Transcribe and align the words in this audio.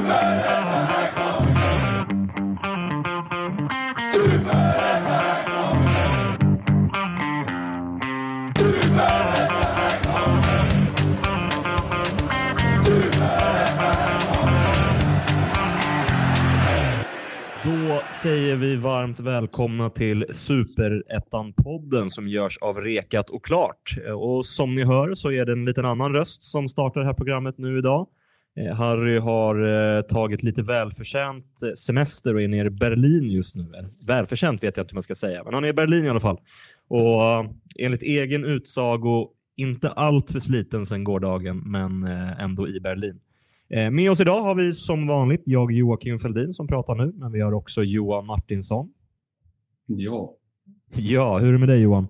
Då 0.00 0.06
säger 18.10 18.56
vi 18.56 18.76
varmt 18.76 19.20
välkomna 19.20 19.90
till 19.90 20.24
Superettan-podden 20.30 22.10
som 22.10 22.28
görs 22.28 22.58
av 22.58 22.80
Rekat 22.80 23.30
och 23.30 23.44
Klart. 23.44 23.96
Och 24.16 24.46
som 24.46 24.74
ni 24.74 24.84
hör 24.84 25.14
så 25.14 25.30
är 25.30 25.46
det 25.46 25.52
en 25.52 25.64
liten 25.64 25.84
annan 25.84 26.12
röst 26.12 26.42
som 26.42 26.68
startar 26.68 27.00
det 27.00 27.06
här 27.06 27.14
programmet 27.14 27.58
nu 27.58 27.78
idag. 27.78 28.06
Eh, 28.56 28.74
Harry 28.74 29.18
har 29.18 29.96
eh, 29.96 30.00
tagit 30.00 30.42
lite 30.42 30.62
välförtjänt 30.62 31.62
eh, 31.62 31.72
semester 31.72 32.34
och 32.34 32.42
är 32.42 32.48
nere 32.48 32.66
i 32.66 32.70
Berlin 32.70 33.30
just 33.30 33.56
nu. 33.56 33.72
Välförtjänt 34.06 34.62
vet 34.62 34.76
jag 34.76 34.84
inte 34.84 34.92
hur 34.92 34.96
man 34.96 35.02
ska 35.02 35.14
säga, 35.14 35.44
men 35.44 35.54
han 35.54 35.64
är 35.64 35.68
i 35.68 35.72
Berlin 35.72 36.04
i 36.04 36.08
alla 36.08 36.20
fall. 36.20 36.38
Och 36.88 37.54
enligt 37.78 38.02
egen 38.02 38.44
utsago 38.44 39.28
inte 39.56 39.90
allt 39.90 40.30
för 40.30 40.40
sliten 40.40 40.86
sedan 40.86 41.04
gårdagen, 41.04 41.62
men 41.66 42.02
ändå 42.38 42.68
i 42.68 42.80
Berlin. 42.80 43.20
Med 43.92 44.10
oss 44.10 44.20
idag 44.20 44.42
har 44.42 44.54
vi 44.54 44.72
som 44.72 45.06
vanligt 45.06 45.42
jag 45.44 45.72
Joakim 45.72 46.18
Feldin 46.18 46.52
som 46.52 46.66
pratar 46.66 46.94
nu, 46.94 47.12
men 47.14 47.32
vi 47.32 47.40
har 47.40 47.52
också 47.52 47.82
Johan 47.82 48.26
Martinsson. 48.26 48.88
Ja. 49.86 50.34
Ja, 50.96 51.38
hur 51.38 51.48
är 51.48 51.52
det 51.52 51.58
med 51.58 51.68
dig 51.68 51.82
Johan? 51.82 52.08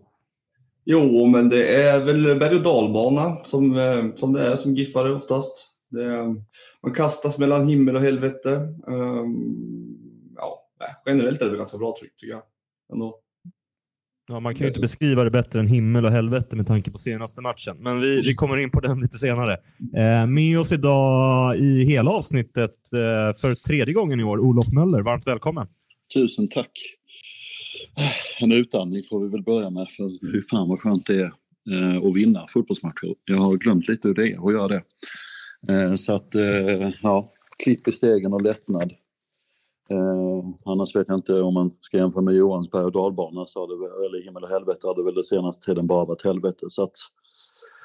Jo, 0.85 1.27
men 1.27 1.49
det 1.49 1.83
är 1.83 2.05
väl 2.05 2.39
berg 2.39 2.57
och 2.57 2.63
dalbana 2.63 3.37
som, 3.45 3.77
som 4.17 4.33
det 4.33 4.47
är 4.47 4.57
som 4.57 4.75
giffare 4.75 5.13
oftast. 5.15 5.70
Det 5.91 6.05
är, 6.05 6.25
man 6.83 6.95
kastas 6.95 7.39
mellan 7.39 7.69
himmel 7.69 7.97
och 7.97 8.03
helvete. 8.03 8.69
Um, 8.87 10.33
ja, 10.37 10.71
generellt 11.07 11.41
är 11.41 11.45
det 11.45 11.51
väl 11.51 11.59
ganska 11.59 11.79
bra 11.79 11.95
tryck 12.01 12.17
tycker 12.17 12.33
jag. 12.33 12.43
Ändå. 12.93 13.21
Ja, 14.29 14.41
man 14.41 14.55
kan 14.55 14.61
ju 14.61 14.69
inte 14.69 14.81
beskriva 14.81 15.25
det 15.25 15.31
bättre 15.31 15.61
än 15.61 15.67
himmel 15.67 16.05
och 16.05 16.11
helvete 16.11 16.57
med 16.57 16.67
tanke 16.67 16.91
på 16.91 16.99
senaste 16.99 17.41
matchen, 17.41 17.77
men 17.81 18.01
vi, 18.01 18.21
vi 18.27 18.35
kommer 18.35 18.59
in 18.59 18.71
på 18.71 18.81
den 18.81 19.01
lite 19.01 19.19
senare. 19.19 19.53
Eh, 19.97 20.27
med 20.27 20.59
oss 20.59 20.73
idag 20.73 21.57
i 21.57 21.85
hela 21.85 22.11
avsnittet 22.11 22.93
eh, 22.93 23.41
för 23.41 23.55
tredje 23.55 23.95
gången 23.95 24.21
i 24.21 24.25
år, 24.25 24.39
Olof 24.39 24.69
Möller. 24.73 25.03
Varmt 25.03 25.27
välkommen. 25.27 25.67
Tusen 26.15 26.49
tack. 26.49 26.71
En 28.41 28.53
utandning 28.53 29.03
får 29.11 29.21
vi 29.25 29.29
väl 29.29 29.43
börja 29.43 29.71
med, 29.71 29.91
för 29.91 30.33
fy 30.33 30.41
fan 30.51 30.69
vad 30.69 30.81
skönt 30.81 31.07
det 31.07 31.15
är 31.15 31.33
eh, 31.71 32.09
att 32.09 32.17
vinna 32.17 32.47
fotbollsmatcher. 32.49 33.15
Jag 33.25 33.37
har 33.37 33.57
glömt 33.57 33.89
lite 33.89 34.09
hur 34.09 34.15
det 34.15 34.33
är 34.33 34.47
att 34.47 34.53
göra 34.53 34.69
det. 34.69 34.83
Eh, 35.69 35.95
så 35.95 36.15
att, 36.15 36.35
eh, 36.35 36.91
ja, 37.03 37.31
klipp 37.59 37.89
i 37.89 37.93
stegen 37.93 38.33
och 38.33 38.43
lättnad. 38.43 38.93
Eh, 39.91 40.45
annars 40.65 40.97
vet 40.97 41.09
jag 41.09 41.19
inte 41.19 41.41
om 41.43 41.55
man 41.55 41.71
ska 41.81 41.97
jämföra 41.97 42.23
med 42.23 42.35
Johans 42.35 42.71
berg 42.71 42.85
och 42.85 42.93
dalbana, 42.93 43.47
så 43.47 43.67
det, 43.67 43.77
väl- 43.77 44.07
eller 44.07 44.25
himmel 44.25 44.45
och 44.45 44.51
helvete, 44.51 44.87
har 44.87 44.95
det 44.95 45.05
väl 45.05 45.15
den 45.15 45.25
senaste 45.25 45.67
tiden 45.67 45.87
bara 45.87 46.05
varit 46.05 46.25
helvete. 46.25 46.67
Så 46.69 46.83
att, 46.83 46.93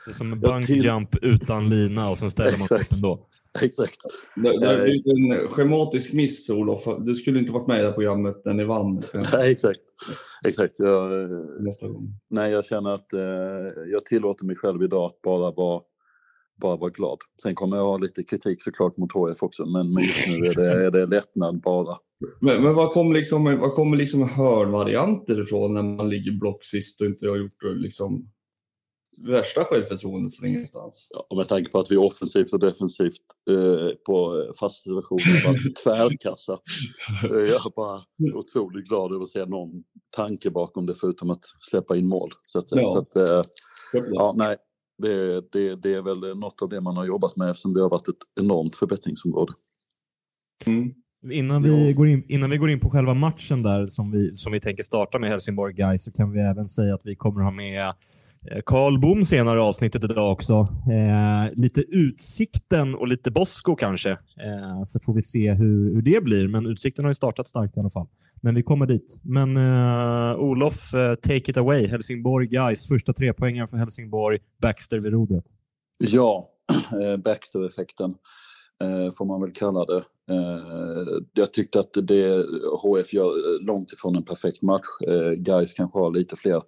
Det 0.06 0.12
är 0.12 0.14
som 0.14 0.34
en 0.34 0.40
bungyjump 0.40 1.16
utan 1.22 1.70
lina 1.70 2.10
och 2.10 2.18
sen 2.18 2.32
ställer 2.32 2.58
man 2.60 2.68
sig 2.68 2.80
ändå. 2.94 3.28
exakt. 3.62 3.98
Det, 4.36 4.60
det 4.60 4.68
har 4.68 4.84
blivit 4.84 5.08
en 5.08 5.48
schematisk 5.48 6.14
miss, 6.14 6.50
Olof. 6.50 6.84
Du 7.00 7.16
skulle 7.16 7.40
inte 7.40 7.54
varit 7.54 7.68
med 7.68 7.78
i 7.78 7.82
det 7.82 7.88
här 7.88 7.94
programmet 7.94 8.42
när 8.46 8.54
ni 8.54 8.64
vann 8.64 8.94
Nej, 9.34 9.52
exakt. 9.52 9.80
exakt. 10.48 10.80
Jag, 10.80 11.12
nästa 11.64 11.88
gång. 11.88 12.10
nej, 12.30 12.52
jag 12.52 12.66
känner 12.66 12.90
att 12.90 13.14
eh, 13.14 13.22
jag 13.92 14.06
tillåter 14.06 14.46
mig 14.46 14.56
själv 14.56 14.84
idag 14.84 15.06
att 15.06 15.22
bara 15.22 15.52
vara 15.52 15.82
bara 16.62 16.76
vara 16.78 16.90
glad. 16.90 17.18
Sen 17.44 17.56
kommer 17.56 17.78
jag 17.78 17.84
ha 17.84 17.98
lite 17.98 18.24
kritik 18.24 18.64
såklart 18.64 18.98
mot 18.98 19.12
HF 19.12 19.44
också, 19.44 19.66
men, 19.66 19.94
just 19.94 20.40
nu 20.40 20.46
är 20.46 20.56
det, 20.56 20.86
är 20.86 20.92
det 20.92 21.06
lättnad 21.06 21.62
bara. 21.62 21.98
Men, 22.42 22.64
men 22.64 22.76
vad 22.76 22.90
kommer 22.90 23.14
liksom, 23.16 23.44
vad 23.44 23.72
kommer 23.72 23.98
liksom 23.98 24.30
hörnvarianter 24.30 25.42
ifrån 25.42 25.74
när 25.74 25.84
man 25.84 26.10
ligger 26.10 26.40
block 26.40 26.64
sist 26.64 27.02
och 27.02 27.08
inte 27.08 27.28
har 27.30 27.38
gjort 27.38 27.64
liksom 27.64 28.30
värsta 29.18 29.64
självförtroendet 29.64 30.36
från 30.38 30.48
ingenstans? 30.50 31.08
Ja, 31.10 31.26
och 31.30 31.38
med 31.38 31.48
tanke 31.48 31.72
på 31.72 31.80
att 31.80 31.92
vi 31.92 31.98
offensivt 31.98 32.54
och 32.54 32.60
defensivt 32.60 33.22
eh, 33.50 33.90
på 34.06 34.42
eh, 34.42 34.54
fasta 34.60 34.82
situationer 34.84 35.48
varit 35.48 35.76
tvärkassa. 35.84 36.60
så 37.28 37.36
är 37.36 37.46
jag 37.46 37.62
bara 37.76 38.02
otroligt 38.34 38.88
glad 38.90 39.14
över 39.14 39.24
att 39.24 39.30
se 39.30 39.46
någon 39.46 39.70
tanke 40.16 40.50
bakom 40.50 40.86
det 40.86 40.94
förutom 40.96 41.30
att 41.30 41.44
släppa 41.70 41.96
in 41.98 42.08
mål. 42.08 42.32
Så 42.44 42.60
att, 42.60 42.66
Ja. 42.70 42.92
så 42.92 42.98
att 43.00 43.16
eh, 43.30 43.42
ja, 44.12 44.34
nej, 44.38 44.56
det, 45.02 45.44
det, 45.52 45.76
det 45.76 45.94
är 45.94 46.02
väl 46.02 46.38
något 46.38 46.62
av 46.62 46.70
det 46.70 46.82
man 46.82 46.98
har 46.98 47.06
jobbat 47.06 47.36
med 47.36 47.50
eftersom 47.50 47.74
det 47.74 47.82
har 47.82 47.90
varit 47.90 48.08
ett 48.08 48.42
enormt 48.42 48.76
förbättringsområde. 48.76 49.54
Mm. 50.66 50.94
Innan 51.32 51.64
vi, 51.64 51.94
går 51.94 52.08
in, 52.08 52.24
innan 52.28 52.50
vi 52.50 52.58
går 52.58 52.70
in 52.70 52.80
på 52.80 52.90
själva 52.90 53.14
matchen 53.14 53.64
där 53.64 53.88
som 53.88 54.12
vi, 54.12 54.36
som 54.36 54.52
vi 54.52 54.60
tänker 54.60 54.84
starta 54.84 55.20
med 55.20 55.30
Helsingborg 55.30 55.74
Guys 55.74 56.04
så 56.04 56.12
kan 56.12 56.32
vi 56.32 56.40
även 56.40 56.68
säga 56.68 56.96
att 56.96 57.06
vi 57.06 57.16
kommer 57.16 57.42
ha 57.42 57.52
med 57.52 57.94
Eh, 58.52 58.62
Karl 58.66 59.00
Bom 59.00 59.26
senare 59.26 59.58
i 59.58 59.62
avsnittet 59.62 60.04
idag 60.04 60.32
också. 60.32 60.54
Eh, 60.92 61.54
lite 61.54 61.82
Utsikten 61.82 62.96
och 62.96 63.08
lite 63.08 63.32
Bosko 63.32 63.76
kanske. 63.76 64.12
Eh, 64.12 64.84
så 64.86 65.00
får 65.00 65.14
vi 65.14 65.22
se 65.22 65.54
hur, 65.54 65.94
hur 65.94 66.02
det 66.02 66.24
blir. 66.24 66.48
Men 66.48 66.66
Utsikten 66.66 67.06
har 67.06 67.12
ju 67.12 67.16
startat 67.16 67.48
starkt 67.48 67.78
i 67.78 67.80
alla 67.80 67.90
fall. 67.90 68.08
Men 68.42 68.56
vi 68.56 68.64
kommer 68.64 68.86
dit. 68.86 69.20
Men 69.24 69.58
eh, 69.58 70.36
Olof, 70.36 70.94
eh, 70.94 71.16
take 71.16 71.52
it 71.52 71.58
away. 71.58 71.88
Helsingborg 71.88 72.48
Guys 72.48 72.88
första 72.88 73.14
tre 73.14 73.34
poängen 73.34 73.68
för 73.68 73.78
Helsingborg. 73.78 74.40
Baxter 74.62 75.00
vid 75.00 75.14
rodret. 75.14 75.46
Ja, 75.98 76.44
eh, 76.92 77.18
Baxter-effekten 77.18 78.16
eh, 78.84 79.14
får 79.14 79.26
man 79.26 79.42
väl 79.42 79.52
kalla 79.52 79.86
det. 79.86 80.04
Eh, 80.32 81.22
jag 81.34 81.54
tyckte 81.54 81.80
att 81.80 81.94
det 81.94 82.46
HF 82.82 83.14
gör 83.14 83.66
långt 83.68 83.92
ifrån 83.94 84.16
en 84.16 84.24
perfekt 84.24 84.62
match. 84.62 84.86
Eh, 85.08 85.32
Guys 85.32 85.74
kanske 85.74 86.00
har 86.00 86.12
lite 86.12 86.36
fler 86.36 86.62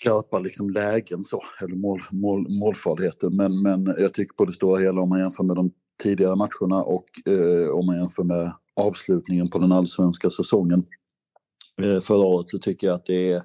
skarpa 0.00 0.38
liksom 0.38 0.70
lägen 0.70 1.24
så, 1.24 1.42
eller 1.64 1.76
mål, 1.76 2.00
mål, 2.10 2.46
målfarligheter. 2.48 3.30
Men, 3.30 3.62
men 3.62 3.94
jag 3.98 4.14
tycker 4.14 4.34
på 4.34 4.44
det 4.44 4.52
stora 4.52 4.80
hela 4.80 5.00
om 5.00 5.08
man 5.08 5.20
jämför 5.20 5.44
med 5.44 5.56
de 5.56 5.70
tidigare 6.02 6.36
matcherna 6.36 6.82
och 6.82 7.04
eh, 7.26 7.68
om 7.68 7.86
man 7.86 7.96
jämför 7.96 8.24
med 8.24 8.52
avslutningen 8.76 9.50
på 9.50 9.58
den 9.58 9.72
allsvenska 9.72 10.30
säsongen 10.30 10.84
eh, 11.82 12.00
förra 12.00 12.26
året 12.26 12.48
så 12.48 12.58
tycker 12.58 12.86
jag 12.86 12.94
att 12.94 13.06
det 13.06 13.32
är 13.32 13.42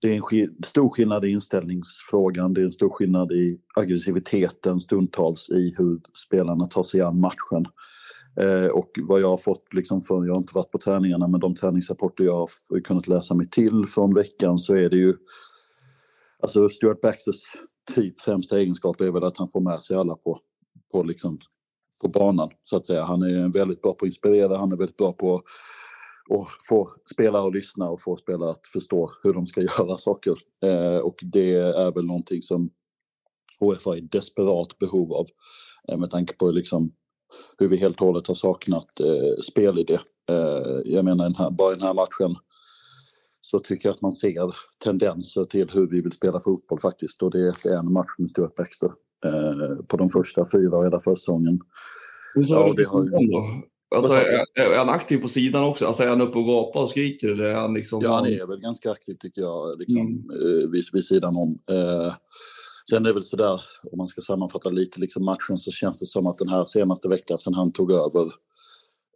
det 0.00 0.08
är 0.08 0.16
en 0.16 0.22
sk 0.22 0.66
stor 0.66 0.88
skillnad 0.88 1.24
i 1.24 1.28
inställningsfrågan, 1.28 2.54
det 2.54 2.60
är 2.60 2.64
en 2.64 2.72
stor 2.72 2.90
skillnad 2.90 3.32
i 3.32 3.58
aggressiviteten 3.74 4.80
stundtals 4.80 5.50
i 5.50 5.74
hur 5.78 6.00
spelarna 6.26 6.66
tar 6.66 6.82
sig 6.82 7.00
an 7.00 7.20
matchen. 7.20 7.66
Eh, 8.40 8.66
och 8.66 8.88
vad 8.96 9.20
jag 9.20 9.28
har 9.28 9.36
fått, 9.36 9.74
liksom 9.74 10.00
för, 10.00 10.26
jag 10.26 10.34
har 10.34 10.40
inte 10.40 10.54
varit 10.54 10.70
på 10.70 10.78
träningarna, 10.78 11.28
men 11.28 11.40
de 11.40 11.54
träningsrapporter 11.54 12.24
jag 12.24 12.36
har 12.36 12.80
kunnat 12.80 13.08
läsa 13.08 13.34
mig 13.34 13.50
till 13.50 13.86
från 13.86 14.14
veckan 14.14 14.58
så 14.58 14.76
är 14.76 14.90
det 14.90 14.96
ju... 14.96 15.14
Alltså 16.42 16.68
Stuart 16.68 17.00
Baxters 17.00 17.42
typ 17.94 18.20
främsta 18.20 18.58
egenskap 18.58 19.00
är 19.00 19.10
väl 19.10 19.24
att 19.24 19.36
han 19.36 19.48
får 19.48 19.60
med 19.60 19.82
sig 19.82 19.96
alla 19.96 20.14
på, 20.14 20.38
på, 20.92 21.02
liksom, 21.02 21.38
på 22.00 22.08
banan, 22.08 22.50
så 22.62 22.76
att 22.76 22.86
säga. 22.86 23.04
Han 23.04 23.22
är 23.22 23.52
väldigt 23.52 23.82
bra 23.82 23.92
på 23.92 24.04
att 24.04 24.06
inspirera, 24.06 24.56
han 24.56 24.72
är 24.72 24.76
väldigt 24.76 24.96
bra 24.96 25.12
på 25.12 25.42
och 26.28 26.48
få 26.68 26.90
spelare 27.14 27.46
att 27.46 27.54
lyssna 27.54 27.90
och 27.90 28.00
få 28.00 28.16
spelare 28.16 28.50
att 28.50 28.66
förstå 28.72 29.10
hur 29.22 29.34
de 29.34 29.46
ska 29.46 29.60
göra 29.78 29.96
saker. 29.96 30.34
Eh, 30.64 30.96
och 30.96 31.16
det 31.22 31.54
är 31.54 31.94
väl 31.94 32.06
någonting 32.06 32.42
som 32.42 32.70
HF 33.60 33.84
har 33.84 33.96
i 33.96 34.00
desperat 34.00 34.78
behov 34.78 35.12
av 35.12 35.26
eh, 35.88 35.98
med 35.98 36.10
tanke 36.10 36.34
på 36.36 36.50
liksom 36.50 36.92
hur 37.58 37.68
vi 37.68 37.76
helt 37.76 38.00
och 38.00 38.06
hållet 38.06 38.26
har 38.26 38.34
saknat 38.34 39.00
eh, 39.00 39.42
spelidé. 39.42 39.98
Eh, 40.28 40.80
jag 40.84 41.04
menar, 41.04 41.24
den 41.24 41.34
här, 41.34 41.50
bara 41.50 41.72
i 41.72 41.76
den 41.76 41.86
här 41.86 41.94
matchen 41.94 42.36
så 43.40 43.58
tycker 43.58 43.88
jag 43.88 43.94
att 43.94 44.02
man 44.02 44.12
ser 44.12 44.54
tendenser 44.84 45.44
till 45.44 45.70
hur 45.72 45.88
vi 45.88 46.00
vill 46.00 46.12
spela 46.12 46.40
fotboll 46.40 46.78
faktiskt. 46.78 47.22
Och 47.22 47.30
det 47.30 47.40
är 47.40 47.48
efter 47.48 47.70
en 47.70 47.92
match 47.92 48.10
med 48.18 48.30
Stuart 48.30 48.54
Baxter 48.54 48.92
eh, 49.24 49.84
på 49.86 49.96
de 49.96 50.10
första 50.10 50.46
fyra 50.52 50.84
hela 50.84 51.00
försäsongen. 51.00 51.60
Hur 52.34 52.42
sa 52.42 52.54
Ja, 52.54 52.74
det 52.76 52.84
sidan 52.84 53.28
då? 53.28 53.62
Alltså, 53.96 54.12
är, 54.12 54.78
han 54.78 54.88
aktiv 54.88 55.18
på 55.18 55.28
sidan 55.28 55.64
också? 55.64 55.86
Alltså, 55.86 56.02
är 56.02 56.08
han 56.08 56.20
uppe 56.20 56.38
och 56.38 56.46
gapar 56.46 56.82
och 56.82 56.88
skriker? 56.88 57.28
Eller 57.28 57.44
är 57.44 57.54
han 57.54 57.74
liksom... 57.74 58.00
Ja, 58.02 58.14
han 58.14 58.26
är 58.26 58.46
väl 58.46 58.60
ganska 58.60 58.90
aktiv 58.90 59.14
tycker 59.14 59.40
jag, 59.40 59.78
liksom, 59.78 60.30
eh, 60.30 60.70
vid, 60.70 60.84
vid 60.92 61.04
sidan 61.04 61.36
om. 61.36 61.58
Eh, 61.68 62.14
sen 62.90 63.02
är 63.02 63.08
det 63.08 63.12
väl 63.12 63.22
sådär, 63.22 63.60
om 63.92 63.98
man 63.98 64.08
ska 64.08 64.20
sammanfatta 64.20 64.70
lite 64.70 65.00
liksom 65.00 65.24
matchen 65.24 65.58
så 65.58 65.70
känns 65.70 66.00
det 66.00 66.06
som 66.06 66.26
att 66.26 66.38
den 66.38 66.48
här 66.48 66.64
senaste 66.64 67.08
veckan 67.08 67.38
sedan 67.38 67.54
han 67.54 67.72
tog 67.72 67.92
över, 67.92 68.22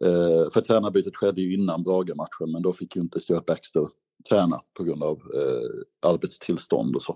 eh, 0.05 0.49
för 0.53 0.61
tränarbytet 0.61 1.15
skedde 1.15 1.41
ju 1.41 1.53
innan 1.53 1.83
Brage-matchen, 1.83 2.51
men 2.51 2.61
då 2.61 2.73
fick 2.73 2.95
ju 2.95 3.01
inte 3.01 3.19
Stuart 3.19 3.45
Baxter 3.45 3.87
träna 4.29 4.59
på 4.77 4.83
grund 4.83 5.03
av 5.03 5.17
eh, 5.17 6.09
arbetstillstånd 6.11 6.95
och 6.95 7.01
så. 7.01 7.15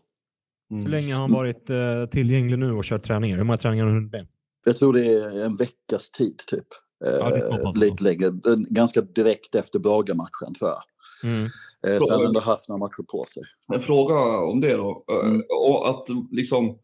Mm. 0.71 0.83
Hur 0.83 0.92
länge 0.92 1.13
har 1.13 1.21
han 1.21 1.31
varit 1.33 1.69
eh, 1.69 2.06
tillgänglig 2.12 2.59
nu 2.59 2.71
och 2.71 2.83
kört 2.83 3.03
träningar? 3.03 3.38
Hur 3.38 3.44
många 3.44 3.57
träningar 3.57 3.83
har 3.83 3.92
han 3.92 3.98
hunnit 3.98 4.12
med? 4.12 4.27
Jag 4.65 4.77
tror 4.77 4.94
det 4.94 5.06
är 5.13 5.45
en 5.45 5.56
veckas 5.56 6.12
tid 6.12 6.38
typ. 6.48 6.68
Eh, 7.06 7.12
Ja, 7.12 7.30
det 7.30 7.36
är 7.36 7.57
så 7.57 7.63
pass. 7.63 7.77
lite 7.77 8.03
längre, 8.03 8.31
ganska 8.69 9.01
direkt 9.01 9.56
efter 9.56 9.80
Brage-matchen 9.80 10.53
tror 10.59 10.69
jag. 10.69 10.81
Mm. 11.24 11.48
Eh, 11.87 11.97
så 11.97 12.09
han 12.09 12.19
har 12.19 12.27
ändå 12.27 12.39
haft 12.39 12.69
några 12.69 12.79
matcher 12.79 13.03
på 13.11 13.23
sig. 13.23 13.43
En 13.73 13.79
fråga 13.79 14.15
om 14.51 14.59
det 14.59 14.77
då. 14.77 15.05
Eh, 15.11 15.29
Mm. 15.29 15.41
Och 15.67 15.89
att 15.89 16.07
liksom... 16.31 16.77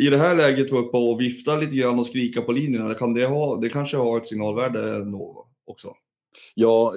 i 0.00 0.10
det 0.10 0.18
här 0.18 0.36
läget 0.36 0.72
vara 0.72 0.82
uppe 0.82 0.96
och 0.96 1.20
vifta 1.20 1.56
lite 1.56 1.76
grann 1.76 1.98
och 1.98 2.06
skrika 2.06 2.42
på 2.42 2.52
linjerna, 2.52 2.94
kan 2.94 3.14
det, 3.14 3.26
ha, 3.26 3.56
det 3.56 3.68
kanske 3.68 3.96
har 3.96 4.18
ett 4.18 4.26
signalvärde 4.26 5.04
också? 5.66 5.88
Ja, 6.54 6.94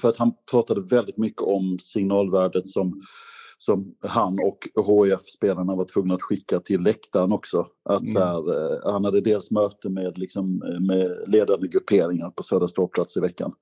för 0.00 0.08
att 0.08 0.16
han 0.16 0.32
pratade 0.50 0.80
väldigt 0.80 1.18
mycket 1.18 1.42
om 1.42 1.78
signalvärdet 1.80 2.66
som, 2.66 3.02
som 3.58 3.94
han 4.00 4.38
och 4.38 4.58
HIF-spelarna 4.86 5.76
var 5.76 5.84
tvungna 5.84 6.14
att 6.14 6.22
skicka 6.22 6.60
till 6.60 6.80
läktaren 6.80 7.32
också. 7.32 7.66
Att 7.84 8.06
mm. 8.06 8.22
här, 8.22 8.36
eh, 8.36 8.92
han 8.92 9.04
hade 9.04 9.20
dels 9.20 9.50
möte 9.50 9.88
med, 9.88 10.18
liksom, 10.18 10.56
med 10.80 11.24
ledande 11.26 11.68
grupperingar 11.68 12.30
på 12.30 12.42
Södra 12.42 12.68
ståplats 12.68 13.16
i 13.16 13.20
veckan. 13.20 13.52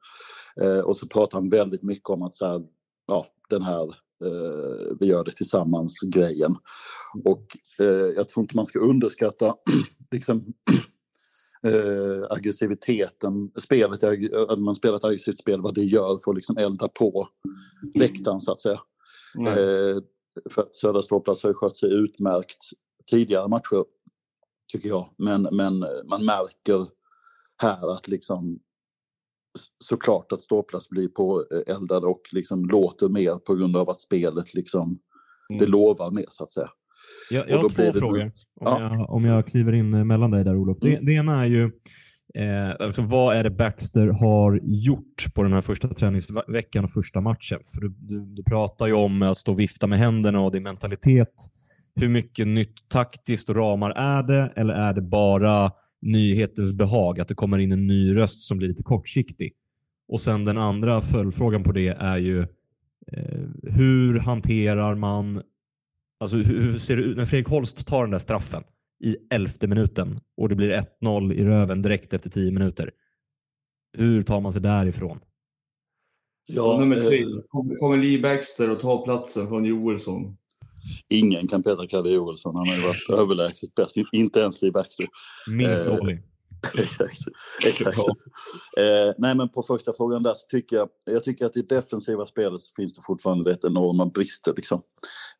Eh, 0.63 0.81
och 0.81 0.97
så 0.97 1.07
pratade 1.07 1.43
han 1.43 1.49
väldigt 1.49 1.83
mycket 1.83 2.11
om 2.11 2.23
att 2.23 2.35
så 2.35 2.47
här, 2.47 2.63
ja, 3.11 3.27
den 3.49 3.63
här 3.63 3.83
eh, 4.25 4.97
vi 5.01 5.07
gör 5.07 5.25
det 5.25 5.33
tillsammans-grejen. 5.33 6.57
Och 7.25 7.45
eh, 7.79 7.87
jag 8.17 8.29
tror 8.29 8.45
inte 8.45 8.57
man 8.57 8.67
ska 8.67 8.79
underskatta 8.79 9.55
liksom, 10.11 10.55
eh, 11.67 12.31
aggressiviteten, 12.31 13.51
spelet, 13.57 14.05
att 14.49 14.59
man 14.59 14.75
spelar 14.75 14.97
ett 14.97 15.05
aggressivt 15.05 15.39
spel, 15.39 15.61
vad 15.61 15.75
det 15.75 15.85
gör 15.85 16.19
för 16.25 16.31
att 16.31 16.37
liksom 16.37 16.57
elda 16.57 16.89
på 16.89 17.29
läktaren 17.95 18.41
så 18.41 18.53
att 18.53 18.61
säga. 18.61 18.81
Eh, 19.47 20.03
för 20.51 20.63
att 20.63 20.75
Södra 20.75 21.03
ståplats 21.03 21.43
har 21.43 21.53
skött 21.53 21.77
sig 21.77 21.93
utmärkt 21.93 22.65
tidigare 23.11 23.49
matcher, 23.49 23.85
tycker 24.73 24.89
jag. 24.89 25.15
Men, 25.19 25.43
men 25.43 25.79
man 26.11 26.25
märker 26.25 26.87
här 27.63 27.93
att 27.93 28.09
liksom 28.09 28.59
såklart 29.85 30.33
att 30.33 30.41
ståplats 30.41 30.89
blir 30.89 31.09
påeldad 31.09 32.05
och 32.05 32.21
liksom 32.33 32.65
låter 32.65 33.09
mer 33.09 33.35
på 33.35 33.55
grund 33.55 33.77
av 33.77 33.91
att 33.91 34.01
spelet 34.01 34.55
liksom, 34.55 34.99
mm. 35.51 35.61
det 35.61 35.67
lovar 35.67 36.11
mer 36.11 36.27
så 36.29 36.45
att 36.45 36.51
säga. 36.51 36.69
Jag, 37.31 37.51
jag 37.51 37.59
har 37.59 37.69
två 37.69 37.99
frågor, 37.99 38.23
om, 38.25 38.31
ja. 38.61 38.81
jag, 38.81 39.11
om 39.11 39.25
jag 39.25 39.47
kliver 39.47 39.73
in 39.73 40.07
mellan 40.07 40.31
dig 40.31 40.45
där 40.45 40.57
Olof. 40.57 40.79
Det, 40.81 40.93
mm. 40.93 41.05
det 41.05 41.13
ena 41.13 41.41
är 41.41 41.47
ju, 41.47 41.65
eh, 42.35 42.87
alltså, 42.87 43.03
vad 43.03 43.37
är 43.37 43.45
det 43.45 43.51
Baxter 43.51 44.07
har 44.07 44.61
gjort 44.63 45.35
på 45.35 45.43
den 45.43 45.53
här 45.53 45.63
första 45.63 45.89
träningsveckan 45.89 46.85
och 46.85 46.91
första 46.91 47.21
matchen? 47.21 47.61
För 47.75 47.81
du, 47.81 47.89
du, 47.99 48.35
du 48.35 48.43
pratar 48.43 48.87
ju 48.87 48.93
om 48.93 49.23
att 49.23 49.37
stå 49.37 49.53
och 49.53 49.59
vifta 49.59 49.87
med 49.87 49.99
händerna 49.99 50.41
och 50.41 50.53
din 50.53 50.63
mentalitet. 50.63 51.35
Hur 51.95 52.09
mycket 52.09 52.47
nytt 52.47 52.89
taktiskt 52.89 53.49
och 53.49 53.57
ramar 53.57 53.91
är 53.91 54.23
det? 54.23 54.53
Eller 54.57 54.75
är 54.75 54.95
det 54.95 55.03
bara 55.03 55.71
nyhetens 56.03 56.73
behag, 56.73 57.21
att 57.21 57.29
det 57.29 57.35
kommer 57.35 57.59
in 57.59 57.73
en 57.73 57.87
ny 57.87 58.17
röst 58.17 58.41
som 58.41 58.59
blir 58.59 58.69
lite 58.69 58.83
kortsiktig? 58.83 59.53
Och 60.09 60.21
sen 60.21 60.45
den 60.45 60.59
andra 60.59 61.03
följdfrågan 61.03 61.63
på 61.63 61.73
det 61.73 61.89
är 61.89 62.17
ju 62.17 62.41
eh, 63.13 63.49
hur 63.63 64.19
hanterar 64.19 64.95
man 64.95 65.43
Alltså 66.21 66.37
hur 66.37 66.79
ser 66.79 66.97
det 66.97 67.03
ut 67.03 67.17
när 67.17 67.25
Fredrik 67.25 67.49
Holst 67.49 67.87
tar 67.87 68.03
den 68.03 68.11
där 68.11 68.19
straffen 68.19 68.63
i 69.05 69.17
elfte 69.31 69.67
minuten 69.67 70.21
och 70.37 70.49
det 70.49 70.55
blir 70.55 70.85
1-0 71.03 71.33
i 71.33 71.45
röven 71.45 71.83
direkt 71.83 72.13
efter 72.13 72.31
tio 72.31 72.53
minuter? 72.53 72.91
Hur 73.99 74.23
tar 74.23 74.41
man 74.41 74.53
sig 74.53 74.63
därifrån? 74.63 75.21
Ja, 76.47 76.77
nummer 76.81 76.97
tre. 76.97 77.25
Kommer 77.51 77.97
Lee 77.97 78.23
Baxter 78.23 78.71
och 78.71 78.81
tar 78.81 79.05
platsen 79.05 79.49
från 79.49 79.65
Joelsson? 79.65 80.37
Ingen 81.09 81.49
kan 81.49 81.63
Petra 81.63 81.87
Kalle 81.87 82.11
Joelsson. 82.11 82.57
Han 82.57 82.69
har 82.69 82.75
ju 82.75 82.83
varit 82.83 83.21
överlägset 83.21 83.75
bäst. 83.75 83.97
Inte 84.13 84.41
ens 84.41 84.63
Lee 84.63 84.73
Baxter. 84.73 85.07
Minst 85.51 85.83
eh, 85.83 85.97
dålig. 85.97 86.23
exakt. 86.75 87.21
exakt. 87.67 87.99
Eh, 88.77 89.15
nej, 89.19 89.37
men 89.37 89.49
på 89.49 89.63
första 89.63 89.93
frågan 89.93 90.23
där 90.23 90.35
så 90.35 90.47
tycker 90.49 90.77
jag, 90.77 90.89
jag 91.07 91.25
tycker 91.25 91.47
att 91.47 91.57
i 91.57 91.63
defensiva 91.63 92.27
spelet 92.27 92.61
så 92.61 92.75
finns 92.75 92.95
det 92.95 93.03
fortfarande 93.07 93.51
rätt 93.51 93.65
enorma 93.65 94.07
brister. 94.07 94.53
Liksom. 94.57 94.83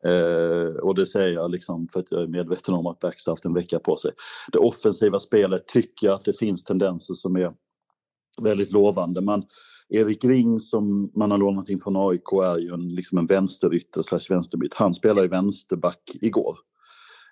Eh, 0.05 0.75
och 0.83 0.95
det 0.95 1.05
säger 1.05 1.33
jag 1.33 1.51
liksom 1.51 1.87
för 1.93 1.99
att 1.99 2.11
jag 2.11 2.21
är 2.21 2.27
medveten 2.27 2.73
om 2.73 2.87
att 2.87 2.99
Baxter 2.99 3.31
haft 3.31 3.45
en 3.45 3.53
vecka 3.53 3.79
på 3.79 3.95
sig. 3.95 4.11
Det 4.51 4.59
offensiva 4.59 5.19
spelet 5.19 5.67
tycker 5.67 6.07
jag 6.07 6.13
att 6.13 6.25
det 6.25 6.39
finns 6.39 6.63
tendenser 6.63 7.13
som 7.13 7.35
är 7.35 7.51
väldigt 8.41 8.71
lovande. 8.71 9.21
Man, 9.21 9.43
Erik 9.93 10.25
Ring 10.25 10.59
som 10.59 11.11
man 11.15 11.31
har 11.31 11.37
lånat 11.37 11.69
in 11.69 11.79
från 11.79 12.09
AIK 12.09 12.33
är 12.43 12.57
ju 12.57 12.73
en, 12.73 12.87
liksom 12.87 13.17
en 13.17 13.25
vänsterytter 13.25 14.01
slash 14.01 14.25
vänsterbyt. 14.29 14.73
Han 14.73 14.93
spelar 14.93 15.21
ju 15.21 15.27
vänsterback 15.27 16.01
igår. 16.21 16.55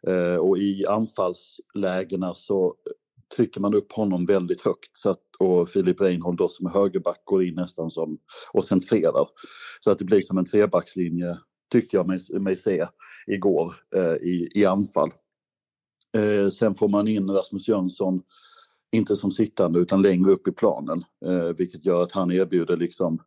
Eh, 0.08 0.36
och 0.36 0.58
i 0.58 0.86
anfallslägena 0.86 2.34
så 2.34 2.76
trycker 3.36 3.62
man 3.62 3.74
upp 3.74 3.92
honom 3.92 4.26
väldigt 4.26 4.62
högt 4.62 4.98
så 4.98 5.10
att, 5.10 5.22
och 5.40 5.70
Filip 5.70 6.02
Reinhold 6.02 6.38
då 6.38 6.48
som 6.48 6.66
är 6.66 6.72
högerback 6.72 7.22
går 7.26 7.44
in 7.44 7.56
nästan 7.56 7.90
som 7.90 8.18
och 8.54 8.66
centrerar. 8.66 9.28
Så 9.80 9.92
att 9.92 10.00
det 10.00 10.06
blir 10.06 10.22
som 10.22 10.38
en 10.38 10.46
trebackslinje 10.46 11.38
tyckte 11.72 11.98
jag 11.98 12.08
mig, 12.08 12.20
mig 12.40 12.56
se 12.56 12.86
igår 13.28 13.74
eh, 13.96 14.14
i, 14.14 14.50
i 14.56 14.66
anfall. 14.66 15.12
Eh, 16.18 16.50
sen 16.50 16.76
får 16.76 16.88
man 16.88 17.08
in 17.08 17.30
Rasmus 17.30 17.68
Jönsson, 17.68 18.22
inte 18.92 19.16
som 19.16 19.32
sittande 19.32 19.80
utan 19.80 20.02
längre 20.02 20.32
upp 20.32 20.48
i 20.48 20.52
planen, 20.52 21.04
eh, 21.26 21.56
vilket 21.58 21.86
gör 21.86 22.04
att 22.04 22.12
han 22.12 22.32
erbjuder 22.32 22.78
liksom 22.78 23.20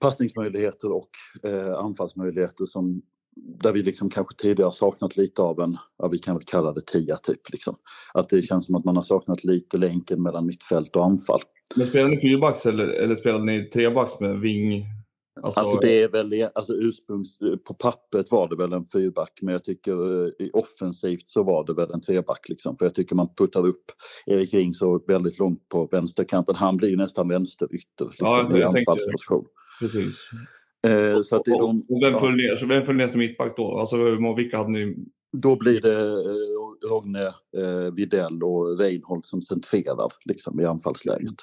passningsmöjligheter 0.00 0.92
och 0.92 1.10
eh, 1.42 1.74
anfallsmöjligheter 1.78 2.66
som 2.66 3.02
där 3.36 3.72
vi 3.72 3.82
liksom 3.82 4.10
kanske 4.10 4.34
tidigare 4.36 4.72
saknat 4.72 5.16
lite 5.16 5.42
av 5.42 5.60
en, 5.60 5.76
ja, 5.98 6.08
vi 6.08 6.18
kan 6.18 6.34
väl 6.34 6.44
kalla 6.44 6.72
det 6.72 6.86
tia 6.86 7.16
typ. 7.16 7.52
Liksom. 7.52 7.76
Att 8.14 8.28
det 8.28 8.42
känns 8.42 8.66
som 8.66 8.74
att 8.74 8.84
man 8.84 8.96
har 8.96 9.02
saknat 9.02 9.44
lite 9.44 9.78
länken 9.78 10.22
mellan 10.22 10.46
mittfält 10.46 10.96
och 10.96 11.04
anfall. 11.04 11.40
Men 11.76 11.86
spelade 11.86 12.10
ni 12.10 12.20
fyrbacks 12.20 12.66
eller, 12.66 12.88
eller 12.88 13.14
spelade 13.14 13.44
ni 13.44 13.64
trebacks 13.64 14.20
med 14.20 14.40
ving? 14.40 14.84
Alltså... 15.42 15.60
alltså 15.60 15.80
det 15.80 16.02
är 16.02 16.08
väl, 16.08 16.48
alltså 16.54 16.72
ursprungs, 16.72 17.38
på 17.68 17.74
pappret 17.74 18.30
var 18.30 18.48
det 18.48 18.56
väl 18.56 18.72
en 18.72 18.84
fyrback 18.84 19.38
men 19.42 19.52
jag 19.52 19.64
tycker 19.64 20.24
eh, 20.24 20.46
i 20.46 20.50
offensivt 20.52 21.26
så 21.26 21.42
var 21.42 21.66
det 21.66 21.74
väl 21.74 21.90
en 21.90 22.00
treback 22.00 22.48
liksom. 22.48 22.76
För 22.76 22.84
jag 22.84 22.94
tycker 22.94 23.16
man 23.16 23.34
puttar 23.34 23.66
upp 23.66 23.84
Erik 24.26 24.54
Ring 24.54 24.74
så 24.74 25.04
väldigt 25.06 25.38
långt 25.38 25.68
på 25.68 25.88
vänsterkanten. 25.92 26.54
Han 26.54 26.76
blir 26.76 26.88
ju 26.88 26.96
nästan 26.96 27.28
vänsterytter 27.28 28.04
liksom, 28.04 28.26
ja, 28.26 28.58
i 28.58 28.62
anfallsposition. 28.62 29.44
Precis. 29.80 30.30
Eh, 30.86 31.20
så 31.22 31.36
att 31.36 31.44
det, 31.44 31.50
de, 31.50 31.84
och 31.88 32.02
vem 32.02 32.18
föll 32.18 32.36
ner, 32.36 32.56
så 32.56 32.66
vem 32.66 32.82
föll 32.82 32.96
ner 32.96 33.08
som 33.08 33.18
mittback 33.18 33.56
då? 33.56 33.78
Alltså 33.78 33.96
vilka 34.36 34.56
hade 34.56 34.70
ni? 34.70 34.96
Då 35.36 35.56
blir 35.56 35.80
det 35.80 36.02
eh, 36.02 36.90
Rogne, 36.90 37.26
eh, 37.56 37.94
Videll 37.94 38.42
och 38.42 38.78
Reinhold 38.78 39.24
som 39.24 39.42
centrerar 39.42 40.10
liksom, 40.24 40.60
i 40.60 40.64
anfallsläget. 40.64 41.34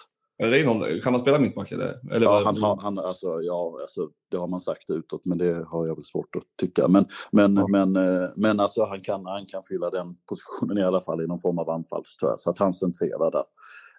Reinhold, 0.43 1.03
kan 1.03 1.13
han 1.13 1.21
spela 1.21 1.39
mittback? 1.39 1.71
Eller? 1.71 1.99
eller 2.11 2.25
ja, 2.25 2.41
han, 2.45 2.57
han, 2.61 2.79
han, 2.79 2.99
alltså, 2.99 3.41
ja 3.41 3.77
alltså, 3.81 4.09
det 4.31 4.37
har 4.37 4.47
man 4.47 4.61
sagt 4.61 4.89
utåt, 4.89 5.25
men 5.25 5.37
det 5.37 5.65
har 5.67 5.87
jag 5.87 5.95
väl 5.95 6.03
svårt 6.03 6.35
att 6.35 6.43
tycka. 6.59 6.87
Men, 6.87 7.05
men, 7.31 7.55
ja. 7.55 7.67
men, 7.67 7.95
eh, 7.95 8.29
men 8.37 8.59
alltså, 8.59 8.85
han, 8.85 9.01
kan, 9.01 9.25
han 9.25 9.45
kan 9.45 9.63
fylla 9.63 9.89
den 9.89 10.15
positionen 10.29 10.77
i 10.77 10.83
alla 10.83 11.01
fall 11.01 11.21
i 11.21 11.27
någon 11.27 11.39
form 11.39 11.59
av 11.59 11.69
jag. 11.69 12.35
Så 12.37 12.49
att 12.49 12.59
han 12.59 12.73
centrerar 12.73 13.31
där. 13.31 13.43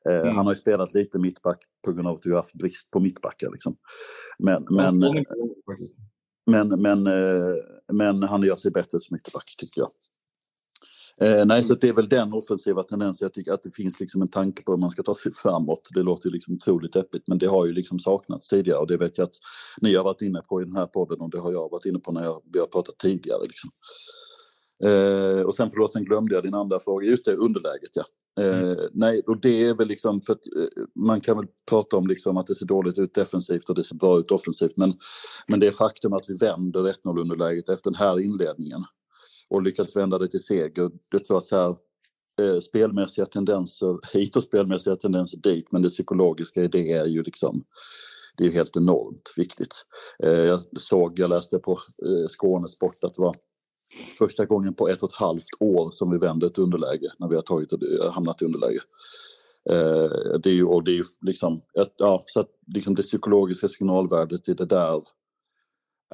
Eh, 0.09 0.23
mm. 0.23 0.37
Han 0.37 0.47
har 0.47 0.53
ju 0.53 0.57
spelat 0.57 0.95
lite 0.95 1.19
mittback 1.19 1.59
på 1.85 1.93
grund 1.93 2.09
av 2.09 2.15
att 2.15 2.27
vi 2.27 2.31
har 2.31 2.37
haft 2.37 2.55
brist 2.55 2.91
på 2.91 3.01
mittbackar. 3.01 3.51
Liksom. 3.51 3.77
Men, 4.39 4.67
men, 4.71 4.99
men, 6.47 6.83
men, 6.83 7.07
eh, 7.07 7.55
men 7.93 8.23
han 8.23 8.43
gör 8.43 8.57
sig 8.57 8.71
bättre 8.71 9.01
som 9.01 9.15
mittback 9.15 9.55
tycker 9.59 9.81
jag. 9.81 9.91
Eh, 11.21 11.47
nej, 11.47 11.65
så 11.65 11.75
det 11.75 11.89
är 11.89 11.93
väl 11.93 12.09
den 12.09 12.33
offensiva 12.33 12.83
tendensen. 12.83 13.25
Jag 13.25 13.33
tycker 13.33 13.53
att 13.53 13.63
det 13.63 13.71
finns 13.71 14.01
liksom 14.01 14.23
en 14.23 14.29
tanke 14.29 14.63
på 14.63 14.73
hur 14.73 14.79
man 14.79 14.91
ska 14.91 15.03
ta 15.03 15.15
sig 15.15 15.33
framåt. 15.33 15.89
Det 15.95 16.03
låter 16.03 16.29
ju 16.29 16.33
liksom 16.33 16.55
otroligt 16.55 16.93
deppigt, 16.93 17.29
men 17.29 17.39
det 17.39 17.47
har 17.47 17.67
ju 17.67 17.73
liksom 17.73 17.99
saknats 17.99 18.49
tidigare 18.49 18.79
och 18.79 18.87
det 18.87 18.97
vet 18.97 19.19
jag 19.19 19.25
att 19.25 19.35
ni 19.81 19.95
har 19.95 20.05
varit 20.05 20.23
inne 20.23 20.41
på 20.49 20.63
i 20.63 20.65
den 20.65 20.77
här 20.77 20.87
podden 20.87 21.21
och 21.21 21.31
det 21.31 21.39
har 21.39 21.53
jag 21.53 21.71
varit 21.71 21.85
inne 21.85 21.99
på 21.99 22.13
när 22.13 22.25
jag, 22.25 22.43
vi 22.53 22.59
har 22.59 22.67
pratat 22.67 22.99
tidigare. 22.99 23.41
Liksom. 23.49 23.71
Eh, 24.85 25.41
och 25.41 25.55
sen 25.55 25.71
förlåt, 25.71 25.93
sen 25.93 26.05
glömde 26.05 26.35
jag 26.35 26.45
din 26.45 26.55
andra 26.55 26.79
fråga. 26.79 27.07
Just 27.07 27.25
det, 27.25 27.37
underläget 27.37 27.91
ja. 27.95 28.05
Eh, 28.41 28.59
mm. 28.59 28.79
Nej, 28.93 29.23
och 29.27 29.41
det 29.41 29.67
är 29.67 29.75
väl 29.75 29.89
liksom 29.89 30.21
för 30.21 30.33
att 30.33 30.47
eh, 30.47 30.85
man 30.95 31.21
kan 31.21 31.37
väl 31.37 31.47
prata 31.71 31.97
om 31.97 32.07
liksom 32.07 32.37
att 32.37 32.47
det 32.47 32.55
ser 32.55 32.67
dåligt 32.67 32.99
ut 32.99 33.15
defensivt 33.15 33.69
och 33.69 33.75
det 33.75 33.85
ser 33.85 33.95
bra 33.95 34.19
ut 34.19 34.31
offensivt. 34.31 34.77
Men, 34.77 34.95
men 35.47 35.61
det 35.61 35.71
faktum 35.71 36.13
att 36.13 36.25
vi 36.29 36.37
vänder 36.37 36.81
1-0 36.81 37.21
underläget 37.21 37.69
efter 37.69 37.91
den 37.91 37.99
här 37.99 38.21
inledningen 38.21 38.85
och 39.49 39.63
lyckats 39.63 39.97
vända 39.97 40.19
det 40.19 40.29
till 40.29 40.45
seger. 40.45 40.91
Det 41.11 41.19
tror 41.19 41.39
att 41.39 41.45
så 41.45 41.57
här, 41.57 41.77
eh, 42.41 42.61
spelmässiga 42.61 43.27
tendenser 43.27 43.99
hit 44.13 44.37
och 44.37 44.43
spelmässiga 44.43 44.97
tendenser 44.97 45.39
dit, 45.39 45.73
men 45.73 45.83
det 45.83 45.89
psykologiska 45.89 46.65
i 46.65 46.69
det 46.69 46.93
är 46.93 47.07
ju 47.07 47.23
liksom 47.23 47.65
det 48.37 48.47
är 48.47 48.51
helt 48.51 48.77
enormt 48.77 49.33
viktigt. 49.37 49.75
Eh, 50.23 50.33
jag 50.33 50.61
såg, 50.77 51.19
jag 51.19 51.31
läste 51.31 51.59
på 51.59 51.73
eh, 51.73 52.27
Skånesport 52.29 53.05
att 53.05 53.15
det 53.15 53.23
var 53.23 53.35
första 54.19 54.45
gången 54.45 54.75
på 54.75 54.89
ett 54.89 55.03
och 55.03 55.11
ett 55.11 55.17
halvt 55.17 55.49
år 55.61 55.91
som 55.91 56.11
vi 56.11 56.19
vände 56.19 56.47
ett 56.47 56.59
underläge 56.59 57.13
när 57.19 57.29
vi 57.29 57.35
har 57.35 57.43
tagit, 57.43 57.73
eh, 57.73 58.13
hamnat 58.13 58.43
i 58.43 58.45
underläge. 58.45 58.81
Eh, 59.71 60.39
det 60.43 60.51
är 60.51 60.55
ju, 60.55 60.65
och 60.65 60.85
det 60.85 60.91
är 60.91 60.97
ju 60.97 61.05
liksom, 61.21 61.63
ja, 61.97 62.23
så 62.27 62.41
att 62.41 62.51
liksom 62.75 62.95
det 62.95 63.03
psykologiska 63.03 63.69
signalvärdet 63.69 64.49
i 64.49 64.55
det 64.55 64.67
där 64.67 65.03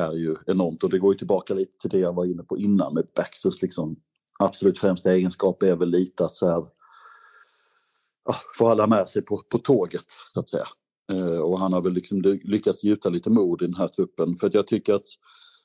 är 0.00 0.12
ju 0.12 0.36
enormt 0.46 0.84
och 0.84 0.90
det 0.90 0.98
går 0.98 1.12
ju 1.14 1.18
tillbaka 1.18 1.54
lite 1.54 1.78
till 1.80 1.90
det 1.90 1.98
jag 1.98 2.12
var 2.12 2.24
inne 2.24 2.42
på 2.42 2.58
innan 2.58 2.94
med 2.94 3.06
Baxters 3.16 3.62
liksom 3.62 3.96
absolut 4.38 4.78
främsta 4.78 5.12
egenskap 5.12 5.62
är 5.62 5.76
väl 5.76 5.90
lite 5.90 6.24
att 6.24 6.34
så 6.34 6.48
här, 6.48 6.64
få 8.58 8.68
alla 8.68 8.86
med 8.86 9.08
sig 9.08 9.22
på, 9.22 9.42
på 9.48 9.58
tåget 9.58 10.04
så 10.34 10.40
att 10.40 10.48
säga. 10.48 10.64
Eh, 11.12 11.38
och 11.38 11.58
han 11.58 11.72
har 11.72 11.82
väl 11.82 11.92
liksom 11.92 12.22
lyckats 12.44 12.84
gjuta 12.84 13.08
lite 13.08 13.30
mod 13.30 13.62
i 13.62 13.66
den 13.66 13.74
här 13.74 13.88
truppen 13.88 14.36
för 14.36 14.46
att 14.46 14.54
jag 14.54 14.66
tycker 14.66 14.94
att 14.94 15.06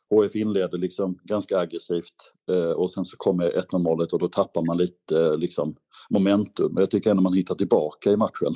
HF 0.10 0.36
inleder 0.36 0.77
liksom 0.77 1.20
ganska 1.24 1.60
aggressivt 1.60 2.34
eh, 2.51 2.72
och 2.72 2.92
sen 2.92 3.06
så 3.06 3.18
kommer 3.18 3.50
1-0 3.50 3.80
målet 3.80 4.13
och 4.13 4.20
då 4.20 4.27
tappar 4.27 4.62
man 4.62 4.77
lite 4.77 5.22
eh, 5.25 5.38
liksom, 5.38 5.75
momentum. 6.10 6.74
Men 6.74 6.82
jag 6.82 6.89
tycker 6.92 7.12
ändå 7.12 7.24
man 7.24 7.34
hittar 7.34 7.56
tillbaka 7.56 8.12
i 8.12 8.18
matchen. 8.18 8.56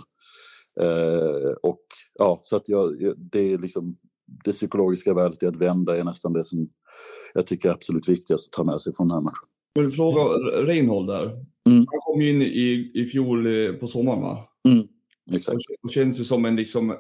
Och 1.62 1.86
ja, 2.14 2.40
så 2.44 2.56
att 2.56 2.70
jag, 2.70 3.16
det 3.18 3.54
är 3.54 3.58
liksom 3.58 3.98
det 4.44 4.52
psykologiska 4.52 5.14
värdet 5.14 5.44
i 5.44 5.46
att 5.46 5.62
vända 5.62 5.98
är 5.98 6.04
nästan 6.04 6.34
det 6.34 6.46
som 6.46 6.70
jag 7.34 7.48
tycker 7.48 7.70
är 7.70 7.74
absolut 7.74 8.10
viktigast 8.10 8.48
att 8.48 8.52
ta 8.52 8.64
med 8.64 8.82
sig 8.82 8.94
från 8.96 9.08
den 9.08 9.16
här 9.16 9.22
matchen. 9.22 9.48
Jag 9.74 9.82
vill 9.82 9.92
fråga 9.92 10.22
Reinhold 10.66 11.08
där. 11.08 11.26
Mm. 11.70 11.86
Han 11.88 12.00
kom 12.02 12.22
in 12.22 12.42
i, 12.42 12.92
i 12.94 13.06
fjol 13.06 13.46
eh, 13.46 13.74
på 13.74 13.88
sommaren 13.88 14.22
va? 14.22 14.46
Mm, 14.68 14.88
exakt. 15.32 15.58
Och 15.84 15.92
känns 15.92 16.20
ju 16.20 16.24
som 16.24 16.46
en 16.46 16.56
liksom 16.56 16.96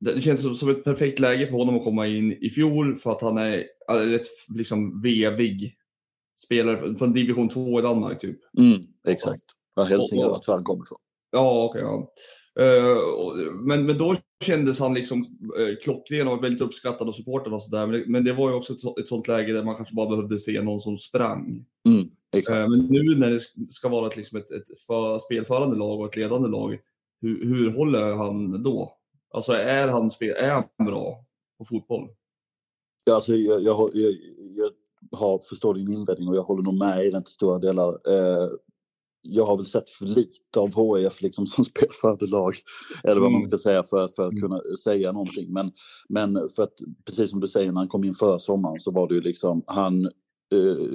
det 0.00 0.20
känns 0.20 0.58
som 0.58 0.68
ett 0.68 0.84
perfekt 0.84 1.18
läge 1.18 1.46
för 1.46 1.56
honom 1.56 1.76
att 1.76 1.84
komma 1.84 2.06
in 2.06 2.32
i 2.32 2.50
fjol 2.50 2.96
för 2.96 3.10
att 3.10 3.20
han 3.20 3.38
är 3.38 3.64
rätt 3.90 4.26
liksom 4.48 5.02
vevig 5.02 5.74
spelare 6.44 6.96
från 6.96 7.12
division 7.12 7.48
2 7.48 7.78
i 7.78 7.82
Danmark 7.82 8.18
typ. 8.18 8.38
Mm, 8.58 8.82
exakt. 9.06 9.40
Ja, 9.74 9.82
Hälsingland 9.82 10.42
tror 10.42 10.54
han 10.54 10.64
kommer 10.64 10.84
ifrån. 10.84 10.98
Ja, 11.30 11.64
okej. 11.70 11.84
Okay, 11.84 11.92
ja. 11.92 12.12
Uh, 12.60 13.52
men, 13.66 13.86
men 13.86 13.98
då 13.98 14.16
kändes 14.44 14.80
han 14.80 14.94
liksom 14.94 15.18
uh, 15.20 15.76
klockren 15.82 16.28
och 16.28 16.44
väldigt 16.44 16.62
uppskattad 16.62 17.08
av 17.08 17.12
supporten 17.12 17.52
och 17.52 17.62
sådär. 17.62 17.86
Men, 17.86 18.04
men, 18.06 18.24
det 18.24 18.32
var 18.32 18.50
ju 18.50 18.56
också 18.56 18.72
ett, 18.72 18.98
ett 19.00 19.08
sånt 19.08 19.28
läge 19.28 19.52
där 19.52 19.64
man 19.64 19.76
kanske 19.76 19.94
bara 19.94 20.10
behövde 20.10 20.38
se 20.38 20.62
någon 20.62 20.80
som 20.80 20.96
sprang. 20.96 21.64
Mm, 21.86 22.00
uh, 22.00 22.68
men 22.70 22.86
nu 22.90 23.18
när 23.18 23.30
det 23.30 23.40
ska 23.70 23.88
vara 23.88 24.06
ett, 24.06 24.16
liksom 24.16 24.38
ett, 24.38 24.50
ett 24.50 24.80
för, 24.86 25.18
spelförande 25.18 25.76
lag 25.76 26.00
och 26.00 26.06
ett 26.06 26.16
ledande 26.16 26.48
lag, 26.48 26.78
hur, 27.20 27.44
hur 27.44 27.72
håller 27.72 28.16
han 28.16 28.62
då? 28.62 28.92
Alltså 29.34 29.52
är 29.52 29.88
han, 29.88 30.10
spel, 30.10 30.34
är 30.38 30.50
han 30.50 30.86
bra 30.86 31.24
på 31.58 31.64
fotboll? 31.64 32.08
Ja, 33.04 33.14
alltså, 33.14 33.36
jag, 33.36 33.62
jag, 33.62 33.90
jag, 33.94 34.14
jag 34.56 34.72
har, 35.18 35.38
förstår 35.48 35.74
din 35.74 35.92
invändning 35.92 36.28
och 36.28 36.36
jag 36.36 36.42
håller 36.42 36.62
nog 36.62 36.78
med 36.78 37.04
i 37.04 37.10
den 37.10 37.24
till 37.24 37.34
stora 37.34 37.58
delar. 37.58 37.88
Eh, 37.88 38.48
jag 39.22 39.46
har 39.46 39.56
väl 39.56 39.66
sett 39.66 39.90
för 39.90 40.06
lite 40.06 40.58
av 40.58 40.96
HIF 40.96 41.22
liksom 41.22 41.46
som 41.46 41.64
spelförande 41.74 42.26
lag, 42.26 42.54
eller 43.04 43.20
vad 43.20 43.28
mm. 43.28 43.32
man 43.32 43.42
ska 43.42 43.58
säga, 43.58 43.82
för, 43.82 44.08
för 44.08 44.22
att 44.22 44.32
mm. 44.32 44.42
kunna 44.42 44.60
säga 44.84 45.12
någonting. 45.12 45.52
Men, 45.52 45.72
men 46.08 46.48
för 46.56 46.62
att, 46.62 46.74
precis 47.06 47.30
som 47.30 47.40
du 47.40 47.46
säger, 47.46 47.72
när 47.72 47.80
han 47.80 47.88
kom 47.88 48.04
in 48.04 48.14
förra 48.14 48.38
sommaren 48.38 48.78
så 48.78 48.90
var 48.90 49.08
det 49.08 49.14
ju 49.14 49.20
liksom, 49.20 49.62
han 49.66 50.10
uh, 50.54 50.92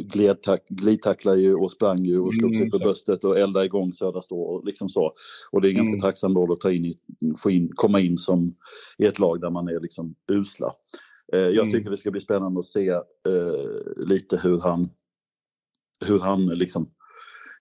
glidtacklade 0.69 1.41
ju 1.41 1.55
och 1.55 1.71
sprang 1.71 2.05
ju 2.05 2.19
och 2.19 2.33
slog 2.35 2.55
sig 2.55 2.61
mm, 2.61 2.71
för 2.71 2.79
bröstet 2.79 3.23
och 3.23 3.39
eldade 3.39 3.65
igång 3.65 3.93
Södra 3.93 4.21
Stå 4.21 4.41
och 4.41 4.65
liksom 4.65 4.89
så. 4.89 5.13
Och 5.51 5.61
det 5.61 5.67
är 5.67 5.69
en 5.69 5.75
ganska 5.75 5.89
mm. 5.89 6.01
tacksam 6.01 6.37
roll 6.37 6.51
att 6.51 6.61
ta 6.61 6.71
in, 6.71 6.85
i, 6.85 6.93
få 7.37 7.51
in, 7.51 7.69
komma 7.75 7.99
in 7.99 8.17
som 8.17 8.55
i 8.97 9.05
ett 9.05 9.19
lag 9.19 9.41
där 9.41 9.49
man 9.49 9.67
är 9.67 9.79
liksom 9.79 10.15
usla. 10.31 10.73
Uh, 11.35 11.41
jag 11.41 11.57
mm. 11.57 11.71
tycker 11.71 11.89
det 11.89 11.97
ska 11.97 12.11
bli 12.11 12.21
spännande 12.21 12.59
att 12.59 12.65
se 12.65 12.91
uh, 12.91 14.07
lite 14.07 14.37
hur 14.37 14.59
han, 14.59 14.89
hur 16.05 16.19
han 16.19 16.45
liksom 16.45 16.89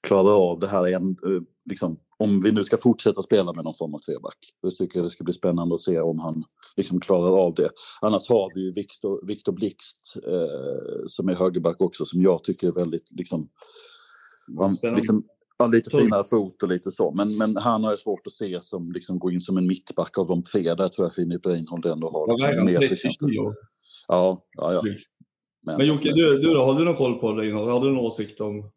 klarar 0.02 0.50
av 0.50 0.60
det 0.60 0.66
här 0.66 0.94
en, 0.94 1.16
liksom, 1.64 1.98
om 2.18 2.40
vi 2.40 2.52
nu 2.52 2.64
ska 2.64 2.76
fortsätta 2.76 3.22
spela 3.22 3.52
med 3.52 3.64
någon 3.64 3.74
form 3.74 3.94
av 3.94 3.98
treback. 3.98 4.38
Då 4.62 4.70
tycker 4.70 4.98
jag 4.98 5.06
det 5.06 5.10
ska 5.10 5.24
bli 5.24 5.32
spännande 5.32 5.74
att 5.74 5.80
se 5.80 6.00
om 6.00 6.18
han 6.18 6.44
liksom 6.76 7.00
klarar 7.00 7.38
av 7.38 7.54
det. 7.54 7.70
Annars 8.00 8.28
har 8.28 8.52
vi 8.54 8.60
ju 8.60 8.72
Viktor, 8.72 9.26
Viktor 9.26 9.52
Blixt 9.52 10.16
eh, 10.26 11.06
som 11.06 11.28
är 11.28 11.34
högerback 11.34 11.80
också 11.80 12.04
som 12.04 12.22
jag 12.22 12.44
tycker 12.44 12.68
är 12.68 12.72
väldigt 12.72 13.12
liksom, 13.12 13.48
han, 14.58 14.94
liksom 14.94 15.24
har 15.58 15.68
lite 15.68 15.90
finare 15.90 16.24
fot 16.24 16.62
och 16.62 16.68
lite 16.68 16.90
så. 16.90 17.12
Men, 17.12 17.36
men 17.36 17.56
han 17.56 17.84
har 17.84 17.90
jag 17.90 18.00
svårt 18.00 18.26
att 18.26 18.32
se 18.32 18.60
som 18.60 18.92
liksom 18.92 19.18
går 19.18 19.32
in 19.32 19.40
som 19.40 19.56
en 19.56 19.66
mittback 19.66 20.18
av 20.18 20.26
de 20.26 20.42
tre. 20.42 20.74
Där 20.74 20.88
tror 20.88 21.06
jag 21.06 21.14
Filip 21.14 21.46
Reinhold 21.46 21.86
ändå 21.86 22.10
har 22.10 22.48
liksom, 22.48 22.66
mer 22.66 22.88
förtjänster. 22.88 23.28
Ja, 24.08 24.46
ja, 24.52 24.72
ja. 24.72 24.82
Men, 25.66 25.76
men 25.76 25.86
Jocke, 25.86 26.12
du, 26.12 26.38
du 26.38 26.54
då, 26.54 26.60
har 26.60 26.78
du 26.78 26.84
någon 26.84 26.94
koll 26.94 27.18
på 27.18 27.32
Reinhold? 27.32 27.70
Har 27.70 27.80
du 27.80 27.90
någon 27.90 28.04
åsikt 28.04 28.40
om 28.40 28.70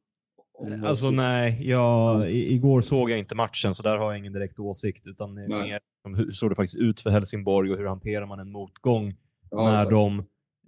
Alltså 0.86 1.12
nej, 1.12 1.70
jag, 1.70 2.32
igår 2.32 2.82
såg 2.82 3.12
jag 3.12 3.20
inte 3.20 3.36
matchen 3.36 3.76
så 3.76 3.84
där 3.84 3.98
har 3.98 4.12
jag 4.12 4.20
ingen 4.20 4.34
direkt 4.34 4.60
åsikt. 4.60 5.08
Utan 5.08 5.34
mer 5.34 5.80
om 6.06 6.16
hur 6.16 6.32
såg 6.32 6.52
det 6.52 6.56
faktiskt 6.56 6.78
ut 6.78 7.02
för 7.02 7.10
Helsingborg 7.10 7.72
och 7.72 7.78
hur 7.78 7.86
hanterar 7.86 8.28
man 8.28 8.40
en 8.40 8.52
motgång 8.52 9.14
ja, 9.52 9.72
när 9.72 9.92
de, 9.92 10.20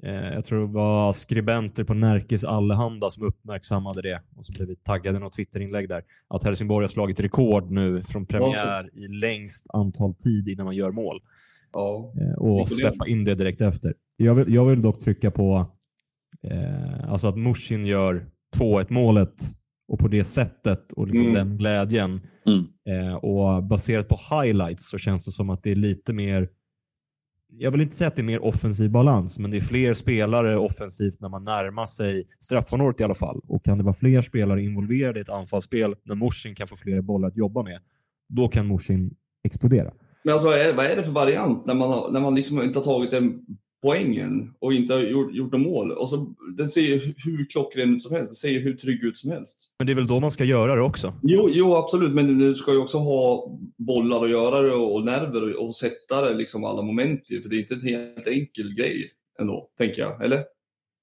eh, 0.03 0.33
jag 0.33 0.45
tror 0.45 0.67
det 0.67 0.73
var 0.73 1.13
skribenter 1.13 1.83
på 1.83 1.93
Närkes 1.93 2.43
Allehanda 2.43 3.09
som 3.09 3.23
uppmärksammade 3.23 4.01
det 4.01 4.21
och 4.35 4.45
så 4.45 4.53
blev 4.53 4.67
vi 4.67 4.75
taggade 4.75 5.17
i 5.17 5.19
något 5.19 5.33
Twitterinlägg 5.33 5.89
där. 5.89 6.03
Att 6.27 6.43
Helsingborg 6.43 6.83
har 6.83 6.89
slagit 6.89 7.19
rekord 7.19 7.71
nu 7.71 8.03
från 8.03 8.25
premiär 8.25 8.97
i 8.97 9.07
längst 9.07 9.65
antal 9.69 10.15
tid 10.15 10.49
innan 10.49 10.65
man 10.65 10.75
gör 10.75 10.91
mål. 10.91 11.21
Ja. 11.73 12.13
Eh, 12.21 12.37
och 12.37 12.69
släppa 12.69 13.07
in 13.07 13.23
det 13.23 13.35
direkt 13.35 13.61
efter. 13.61 13.93
Jag 14.17 14.35
vill, 14.35 14.53
jag 14.53 14.65
vill 14.65 14.81
dock 14.81 14.99
trycka 14.99 15.31
på 15.31 15.71
eh, 16.43 17.11
alltså 17.11 17.27
att 17.27 17.37
Mushin 17.37 17.85
gör 17.85 18.29
2-1 18.57 18.85
målet 18.89 19.33
och 19.87 19.99
på 19.99 20.07
det 20.07 20.23
sättet 20.23 20.91
och 20.91 21.07
liksom 21.07 21.27
mm. 21.27 21.33
den 21.33 21.57
glädjen. 21.57 22.21
Mm. 22.45 22.65
Eh, 22.89 23.15
och 23.15 23.63
baserat 23.63 24.07
på 24.07 24.19
highlights 24.31 24.89
så 24.89 24.97
känns 24.97 25.25
det 25.25 25.31
som 25.31 25.49
att 25.49 25.63
det 25.63 25.71
är 25.71 25.75
lite 25.75 26.13
mer, 26.13 26.49
jag 27.49 27.71
vill 27.71 27.81
inte 27.81 27.95
säga 27.95 28.07
att 28.07 28.15
det 28.15 28.21
är 28.21 28.23
mer 28.23 28.43
offensiv 28.43 28.91
balans, 28.91 29.39
men 29.39 29.51
det 29.51 29.57
är 29.57 29.61
fler 29.61 29.93
spelare 29.93 30.57
offensivt 30.57 31.21
när 31.21 31.29
man 31.29 31.43
närmar 31.43 31.85
sig 31.85 32.27
straffområdet 32.39 33.01
i 33.01 33.03
alla 33.03 33.13
fall. 33.13 33.41
Och 33.47 33.65
kan 33.65 33.77
det 33.77 33.83
vara 33.83 33.95
fler 33.95 34.21
spelare 34.21 34.63
involverade 34.63 35.19
i 35.19 35.21
ett 35.21 35.29
anfallsspel 35.29 35.95
när 36.03 36.15
Morsin 36.15 36.55
kan 36.55 36.67
få 36.67 36.75
fler 36.75 37.01
bollar 37.01 37.27
att 37.27 37.37
jobba 37.37 37.63
med, 37.63 37.81
då 38.29 38.47
kan 38.47 38.67
Morsin 38.67 39.15
explodera. 39.43 39.93
Men 40.23 40.33
alltså, 40.33 40.47
vad 40.47 40.59
är, 40.59 40.73
vad 40.73 40.85
är 40.85 40.95
det 40.95 41.03
för 41.03 41.11
variant 41.11 41.65
när 41.65 41.75
man, 41.75 41.89
har, 41.89 42.11
när 42.11 42.21
man 42.21 42.35
liksom 42.35 42.61
inte 42.61 42.79
har 42.79 42.83
tagit 42.83 43.13
en 43.13 43.39
poängen 43.87 44.53
och 44.59 44.73
inte 44.73 44.93
har 44.93 45.01
gjort, 45.01 45.33
gjort 45.33 45.51
något 45.51 45.61
mål. 45.61 45.91
Och 45.91 46.09
så, 46.09 46.35
den 46.57 46.69
ser 46.69 46.81
ju 46.81 46.93
hur 47.25 47.49
klockren 47.49 47.95
ut 47.95 48.01
som 48.01 48.11
helst. 48.11 48.29
Den 48.29 48.35
ser 48.35 48.49
ju 48.49 48.59
hur 48.59 48.73
trygg 48.73 49.03
ut 49.03 49.17
som 49.17 49.31
helst. 49.31 49.57
Men 49.79 49.87
det 49.87 49.93
är 49.93 49.95
väl 49.95 50.07
då 50.07 50.19
man 50.19 50.31
ska 50.31 50.43
göra 50.43 50.75
det 50.75 50.81
också? 50.81 51.13
Jo, 51.23 51.49
jo 51.51 51.75
absolut. 51.75 52.13
Men 52.13 52.37
du 52.37 52.53
ska 52.53 52.71
ju 52.71 52.77
också 52.77 52.97
ha 52.97 53.57
bollar 53.77 54.23
att 54.23 54.29
göra 54.29 54.61
det 54.61 54.73
och, 54.73 54.95
och 54.95 55.05
nerver 55.05 55.43
och, 55.43 55.65
och 55.65 55.75
sätta 55.75 56.29
det 56.29 56.33
liksom 56.33 56.63
alla 56.63 56.81
moment 56.81 57.31
i. 57.31 57.41
För 57.41 57.49
det 57.49 57.55
är 57.55 57.59
inte 57.59 57.73
en 57.73 57.81
helt 57.81 58.27
enkel 58.27 58.73
grej 58.73 59.05
ändå, 59.39 59.69
tänker 59.77 60.01
jag. 60.01 60.25
Eller? 60.25 60.43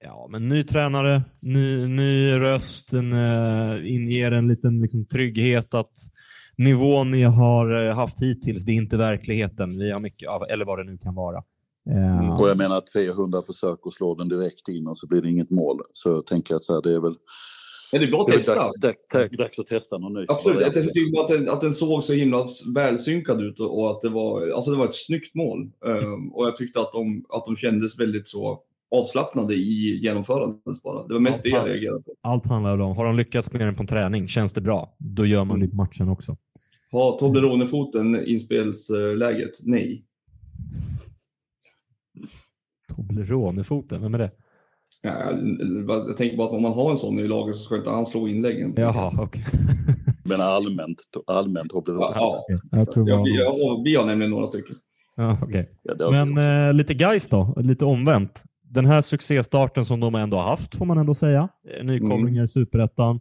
Ja, 0.04 0.28
men 0.30 0.48
ny 0.48 0.62
tränare, 0.62 1.22
ny, 1.42 1.86
ny 1.86 2.32
röst, 2.32 2.92
en, 2.92 3.12
uh, 3.12 3.92
inger 3.92 4.32
en 4.32 4.48
liten 4.48 4.82
liksom, 4.82 5.06
trygghet 5.06 5.74
att 5.74 5.92
nivån 6.56 7.10
ni 7.10 7.22
har 7.22 7.84
uh, 7.84 7.94
haft 7.94 8.22
hittills, 8.22 8.64
det 8.64 8.72
är 8.72 8.76
inte 8.76 8.96
verkligheten. 8.96 9.78
Vi 9.78 9.90
har 9.90 9.98
mycket, 9.98 10.28
eller 10.50 10.64
vad 10.64 10.78
det 10.78 10.84
nu 10.84 10.98
kan 10.98 11.14
vara. 11.14 11.42
Mm. 11.90 12.30
Och 12.30 12.48
jag 12.48 12.56
menar 12.56 12.80
300 12.80 13.42
försök 13.42 13.78
att 13.86 13.92
slå 13.92 14.14
den 14.14 14.28
direkt 14.28 14.68
in 14.68 14.86
och 14.86 14.98
så 14.98 15.06
blir 15.06 15.22
det 15.22 15.30
inget 15.30 15.50
mål. 15.50 15.80
Så 15.92 16.08
jag 16.08 16.26
tänker 16.26 16.54
att 16.54 16.64
så 16.64 16.74
här, 16.74 16.82
det 16.82 16.94
är 16.94 17.00
väl... 17.00 17.16
Är 17.92 17.98
det 17.98 18.06
bra 18.06 18.20
att 18.20 18.26
testa? 18.26 18.70
Dags 19.38 19.58
att 19.58 19.66
testa 19.66 19.98
något 19.98 20.12
nytt. 20.12 20.30
Absolut. 20.30 20.60
Jag 20.60 20.72
tycker 20.72 21.20
att 21.20 21.28
den, 21.28 21.48
att 21.48 21.60
den 21.60 21.74
såg 21.74 22.04
så 22.04 22.12
himla 22.12 22.46
välsynkad 22.74 23.42
ut 23.42 23.60
och 23.60 23.90
att 23.90 24.00
det 24.00 24.08
var, 24.08 24.48
alltså 24.48 24.70
det 24.70 24.76
var 24.76 24.84
ett 24.84 24.94
snyggt 24.94 25.34
mål. 25.34 25.70
Um, 25.84 26.32
och 26.32 26.46
jag 26.46 26.56
tyckte 26.56 26.80
att 26.80 26.92
de, 26.92 27.24
att 27.28 27.44
de 27.44 27.56
kändes 27.56 27.98
väldigt 27.98 28.28
så 28.28 28.60
avslappnade 28.90 29.54
i 29.54 30.00
genomförandet 30.02 30.82
bara. 30.82 31.06
Det 31.06 31.12
var 31.12 31.20
mest 31.20 31.36
allt, 31.36 31.42
det 31.44 31.50
jag 31.50 31.68
reagerade 31.68 32.02
på. 32.02 32.14
Allt 32.20 32.46
handlar 32.46 32.78
om, 32.78 32.96
har 32.96 33.04
de 33.04 33.16
lyckats 33.16 33.52
med 33.52 33.60
den 33.60 33.74
på 33.74 33.84
träning, 33.84 34.28
känns 34.28 34.52
det 34.52 34.60
bra, 34.60 34.96
då 34.98 35.26
gör 35.26 35.44
man 35.44 35.60
det 35.60 35.68
på 35.68 35.76
matchen 35.76 36.08
också. 36.08 36.36
Har 36.92 37.18
Toblerone-foten 37.18 38.26
inspelsläget? 38.26 39.52
Nej. 39.62 40.04
Toblerone-foten, 42.96 44.02
vem 44.02 44.14
är 44.14 44.18
det? 44.18 44.30
Ja, 45.02 45.32
jag 45.86 46.16
tänker 46.16 46.36
bara 46.36 46.48
att 46.48 46.54
om 46.54 46.62
man 46.62 46.72
har 46.72 46.90
en 46.90 46.98
sån 46.98 47.18
i 47.18 47.28
laget 47.28 47.56
så 47.56 47.62
ska 47.62 47.76
inte 47.76 47.90
han 47.90 48.06
slå 48.06 48.28
inläggen. 48.28 48.74
Jaha, 48.76 49.12
okej. 49.18 49.44
Okay. 49.50 49.60
Men 50.24 50.40
allmänt, 50.40 51.02
allmänt 51.26 51.70
Toblerone. 51.70 52.12
Ja, 52.14 52.44
ja. 52.48 52.58
Jag 52.70 52.90
tror 52.90 53.08
ja, 53.08 53.22
vi, 53.22 53.38
ja, 53.38 53.82
vi 53.84 53.96
har 53.96 54.06
nämligen 54.06 54.30
några 54.30 54.46
stycken. 54.46 54.76
Ja, 55.16 55.38
okay. 55.42 55.64
Ja, 55.82 56.10
Men 56.10 56.38
eh, 56.68 56.74
lite 56.74 56.94
guys 56.94 57.28
då, 57.28 57.54
lite 57.56 57.84
omvänt. 57.84 58.42
Den 58.62 58.86
här 58.86 59.02
succéstarten 59.02 59.84
som 59.84 60.00
de 60.00 60.14
ändå 60.14 60.36
har 60.36 60.50
haft, 60.50 60.74
får 60.74 60.86
man 60.86 60.98
ändå 60.98 61.14
säga. 61.14 61.48
Eh, 61.78 61.84
nykomlingar 61.84 62.28
mm. 62.28 62.44
i 62.44 62.48
Superettan. 62.48 63.20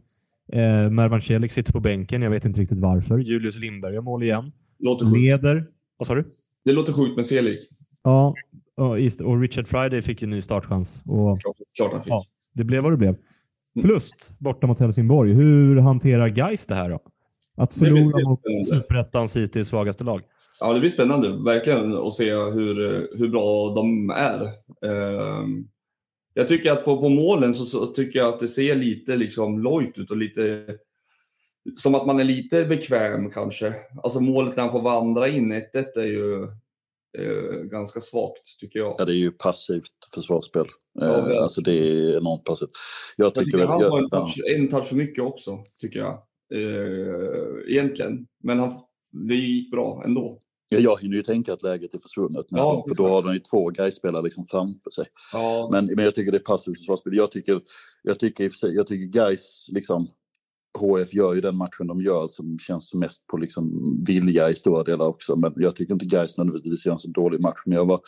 Eh, 0.51 0.89
Mervan 0.89 1.21
Celik 1.21 1.51
sitter 1.51 1.71
på 1.71 1.79
bänken, 1.79 2.21
jag 2.21 2.29
vet 2.29 2.45
inte 2.45 2.61
riktigt 2.61 2.79
varför. 2.79 3.17
Julius 3.17 3.59
Lindberg 3.59 3.95
har 3.95 4.03
mål 4.03 4.23
igen. 4.23 4.51
Låter 4.79 5.05
Leder. 5.05 5.63
Vad 5.97 6.07
sa 6.07 6.15
du? 6.15 6.25
Det 6.65 6.71
låter 6.71 6.93
sjukt 6.93 7.15
med 7.15 7.25
Celik. 7.25 7.59
Ja, 8.03 8.35
och, 8.77 9.27
och 9.27 9.41
Richard 9.41 9.67
Friday 9.67 10.01
fick 10.01 10.21
en 10.21 10.29
ny 10.29 10.41
startchans. 10.41 11.03
Och, 11.09 11.41
klart, 11.41 11.55
klart 11.75 11.91
han 11.91 12.03
fick. 12.03 12.13
Ja, 12.13 12.23
det 12.53 12.63
blev 12.63 12.83
vad 12.83 12.93
det 12.93 12.97
blev. 12.97 13.15
Förlust 13.81 14.31
borta 14.39 14.67
mot 14.67 14.79
Helsingborg. 14.79 15.33
Hur 15.33 15.79
hanterar 15.79 16.27
Geis 16.27 16.65
det 16.65 16.75
här 16.75 16.89
då? 16.89 16.99
Att 17.57 17.73
förlora 17.73 18.29
mot 18.29 18.39
Superettans 18.69 19.35
hittills 19.35 19.67
svagaste 19.67 20.03
lag? 20.03 20.21
Ja, 20.59 20.73
det 20.73 20.79
blir 20.79 20.89
spännande 20.89 21.43
verkligen 21.43 21.93
att 21.93 22.13
se 22.13 22.33
hur, 22.33 22.75
hur 23.17 23.29
bra 23.29 23.73
de 23.75 24.09
är. 24.09 24.41
Ehm, 24.89 25.67
jag 26.33 26.47
tycker 26.47 26.71
att 26.71 26.85
på, 26.85 26.97
på 26.97 27.09
målen 27.09 27.53
så, 27.53 27.65
så, 27.65 27.85
tycker 27.85 28.19
jag 28.19 28.33
att 28.33 28.39
det 28.39 28.47
ser 28.47 28.75
lite 28.75 29.15
liksom 29.15 29.59
lojt 29.59 29.99
ut 29.99 30.11
och 30.11 30.17
lite 30.17 30.65
som 31.75 31.95
att 31.95 32.05
man 32.05 32.19
är 32.19 32.23
lite 32.23 32.65
bekväm 32.65 33.29
kanske. 33.29 33.73
Alltså 34.03 34.19
målet 34.19 34.55
när 34.55 34.63
han 34.63 34.71
får 34.71 34.81
vandra 34.81 35.27
in 35.27 35.51
1 35.51 35.75
är 35.75 36.05
ju 36.05 36.47
ganska 37.63 37.99
svagt 37.99 38.59
tycker 38.59 38.79
jag. 38.79 38.95
Ja, 38.97 39.05
det 39.05 39.11
är 39.11 39.17
ju 39.17 39.31
passivt 39.31 39.91
försvarsspel. 40.13 40.65
Ja, 40.99 41.31
eh, 41.31 41.41
alltså 41.41 41.61
det 41.61 41.73
är 41.73 42.17
enormt 42.17 42.43
passivt. 42.43 42.69
Jag 43.17 43.25
Jag 43.25 43.35
tycker, 43.35 43.45
tycker 43.45 43.67
han 43.67 43.83
har 43.83 43.99
en 43.99 44.09
touch, 44.09 44.41
en 44.57 44.69
touch 44.69 44.85
för 44.85 44.95
mycket 44.95 45.23
också, 45.23 45.59
tycker 45.81 45.99
jag. 45.99 46.13
Eh, 46.53 47.75
egentligen. 47.75 48.27
Men 48.43 48.59
han, 48.59 48.71
det 49.27 49.35
gick 49.35 49.71
bra 49.71 50.03
ändå. 50.05 50.39
Ja, 50.69 50.79
jag 50.79 51.01
hinner 51.01 51.15
ju 51.15 51.23
tänka 51.23 51.53
att 51.53 51.63
läget 51.63 51.93
är 51.93 51.99
försvunnet. 51.99 52.45
Ja, 52.49 52.83
för 52.87 52.95
då 52.95 53.07
har 53.07 53.21
de 53.21 53.33
ju 53.33 53.39
två 53.39 53.69
Gais-spelare 53.69 54.23
liksom 54.23 54.45
framför 54.45 54.91
sig. 54.91 55.05
Ja, 55.33 55.69
Men, 55.71 55.85
men 55.85 56.05
jag 56.05 56.15
tycker 56.15 56.31
det 56.31 56.37
är 56.37 56.39
passivt 56.39 56.77
försvarsspel. 56.77 57.15
Jag 57.15 57.31
tycker, 57.31 57.61
jag 58.03 58.19
tycker, 58.19 58.51
jag 58.61 58.87
tycker 58.87 59.19
Gais 59.19 59.69
liksom, 59.71 60.07
HF 60.79 61.13
gör 61.13 61.33
ju 61.33 61.41
den 61.41 61.57
matchen 61.57 61.87
de 61.87 62.01
gör 62.01 62.27
som 62.27 62.59
känns 62.59 62.93
mest 62.93 63.27
på 63.27 63.37
liksom 63.37 63.81
vilja 64.07 64.49
i 64.49 64.55
stora 64.55 64.83
delar 64.83 65.05
också. 65.05 65.35
Men 65.35 65.53
jag 65.55 65.75
tycker 65.75 65.93
inte 65.93 66.05
Gais 66.05 66.37
nödvändigtvis 66.37 66.85
gör 66.85 66.93
en 66.93 66.99
så 66.99 67.07
dålig 67.07 67.41
match. 67.41 67.61
Men 67.65 67.77
jag 67.77 67.85
var, 67.85 68.01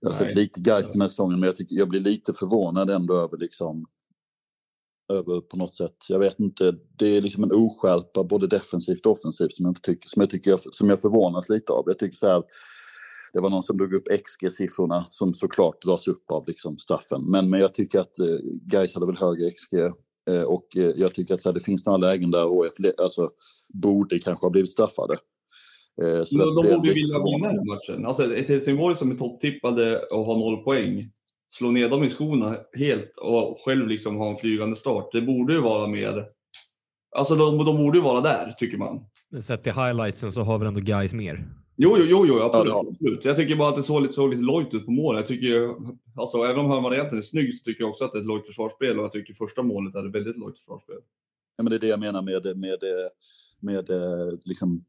jag 0.00 0.10
har 0.10 0.18
sett 0.18 0.34
lite 0.34 0.60
Gais 0.60 0.92
den 0.92 1.00
här 1.00 1.08
säsongen, 1.08 1.40
men 1.40 1.46
jag, 1.46 1.56
tycker, 1.56 1.76
jag 1.76 1.88
blir 1.88 2.00
lite 2.00 2.32
förvånad 2.32 2.90
ändå 2.90 3.14
över 3.14 3.38
liksom 3.38 3.86
över 5.12 5.40
på 5.40 5.56
något 5.56 5.74
sätt. 5.74 5.96
Jag 6.08 6.18
vet 6.18 6.40
inte, 6.40 6.74
det 6.98 7.16
är 7.16 7.22
liksom 7.22 7.44
en 7.44 7.52
oskärpa 7.52 8.24
både 8.24 8.46
defensivt 8.46 9.06
och 9.06 9.12
offensivt 9.12 9.54
som 9.54 9.64
jag, 9.64 9.70
inte 9.70 9.80
tycker, 9.80 10.08
som 10.08 10.20
jag, 10.20 10.30
tycker 10.30 10.50
jag, 10.50 10.60
som 10.74 10.90
jag 10.90 11.00
förvånas 11.00 11.48
lite 11.48 11.72
av. 11.72 11.84
Jag 11.86 11.98
tycker 11.98 12.16
så 12.16 12.28
här, 12.28 12.42
det 13.32 13.40
var 13.40 13.50
någon 13.50 13.62
som 13.62 13.76
drog 13.76 13.94
upp 13.94 14.08
XG-siffrorna 14.08 15.04
som 15.08 15.34
såklart 15.34 15.82
dras 15.82 16.08
upp 16.08 16.30
av 16.30 16.44
liksom 16.46 16.78
straffen. 16.78 17.22
Men, 17.30 17.50
men 17.50 17.60
jag 17.60 17.74
tycker 17.74 18.00
att 18.00 18.18
eh, 18.18 18.26
Gais 18.42 18.94
hade 18.94 19.06
väl 19.06 19.16
högre 19.16 19.50
XG 19.50 19.74
och 20.38 20.66
eh, 20.76 20.92
jag 20.96 21.14
tycker 21.14 21.34
att 21.34 21.54
det 21.54 21.60
finns 21.60 21.86
några 21.86 21.96
lägen 21.96 22.30
där 22.30 22.44
HF 22.44 22.74
alltså, 22.98 23.30
borde 23.68 24.18
kanske 24.18 24.46
ha 24.46 24.50
blivit 24.50 24.70
straffade. 24.70 25.16
Eh, 26.02 26.24
så 26.24 26.38
de, 26.38 26.54
borde 26.54 26.88
ju 26.88 26.94
vilja 26.94 27.18
vinna 27.24 27.48
den 27.48 27.66
matchen. 27.66 28.06
Alltså 28.06 28.34
ett 28.34 28.48
Helsingborg 28.48 28.96
som 28.96 29.10
är 29.10 29.14
topptippade 29.14 29.98
och 29.98 30.24
har 30.24 30.38
noll 30.38 30.64
poäng. 30.64 31.10
Slå 31.48 31.70
ner 31.70 31.88
dem 31.88 32.04
i 32.04 32.08
skorna 32.08 32.56
helt 32.78 33.16
och 33.16 33.56
själv 33.64 33.88
liksom 33.88 34.16
ha 34.16 34.30
en 34.30 34.36
flygande 34.36 34.76
start. 34.76 35.08
Det 35.12 35.22
borde 35.22 35.52
ju 35.52 35.60
vara 35.60 35.86
mer... 35.86 36.26
Alltså 37.16 37.34
de, 37.34 37.58
de 37.58 37.76
borde 37.76 37.98
ju 37.98 38.04
vara 38.04 38.20
där, 38.20 38.50
tycker 38.58 38.78
man. 38.78 39.00
Men 39.30 39.42
sett 39.42 39.62
till 39.62 39.72
highlightsen 39.72 40.32
så 40.32 40.42
har 40.42 40.58
väl 40.58 40.68
ändå 40.68 40.80
guys 40.80 41.14
mer. 41.14 41.48
Jo, 41.82 41.96
jo, 41.98 42.04
jo, 42.08 42.26
jo 42.26 42.38
absolut, 42.42 42.68
Ja, 42.68 42.84
absolut. 42.88 43.24
Jag 43.24 43.36
tycker 43.36 43.56
bara 43.56 43.68
att 43.68 43.76
det 43.76 43.82
såg 43.82 44.02
lite, 44.02 44.14
såg 44.14 44.30
lite 44.30 44.42
lojt 44.42 44.74
ut 44.74 44.86
på 44.86 44.90
mål. 44.90 45.16
Jag 45.16 45.26
tycker, 45.26 45.74
alltså, 46.16 46.38
även 46.38 46.60
om 46.64 46.70
hörnvarianten 46.70 47.18
är 47.18 47.22
snygg 47.22 47.54
så 47.54 47.64
tycker 47.64 47.82
jag 47.82 47.90
också 47.90 48.04
att 48.04 48.12
det 48.12 48.18
är 48.18 48.20
ett 48.20 48.26
lojt 48.26 48.46
försvarsspel 48.46 48.98
och 48.98 49.04
jag 49.04 49.12
tycker 49.12 49.34
första 49.34 49.62
målet 49.62 49.94
är 49.94 50.06
ett 50.06 50.14
väldigt 50.14 50.38
lojt 50.38 50.58
försvarsspel. 50.58 50.96
Ja, 51.56 51.62
men 51.62 51.70
det 51.70 51.76
är 51.76 51.80
det 51.80 51.86
jag 51.86 52.00
menar 52.00 52.22
med, 52.22 52.44
med, 52.44 52.82
med, 53.60 53.88
med 53.88 54.38
liksom, 54.44 54.84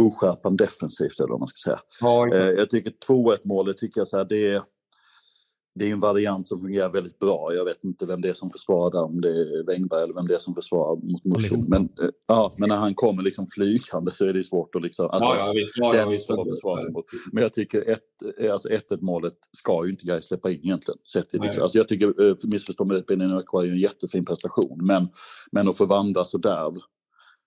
oskärpan 0.00 0.56
defensivt, 0.56 1.20
eller 1.20 1.28
vad 1.28 1.40
man 1.40 1.48
ska 1.48 1.70
säga. 1.70 1.80
Ja, 2.00 2.34
Eh, 2.34 2.50
jag 2.50 2.70
tycker 2.70 2.92
2-1 3.08 3.36
målet 3.44 3.78
tycker 3.78 4.00
jag 4.00 4.08
så 4.08 4.16
här, 4.16 4.24
det 4.24 4.48
är, 4.48 4.62
det 5.80 5.88
är 5.88 5.92
en 5.92 5.98
variant 5.98 6.48
som 6.48 6.60
fungerar 6.60 6.88
väldigt 6.88 7.18
bra. 7.18 7.54
Jag 7.54 7.64
vet 7.64 7.84
inte 7.84 8.06
vem 8.06 8.20
det 8.20 8.28
är 8.28 8.34
som 8.34 8.50
försvarar 8.50 8.90
där, 8.90 9.04
om 9.04 9.20
det 9.20 9.28
är 9.28 9.66
Wängberg 9.66 10.02
eller 10.02 10.14
vem 10.14 10.26
det 10.26 10.34
är 10.34 10.38
som 10.38 10.54
försvarar 10.54 10.96
mot. 10.96 11.36
Allihopa. 11.36 11.64
Men, 11.68 11.82
eh, 11.82 12.08
ja, 12.28 12.52
men 12.58 12.68
när 12.68 12.76
han 12.76 12.94
kommer 12.94 13.22
liksom 13.22 13.46
flygande 13.46 14.12
så 14.12 14.24
är 14.24 14.32
det 14.32 14.44
svårt 14.44 14.74
att 14.74 14.82
liksom... 14.82 15.10
Alltså, 15.10 15.28
ja, 15.28 15.46
ja, 15.46 15.52
visst. 15.52 15.76
Ja, 15.76 15.96
ja, 15.96 16.08
visst. 16.08 16.26
får 16.26 16.54
försvara 16.54 16.78
sig 16.78 16.92
mot. 16.92 17.04
Men 17.32 17.42
jag 17.42 17.52
tycker 17.52 17.90
ett, 17.90 18.00
eh, 18.40 18.52
alltså 18.52 18.68
1-1 18.68 19.00
målet 19.00 19.34
ska 19.52 19.84
ju 19.84 19.90
inte 19.90 20.06
Gais 20.06 20.24
släppa 20.24 20.50
in 20.50 20.60
egentligen. 20.62 20.98
Sett 21.12 21.32
Nej. 21.32 21.42
liksom. 21.42 21.62
alltså 21.62 21.78
jag 21.78 21.88
tycker, 21.88 22.28
eh, 22.28 22.34
missförstå 22.44 22.84
mig 22.84 22.96
rätt, 22.96 23.06
Benjamin 23.06 23.44
är 23.52 23.64
en 23.64 23.78
jättefin 23.78 24.24
prestation. 24.24 24.78
Men, 24.82 25.08
men 25.52 25.68
att 25.68 25.76
förvandla 25.76 26.24
sådär. 26.24 26.72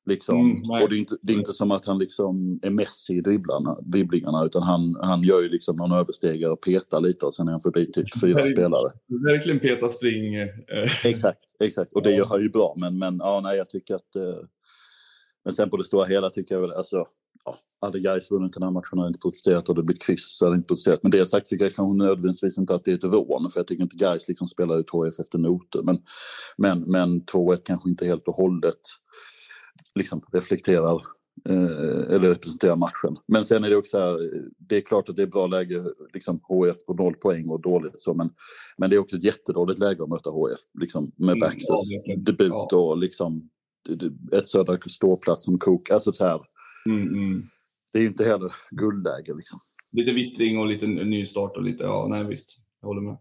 Liksom, 0.06 0.36
Mm, 0.36 0.84
och 0.84 0.90
det 0.90 0.96
är, 0.96 1.00
inte, 1.00 1.18
det 1.22 1.34
är 1.34 1.38
inte 1.38 1.54
som 1.54 1.72
att 1.72 1.86
han 1.86 2.00
liksom 2.00 2.60
är 2.62 2.70
Messi 2.70 3.14
i 3.14 3.22
dribblarna, 3.22 3.78
dribblingarna 3.82 4.46
utan 4.46 4.64
han, 4.64 4.96
han 5.02 5.24
gör 5.24 5.42
ju 5.42 5.50
liksom 5.50 5.76
någon 5.76 5.92
överstegare 5.92 6.52
och 6.52 6.62
petar 6.62 7.02
lite 7.02 7.26
och 7.26 7.34
sen 7.34 7.48
är 7.48 7.52
han 7.52 7.62
förbi 7.62 7.92
typ 7.92 8.06
fyra 8.22 8.44
Nej. 8.44 8.54
spelare. 8.54 8.92
Verkligen 9.08 9.60
peta 9.60 9.90
spring. 9.90 10.36
Eh, 10.36 11.06
Exakt, 11.06 11.40
exakt. 11.64 11.94
Och 11.94 12.02
det 12.04 12.12
gör 12.12 12.26
han 12.26 12.42
ju 12.42 12.50
bra. 12.50 12.74
Men, 12.78 12.98
men 12.98 13.18
ja, 13.20 13.42
nej, 13.44 13.58
jag 13.58 13.70
tycker 13.70 13.96
att... 13.96 14.16
Eh, 14.16 14.46
men 15.46 15.54
sen 15.54 15.70
på 15.70 15.78
det 15.78 15.84
stora 15.84 16.06
hela 16.06 16.30
tycker 16.30 16.56
jag 16.56 16.62
väl, 16.62 16.72
alltså, 16.72 17.06
ja, 17.46 17.56
hade 17.82 18.00
Gais 18.00 18.32
vunnit 18.32 18.54
den 18.54 18.64
här 18.64 18.72
matchen 18.72 18.98
hade 18.98 19.08
inte 19.08 19.20
protesterat 19.20 19.70
och 19.70 19.76
det 19.76 19.84
blivit 19.84 20.04
kryss 20.04 20.42
hade 20.42 20.56
inte 20.56 20.68
protesterat. 20.68 21.00
Men 21.04 21.12
det 21.12 21.26
sagt 21.26 21.48
tycker 21.48 21.66
jag 21.66 21.76
kanske 21.76 22.06
nödvändigtvis 22.06 22.58
inte 22.58 22.76
att 22.76 22.86
det 22.86 22.92
är 22.92 22.96
ett 22.96 23.04
rån, 23.04 23.50
för 23.50 23.60
jag 23.60 23.68
tycker 23.68 23.84
inte 23.84 23.96
Gais 23.96 24.28
liksom 24.28 24.48
spelar 24.48 24.80
ut 24.80 24.90
HF 24.90 25.20
efter 25.20 25.38
noter. 25.38 25.82
Men, 25.84 26.00
men, 26.58 26.80
men 26.80 27.22
2-1 27.22 27.58
kanske 27.66 27.90
inte 27.90 28.06
helt 28.06 28.28
och 28.28 28.34
hållet 28.36 28.80
liksom 29.96 30.22
reflekterar 30.34 31.02
eh, 31.50 32.16
eller 32.16 32.30
representerar 32.30 32.76
matchen. 32.76 33.18
Men 33.28 33.46
sen 33.46 33.64
är 33.64 33.70
det 33.70 33.76
också 33.78 33.90
så 33.90 34.00
här, 34.00 34.30
det 34.58 34.78
är 34.78 34.82
klart 34.82 35.10
att 35.10 35.16
det 35.16 35.22
är 35.22 35.28
bra 35.28 35.48
läge, 35.48 35.84
liksom 36.14 36.40
HF 36.44 36.86
på 36.88 36.94
noll 36.94 37.14
poäng 37.16 37.50
och 37.50 37.62
dåligt 37.62 38.00
så, 38.00 38.14
men, 38.14 38.30
men 38.78 38.90
det 38.90 38.96
är 38.96 39.00
också 39.00 39.16
ett 39.16 39.24
jättedåligt 39.24 39.80
läge 39.80 40.04
att 40.04 40.10
möta 40.10 40.30
HF, 40.30 40.60
liksom 40.80 41.12
med 41.18 41.30
Mm, 41.30 41.40
Baxters 41.40 41.70
verkligen. 41.96 42.24
debut 42.24 42.50
Ja. 42.50 42.78
och 42.78 42.98
liksom 42.98 43.50
ett 44.32 44.48
södra 44.48 44.78
ståplats 44.88 45.44
som 45.44 45.60
kok. 45.60 45.90
Alltså 45.90 46.14
så 46.14 46.26
här, 46.26 46.42
Mm, 46.86 47.08
mm. 47.08 47.44
det 47.94 48.00
är 48.00 48.02
ju 48.02 48.08
inte 48.08 48.26
heller 48.26 48.52
guldläge 48.72 49.34
liksom. 49.34 49.60
Lite 49.92 50.12
vittring 50.12 50.60
och 50.60 50.68
lite 50.68 50.88
nystart 50.88 51.58
och 51.58 51.64
lite, 51.64 51.84
ja, 51.84 52.08
nej 52.10 52.24
visst. 52.26 52.58
Jag 52.82 52.88
håller 52.88 53.02
med. 53.02 53.18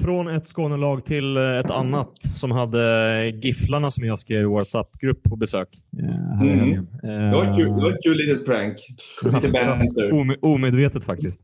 Från 0.00 0.28
ett 0.28 0.46
Skånelag 0.46 1.04
till 1.04 1.36
eh, 1.36 1.42
ett 1.58 1.70
annat 1.70 2.12
som 2.34 2.50
hade 2.50 3.26
Gifflarna 3.42 3.90
som 3.90 4.04
jag 4.06 4.18
skrev 4.18 4.40
i 4.42 4.44
WhatsApp-grupp 4.44 5.22
på 5.22 5.36
besök 5.36 5.68
eh, 5.98 6.40
Mm. 6.42 6.58
helgen. 6.58 6.88
Det 7.02 7.32
var 7.36 7.44
ett 7.50 7.56
kul, 7.56 7.66
det 7.68 7.82
var 7.82 7.90
ett 7.92 8.02
kul 8.04 8.16
litet 8.16 8.46
prank. 8.46 8.76
Lite 9.24 9.48
banter. 9.48 10.10
Ome- 10.12 10.36
omedvetet 10.42 11.04
faktiskt. 11.04 11.42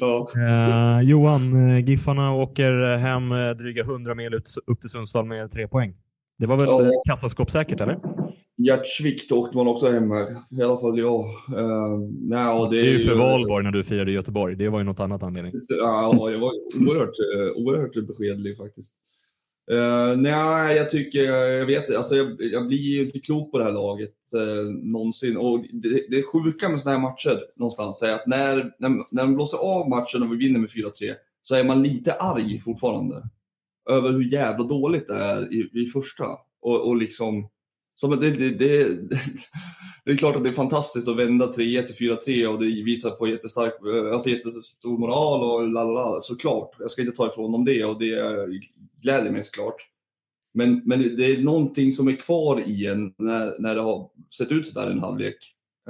Ja. 0.00 0.28
Eh, 0.36 1.00
Johan, 1.08 1.70
eh, 1.70 1.78
Giffarna 1.88 2.32
åker 2.34 2.96
hem 2.98 3.32
eh, 3.32 3.50
dryga 3.50 3.82
100 3.82 4.14
mil 4.14 4.34
upp 4.66 4.80
till 4.80 4.90
Sundsvall 4.90 5.24
med 5.26 5.50
tre 5.50 5.68
poäng. 5.68 5.94
Det 6.38 6.46
var 6.46 6.56
väl 6.56 6.66
Ja. 6.66 6.82
eh, 6.82 6.88
kassaskåpssäkert, 7.08 7.80
eller? 7.80 7.96
Hjärtsvikt 8.58 9.32
åkte 9.32 9.56
man 9.56 9.68
också 9.68 9.90
hem 9.90 10.08
med. 10.08 10.36
I 10.50 10.62
alla 10.62 10.76
fall 10.76 10.98
jag. 10.98 11.20
Uh, 11.20 11.98
nej, 12.20 12.68
det, 12.70 12.80
är 12.80 12.84
ju 12.84 13.04
för 13.04 13.14
valborg 13.14 13.64
när 13.64 13.70
du 13.70 13.84
firade 13.84 14.10
i 14.10 14.14
Göteborg. 14.14 14.56
Det 14.56 14.68
var 14.68 14.78
ju 14.78 14.84
något 14.84 15.00
annat 15.00 15.22
anledning. 15.22 15.52
Ja, 15.68 16.30
jag 16.30 16.38
var 16.38 16.52
oerhört, 16.80 17.08
eh, 17.08 17.62
oerhört 17.62 18.06
beskedlig 18.06 18.56
faktiskt. 18.56 18.96
Uh, 19.72 20.16
nej, 20.16 20.76
jag 20.76 20.90
tycker, 20.90 21.22
jag 21.58 21.66
vet 21.66 21.96
alltså 21.96 22.14
jag, 22.14 22.36
jag 22.38 22.68
blir 22.68 22.78
ju 22.78 23.02
inte 23.02 23.18
klok 23.18 23.52
på 23.52 23.58
det 23.58 23.64
här 23.64 23.72
laget 23.72 24.14
uh, 24.36 24.72
någonsin. 24.72 25.36
Och 25.36 25.64
det, 25.72 26.06
det 26.10 26.22
sjuka 26.22 26.68
med 26.68 26.80
såna 26.80 26.94
här 26.94 27.02
matcher 27.02 27.40
någonstans 27.56 28.02
är 28.02 28.14
att 28.14 28.26
när, 28.26 28.56
när, 28.78 28.88
när 29.10 29.24
man 29.24 29.34
blåser 29.34 29.58
av 29.58 29.88
matchen 29.88 30.22
och 30.22 30.32
vi 30.32 30.36
vinner 30.36 30.60
med 30.60 30.68
4-3 30.68 30.90
så 31.42 31.54
är 31.54 31.64
man 31.64 31.82
lite 31.82 32.12
arg 32.12 32.60
fortfarande. 32.60 33.28
Över 33.90 34.12
hur 34.12 34.32
jävla 34.32 34.64
dåligt 34.64 35.08
det 35.08 35.14
är 35.14 35.54
i, 35.54 35.82
i 35.82 35.86
första. 35.86 36.24
Och, 36.62 36.88
och 36.88 36.96
liksom, 36.96 37.48
så 37.98 38.06
det, 38.06 38.30
det, 38.30 38.50
det, 38.50 38.88
det 40.04 40.10
är 40.10 40.16
klart 40.16 40.36
att 40.36 40.42
det 40.42 40.50
är 40.50 40.52
fantastiskt 40.52 41.08
att 41.08 41.16
vända 41.16 41.46
3-1 41.46 41.82
till 41.82 42.10
4-3 42.10 42.46
och 42.46 42.60
det 42.60 42.82
visar 42.82 43.10
på 43.10 43.28
jättestark, 43.28 43.74
eh, 43.86 44.12
alltså 44.12 44.28
jättestor 44.28 44.98
moral 44.98 45.40
och 45.42 45.68
lalala, 45.68 46.20
såklart. 46.20 46.76
Jag 46.78 46.90
ska 46.90 47.02
inte 47.02 47.16
ta 47.16 47.26
ifrån 47.26 47.52
dem 47.52 47.64
det 47.64 47.84
och 47.84 47.98
det 47.98 48.16
gläder 49.02 49.30
mig 49.30 49.42
såklart. 49.42 49.76
Men, 50.54 50.82
men 50.84 51.16
det 51.16 51.24
är 51.26 51.42
någonting 51.42 51.92
som 51.92 52.08
är 52.08 52.16
kvar 52.16 52.62
i 52.66 52.86
en 52.86 53.12
när, 53.18 53.56
när 53.58 53.74
det 53.74 53.80
har 53.80 54.10
sett 54.36 54.52
ut 54.52 54.66
sådär 54.66 54.90
en 54.90 55.00
halvlek 55.00 55.36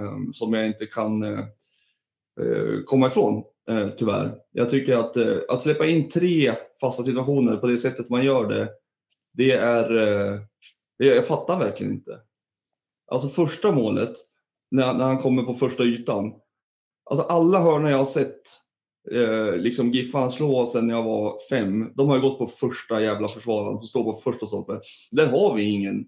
um, 0.01 0.33
som 0.33 0.53
jag 0.53 0.67
inte 0.67 0.87
kan 0.87 1.25
uh, 1.25 1.45
komma 2.85 3.07
ifrån, 3.07 3.43
uh, 3.71 3.89
tyvärr. 3.99 4.35
Jag 4.53 4.69
tycker 4.69 4.99
att, 4.99 5.17
att 5.51 5.61
släppa 5.61 5.87
in 5.87 6.09
tre 6.09 6.53
fasta 6.81 7.03
situationer 7.03 7.57
på 7.57 7.67
det 7.67 7.79
sättet 7.79 8.11
man 8.11 8.25
gör 8.25 8.49
det, 8.49 8.69
det 9.37 9.53
är 9.53 9.91
jag 10.97 11.27
fattar 11.27 11.59
verkligen 11.59 11.93
inte. 11.93 12.21
Alltså 13.11 13.29
första 13.29 13.73
målet, 13.73 14.13
när, 14.71 14.95
när 14.95 15.05
han 15.05 15.19
kommer 15.19 15.43
på 15.43 15.55
första 15.55 15.85
ytan. 15.85 16.33
Alltså 17.11 17.27
alla 17.27 17.61
hörnor 17.61 17.91
jag 17.91 17.99
har 17.99 18.05
sett 18.05 18.41
eh, 19.13 19.57
liksom 19.57 19.91
Giffarna 19.91 20.31
slå 20.31 20.67
sen 20.67 20.89
jag 20.89 21.03
var 21.03 21.37
fem, 21.51 21.93
de 21.95 22.09
har 22.09 22.17
ju 22.17 22.23
gått 22.23 22.39
på 22.39 22.47
första 22.47 23.03
jävla 23.03 23.29
försvararen 23.29 23.79
som 23.79 23.89
står 23.89 24.05
på 24.05 24.13
första 24.13 24.47
stolpen. 24.47 24.81
Där 25.11 25.27
har 25.27 25.55
vi 25.55 25.63
ingen. 25.63 26.07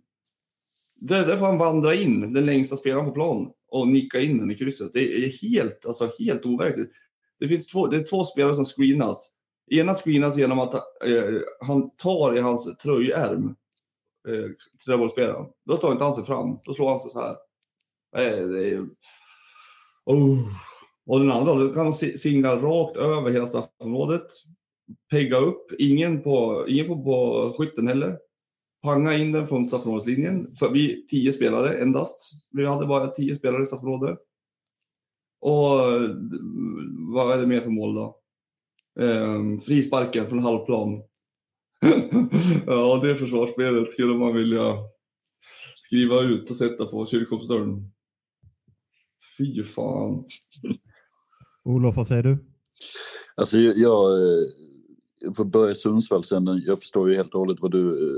Där, 1.01 1.27
där 1.27 1.37
får 1.37 1.47
han 1.47 1.59
vandra 1.59 1.95
in, 1.95 2.33
den 2.33 2.47
längsta 2.47 2.77
spelaren 2.77 3.07
på 3.07 3.13
plan, 3.13 3.51
och 3.71 3.89
nicka 3.89 4.21
in 4.21 4.39
den 4.39 4.51
i 4.51 4.55
krysset. 4.55 4.93
Det 4.93 5.25
är 5.25 5.51
helt, 5.51 5.87
alltså 5.87 6.11
helt 6.19 6.47
overkligt. 6.47 6.91
Det, 7.41 7.49
finns 7.49 7.67
två, 7.67 7.87
det 7.87 7.97
är 7.97 8.05
två 8.05 8.25
spelare 8.25 8.55
som 8.55 8.65
screenas. 8.65 9.31
Ena 9.71 9.95
screenas 9.95 10.39
genom 10.39 10.59
att 10.59 10.75
eh, 10.75 11.41
han 11.61 11.91
tar 11.97 12.37
i 12.37 12.41
hans 12.41 12.77
tröjärm 12.77 13.55
eh, 14.29 14.51
träbollsspelaren. 14.87 15.47
Då 15.67 15.77
tar 15.77 15.93
inte 15.93 16.05
han 16.05 16.15
sig 16.15 16.25
fram. 16.25 16.59
Då 16.65 16.75
slår 16.75 16.89
han 16.89 16.99
sig 16.99 17.11
så 17.11 17.21
här. 17.21 17.37
Eh, 18.17 18.49
det 18.49 18.71
är... 18.71 18.81
oh. 20.05 20.39
Och 21.07 21.21
den 21.21 21.31
andra, 21.31 21.55
då 21.55 21.73
kan 21.73 21.85
han 21.85 21.93
singla 21.93 22.57
rakt 22.57 22.97
över 22.97 23.31
hela 23.31 23.47
straffområdet. 23.47 24.27
Pegga 25.11 25.39
upp. 25.39 25.73
Ingen 25.79 26.23
på, 26.23 26.65
ingen 26.69 26.87
på, 26.87 27.03
på 27.05 27.55
skytten 27.59 27.89
heller. 27.89 28.19
Panga 28.83 29.17
in 29.17 29.33
den 29.33 29.47
från 29.47 29.69
straffområdeslinjen. 29.69 30.55
För 30.59 30.71
vi 30.71 31.07
tio 31.07 31.33
spelare 31.33 31.79
endast. 31.79 32.19
Vi 32.51 32.67
hade 32.67 32.87
bara 32.87 33.07
tio 33.07 33.35
spelare 33.35 33.63
i 33.63 33.67
straffområdet. 33.67 34.19
Och 35.41 35.81
eh, 35.81 36.11
vad 37.15 37.33
är 37.33 37.41
det 37.41 37.47
mer 37.47 37.61
för 37.61 37.71
mål 37.71 37.95
då? 37.95 38.19
Ehm, 39.01 39.59
frisparken 39.59 40.27
från 40.27 40.39
halvplan. 40.39 41.03
ja, 42.67 43.01
det 43.03 43.17
försvarsspelet 43.17 43.89
skulle 43.89 44.15
man 44.15 44.35
vilja 44.35 44.77
skriva 45.77 46.23
ut 46.23 46.51
och 46.51 46.57
sätta 46.57 46.85
på 46.85 47.07
kyrkogårdsdörren. 47.07 47.93
Fy 49.39 49.63
fan. 49.63 50.25
Olof, 51.65 51.97
vad 51.97 52.07
säger 52.07 52.23
du? 52.23 52.45
Alltså 53.37 53.59
jag, 53.59 53.79
jag 55.21 55.37
får 55.37 55.45
börja 55.45 55.71
i 55.71 55.75
Sundsvall 55.75 56.25
sen. 56.25 56.63
Jag 56.67 56.81
förstår 56.81 57.11
ju 57.11 57.17
helt 57.17 57.35
och 57.35 57.41
hållet 57.41 57.61
vad 57.61 57.71
du, 57.71 58.13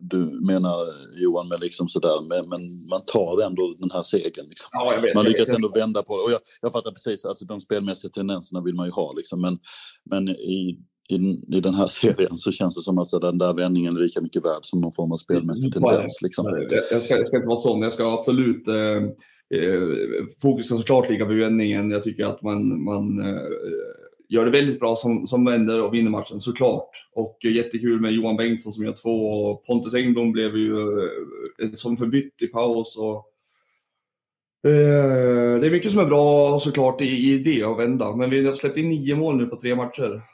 du 0.00 0.18
menar 0.46 0.76
Johan 1.16 1.48
med 1.48 1.60
liksom 1.60 1.88
sådär. 1.88 2.28
Men, 2.28 2.48
men 2.48 2.86
man 2.86 3.04
tar 3.06 3.42
ändå 3.42 3.76
den 3.78 3.90
här 3.90 4.02
segern. 4.02 4.46
Liksom. 4.48 4.68
Ja, 4.72 4.92
vet, 5.02 5.14
man 5.14 5.24
lyckas 5.24 5.48
ändå 5.48 5.68
vända 5.68 6.02
på 6.02 6.16
det. 6.16 6.22
Och 6.22 6.30
jag, 6.30 6.40
jag 6.62 6.72
fattar 6.72 6.90
precis, 6.90 7.24
alltså 7.24 7.44
de 7.44 7.60
spelmässiga 7.60 8.10
tendenserna 8.10 8.62
vill 8.62 8.74
man 8.74 8.86
ju 8.86 8.92
ha 8.92 9.12
liksom. 9.12 9.40
Men, 9.40 9.58
men 10.04 10.28
i, 10.28 10.78
i, 11.08 11.16
i 11.56 11.60
den 11.60 11.74
här 11.74 11.86
serien 11.86 12.36
så 12.36 12.52
känns 12.52 12.76
det 12.76 12.82
som 12.82 12.98
att 12.98 13.10
den 13.10 13.38
där 13.38 13.54
vändningen 13.54 13.96
är 13.96 14.00
lika 14.00 14.20
mycket 14.20 14.44
värd 14.44 14.64
som 14.64 14.80
någon 14.80 14.92
form 14.92 15.12
av 15.12 15.16
spelmässig 15.16 15.72
tendens. 15.72 16.18
Liksom. 16.22 16.66
Jag, 16.90 17.02
ska, 17.02 17.16
jag 17.16 17.26
ska 17.26 17.36
inte 17.36 17.48
vara 17.48 17.58
sån, 17.58 17.82
jag 17.82 17.92
ska 17.92 18.12
absolut 18.12 18.68
eh, 18.68 18.96
eh 19.60 19.80
fokus 20.42 20.66
ska 20.66 20.76
såklart 20.76 21.10
ligga 21.10 21.26
på 21.26 21.32
vändningen. 21.32 21.90
Jag 21.90 22.02
tycker 22.02 22.26
att 22.26 22.42
man, 22.42 22.84
man 22.84 23.20
eh, 23.20 23.42
gör 24.28 24.44
det 24.44 24.50
väldigt 24.50 24.80
bra 24.80 24.96
som, 24.96 25.26
som 25.26 25.44
vänder 25.44 25.86
och 25.86 25.94
vinner 25.94 26.10
matchen 26.10 26.40
såklart. 26.40 26.90
Och 27.14 27.38
jättekul 27.44 28.00
med 28.00 28.12
Johan 28.12 28.36
Bengtsson 28.36 28.72
som 28.72 28.84
gör 28.84 28.94
två 29.02 29.10
och 29.10 29.64
Pontus 29.64 29.94
Engblom 29.94 30.32
blev 30.32 30.56
ju 30.56 30.72
eh, 31.62 31.70
som 31.72 31.96
förbytt 31.96 32.42
i 32.42 32.46
paus. 32.46 32.96
Och, 32.96 33.16
eh, 34.70 35.60
det 35.60 35.66
är 35.66 35.70
mycket 35.70 35.90
som 35.90 36.00
är 36.00 36.06
bra 36.06 36.58
såklart 36.58 37.00
i, 37.00 37.34
i 37.34 37.38
det 37.38 37.62
att 37.62 37.78
vända, 37.78 38.16
men 38.16 38.30
vi 38.30 38.46
har 38.46 38.54
släppt 38.54 38.78
in 38.78 38.88
nio 38.88 39.16
mål 39.16 39.36
nu 39.36 39.46
på 39.46 39.60
tre 39.60 39.76
matcher. 39.76 40.33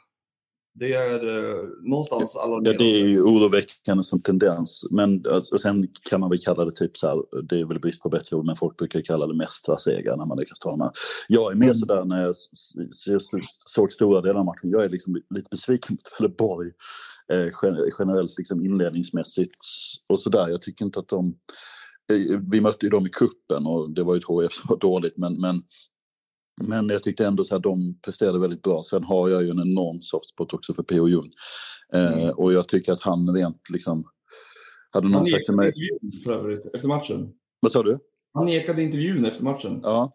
Det 0.73 0.93
är 0.93 1.27
eh, 1.27 1.63
någonstans 1.81 2.37
alarmerande. 2.37 2.71
Ja, 2.71 2.77
det 2.77 3.01
är 3.01 3.07
ju 3.07 3.21
oroväckande 3.21 4.03
som 4.03 4.21
tendens. 4.21 4.87
Men 4.91 5.25
alltså, 5.31 5.57
sen 5.57 5.83
kan 6.09 6.19
man 6.19 6.29
väl 6.29 6.39
kalla 6.39 6.65
det 6.65 6.71
typ 6.71 6.97
så 6.97 7.07
här, 7.07 7.43
det 7.43 7.59
är 7.59 7.65
väl 7.65 7.79
brist 7.79 8.01
på 8.01 8.09
bättre 8.09 8.35
ord, 8.35 8.45
men 8.45 8.55
folk 8.55 8.77
brukar 8.77 9.01
kalla 9.01 9.27
det 9.27 9.33
mästarseger 9.33 10.17
när 10.17 10.25
man 10.25 10.37
lyckas 10.37 10.59
ta 10.59 10.69
de 10.69 10.81
här. 10.81 10.91
Jag 11.27 11.51
är 11.51 11.55
mer 11.55 11.65
mm. 11.65 11.75
sådär 11.75 12.05
när 12.05 12.23
jag 12.23 12.35
såg 13.65 13.91
stora 13.91 14.21
delar 14.21 14.39
av 14.39 14.45
matchen, 14.45 14.69
jag 14.69 14.83
är 14.83 14.89
liksom 14.89 15.15
lite 15.35 15.47
besviken 15.51 15.97
på 15.97 16.03
Trelleborg 16.03 16.71
eh, 17.33 17.47
generellt 17.99 18.37
liksom 18.37 18.65
inledningsmässigt 18.65 19.65
och 20.09 20.19
sådär. 20.19 20.49
Jag 20.49 20.61
tycker 20.61 20.85
inte 20.85 20.99
att 20.99 21.07
de 21.07 21.35
eh, 22.11 22.39
vi 22.51 22.61
mötte 22.61 22.85
ju 22.85 22.89
dem 22.89 23.05
i 23.05 23.09
kuppen 23.09 23.65
och 23.65 23.91
det 23.91 24.03
var 24.03 24.13
ju 24.13 24.17
ett 24.17 24.25
HF 24.49 24.53
som 24.53 24.65
var 24.69 24.77
dåligt 24.77 25.17
men, 25.17 25.41
men 25.41 25.63
men 26.61 26.89
jag 26.89 27.03
tyckte 27.03 27.25
ändå 27.25 27.43
att 27.51 27.63
de 27.63 27.99
presterade 28.05 28.39
väldigt 28.39 28.61
bra. 28.61 28.83
Sen 28.83 29.03
har 29.03 29.29
jag 29.29 29.43
ju 29.43 29.49
en 29.49 29.59
enorm 29.59 30.01
softspot 30.01 30.53
också 30.53 30.73
för 30.73 30.83
P.O. 30.83 31.07
Jung. 31.07 31.29
Eh, 31.93 32.13
mm. 32.13 32.29
och 32.29 32.53
jag 32.53 32.67
tycker 32.67 32.91
att 32.91 33.01
han 33.01 33.35
rent 33.35 33.69
liksom... 33.73 34.03
Hade 34.93 35.09
någon 35.09 35.25
sagt 35.25 35.45
till 35.45 35.55
mig... 35.55 35.73
för 36.23 36.31
övrigt, 36.31 36.65
efter 36.73 36.87
matchen. 36.87 37.29
Vad 37.59 37.71
sa 37.71 37.83
du? 37.83 37.99
Han 38.33 38.45
nekade 38.45 38.83
intervjun 38.83 39.25
efter 39.25 39.43
matchen. 39.43 39.79
Ja. 39.83 40.11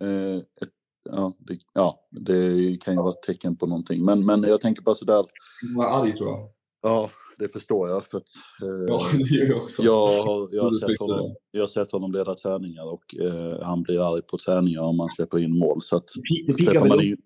Eh, 0.00 0.36
ett, 0.36 0.72
ja, 1.10 1.36
det, 1.38 1.58
ja, 1.74 2.08
det 2.10 2.76
kan 2.80 2.94
ju 2.94 3.00
vara 3.00 3.10
ett 3.10 3.22
tecken 3.22 3.56
på 3.56 3.66
någonting. 3.66 4.04
Men, 4.04 4.26
men 4.26 4.42
jag 4.42 4.60
tänker 4.60 4.82
bara 4.82 4.94
sådär... 4.94 5.14
Han 5.14 5.76
var 5.76 6.02
arg 6.02 6.16
tror 6.16 6.28
jag. 6.28 6.55
Ja, 6.86 7.10
det 7.38 7.48
förstår 7.48 7.88
jag. 7.88 8.06
För 8.06 8.18
att, 8.18 8.28
eh, 8.62 8.84
ja, 8.88 9.00
det 9.12 9.36
gör 9.36 9.46
jag 9.46 9.56
också. 9.56 9.82
Jag 9.82 10.06
har, 10.06 10.48
jag, 10.52 10.62
har 10.62 10.72
sett 10.72 10.98
honom, 10.98 11.36
jag 11.50 11.60
har 11.60 11.68
sett 11.68 11.92
honom 11.92 12.12
leda 12.12 12.34
träningar 12.34 12.84
och 12.84 13.14
eh, 13.20 13.66
han 13.66 13.82
blir 13.82 14.14
arg 14.14 14.22
på 14.22 14.38
träningar 14.38 14.80
om 14.80 14.96
man 14.96 15.08
släpper 15.08 15.38
in 15.38 15.58
mål. 15.58 15.82
Så 15.82 15.96
att, 15.96 16.04
det 16.46 16.62
släpper 16.62 16.88
man 16.88 17.04
in, 17.04 17.16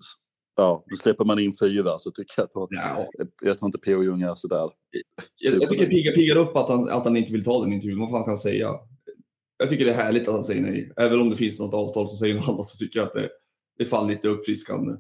ja, 0.56 0.84
släpper 1.02 1.24
man 1.24 1.38
in 1.38 1.52
fyra 1.60 1.98
så 1.98 2.10
tycker 2.10 2.34
jag 2.36 2.44
att 2.44 2.68
ja. 2.70 3.06
jag, 3.18 3.28
jag 3.42 3.58
tror 3.58 3.68
inte 3.68 3.78
P.O. 3.78 4.02
Jung 4.02 4.22
är 4.22 4.34
sådär. 4.34 4.68
Jag, 5.42 5.62
jag 5.62 5.68
tycker 5.70 5.86
det 5.86 6.14
piggar 6.14 6.36
upp 6.36 6.56
att 6.56 6.68
han, 6.68 6.88
att 6.88 7.04
han 7.04 7.16
inte 7.16 7.32
vill 7.32 7.44
ta 7.44 7.62
den 7.62 7.72
intervjun. 7.72 8.00
Vad 8.00 8.10
fan 8.10 8.22
kan 8.22 8.30
han 8.30 8.36
säga? 8.36 8.70
Jag 9.58 9.68
tycker 9.68 9.84
det 9.84 9.92
är 9.92 10.04
härligt 10.04 10.28
att 10.28 10.34
han 10.34 10.44
säger 10.44 10.62
nej. 10.62 10.92
Även 10.96 11.20
om 11.20 11.30
det 11.30 11.36
finns 11.36 11.58
något 11.58 11.74
avtal 11.74 12.08
som 12.08 12.18
säger 12.18 12.34
något 12.34 12.48
annat 12.48 12.64
så 12.64 12.84
tycker 12.84 12.98
jag 12.98 13.06
att 13.06 13.12
det, 13.12 13.28
det 13.78 13.84
är 13.84 13.88
fan 13.88 14.08
lite 14.08 14.28
uppfriskande 14.28 14.92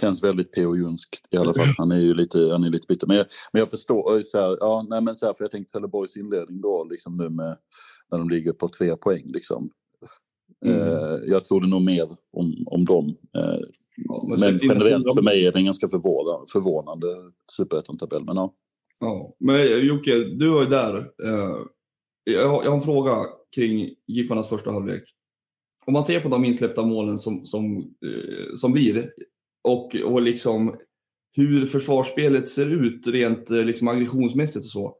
känns 0.00 0.24
väldigt 0.24 0.52
P.O. 0.52 0.76
Junsk 0.76 1.08
i 1.30 1.36
alla 1.36 1.54
fall. 1.54 1.66
Han 1.78 1.92
är 1.92 1.98
ju 1.98 2.14
lite, 2.14 2.38
han 2.38 2.64
är 2.64 2.70
lite 2.70 2.86
bitter. 2.88 3.06
Men 3.06 3.16
jag, 3.16 3.26
men 3.52 3.60
jag 3.60 3.70
förstår, 3.70 4.22
så 4.22 4.38
här, 4.38 4.56
ja, 4.60 4.86
nej, 4.90 5.02
men 5.02 5.16
så 5.16 5.26
här, 5.26 5.34
för 5.34 5.44
jag 5.44 5.50
tänkte 5.50 5.72
Trelleborgs 5.72 6.16
inledning 6.16 6.60
då, 6.60 6.84
liksom 6.90 7.16
nu 7.16 7.28
med, 7.28 7.56
när 8.10 8.18
de 8.18 8.30
ligger 8.30 8.52
på 8.52 8.68
tre 8.68 8.96
poäng. 8.96 9.24
Liksom. 9.26 9.70
Mm. 10.66 10.80
Eh, 10.80 11.18
jag 11.26 11.44
trodde 11.44 11.68
nog 11.68 11.82
mer 11.82 12.06
om, 12.32 12.64
om 12.66 12.84
dem. 12.84 13.08
Eh, 13.08 13.60
ja, 13.96 14.26
men, 14.28 14.40
men 14.40 14.58
generellt 14.62 15.14
för 15.14 15.22
mig 15.22 15.46
är 15.46 15.52
det 15.52 15.58
en 15.58 15.64
ganska 15.64 15.88
förvånande, 15.88 16.46
förvånande 16.52 17.06
superettan-tabell. 17.56 18.24
Men, 18.24 18.36
ja. 18.36 18.54
ja. 19.00 19.36
men 19.38 19.86
Jocke, 19.86 20.12
du 20.24 20.48
var 20.48 20.62
ju 20.62 20.68
där. 20.68 20.96
Eh, 20.98 21.56
jag, 22.24 22.48
har, 22.48 22.64
jag 22.64 22.70
har 22.70 22.76
en 22.76 22.82
fråga 22.82 23.16
kring 23.56 23.90
Giffarnas 24.06 24.48
första 24.48 24.70
halvlek. 24.70 25.02
Om 25.86 25.92
man 25.92 26.02
ser 26.02 26.20
på 26.20 26.28
de 26.28 26.44
insläppta 26.44 26.86
målen 26.86 27.18
som, 27.18 27.44
som, 27.44 27.76
eh, 27.78 28.54
som 28.56 28.72
blir 28.72 29.10
och, 29.68 30.12
och 30.12 30.22
liksom 30.22 30.74
hur 31.36 31.66
försvarsspelet 31.66 32.48
ser 32.48 32.66
ut 32.66 33.06
rent 33.06 33.50
eh, 33.50 33.64
liksom 33.64 33.88
aggressionsmässigt 33.88 34.64
och 34.64 34.70
så. 34.70 34.94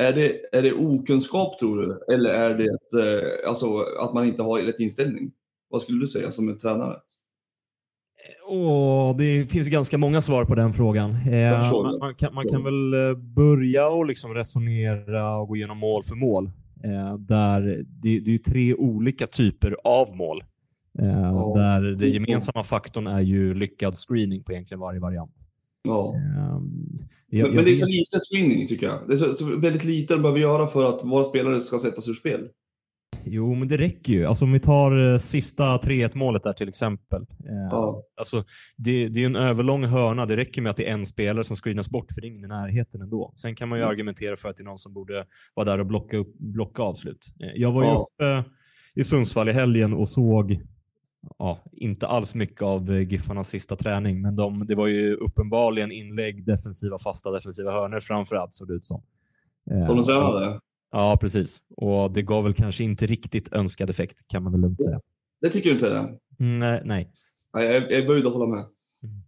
Är 0.00 0.12
det, 0.12 0.56
är 0.56 0.62
det 0.62 0.72
okunskap 0.72 1.58
tror 1.58 1.76
du? 1.76 2.14
Eller 2.14 2.30
är 2.30 2.54
det 2.54 2.64
eh, 3.02 3.48
alltså, 3.48 3.84
att 4.00 4.14
man 4.14 4.26
inte 4.26 4.42
har 4.42 4.58
rätt 4.58 4.80
inställning? 4.80 5.30
Vad 5.70 5.82
skulle 5.82 6.00
du 6.00 6.06
säga 6.06 6.32
som 6.32 6.48
en 6.48 6.58
tränare? 6.58 6.96
Oh, 8.48 9.16
det 9.16 9.50
finns 9.50 9.68
ganska 9.68 9.98
många 9.98 10.20
svar 10.20 10.44
på 10.44 10.54
den 10.54 10.72
frågan. 10.72 11.10
Eh, 11.10 11.72
man, 11.72 11.98
man, 11.98 12.14
kan, 12.14 12.34
man, 12.34 12.48
kan, 12.48 12.64
väl 12.64 13.16
börja 13.16 13.88
och 13.88 14.06
liksom 14.06 14.34
resonera 14.34 15.36
och 15.36 15.48
gå 15.48 15.56
igenom 15.56 15.78
mål 15.78 16.04
för 16.04 16.14
mål. 16.14 16.50
Eh, 16.84 17.18
där 17.18 17.84
det, 17.86 18.20
det 18.20 18.34
är 18.34 18.38
tre 18.38 18.74
olika 18.74 19.26
typer 19.26 19.76
av 19.84 20.16
mål. 20.16 20.44
Ja. 20.98 21.52
Där 21.56 21.80
den 21.80 22.10
gemensamma 22.10 22.64
faktorn 22.64 23.06
är 23.06 23.20
ju 23.20 23.54
lyckad 23.54 23.94
screening 23.94 24.44
på 24.44 24.52
egentligen 24.52 24.80
varje 24.80 25.00
variant. 25.00 25.48
Ja. 25.82 26.14
Eh, 26.14 26.60
jag, 27.28 27.46
men, 27.46 27.56
men, 27.56 27.64
det 27.64 27.70
är 27.70 27.76
så 27.76 27.86
lite 27.86 28.18
screening 28.18 28.66
tycker 28.66 28.86
jag. 28.86 28.98
Det 29.08 29.12
är 29.12 29.16
så, 29.16 29.34
så 29.34 29.56
väldigt 29.56 29.84
lite 29.84 30.14
de 30.14 30.22
behöver 30.22 30.40
göra 30.40 30.66
för 30.66 30.84
att 30.84 31.04
våra 31.04 31.24
spelare 31.24 31.60
ska 31.60 31.78
sättas 31.78 32.08
ur 32.08 32.14
spel. 32.14 32.48
Jo, 33.26 33.54
men 33.54 33.68
det 33.68 33.78
räcker 33.78 34.12
ju. 34.12 34.26
Alltså, 34.26 34.44
om 34.44 34.52
vi 34.52 34.60
tar 34.60 35.12
eh, 35.12 35.18
sista 35.18 35.76
3-1 35.76 36.10
målet 36.14 36.42
där 36.42 36.52
till 36.52 36.68
exempel. 36.68 37.22
Eh, 37.22 37.68
ja. 37.70 38.02
Alltså, 38.16 38.44
det, 38.76 39.08
det 39.08 39.22
är 39.22 39.26
en 39.26 39.36
överlång 39.36 39.84
hörna. 39.84 40.26
Det 40.26 40.36
räcker 40.36 40.62
med 40.62 40.70
att 40.70 40.76
det 40.76 40.88
är 40.88 40.92
en 40.92 41.06
spelare 41.06 41.44
som 41.44 41.56
screenas 41.56 41.90
bort, 41.90 42.12
för 42.12 42.20
det 42.20 42.26
är 42.26 42.28
ingen 42.28 42.44
i 42.44 42.48
närheten 42.48 43.02
ändå. 43.02 43.32
Sen 43.36 43.54
kan 43.54 43.68
man 43.68 43.78
ju 43.78 43.82
mm. 43.82 43.90
argumentera 43.90 44.36
för 44.36 44.48
att 44.48 44.56
det 44.56 44.62
är 44.62 44.64
någon 44.64 44.78
som 44.78 44.92
borde 44.92 45.24
vara 45.54 45.66
där 45.66 45.78
och 45.78 45.86
blocka, 45.86 46.16
upp, 46.16 46.38
blocka 46.38 46.82
avslut. 46.82 47.26
Eh, 47.40 47.50
jag 47.54 47.72
var 47.72 47.82
ju 47.82 47.88
ja. 47.88 48.08
uppe 48.12 48.50
i 48.94 49.04
Sundsvall 49.04 49.48
i 49.48 49.52
helgen 49.52 49.94
och 49.94 50.08
såg 50.08 50.60
ja, 51.38 51.58
inte 51.72 52.06
alls 52.06 52.34
mycket 52.34 52.62
av 52.62 52.90
eh, 52.90 53.08
Giffarnas 53.08 53.48
sista 53.48 53.76
träning, 53.76 54.22
men 54.22 54.36
de, 54.36 54.66
det 54.66 54.74
var 54.74 54.86
ju 54.86 55.14
uppenbarligen 55.14 55.92
inlägg, 55.92 56.46
defensiva, 56.46 56.98
fasta 56.98 57.30
defensiva 57.30 57.72
hörnor 57.72 58.00
framförallt 58.00 58.54
såg 58.54 58.68
det 58.68 58.74
ut 58.74 58.84
som. 58.84 59.02
Eh, 59.70 59.86
de 59.86 60.04
tränade? 60.04 60.60
Ja, 60.92 61.18
precis. 61.20 61.58
Och 61.76 62.12
det 62.12 62.22
gav 62.22 62.44
väl 62.44 62.54
kanske 62.54 62.84
inte 62.84 63.06
riktigt 63.06 63.52
önskad 63.52 63.90
effekt 63.90 64.28
kan 64.28 64.42
man 64.42 64.52
väl 64.52 64.60
lugnt 64.60 64.82
säga. 64.82 65.00
Det 65.40 65.48
tycker 65.48 65.68
du 65.68 65.74
inte 65.74 65.88
det? 65.88 66.18
Mm, 66.40 66.58
nej. 66.58 66.82
nej. 66.84 67.10
Jag, 67.90 68.06
böjd 68.06 68.26
att 68.26 68.32
hålla 68.32 68.46
med. 68.46 68.58
Mm. 68.58 69.22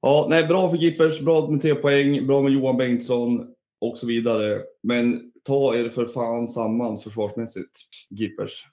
Ja, 0.00 0.26
nej, 0.30 0.46
bra 0.46 0.70
för 0.70 0.76
Giffers, 0.76 1.20
bra 1.20 1.50
med 1.50 1.62
tre 1.62 1.74
poäng, 1.74 2.26
bra 2.26 2.42
med 2.42 2.52
Johan 2.52 2.76
Bengtsson 2.76 3.46
och 3.80 3.98
så 3.98 4.06
vidare. 4.06 4.60
Men 4.82 5.20
ta 5.44 5.74
er 5.74 5.88
för 5.88 6.06
fan 6.06 6.48
samman 6.48 6.98
försvarsmässigt, 6.98 7.80
Giffers. 8.10 8.66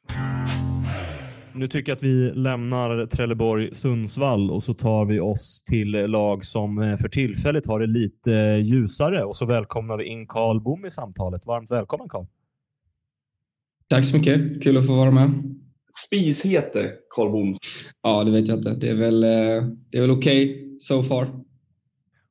Nu 1.56 1.68
tycker 1.68 1.92
jag 1.92 1.96
att 1.96 2.04
vi 2.04 2.32
lämnar 2.36 3.06
Trelleborg-Sundsvall 3.06 4.52
och 4.52 4.64
så 4.64 4.74
tar 4.74 5.06
vi 5.06 5.20
oss 5.20 5.64
till 5.64 5.92
lag 5.92 6.46
som 6.46 6.78
eh, 6.78 6.98
för 6.98 7.10
tillfället 7.10 7.66
har 7.66 7.80
det 7.80 7.88
lite 7.88 8.32
ljusare 8.64 9.24
och 9.24 9.36
så 9.36 9.46
välkomnar 9.46 9.98
vi 9.98 10.06
in 10.06 10.28
Karl 10.28 10.62
Bom 10.62 10.86
i 10.86 10.92
samtalet. 10.92 11.46
Varmt 11.46 11.72
välkommen 11.72 12.10
Karl. 12.10 12.26
Tack 13.90 14.06
så 14.06 14.18
mycket. 14.18 14.64
Kul 14.64 14.78
att 14.78 14.88
få 14.88 14.96
vara 14.96 15.12
med. 15.12 15.58
Spishete 16.06 16.92
Karl 17.16 17.32
Bom? 17.32 17.56
Ja, 18.04 18.24
det 18.24 18.32
vet 18.32 18.48
jag 18.48 18.58
inte. 18.58 18.76
Det 18.76 18.90
är 18.90 18.96
väl, 18.96 19.24
eh, 19.24 20.00
väl 20.02 20.12
okej 20.12 20.52
okay 20.52 20.80
so 20.80 21.04
far. 21.04 21.28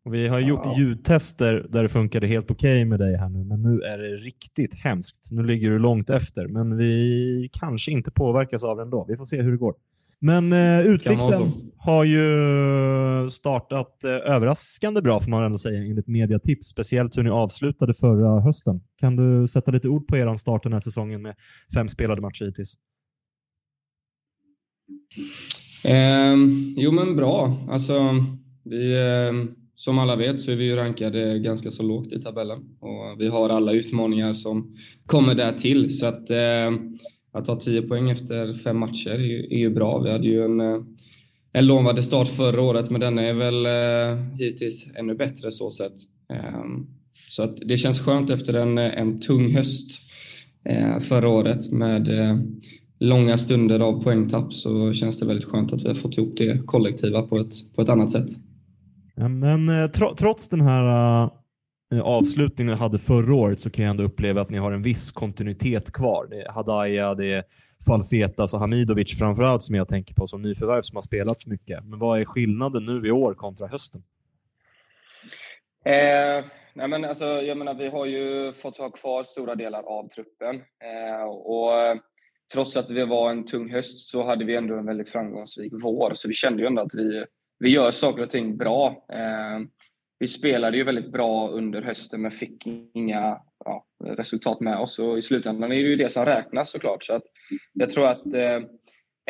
Och 0.04 0.14
vi 0.14 0.28
har 0.28 0.40
gjort 0.40 0.60
ja. 0.64 0.78
ljudtester 0.78 1.66
där 1.68 1.82
det 1.82 1.88
funkade 1.88 2.26
helt 2.26 2.50
okej 2.50 2.76
okay 2.76 2.84
med 2.84 2.98
dig 2.98 3.16
här 3.16 3.28
nu, 3.28 3.44
men 3.44 3.62
nu 3.62 3.80
är 3.80 3.98
det 3.98 4.16
riktigt 4.16 4.74
hemskt. 4.74 5.28
Nu 5.32 5.42
ligger 5.42 5.70
du 5.70 5.78
långt 5.78 6.10
efter, 6.10 6.48
men 6.48 6.76
vi 6.76 7.48
kanske 7.52 7.92
inte 7.92 8.10
påverkas 8.10 8.64
av 8.64 8.76
det 8.76 8.82
ändå. 8.82 9.04
Vi 9.08 9.16
får 9.16 9.24
se 9.24 9.42
hur 9.42 9.50
det 9.50 9.58
går. 9.58 9.74
Men 10.20 10.52
eh, 10.52 10.86
Utsikten 10.86 11.52
har 11.76 12.04
ju 12.04 13.30
startat 13.30 14.04
eh, 14.04 14.34
överraskande 14.34 15.02
bra 15.02 15.20
får 15.20 15.30
man 15.30 15.44
ändå 15.44 15.58
säga 15.58 15.80
enligt 15.80 16.06
mediatips. 16.06 16.66
Speciellt 16.66 17.16
hur 17.16 17.22
ni 17.22 17.30
avslutade 17.30 17.94
förra 17.94 18.40
hösten. 18.40 18.80
Kan 19.00 19.16
du 19.16 19.48
sätta 19.48 19.70
lite 19.70 19.88
ord 19.88 20.08
på 20.08 20.16
er 20.16 20.36
start 20.36 20.62
den 20.62 20.72
här 20.72 20.80
säsongen 20.80 21.22
med 21.22 21.34
fem 21.74 21.88
spelade 21.88 22.20
matcher 22.20 22.44
hittills? 22.44 22.74
Eh, 25.84 26.34
jo, 26.76 26.92
men 26.92 27.16
bra. 27.16 27.66
Alltså, 27.70 27.94
vi, 28.64 28.92
eh, 28.92 29.59
som 29.80 29.98
alla 29.98 30.16
vet 30.16 30.40
så 30.40 30.50
är 30.50 30.56
vi 30.56 30.64
ju 30.64 30.76
rankade 30.76 31.38
ganska 31.38 31.70
så 31.70 31.82
lågt 31.82 32.12
i 32.12 32.22
tabellen 32.22 32.58
och 32.80 33.20
vi 33.20 33.28
har 33.28 33.48
alla 33.48 33.72
utmaningar 33.72 34.32
som 34.32 34.76
kommer 35.06 35.34
där 35.34 35.52
till. 35.52 35.98
Så 35.98 36.06
att, 36.06 36.30
eh, 36.30 36.72
att 37.32 37.44
ta 37.44 37.56
10 37.56 37.82
poäng 37.82 38.10
efter 38.10 38.52
fem 38.52 38.78
matcher 38.78 39.10
är 39.10 39.18
ju, 39.18 39.44
är 39.50 39.58
ju 39.58 39.70
bra. 39.70 39.98
Vi 39.98 40.10
hade 40.10 40.28
ju 40.28 40.44
en, 40.44 40.60
eh, 40.60 40.82
en 41.52 41.66
lovande 41.66 42.02
start 42.02 42.28
förra 42.28 42.62
året, 42.62 42.90
men 42.90 43.00
den 43.00 43.18
är 43.18 43.32
väl 43.32 43.66
eh, 43.66 44.24
hittills 44.38 44.92
ännu 44.96 45.14
bättre 45.14 45.52
så 45.52 45.70
sett. 45.70 45.96
Eh, 46.32 46.64
så 47.28 47.42
att 47.42 47.56
det 47.56 47.76
känns 47.76 48.00
skönt 48.00 48.30
efter 48.30 48.54
en, 48.54 48.78
en 48.78 49.20
tung 49.20 49.54
höst 49.54 49.90
eh, 50.64 50.98
förra 50.98 51.28
året 51.28 51.72
med 51.72 52.08
eh, 52.20 52.38
långa 52.98 53.38
stunder 53.38 53.80
av 53.80 54.02
poängtapp 54.02 54.52
så 54.52 54.92
känns 54.92 55.20
det 55.20 55.26
väldigt 55.26 55.48
skönt 55.48 55.72
att 55.72 55.84
vi 55.84 55.88
har 55.88 55.94
fått 55.94 56.18
ihop 56.18 56.34
det 56.36 56.66
kollektiva 56.66 57.22
på 57.22 57.38
ett, 57.38 57.74
på 57.74 57.82
ett 57.82 57.88
annat 57.88 58.10
sätt. 58.10 58.30
Men 59.28 59.68
eh, 59.68 59.90
trots 60.16 60.48
den 60.48 60.60
här 60.60 60.84
uh, 61.94 62.02
avslutningen 62.02 62.74
ni 62.74 62.78
hade 62.78 62.98
förra 62.98 63.34
året 63.34 63.60
så 63.60 63.70
kan 63.70 63.84
jag 63.84 63.90
ändå 63.90 64.04
uppleva 64.04 64.40
att 64.40 64.50
ni 64.50 64.58
har 64.58 64.72
en 64.72 64.82
viss 64.82 65.12
kontinuitet 65.12 65.92
kvar. 65.92 66.26
Det 66.30 66.42
är 66.42 66.52
Hadaya, 66.52 67.14
det 67.14 67.32
är 67.32 67.44
Falsetas 67.86 68.38
alltså 68.38 68.56
och 68.56 68.60
Hamidovic 68.60 69.18
framförallt 69.18 69.62
som 69.62 69.74
jag 69.74 69.88
tänker 69.88 70.14
på 70.14 70.26
som 70.26 70.42
nyförvärv 70.42 70.82
som 70.82 70.96
har 70.96 71.02
spelat 71.02 71.46
mycket. 71.46 71.84
Men 71.84 71.98
vad 71.98 72.20
är 72.20 72.24
skillnaden 72.24 72.84
nu 72.84 73.08
i 73.08 73.10
år 73.10 73.34
kontra 73.34 73.66
hösten? 73.66 74.02
Eh, 75.84 76.44
nej 76.74 76.88
men 76.88 77.04
alltså, 77.04 77.24
jag 77.24 77.58
menar, 77.58 77.74
vi 77.74 77.88
har 77.88 78.06
ju 78.06 78.52
fått 78.52 78.78
ha 78.78 78.90
kvar 78.90 79.24
stora 79.24 79.54
delar 79.54 79.82
av 79.82 80.08
truppen. 80.08 80.56
Eh, 80.56 81.24
och 81.24 81.70
trots 82.52 82.76
att 82.76 82.88
det 82.88 83.04
var 83.04 83.30
en 83.30 83.44
tung 83.44 83.70
höst 83.70 84.10
så 84.10 84.24
hade 84.24 84.44
vi 84.44 84.56
ändå 84.56 84.74
en 84.74 84.86
väldigt 84.86 85.08
framgångsrik 85.08 85.72
vår. 85.82 86.12
Så 86.14 86.28
vi 86.28 86.34
kände 86.34 86.62
ju 86.62 86.66
ändå 86.66 86.82
att 86.82 86.94
vi, 86.94 87.24
vi 87.60 87.70
gör 87.70 87.90
saker 87.90 88.22
och 88.22 88.30
ting 88.30 88.56
bra. 88.56 88.88
Eh, 89.12 89.60
vi 90.18 90.26
spelade 90.26 90.76
ju 90.76 90.84
väldigt 90.84 91.12
bra 91.12 91.48
under 91.48 91.82
hösten 91.82 92.22
men 92.22 92.30
fick 92.30 92.66
inga 92.94 93.38
ja, 93.64 93.84
resultat 94.04 94.60
med 94.60 94.78
oss. 94.78 94.98
Och 94.98 95.18
I 95.18 95.22
slutändan 95.22 95.72
är 95.72 95.76
det 95.76 95.90
ju 95.90 95.96
det 95.96 96.12
som 96.12 96.24
räknas 96.24 96.70
såklart. 96.70 97.04
Så 97.04 97.14
att 97.14 97.22
jag 97.72 97.90
tror 97.90 98.08
att 98.08 98.34
eh, 98.34 98.60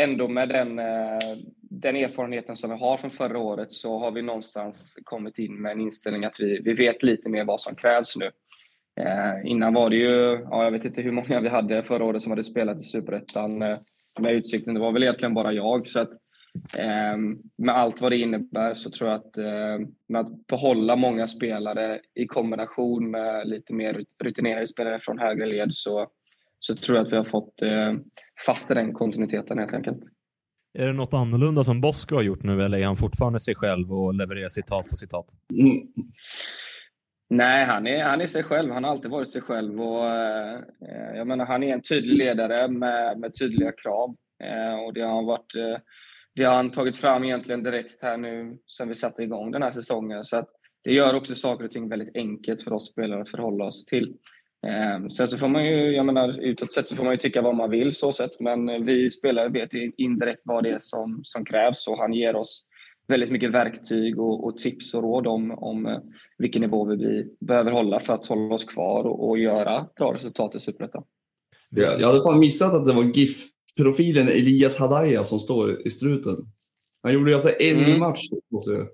ändå 0.01 0.29
med 0.29 0.49
den, 0.49 0.79
eh, 0.79 1.19
den 1.61 1.97
erfarenheten 1.97 2.57
som 2.57 2.71
vi 2.71 2.77
har 2.77 2.97
från 2.97 3.11
förra 3.11 3.39
året 3.39 3.73
så 3.73 3.99
har 3.99 4.11
vi 4.11 4.23
någonstans 4.23 4.99
kommit 5.05 5.39
in 5.39 5.63
med 5.63 5.73
en 5.73 5.81
inställning 5.81 6.25
att 6.25 6.41
vi, 6.41 6.61
vi 6.65 6.73
vet 6.75 7.03
lite 7.03 7.29
mer 7.29 7.45
vad 7.45 7.61
som 7.61 7.75
krävs 7.75 8.17
nu. 8.17 8.31
Innan 9.45 9.75
var 9.75 9.91
det 9.91 9.97
ju, 9.97 10.47
ja, 10.51 10.65
jag 10.65 10.71
vet 10.71 10.85
inte 10.85 11.03
hur 11.03 11.13
många 11.13 11.41
vi 11.41 11.49
hade 11.49 11.83
förra 11.83 12.05
året 12.05 12.23
som 12.23 12.33
hade 12.33 12.43
spelat 12.43 12.77
i 12.77 12.85
Superettan 12.85 13.59
med 14.21 14.33
Utsikten. 14.33 14.75
Det 14.75 14.81
var 14.81 14.93
väl 14.93 15.03
egentligen 15.03 15.35
bara 15.35 15.53
jag. 15.53 15.87
Så 15.87 16.01
att, 16.01 16.11
med 17.59 17.77
allt 17.77 18.01
vad 18.01 18.13
det 18.13 18.17
innebär 18.17 18.75
så 18.75 18.91
tror 18.91 19.11
jag 19.11 19.19
att 19.19 19.39
eh, 19.39 19.87
med 20.09 20.21
att 20.21 20.47
behålla 20.47 20.97
många 20.97 21.27
spelare 21.27 22.01
i 22.15 22.27
kombination 22.27 23.11
med 23.11 23.49
lite 23.49 23.75
mer 23.75 24.01
rutinerade 24.25 24.67
spelare 24.67 24.99
från 25.01 25.19
högre 25.19 25.47
led 25.47 25.69
så, 25.71 26.07
så 26.59 26.75
tror 26.75 26.99
jag 26.99 27.07
att 27.07 27.13
vi 27.13 27.17
har 27.17 27.25
fått 27.25 27.63
eh, 27.63 27.95
fast 28.47 28.71
i 28.71 28.75
den 28.75 28.93
kontinuiteten 28.93 29.59
helt 29.59 29.75
enkelt. 29.75 30.01
Är 30.79 30.87
det 30.87 30.93
något 30.93 31.15
annorlunda 31.15 31.65
som 31.65 31.81
Bosko 31.81 32.15
har 32.15 32.23
gjort 32.23 32.43
nu 32.43 32.63
eller 32.63 32.79
är 32.79 32.85
han 32.85 32.97
fortfarande 32.97 33.41
sig 33.41 33.55
själv 33.55 33.93
och 33.93 34.15
levererar 34.15 34.49
citat 34.49 34.89
på 34.89 34.97
citat? 34.97 35.27
Mm. 35.61 35.87
Nej, 37.31 37.65
han 37.65 37.87
är, 37.87 38.05
han 38.05 38.21
är 38.21 38.27
sig 38.27 38.43
själv. 38.43 38.73
Han 38.73 38.85
har 38.85 38.91
alltid 38.91 39.11
varit 39.11 39.29
sig 39.29 39.43
själv. 39.43 39.81
Och, 39.81 40.07
eh, 40.07 40.61
jag 41.15 41.27
menar, 41.27 41.47
han 41.47 41.63
är 41.63 41.75
en 41.75 41.83
tydlig 41.83 42.17
ledare 42.17 42.69
med, 42.69 43.19
med 43.19 43.39
tydliga 43.39 43.73
krav. 43.73 44.15
Eh, 44.45 44.85
och 44.85 44.95
det 44.95 45.03
har, 45.03 45.23
varit, 45.23 45.57
eh, 45.57 45.79
det 46.37 46.45
har 46.45 46.55
han 46.55 46.71
tagit 46.71 46.97
fram 46.97 47.25
egentligen 47.25 47.63
direkt 47.63 48.03
här 48.03 48.17
nu 48.17 48.59
sen 48.77 48.89
vi 48.89 48.95
satte 48.95 49.23
igång 49.23 49.51
den 49.51 49.63
här 49.63 49.71
säsongen. 49.71 50.25
Så 50.25 50.37
att 50.37 50.49
det 50.85 50.93
gör 50.93 51.15
också 51.15 51.35
saker 51.35 51.65
och 51.65 51.71
ting 51.71 51.89
väldigt 51.89 52.17
enkelt 52.17 52.63
för 52.63 52.73
oss 52.73 52.93
spelare 52.93 53.21
att 53.21 53.29
förhålla 53.29 53.65
oss 53.65 53.85
till. 53.85 54.15
Ehm, 54.67 55.11
sen 55.11 55.29
så 55.29 55.39
får 55.39 55.49
man 55.49 55.65
ju, 55.65 55.97
jag 55.97 56.07
menar, 56.07 56.41
utåt 56.41 56.73
sett 56.73 56.89
så 56.89 56.97
får 56.97 57.05
man 57.05 57.13
ju 57.13 57.19
tycka 57.19 57.43
vad 57.43 57.55
man 57.55 57.71
vill 57.71 57.93
så 57.93 58.13
sett. 58.13 58.41
Men 58.41 58.85
vi 58.85 59.11
spelare 59.11 59.49
vet 59.49 59.71
indirekt 59.97 60.43
vad 60.45 60.65
det 60.65 60.71
är 60.71 60.79
som, 60.79 61.21
som 61.25 61.45
krävs 61.45 61.87
och 61.87 61.99
han 61.99 62.13
ger 62.13 62.37
oss 62.37 62.67
väldigt 63.09 63.31
mycket 63.31 63.53
verktyg 63.53 64.21
och, 64.21 64.45
och, 64.45 64.57
tips 64.57 64.95
och 64.95 65.03
råd 65.03 65.27
om, 65.27 65.51
om 65.51 65.87
eh, 65.87 65.99
vilken 66.39 66.63
nivå 66.63 66.85
vi 66.85 67.27
behöver 67.41 67.71
hålla 67.71 68.01
för 68.01 68.13
att 68.13 68.27
hålla 68.27 68.55
oss 68.55 68.65
kvar 68.65 69.05
och, 69.05 69.29
och 69.29 69.39
göra 69.39 69.87
bra 69.97 70.15
resultat 70.15 70.55
i 70.55 70.61
Superettan. 70.61 71.03
Jag 71.71 72.07
hade 72.07 72.23
fan 72.23 72.41
missat 72.41 72.75
att 72.75 72.87
det 72.87 72.93
var 72.93 73.05
GIF. 73.05 73.47
GIF-profilen 73.77 74.29
Elias 74.29 74.77
Hadaya 74.77 75.25
som 75.25 75.41
står 75.41 75.87
i 75.87 75.91
struten. 75.91 76.37
Han 77.03 77.13
gjorde 77.13 77.35
alltså 77.35 77.51
en 77.61 77.79
mm. 77.79 77.99
match, 77.99 78.21
måste 78.53 78.73
jag 78.73 78.87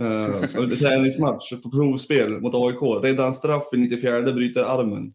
Uh, 0.00 0.68
träningsmatch 0.78 1.52
på 1.62 1.70
provspel 1.70 2.40
mot 2.40 2.54
AIK. 2.54 3.04
Redan 3.04 3.32
straff 3.32 3.62
i 3.74 3.76
94 3.76 4.22
bryter 4.22 4.62
armen. 4.62 5.12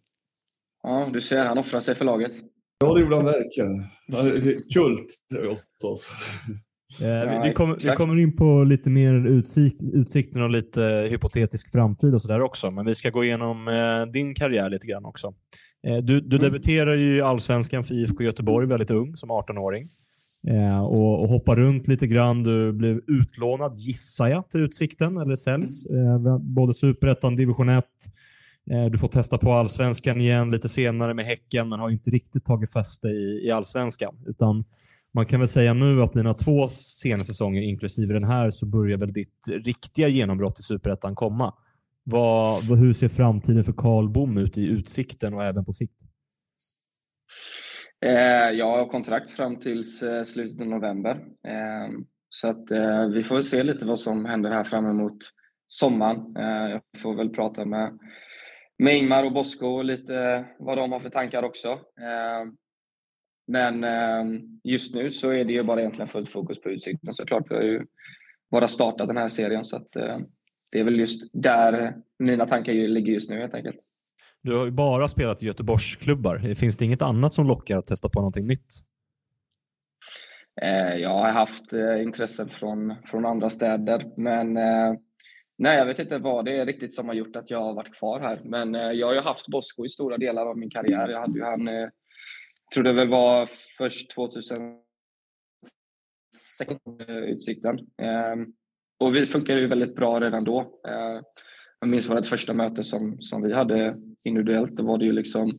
Ja, 0.84 1.10
du 1.14 1.22
ser, 1.22 1.46
han 1.46 1.58
offrar 1.58 1.80
sig 1.80 1.96
för 1.96 2.06
laget. 2.06 2.32
Ja, 2.80 2.94
det 2.94 3.02
gjorde 3.02 3.16
han 3.16 3.26
verkligen. 3.26 3.84
Kult 4.74 5.06
hos 5.50 5.64
oss. 5.84 6.10
Eh, 7.02 7.08
ja, 7.08 7.42
vi, 7.44 7.54
kommer, 7.54 7.90
vi, 7.90 7.96
kommer, 7.96 8.20
in 8.20 8.36
på 8.36 8.64
lite 8.64 8.90
mer 8.90 9.28
utsik, 9.28 9.84
utsikten 9.94 10.44
och 10.44 10.50
lite 10.50 11.08
hypotetisk 11.10 11.72
framtid 11.72 12.14
och 12.14 12.22
sådär 12.22 12.42
också. 12.42 12.72
Men 12.72 12.86
vi 12.86 12.96
ska 12.96 13.10
gå 13.10 13.24
igenom 13.24 13.68
eh, 13.68 14.12
din 14.12 14.36
karriär 14.36 14.70
lite 14.70 14.88
grann 14.88 15.06
också. 15.06 15.34
Eh, 15.88 16.04
du, 16.04 16.22
du 16.22 16.36
mm. 16.36 16.52
debuterar 16.52 16.96
ju 16.96 17.18
i 17.18 17.22
Allsvenskan 17.22 17.84
för 17.84 17.94
IFK 17.94 18.24
Göteborg 18.24 18.68
väldigt 18.68 18.92
ung, 18.92 19.18
som 19.18 19.32
18-åring. 19.32 19.88
Eh, 20.48 20.80
och, 20.80 21.22
och 21.22 21.28
hoppar 21.28 21.56
runt 21.56 21.88
lite 21.88 22.08
grann. 22.08 22.44
Du 22.44 22.74
blev 22.74 23.02
utlånad, 23.08 23.76
gissar 23.76 24.28
jag, 24.28 24.50
till 24.50 24.62
Utsikten 24.62 25.18
eller 25.18 25.36
säljs. 25.36 25.86
Mm. 25.86 26.26
Eh, 26.26 26.38
både 26.38 26.74
Superettan, 26.74 27.36
Division 27.36 27.70
1. 27.70 27.86
Eh, 28.72 28.86
du 28.86 28.98
får 28.98 29.08
testa 29.08 29.38
på 29.38 29.54
Allsvenskan 29.54 30.22
igen 30.22 30.52
lite 30.52 30.70
senare 30.70 31.14
med 31.14 31.26
Häcken, 31.26 31.70
men 31.70 31.80
har 31.80 31.90
inte 31.90 32.10
riktigt 32.10 32.46
tagit 32.46 32.72
fäste 32.72 33.08
i, 33.08 33.42
i 33.48 33.52
Allsvenskan. 33.52 34.16
Utan 34.28 34.66
man 35.14 35.26
kan 35.26 35.40
väl 35.40 35.50
säga 35.50 35.74
nu 35.74 36.02
att 36.02 36.14
dina 36.14 36.34
två 36.34 36.68
senaste 36.70 37.34
säsonger, 37.34 37.62
inklusive 37.62 38.14
den 38.14 38.24
här, 38.24 38.52
så 38.52 38.66
börjar 38.66 38.98
väl 38.98 39.14
ditt 39.14 39.48
riktiga 39.66 40.08
genombrott 40.08 40.60
i 40.60 40.64
Superettan 40.64 41.16
komma. 41.16 41.54
Vad, 42.10 42.64
hur 42.64 42.94
ser 42.94 43.10
framtiden 43.10 43.64
för 43.64 43.74
Karl 43.78 44.10
Bom 44.10 44.38
ut 44.38 44.58
i 44.58 44.68
Utsikten 44.68 45.34
och 45.34 45.44
även 45.44 45.66
på 45.66 45.72
sikt? 45.72 46.02
Eh, 48.06 48.52
jag 48.52 48.78
har 48.78 48.86
kontrakt 48.86 49.32
fram 49.32 49.60
till 49.60 49.80
eh, 49.80 50.24
slutet 50.24 50.62
av 50.62 50.68
november. 50.68 51.12
Eh, 51.48 51.90
så 52.30 52.48
att 52.48 52.72
eh, 52.72 53.08
vi 53.08 53.24
får 53.24 53.36
väl 53.36 53.44
se 53.44 53.64
lite 53.64 53.86
vad 53.86 54.00
som 54.00 54.26
händer 54.26 54.52
här 54.52 54.64
fram 54.64 54.86
emot 54.86 55.18
sommaren. 55.68 56.36
Eh, 56.38 56.72
jag 56.72 56.82
får 56.98 57.16
väl 57.16 57.30
prata 57.30 57.66
med, 57.66 58.00
med 58.80 58.98
Ingmar 58.98 59.24
och 59.24 59.34
Bosko 59.34 59.68
och 59.68 59.86
lite 59.86 60.46
vad 60.60 60.78
de 60.78 60.92
har 60.92 61.00
för 61.00 61.10
tankar 61.10 61.44
också. 61.44 61.70
Eh, 62.02 62.52
men 63.48 63.84
eh, 63.84 64.42
just 64.64 64.96
nu 64.96 65.12
så 65.12 65.30
är 65.30 65.46
det 65.46 65.54
ju 65.54 65.64
bara 65.64 65.80
egentligen 65.80 66.08
fullt 66.08 66.30
fokus 66.30 66.62
på 66.62 66.70
Utsikten 66.70 67.14
såklart. 67.14 67.52
Vi 67.52 67.56
har 67.56 67.64
ju 67.64 67.86
bara 68.52 68.68
startat 68.68 69.08
den 69.08 69.18
här 69.18 69.28
serien 69.28 69.64
så 69.64 69.76
att 69.76 69.96
eh, 69.96 70.18
det 70.72 70.80
är 70.80 70.84
väl 70.84 71.00
just 71.00 71.30
där 71.34 71.96
mina 72.20 72.46
tankar 72.46 72.74
ligger 72.74 73.14
just 73.14 73.30
nu 73.30 73.40
helt 73.40 73.54
enkelt. 73.54 73.80
Du 74.42 74.58
har 74.58 74.66
ju 74.66 74.72
bara 74.72 75.08
spelat 75.08 75.44
i 75.44 75.46
Göteborgsklubbar. 75.46 76.56
Finns 76.56 76.78
det 76.78 76.86
inget 76.86 77.02
annat 77.02 77.34
som 77.34 77.48
lockar 77.48 77.78
att 77.78 77.88
testa 77.88 78.10
på 78.10 78.20
någonting 78.20 78.48
nytt? 78.48 78.74
Eh, 80.62 80.96
jag 80.96 81.10
har 81.10 81.30
haft 81.30 81.74
intressen 82.04 82.50
från, 82.50 82.96
från 83.06 83.26
andra 83.26 83.50
städer 83.50 84.12
men 84.18 84.54
nej, 85.58 85.78
jag 85.78 85.86
vet 85.86 86.00
inte 86.00 86.18
vad 86.18 86.46
det 86.46 86.58
är 86.58 86.66
riktigt 86.66 86.94
som 86.94 87.08
har 87.08 87.16
gjort 87.16 87.36
att 87.36 87.52
jag 87.52 87.64
har 87.64 87.74
varit 87.74 87.94
kvar 87.94 88.20
här. 88.20 88.40
Men 88.44 88.74
jag 88.74 89.08
har 89.08 89.14
ju 89.14 89.20
haft 89.20 89.48
Bosko 89.48 89.86
i 89.86 89.90
stora 89.90 90.18
delar 90.18 90.46
av 90.46 90.58
min 90.58 90.70
karriär. 90.70 91.08
Jag 91.10 91.20
hade 91.20 91.40
ju 91.40 91.44
han 91.44 91.90
tror 92.74 92.84
det 92.84 92.94
väl 92.94 93.10
var 93.10 93.48
först 93.78 94.12
2006 94.12 94.88
Utsikten. 97.08 97.80
Och 99.00 99.16
vi 99.16 99.26
funkade 99.26 99.60
ju 99.60 99.68
väldigt 99.68 99.96
bra 99.96 100.20
redan 100.20 100.44
då. 100.44 100.60
Eh, 100.88 101.22
jag 101.80 101.90
minns 101.90 102.10
vårt 102.10 102.26
första 102.26 102.54
möte 102.54 102.84
som, 102.84 103.22
som 103.22 103.42
vi 103.42 103.54
hade 103.54 103.96
individuellt. 104.24 104.76
Då 104.76 104.84
var 104.84 104.98
det 104.98 105.06
ju 105.06 105.12
liksom 105.12 105.52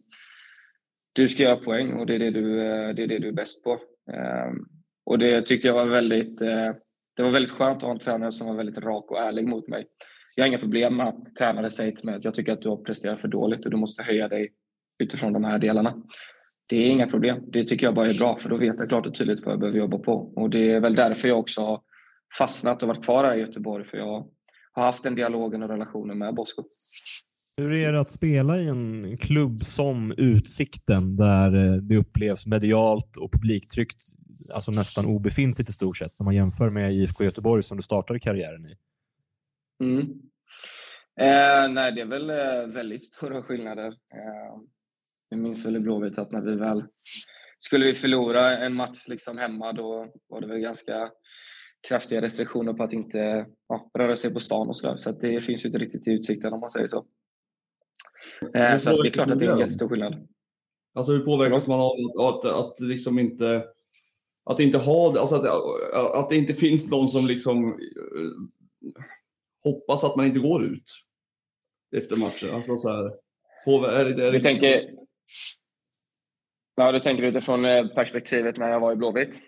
du 1.12 1.28
ska 1.28 1.42
göra 1.42 1.56
poäng 1.56 1.92
och 1.92 2.06
det 2.06 2.14
är 2.14 2.18
det 2.18 2.30
du, 2.30 2.60
eh, 2.60 2.94
det 2.94 3.02
är, 3.02 3.06
det 3.06 3.18
du 3.18 3.28
är 3.28 3.32
bäst 3.32 3.64
på. 3.64 3.72
Ehm, 4.12 4.56
och 5.06 5.18
det 5.18 5.42
tyckte 5.42 5.68
jag 5.68 5.74
var 5.74 5.86
väldigt 5.86 6.42
eh, 6.42 6.72
det 7.16 7.22
var 7.22 7.30
väldigt 7.30 7.52
skönt 7.52 7.76
att 7.76 7.82
ha 7.82 7.90
en 7.90 7.98
tränare 7.98 8.32
som 8.32 8.46
var 8.46 8.54
väldigt 8.54 8.78
rak 8.78 9.10
och 9.10 9.22
ärlig 9.22 9.48
mot 9.48 9.68
mig. 9.68 9.86
Jag 10.36 10.44
har 10.44 10.48
inga 10.48 10.58
problem 10.58 10.96
med 10.96 11.08
att 11.08 11.36
tränare 11.38 11.70
säger 11.70 11.92
till 11.92 12.04
mig 12.04 12.14
att 12.14 12.24
jag 12.24 12.34
tycker 12.34 12.52
att 12.52 12.62
du 12.62 12.68
har 12.68 12.76
presterat 12.76 13.20
för 13.20 13.28
dåligt 13.28 13.64
och 13.64 13.70
du 13.70 13.76
måste 13.76 14.02
höja 14.02 14.28
dig 14.28 14.52
utifrån 14.98 15.32
de 15.32 15.44
här 15.44 15.58
delarna 15.58 16.02
det 16.68 16.76
är 16.76 16.90
inga 16.90 17.06
problem. 17.06 17.44
Det 17.46 17.64
tycker 17.64 17.86
jag 17.86 17.94
bara 17.94 18.06
är 18.06 18.18
bra 18.18 18.36
för 18.36 18.48
då 18.48 18.56
vet 18.56 18.74
jag 18.78 18.88
klart 18.88 19.06
och 19.06 19.14
tydligt 19.14 19.44
vad 19.44 19.52
jag 19.52 19.60
behöver 19.60 19.78
jobba 19.78 19.98
på. 19.98 20.32
Och 20.36 20.50
det 20.50 20.70
är 20.70 20.80
väl 20.80 20.94
därför 20.94 21.28
jag 21.28 21.38
också 21.38 21.60
har 21.60 21.80
fastnat 22.38 22.82
och 22.82 22.88
varit 22.88 23.04
kvar 23.04 23.24
här 23.24 23.36
i 23.36 23.40
Göteborg 23.40 23.84
för 23.84 23.98
jag 23.98 24.26
har 24.72 24.84
haft 24.84 25.02
den 25.02 25.14
dialogen 25.14 25.62
och 25.62 25.68
relationen 25.68 26.18
med 26.18 26.34
Bosko. 26.34 26.62
Hur 27.56 27.72
är 27.72 27.92
det 27.92 28.00
att 28.00 28.10
spela 28.10 28.58
i 28.58 28.68
en 28.68 29.16
klubb 29.16 29.60
som 29.60 30.14
Utsikten 30.16 31.16
där 31.16 31.56
eh, 31.56 31.76
det 31.76 31.96
upplevs 31.96 32.46
medialt 32.46 33.16
och 33.16 33.32
publiktryckt 33.32 34.02
alltså 34.54 34.70
nästan 34.70 35.06
obefintligt 35.06 35.70
i 35.70 35.72
stort 35.72 35.96
sett 35.96 36.12
när 36.18 36.24
man 36.24 36.34
jämför 36.34 36.70
med 36.70 36.92
IFK 36.92 37.24
Göteborg 37.24 37.62
som 37.62 37.76
du 37.76 37.82
startade 37.82 38.20
karriären 38.20 38.66
i. 38.66 38.74
Mm. 39.84 40.00
Eh, 41.20 41.72
nej, 41.72 41.92
det 41.92 42.00
är 42.00 42.06
väl 42.06 42.30
eh, 42.30 42.74
väldigt 42.74 43.02
stora 43.02 43.42
skillnader. 43.42 43.86
Eh, 43.86 44.60
jag 45.28 45.40
minns 45.40 45.66
väl 45.66 45.76
i 45.76 45.80
Blåvitt 45.80 46.18
att 46.18 46.32
när 46.32 46.40
vi 46.40 46.54
väl 46.54 46.84
skulle 47.58 47.86
vi 47.86 47.94
förlora 47.94 48.58
en 48.58 48.74
match 48.74 49.08
liksom 49.08 49.38
hemma, 49.38 49.72
då 49.72 50.12
var 50.28 50.40
det 50.40 50.46
väl 50.46 50.58
ganska 50.58 51.10
kraftiga 51.88 52.22
restriktioner 52.22 52.72
på 52.72 52.82
att 52.82 52.92
inte 52.92 53.46
ja, 53.68 53.90
röra 53.98 54.16
sig 54.16 54.34
på 54.34 54.40
stan 54.40 54.68
och 54.68 54.76
sådär. 54.76 54.96
Så, 54.96 55.12
så 55.12 55.18
det 55.18 55.40
finns 55.40 55.64
ju 55.64 55.66
inte 55.68 55.78
riktigt 55.78 56.08
i 56.08 56.10
utsikten 56.10 56.52
om 56.52 56.60
man 56.60 56.70
säger 56.70 56.86
så. 56.86 57.06
Eh, 58.54 58.76
så 58.76 59.02
det 59.02 59.08
är 59.08 59.10
klart 59.10 59.30
att 59.30 59.38
det 59.38 59.46
är 59.46 59.52
en 59.52 59.58
jättestor 59.58 59.88
skillnad. 59.88 60.28
Alltså 60.94 61.12
hur 61.12 61.24
påverkas 61.24 61.66
man 61.66 61.80
av 61.80 61.90
att, 62.20 62.44
att, 62.44 62.54
att 62.54 62.80
liksom 62.80 63.18
inte 63.18 63.64
att 64.50 64.60
inte 64.60 64.78
ha 64.78 65.20
alltså 65.20 65.34
att, 65.34 65.44
att 66.16 66.28
det 66.28 66.36
inte 66.36 66.54
finns 66.54 66.90
någon 66.90 67.08
som 67.08 67.26
liksom 67.26 67.64
uh, 67.64 68.32
hoppas 69.64 70.04
att 70.04 70.16
man 70.16 70.26
inte 70.26 70.38
går 70.38 70.64
ut 70.64 70.90
efter 71.96 72.16
matchen. 72.16 72.50
Alltså 72.54 72.76
så 72.76 72.88
här, 72.88 73.04
är 73.66 74.04
det, 74.04 74.10
är 74.10 74.14
det 74.14 74.30
du, 74.30 74.40
tänker, 74.40 74.76
ja, 76.76 76.92
du 76.92 77.00
tänker 77.00 77.22
utifrån 77.22 77.64
eh, 77.64 77.86
perspektivet 77.86 78.56
när 78.56 78.68
jag 78.68 78.80
var 78.80 78.92
i 78.92 78.96
Blåvitt? 78.96 79.40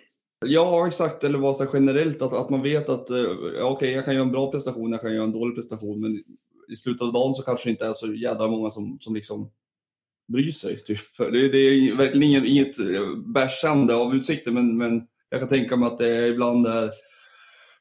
Ja, 0.47 0.87
exakt. 0.87 1.25
Eller 1.25 1.39
vad 1.39 1.57
så 1.57 1.67
generellt, 1.73 2.23
att, 2.23 2.33
att 2.33 2.51
man 2.51 2.63
vet 2.63 2.89
att 2.89 3.11
uh, 3.11 3.31
okej, 3.31 3.65
okay, 3.65 3.91
jag 3.91 4.05
kan 4.05 4.15
göra 4.15 4.25
en 4.25 4.33
bra 4.33 4.51
prestation, 4.51 4.93
jag 4.93 5.01
kan 5.01 5.15
göra 5.15 5.25
en 5.25 5.33
dålig 5.33 5.55
prestation, 5.55 6.01
men 6.01 6.11
i 6.73 6.77
slutet 6.77 7.03
av 7.03 7.13
dagen 7.13 7.35
så 7.35 7.43
kanske 7.43 7.69
det 7.69 7.71
inte 7.71 7.87
är 7.87 7.93
så 7.93 8.15
jävla 8.15 8.47
många 8.47 8.71
som, 8.71 8.99
som 9.01 9.15
liksom 9.15 9.51
bryr 10.29 10.51
sig. 10.51 10.77
Typ. 10.77 10.99
Det, 11.19 11.49
det, 11.49 11.59
är 11.59 11.97
verkligen 11.97 12.29
inget, 12.31 12.45
inget 12.45 12.77
bärsande 13.35 13.95
av 13.95 14.15
utsikten, 14.15 14.55
men, 14.55 14.79
men 14.79 15.07
jag 15.31 15.41
kan 15.41 15.49
tänka 15.49 15.77
mig 15.77 15.87
att 15.87 15.99
det 15.99 16.27
ibland 16.27 16.67
är, 16.67 16.91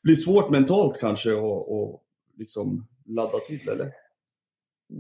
blir 0.04 0.16
svårt 0.16 0.50
mentalt 0.50 1.00
kanske 1.02 1.32
att 1.32 2.02
liksom 2.38 2.88
ladda 3.06 3.38
till, 3.38 3.70
eller? 3.70 3.92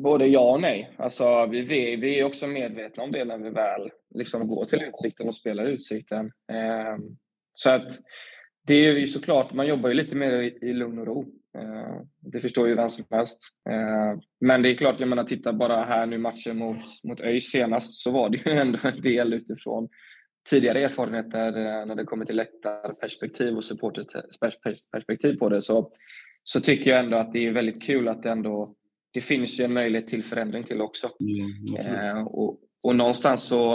Både 0.04 0.28
ja 0.28 0.52
och 0.52 0.62
nej. 0.62 0.95
Alltså, 0.98 1.45
vi, 1.45 1.62
vi, 1.62 1.95
vi 1.95 2.19
är 2.19 2.24
också 2.24 2.48
medvetna 2.48 3.04
om 3.04 3.12
det 3.12 3.26
när 3.26 3.38
vi 3.38 3.50
väl 3.50 3.89
liksom 4.15 4.48
går 4.48 4.65
till 4.65 4.82
Utsikten 4.82 5.28
och 5.28 5.36
spelar 5.36 5.65
Utsikten. 5.65 6.26
Eh, 6.52 6.98
så 7.62 7.69
att 7.69 7.91
det 8.67 8.74
är 8.74 8.98
ju 8.98 9.08
såklart, 9.08 9.54
man 9.54 9.67
jobbar 9.67 9.89
ju 9.89 9.95
lite 9.95 10.15
mer 10.15 10.32
i, 10.63 10.74
lugn 10.74 11.00
och 11.00 11.08
ro. 11.08 11.26
Eh, 11.58 12.02
det 12.19 12.39
förstår 12.39 12.67
ju 12.67 12.76
vem 12.76 12.89
som 12.89 13.06
helst. 13.12 13.41
Eh, 13.69 14.19
men 14.41 14.62
det 14.62 14.69
är 14.69 14.76
klart, 14.76 15.00
jag 15.00 15.10
menar, 15.10 15.24
titta 15.24 15.54
bara 15.54 15.86
här 15.86 16.06
nu 16.06 16.17
matchen 16.17 16.58
mot, 16.58 16.78
mot 17.04 17.22
ÖIS 17.22 17.52
senast 17.52 18.04
så 18.04 18.12
var 18.12 18.30
det 18.30 18.38
ju 18.45 18.52
ändå 18.60 18.80
en 18.84 19.02
del 19.02 19.34
utifrån 19.34 19.89
tidigare 20.50 20.84
erfarenheter 20.84 21.48
eh, 21.48 21.86
när 21.86 21.95
det 21.95 22.04
kommer 22.04 22.26
till 22.26 22.36
läktarperspektiv 22.36 23.56
och 23.56 23.63
supportersperspektiv 23.63 25.38
på 25.38 25.50
det 25.50 25.62
så, 25.62 25.91
så 26.43 26.60
tycker 26.60 26.91
jag 26.91 27.00
ändå 27.00 27.17
att 27.17 27.34
det 27.34 27.48
är 27.48 27.52
väldigt 27.52 27.84
kul 27.84 28.08
att 28.08 28.24
det 28.24 28.30
ändå 28.30 28.76
det 29.12 29.22
finns 29.22 29.60
ju 29.60 29.63
en 29.63 29.74
möjlighet 29.74 30.08
till 30.08 30.24
förändring 30.24 30.63
till 30.63 30.82
också. 30.82 31.10
Mm, 31.19 32.28
och, 32.28 32.60
och 32.84 32.95
någonstans 32.95 33.43
så 33.43 33.74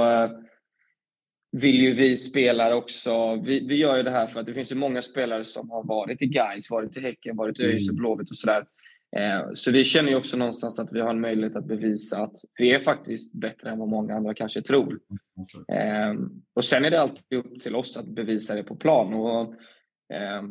vill 1.60 1.80
ju 1.80 1.92
vi 1.92 2.16
spelare 2.16 2.74
också... 2.74 3.40
Vi, 3.44 3.66
vi 3.68 3.76
gör 3.76 3.96
ju 3.96 4.02
det 4.02 4.10
här 4.10 4.26
för 4.26 4.40
att 4.40 4.46
det 4.46 4.54
finns 4.54 4.72
ju 4.72 4.76
många 4.76 5.02
spelare 5.02 5.44
som 5.44 5.70
har 5.70 5.84
varit 5.84 6.22
i 6.22 6.26
Gais, 6.26 6.70
varit 6.70 6.96
i 6.96 7.00
Häcken, 7.00 7.36
varit 7.36 7.60
i 7.60 7.64
ÖIS 7.64 7.88
och 7.88 7.92
mm. 7.92 8.00
Blåvitt 8.00 8.30
och 8.30 8.36
sådär. 8.36 8.64
Eh, 9.16 9.50
så 9.52 9.70
vi 9.70 9.84
känner 9.84 10.10
ju 10.10 10.16
också 10.16 10.36
någonstans 10.36 10.78
att 10.78 10.92
vi 10.92 11.00
har 11.00 11.10
en 11.10 11.20
möjlighet 11.20 11.56
att 11.56 11.66
bevisa 11.66 12.22
att 12.22 12.36
vi 12.58 12.72
är 12.72 12.80
faktiskt 12.80 13.34
bättre 13.34 13.70
än 13.70 13.78
vad 13.78 13.88
många 13.88 14.14
andra 14.14 14.34
kanske 14.34 14.62
tror. 14.62 15.00
Eh, 15.72 16.14
och 16.54 16.64
sen 16.64 16.84
är 16.84 16.90
det 16.90 17.00
alltid 17.00 17.38
upp 17.38 17.60
till 17.60 17.76
oss 17.76 17.96
att 17.96 18.06
bevisa 18.06 18.54
det 18.54 18.62
på 18.62 18.76
plan. 18.76 19.14
Och, 19.14 19.54
eh, 20.14 20.42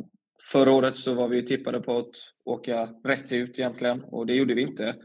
förra 0.51 0.71
året 0.71 0.95
så 0.95 1.13
var 1.13 1.27
vi 1.27 1.45
tippade 1.45 1.81
på 1.81 1.97
att 1.97 2.11
åka 2.45 2.87
rätt 3.03 3.33
ut 3.33 3.59
egentligen 3.59 4.03
och 4.03 4.25
det 4.25 4.33
gjorde 4.33 4.53
vi 4.53 4.61
inte. 4.61 4.95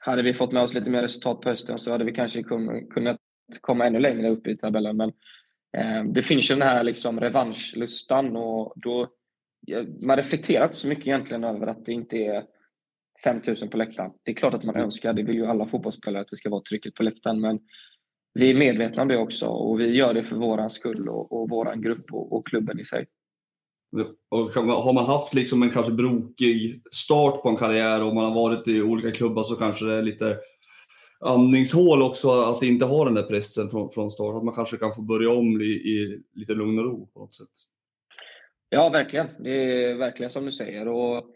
Hade 0.00 0.22
vi 0.22 0.34
fått 0.34 0.52
med 0.52 0.62
oss 0.62 0.74
lite 0.74 0.90
mer 0.90 1.02
resultat 1.02 1.40
på 1.40 1.48
hösten 1.48 1.78
så 1.78 1.92
hade 1.92 2.04
vi 2.04 2.12
kanske 2.12 2.42
kunnat 2.94 3.19
komma 3.60 3.86
ännu 3.86 3.98
längre 3.98 4.28
upp 4.28 4.46
i 4.46 4.56
tabellen. 4.56 4.96
Men 4.96 5.12
eh, 5.76 6.04
det 6.12 6.22
finns 6.22 6.50
ju 6.50 6.54
den 6.54 6.68
här 6.68 6.84
liksom 6.84 7.20
revanschlustan 7.20 8.36
och 8.36 8.72
då 8.76 9.08
man 10.06 10.16
reflekterar 10.16 10.64
inte 10.64 10.76
så 10.76 10.88
mycket 10.88 11.06
egentligen 11.06 11.44
över 11.44 11.66
att 11.66 11.86
det 11.86 11.92
inte 11.92 12.16
är 12.16 12.44
5000 13.24 13.68
på 13.68 13.76
läktaren. 13.76 14.10
Det 14.22 14.30
är 14.30 14.34
klart 14.34 14.54
att 14.54 14.64
man 14.64 14.74
mm. 14.74 14.84
önskar, 14.84 15.12
det 15.12 15.22
vill 15.22 15.36
ju 15.36 15.46
alla 15.46 15.66
fotbollsspelare, 15.66 16.22
att 16.22 16.28
det 16.28 16.36
ska 16.36 16.50
vara 16.50 16.62
trycket 16.62 16.94
på 16.94 17.02
läktaren. 17.02 17.40
Men 17.40 17.58
vi 18.34 18.50
är 18.50 18.54
medvetna 18.54 19.02
om 19.02 19.08
det 19.08 19.18
också 19.18 19.46
och 19.46 19.80
vi 19.80 19.96
gör 19.96 20.14
det 20.14 20.22
för 20.22 20.36
våran 20.36 20.70
skull 20.70 21.08
och, 21.08 21.32
och 21.32 21.50
våran 21.50 21.82
grupp 21.82 22.12
och, 22.12 22.32
och 22.32 22.46
klubben 22.46 22.80
i 22.80 22.84
sig. 22.84 23.06
Och 24.30 24.52
har 24.54 24.92
man 24.92 25.06
haft 25.06 25.34
liksom 25.34 25.62
en 25.62 25.70
kanske 25.70 25.92
brokig 25.92 26.82
start 26.90 27.42
på 27.42 27.48
en 27.48 27.56
karriär 27.56 28.02
och 28.02 28.14
man 28.14 28.24
har 28.24 28.34
varit 28.34 28.68
i 28.68 28.82
olika 28.82 29.10
klubbar 29.10 29.42
så 29.42 29.56
kanske 29.56 29.84
det 29.84 29.94
är 29.94 30.02
lite 30.02 30.36
andningshål 31.20 32.02
också 32.02 32.28
att 32.28 32.62
inte 32.62 32.84
ha 32.84 33.04
den 33.04 33.14
där 33.14 33.22
pressen 33.22 33.68
från, 33.68 33.90
från 33.90 34.10
start. 34.10 34.36
Att 34.36 34.44
man 34.44 34.54
kanske 34.54 34.76
kan 34.76 34.92
få 34.92 35.02
börja 35.02 35.30
om 35.30 35.60
i, 35.60 35.64
i 35.64 36.22
lite 36.34 36.54
lugn 36.54 36.78
och 36.78 36.84
ro 36.84 37.06
på 37.06 37.20
något 37.20 37.34
sätt. 37.34 37.48
Ja, 38.68 38.88
verkligen. 38.88 39.26
Det 39.38 39.50
är 39.50 39.94
verkligen 39.94 40.30
som 40.30 40.44
du 40.44 40.52
säger. 40.52 40.88
Och 40.88 41.26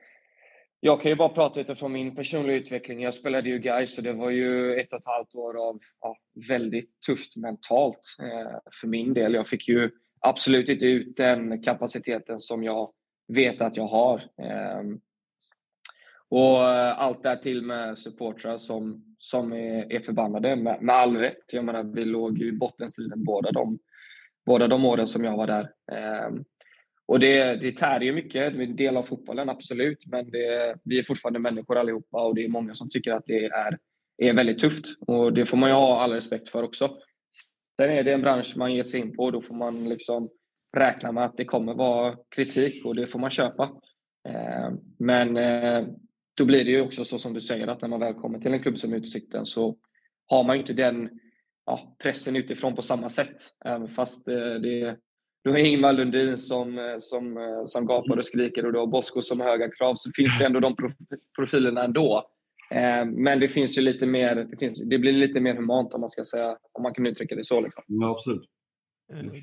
jag 0.80 1.00
kan 1.00 1.10
ju 1.10 1.16
bara 1.16 1.28
prata 1.28 1.60
utifrån 1.60 1.92
min 1.92 2.16
personliga 2.16 2.56
utveckling. 2.56 3.02
Jag 3.02 3.14
spelade 3.14 3.48
ju 3.48 3.58
guys 3.58 3.98
och 3.98 4.04
det 4.04 4.12
var 4.12 4.30
ju 4.30 4.74
ett 4.74 4.92
och 4.92 4.98
ett 4.98 5.06
halvt 5.06 5.34
år 5.34 5.68
av 5.68 5.78
ja, 6.00 6.16
väldigt 6.48 7.00
tufft 7.06 7.36
mentalt 7.36 8.16
eh, 8.22 8.58
för 8.80 8.88
min 8.88 9.14
del. 9.14 9.34
Jag 9.34 9.46
fick 9.46 9.68
ju 9.68 9.90
absolut 10.20 10.68
inte 10.68 10.86
ut 10.86 11.16
den 11.16 11.62
kapaciteten 11.62 12.38
som 12.38 12.64
jag 12.64 12.88
vet 13.28 13.60
att 13.60 13.76
jag 13.76 13.86
har. 13.86 14.18
Eh, 14.18 14.82
och 16.34 16.70
eh, 16.70 16.98
allt 16.98 17.22
det 17.22 17.36
till 17.36 17.62
med 17.62 17.98
supportrar 17.98 18.58
som, 18.58 19.04
som 19.18 19.52
är, 19.52 19.92
är 19.92 20.00
förbannade 20.00 20.56
med, 20.56 20.82
med 20.82 20.94
all 20.94 21.16
rätt. 21.16 21.52
Jag 21.52 21.64
menar, 21.64 21.82
vi 21.82 22.04
låg 22.04 22.38
ju 22.38 22.48
i 22.48 22.52
bottenstriden 22.52 23.24
båda 23.24 23.50
de, 23.50 23.78
båda 24.46 24.68
de 24.68 24.84
åren 24.84 25.08
som 25.08 25.24
jag 25.24 25.36
var 25.36 25.46
där. 25.46 25.70
Eh, 25.92 26.30
och 27.06 27.20
det, 27.20 27.56
det 27.56 27.76
tär 27.76 28.00
ju 28.00 28.12
mycket. 28.12 28.32
Det 28.32 28.62
är 28.62 28.66
en 28.66 28.76
del 28.76 28.96
av 28.96 29.02
fotbollen, 29.02 29.48
absolut. 29.48 30.06
Men 30.06 30.30
det, 30.30 30.76
vi 30.84 30.98
är 30.98 31.02
fortfarande 31.02 31.38
människor 31.38 31.78
allihopa 31.78 32.24
och 32.26 32.34
det 32.34 32.44
är 32.44 32.48
många 32.48 32.74
som 32.74 32.88
tycker 32.88 33.12
att 33.12 33.26
det 33.26 33.44
är, 33.44 33.78
är 34.18 34.32
väldigt 34.32 34.58
tufft. 34.58 34.86
Och 35.06 35.32
det 35.32 35.46
får 35.46 35.56
man 35.56 35.70
ju 35.70 35.74
ha 35.74 36.02
all 36.02 36.12
respekt 36.12 36.48
för 36.48 36.62
också. 36.62 36.96
Sen 37.80 37.90
är 37.90 38.02
det 38.02 38.12
en 38.12 38.22
bransch 38.22 38.56
man 38.56 38.74
ger 38.74 38.82
sig 38.82 39.00
in 39.00 39.16
på 39.16 39.22
och 39.22 39.32
då 39.32 39.40
får 39.40 39.54
man 39.54 39.88
liksom 39.88 40.28
räkna 40.76 41.12
med 41.12 41.24
att 41.24 41.36
det 41.36 41.44
kommer 41.44 41.74
vara 41.74 42.16
kritik 42.36 42.86
och 42.86 42.96
det 42.96 43.06
får 43.06 43.18
man 43.18 43.30
köpa. 43.30 43.70
Ehm, 44.28 44.78
men 44.98 45.36
eh, 45.36 45.86
då 46.34 46.44
blir 46.44 46.64
det 46.64 46.70
ju 46.70 46.80
också 46.80 47.04
så 47.04 47.18
som 47.18 47.34
du 47.34 47.40
säger 47.40 47.66
att 47.66 47.82
när 47.82 47.88
man 47.88 48.00
väl 48.00 48.14
kommer 48.14 48.38
till 48.38 48.52
en 48.52 48.62
klubb 48.62 48.78
som 48.78 48.92
Utsikten 48.92 49.46
så 49.46 49.76
har 50.26 50.44
man 50.44 50.56
ju 50.56 50.60
inte 50.60 50.72
den 50.72 51.08
ja, 51.66 51.96
pressen 52.02 52.36
utifrån 52.36 52.74
på 52.74 52.82
samma 52.82 53.08
sätt. 53.08 53.36
Även 53.64 53.88
fast 53.88 54.28
eh, 54.28 54.34
det, 54.34 54.96
du 55.44 55.50
har 55.50 55.58
Ingmar 55.58 55.92
Lundin 55.92 56.38
som, 56.38 56.78
eh, 56.78 56.84
som, 56.98 57.36
eh, 57.36 57.64
som 57.64 57.86
gapar 57.86 58.16
och 58.16 58.24
skriker 58.24 58.66
och 58.66 58.72
du 58.72 58.78
har 58.78 58.86
Bosko 58.86 59.22
som 59.22 59.40
har 59.40 59.46
höga 59.46 59.70
krav 59.70 59.94
så 59.94 60.10
finns 60.16 60.38
det 60.38 60.44
ändå 60.44 60.60
de 60.60 60.76
profilerna 61.36 61.84
ändå. 61.84 62.30
Men 63.04 63.40
det 63.40 63.48
finns 63.48 63.78
ju 63.78 63.82
lite 63.82 64.06
mer, 64.06 64.34
det, 64.34 64.56
finns, 64.56 64.88
det 64.88 64.98
blir 64.98 65.12
lite 65.12 65.40
mer 65.40 65.54
humant 65.54 65.94
om 65.94 66.00
man 66.00 66.08
ska 66.08 66.24
säga, 66.24 66.56
om 66.72 66.82
man 66.82 66.94
kan 66.94 67.06
uttrycka 67.06 67.34
det 67.34 67.44
så. 67.44 67.60
Liksom. 67.60 67.82
Ja, 67.86 68.10
absolut. 68.10 68.42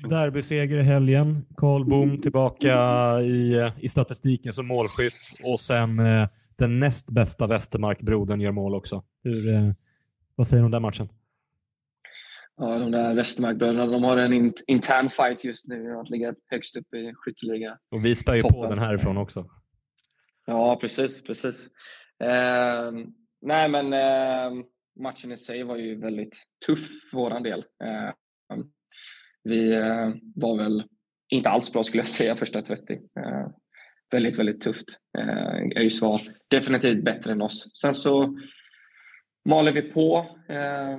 Derbyseger 0.08 0.78
i 0.78 0.82
helgen. 0.82 1.46
Karl 1.56 1.84
Boom 1.84 2.20
tillbaka 2.20 2.76
i, 3.20 3.70
i 3.80 3.88
statistiken 3.88 4.52
som 4.52 4.66
målskytt 4.66 5.12
och 5.44 5.60
sen 5.60 5.88
den 6.58 6.80
näst 6.80 7.10
bästa 7.10 7.46
Västermark-brodern 7.46 8.40
gör 8.40 8.52
mål 8.52 8.74
också. 8.74 9.04
Hur, 9.22 9.54
eh, 9.54 9.70
vad 10.34 10.46
säger 10.46 10.60
du 10.60 10.64
om 10.64 10.70
den 10.70 10.82
matchen? 10.82 11.08
Ja, 12.56 12.78
de 12.78 12.90
där 12.90 13.14
Västermark-bröderna 13.14 13.86
de 13.86 14.04
har 14.04 14.16
en 14.16 14.32
in 14.32 14.52
intern 14.66 15.10
fight 15.10 15.44
just 15.44 15.68
nu 15.68 15.96
att 15.96 16.10
ligga 16.10 16.34
högst 16.46 16.76
upp 16.76 16.94
i 16.94 17.12
skytteliga. 17.14 17.78
Och 17.90 18.04
vi 18.04 18.14
spär 18.14 18.34
ju 18.34 18.42
på 18.42 18.66
den 18.66 18.78
härifrån 18.78 19.16
också. 19.16 19.46
Ja, 20.46 20.78
precis. 20.80 21.24
precis. 21.24 21.68
Eh, 22.24 22.92
nej, 23.40 23.68
men 23.68 23.92
eh, 23.92 24.64
matchen 25.00 25.32
i 25.32 25.36
sig 25.36 25.62
var 25.62 25.76
ju 25.76 26.00
väldigt 26.00 26.36
tuff 26.66 26.88
för 27.10 27.16
vår 27.16 27.40
del. 27.40 27.58
Eh, 27.58 28.10
vi 29.44 29.74
var 30.34 30.56
väl 30.56 30.84
inte 31.28 31.48
alls 31.48 31.72
bra 31.72 31.82
skulle 31.82 32.02
jag 32.02 32.08
säga 32.08 32.34
första 32.34 32.62
30 32.62 32.98
väldigt, 34.12 34.38
väldigt 34.38 34.60
tufft. 34.60 34.98
Eh, 35.18 35.82
ÖIS 35.82 36.02
var 36.02 36.20
definitivt 36.50 37.04
bättre 37.04 37.32
än 37.32 37.42
oss. 37.42 37.68
Sen 37.80 37.94
så 37.94 38.38
maler 39.48 39.72
vi 39.72 39.82
på. 39.82 40.26
Eh, 40.48 40.98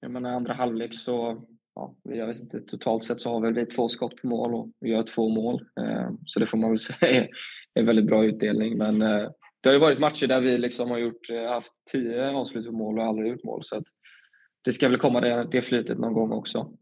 jag 0.00 0.10
menar 0.10 0.32
andra 0.32 0.54
halvlek 0.54 0.94
så, 0.94 1.46
ja, 1.74 1.94
jag 2.02 2.26
vet 2.26 2.40
inte, 2.40 2.60
totalt 2.60 3.04
sett 3.04 3.20
så 3.20 3.30
har 3.30 3.52
vi 3.54 3.66
två 3.66 3.88
skott 3.88 4.16
på 4.16 4.26
mål 4.26 4.54
och 4.54 4.68
vi 4.80 4.90
gör 4.90 5.02
två 5.02 5.28
mål. 5.28 5.64
Eh, 5.80 6.10
så 6.26 6.40
det 6.40 6.46
får 6.46 6.58
man 6.58 6.70
väl 6.70 6.78
säga 6.78 7.22
är 7.22 7.28
en 7.74 7.86
väldigt 7.86 8.06
bra 8.06 8.24
utdelning. 8.24 8.78
Men 8.78 9.02
eh, 9.02 9.30
det 9.60 9.68
har 9.68 9.74
ju 9.74 9.80
varit 9.80 9.98
matcher 9.98 10.26
där 10.26 10.40
vi 10.40 10.58
liksom 10.58 10.90
har 10.90 10.98
gjort, 10.98 11.30
eh, 11.30 11.48
haft 11.48 11.72
tio 11.92 12.30
avslut 12.30 12.66
på 12.66 12.72
mål 12.72 12.98
och 12.98 13.04
aldrig 13.04 13.30
gjort 13.30 13.44
mål. 13.44 13.60
Så 13.64 13.76
att 13.76 13.84
det 14.64 14.72
ska 14.72 14.88
väl 14.88 14.98
komma 14.98 15.20
det, 15.20 15.48
det 15.52 15.62
flytet 15.62 15.98
någon 15.98 16.12
gång 16.12 16.32
också. 16.32 16.72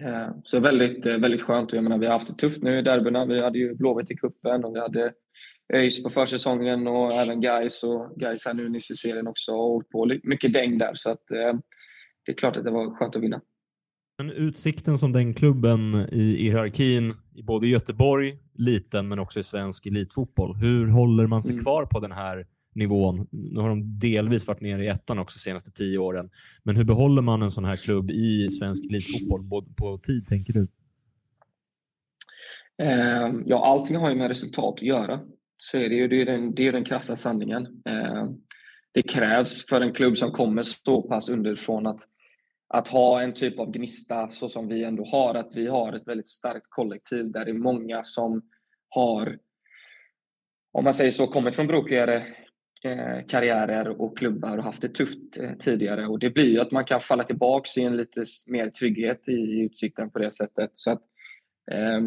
Eh, 0.00 0.28
så 0.44 0.60
väldigt, 0.60 1.06
eh, 1.06 1.16
väldigt 1.16 1.42
skönt. 1.42 1.72
Jag 1.72 1.84
menar, 1.84 1.98
vi 1.98 2.06
har 2.06 2.12
haft 2.12 2.28
det 2.28 2.34
tufft 2.34 2.62
nu 2.62 2.78
i 2.78 2.82
derbyna. 2.82 3.26
Vi 3.26 3.42
hade 3.42 3.58
ju 3.58 3.74
Blåvitt 3.74 4.10
i 4.10 4.16
kuppen 4.16 4.64
och 4.64 4.74
vi 4.74 4.80
hade 4.80 5.12
ÖIS 5.74 6.02
på 6.02 6.10
försäsongen 6.10 6.86
och 6.86 7.12
även 7.12 7.40
Gais 7.40 7.82
och 7.82 8.12
Gais 8.16 8.46
här 8.46 8.54
nu 8.54 8.68
nyss 8.68 8.90
i 8.90 8.94
serien 8.94 9.26
också 9.26 9.52
och 9.52 9.88
på 9.88 10.18
mycket 10.22 10.52
däng 10.52 10.78
där. 10.78 10.94
Så 10.94 11.10
att, 11.10 11.30
eh, 11.30 11.58
det 12.26 12.32
är 12.32 12.36
klart 12.36 12.56
att 12.56 12.64
det 12.64 12.70
var 12.70 12.98
skönt 12.98 13.16
att 13.16 13.22
vinna. 13.22 13.40
Men 14.18 14.30
utsikten 14.30 14.98
som 14.98 15.12
den 15.12 15.34
klubben 15.34 15.94
i, 16.12 16.36
i 16.38 16.50
hierarkin 16.50 17.14
i 17.34 17.42
både 17.42 17.66
Göteborg, 17.66 18.32
liten, 18.54 19.08
men 19.08 19.18
också 19.18 19.40
i 19.40 19.42
svensk 19.42 19.86
elitfotboll. 19.86 20.56
Hur 20.56 20.86
håller 20.86 21.26
man 21.26 21.42
sig 21.42 21.52
mm. 21.52 21.64
kvar 21.64 21.86
på 21.86 22.00
den 22.00 22.12
här 22.12 22.46
nivån? 22.74 23.28
Nu 23.30 23.60
har 23.60 23.68
de 23.68 23.98
delvis 23.98 24.46
varit 24.46 24.60
nere 24.60 24.84
i 24.84 24.88
ettan 24.88 25.18
också 25.18 25.36
de 25.36 25.40
senaste 25.40 25.70
tio 25.70 25.98
åren. 25.98 26.30
Men 26.62 26.76
hur 26.76 26.84
behåller 26.84 27.22
man 27.22 27.42
en 27.42 27.50
sån 27.50 27.64
här 27.64 27.76
klubb 27.76 28.10
i 28.10 28.48
svensk 28.48 28.84
elitfotboll 28.90 29.64
på 29.76 29.98
tid, 29.98 30.26
tänker 30.26 30.52
du? 30.52 30.68
Eh, 32.82 33.32
ja, 33.46 33.66
allting 33.66 33.96
har 33.96 34.10
ju 34.10 34.16
med 34.16 34.28
resultat 34.28 34.74
att 34.74 34.82
göra. 34.82 35.20
Så 35.56 35.78
är 35.78 35.88
det 35.88 35.94
ju. 35.94 36.08
Det 36.08 36.20
är 36.20 36.26
den, 36.26 36.54
det 36.54 36.68
är 36.68 36.72
den 36.72 36.84
krassa 36.84 37.16
sanningen. 37.16 37.66
Eh, 37.66 38.30
det 38.92 39.02
krävs 39.02 39.66
för 39.66 39.80
en 39.80 39.92
klubb 39.92 40.18
som 40.18 40.30
kommer 40.30 40.62
så 40.62 41.02
pass 41.02 41.28
underifrån 41.28 41.86
att 41.86 42.00
att 42.74 42.88
ha 42.88 43.22
en 43.22 43.32
typ 43.32 43.58
av 43.58 43.70
gnista 43.70 44.30
så 44.30 44.48
som 44.48 44.68
vi 44.68 44.84
ändå 44.84 45.04
har, 45.04 45.34
att 45.34 45.56
vi 45.56 45.66
har 45.66 45.92
ett 45.92 46.08
väldigt 46.08 46.28
starkt 46.28 46.66
kollektiv 46.68 47.32
där 47.32 47.44
det 47.44 47.50
är 47.50 47.54
många 47.54 48.04
som 48.04 48.42
har, 48.88 49.38
om 50.72 50.84
man 50.84 50.94
säger 50.94 51.10
så, 51.10 51.26
kommit 51.26 51.54
från 51.54 51.66
brokigare 51.66 52.22
Eh, 52.84 53.26
karriärer 53.28 54.00
och 54.00 54.18
klubbar 54.18 54.58
och 54.58 54.64
haft 54.64 54.82
det 54.82 54.88
tufft 54.88 55.38
eh, 55.40 55.52
tidigare 55.52 56.06
och 56.06 56.18
det 56.18 56.30
blir 56.30 56.50
ju 56.50 56.60
att 56.60 56.70
man 56.70 56.84
kan 56.84 57.00
falla 57.00 57.24
tillbaka 57.24 57.80
i 57.80 57.84
en 57.84 57.96
lite 57.96 58.24
mer 58.46 58.70
trygghet 58.70 59.28
i 59.28 59.60
utsikten 59.60 60.10
på 60.10 60.18
det 60.18 60.30
sättet. 60.30 60.70
Så 60.72 60.90
att, 60.90 61.00
eh, 61.72 62.00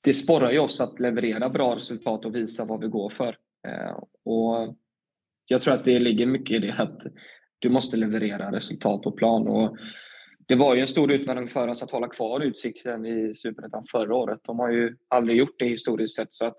det 0.00 0.14
sporrar 0.14 0.50
ju 0.50 0.58
oss 0.58 0.80
att 0.80 1.00
leverera 1.00 1.48
bra 1.48 1.76
resultat 1.76 2.24
och 2.24 2.34
visa 2.34 2.64
vad 2.64 2.80
vi 2.80 2.88
går 2.88 3.10
för. 3.10 3.36
Eh, 3.68 3.98
och 4.24 4.76
jag 5.46 5.60
tror 5.60 5.74
att 5.74 5.84
det 5.84 5.98
ligger 5.98 6.26
mycket 6.26 6.56
i 6.56 6.58
det 6.58 6.74
att 6.78 7.02
du 7.58 7.68
måste 7.70 7.96
leverera 7.96 8.52
resultat 8.52 9.02
på 9.02 9.12
plan. 9.12 9.48
Och 9.48 9.76
det 10.46 10.54
var 10.54 10.74
ju 10.74 10.80
en 10.80 10.86
stor 10.86 11.12
utmaning 11.12 11.48
för 11.48 11.68
oss 11.68 11.82
att 11.82 11.90
hålla 11.90 12.08
kvar 12.08 12.40
Utsikten 12.40 13.06
i 13.06 13.34
Superettan 13.34 13.84
förra 13.92 14.14
året. 14.14 14.40
De 14.42 14.58
har 14.58 14.70
ju 14.70 14.96
aldrig 15.08 15.38
gjort 15.38 15.58
det 15.58 15.66
historiskt 15.66 16.16
sett. 16.16 16.32
Så 16.32 16.46
att 16.46 16.56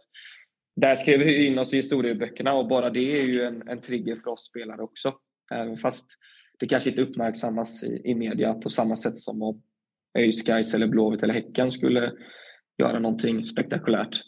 där 0.79 0.95
skrev 0.95 1.19
vi 1.19 1.45
in 1.45 1.59
oss 1.59 1.73
i 1.73 1.75
historieböckerna 1.75 2.53
och 2.53 2.67
bara 2.67 2.89
det 2.89 3.21
är 3.21 3.25
ju 3.25 3.41
en, 3.41 3.67
en 3.67 3.81
trigger 3.81 4.15
för 4.15 4.31
oss 4.31 4.45
spelare 4.45 4.81
också. 4.81 5.13
Även 5.51 5.77
fast 5.77 6.09
det 6.59 6.67
kanske 6.67 6.89
inte 6.89 7.01
uppmärksammas 7.01 7.83
i, 7.83 8.01
i 8.05 8.15
media 8.15 8.53
på 8.53 8.69
samma 8.69 8.95
sätt 8.95 9.17
som 9.17 9.41
om 9.41 9.61
ÖIS, 10.19 10.43
Gais 10.43 10.73
eller 10.73 10.87
Blåvitt 10.87 11.23
eller 11.23 11.33
Häcken 11.33 11.71
skulle 11.71 12.11
göra 12.77 12.99
någonting 12.99 13.43
spektakulärt. 13.43 14.21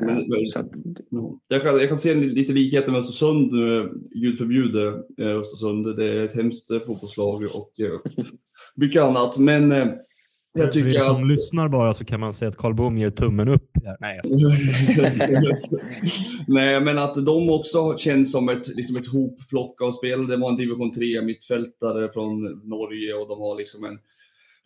Men, 0.00 0.06
men, 0.06 0.62
att, 0.62 0.70
jag, 1.48 1.62
kan, 1.62 1.78
jag 1.78 1.88
kan 1.88 1.98
se 1.98 2.14
lite 2.14 2.52
likheter 2.52 2.92
med 2.92 2.98
Östersund, 2.98 3.52
gud 4.10 4.38
förbjude 4.38 4.88
eh, 5.20 5.36
Östersund. 5.40 5.96
Det 5.96 6.04
är 6.04 6.24
ett 6.24 6.36
hemskt 6.36 6.70
eh, 6.70 6.78
fotbollslag 6.78 7.42
och 7.42 7.72
eh, 7.80 8.24
mycket 8.76 9.02
annat. 9.02 9.38
Men 9.38 9.72
jag 10.52 10.72
tycker... 10.72 10.90
För 10.90 10.96
er 10.96 11.08
som 11.08 11.22
att... 11.22 11.28
lyssnar 11.28 11.68
bara 11.68 11.94
så 11.94 12.04
kan 12.04 12.20
man 12.20 12.32
säga 12.32 12.48
att 12.48 12.56
Karl 12.56 12.74
Bom 12.74 12.98
ger 12.98 13.10
tummen 13.10 13.48
upp. 13.48 13.70
Nej, 14.00 14.20
Nej, 16.46 16.80
men 16.80 16.98
att 16.98 17.26
de 17.26 17.50
också 17.50 17.96
känns 17.98 18.32
som 18.32 18.48
ett, 18.48 18.68
liksom 18.68 18.96
ett 18.96 19.06
hopplock 19.06 19.82
av 19.82 19.90
spel. 19.90 20.26
Det 20.26 20.36
var 20.36 20.48
en 20.48 20.56
division 20.56 20.92
3 20.92 21.22
mittfältare 21.22 22.10
från 22.10 22.42
Norge 22.68 23.14
och 23.14 23.28
de 23.28 23.40
har 23.40 23.56
liksom 23.58 23.84
en, 23.84 23.98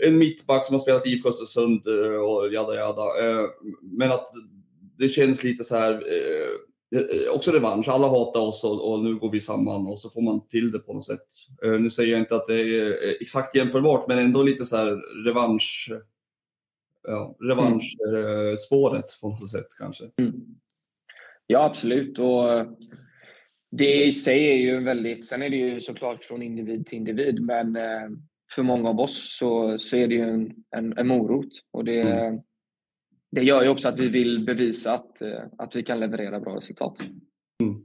en 0.06 0.18
mittback 0.18 0.66
som 0.66 0.74
har 0.74 0.80
spelat 0.80 1.06
IFK 1.06 1.28
Östersund 1.28 1.82
och 2.24 2.52
jada 2.52 2.74
jada. 2.74 3.02
Men 3.82 4.10
att 4.10 4.26
det 4.98 5.08
känns 5.08 5.44
lite 5.44 5.64
så 5.64 5.76
här, 5.76 5.92
eh, 5.92 5.98
eh, 5.98 6.54
också 7.34 7.50
revansch. 7.50 7.88
Alla 7.88 8.08
hatar 8.08 8.40
oss 8.40 8.64
och, 8.64 8.92
och, 8.92 9.04
nu 9.04 9.14
går 9.14 9.30
vi 9.30 9.40
samman 9.40 9.86
och 9.86 9.98
så 9.98 10.10
får 10.10 10.22
man 10.22 10.46
till 10.46 10.72
det 10.72 10.78
på 10.78 10.92
något 10.92 11.04
sätt. 11.04 11.26
Eh, 11.64 11.80
nu 11.80 11.90
säger 11.90 12.12
jag 12.12 12.20
inte 12.20 12.36
att 12.36 12.46
det 12.46 12.60
är 12.60 12.86
eh, 12.86 13.12
exakt 13.20 13.56
jämförbart, 13.56 14.08
men 14.08 14.18
ändå 14.18 14.42
lite 14.42 14.64
så 14.64 14.76
här 14.76 15.00
revansch, 15.24 15.92
ja, 17.08 17.36
revanschspåret 17.40 18.94
mm. 18.94 19.20
på 19.20 19.28
något 19.28 19.50
sätt 19.50 19.66
kanske. 19.80 20.04
Mm. 20.20 20.34
Ja, 21.46 21.64
absolut. 21.64 22.18
Och 22.18 22.66
det 23.70 24.04
i 24.04 24.12
sig 24.12 24.48
är 24.48 24.56
ju 24.56 24.84
väldigt, 24.84 25.26
sen 25.26 25.42
är 25.42 25.50
det 25.50 25.56
ju 25.56 25.80
såklart 25.80 26.24
från 26.24 26.42
individ 26.42 26.86
till 26.86 26.98
individ, 26.98 27.40
men 27.40 27.78
för 28.54 28.62
många 28.62 28.88
av 28.88 29.00
oss 29.00 29.36
så, 29.38 29.78
så 29.78 29.96
är 29.96 30.08
det 30.08 30.14
ju 30.14 30.22
en, 30.22 30.54
en, 30.76 30.98
en 30.98 31.06
morot. 31.06 31.48
Och 31.72 31.84
det, 31.84 32.00
mm 32.00 32.40
det 33.34 33.42
gör 33.42 33.62
ju 33.62 33.68
också 33.68 33.88
att 33.88 33.98
vi 33.98 34.08
vill 34.08 34.44
bevisa 34.44 34.94
att, 34.94 35.22
eh, 35.22 35.28
att 35.58 35.76
vi 35.76 35.82
kan 35.82 36.00
leverera 36.00 36.40
bra 36.40 36.56
resultat. 36.56 37.00
Mm. 37.00 37.80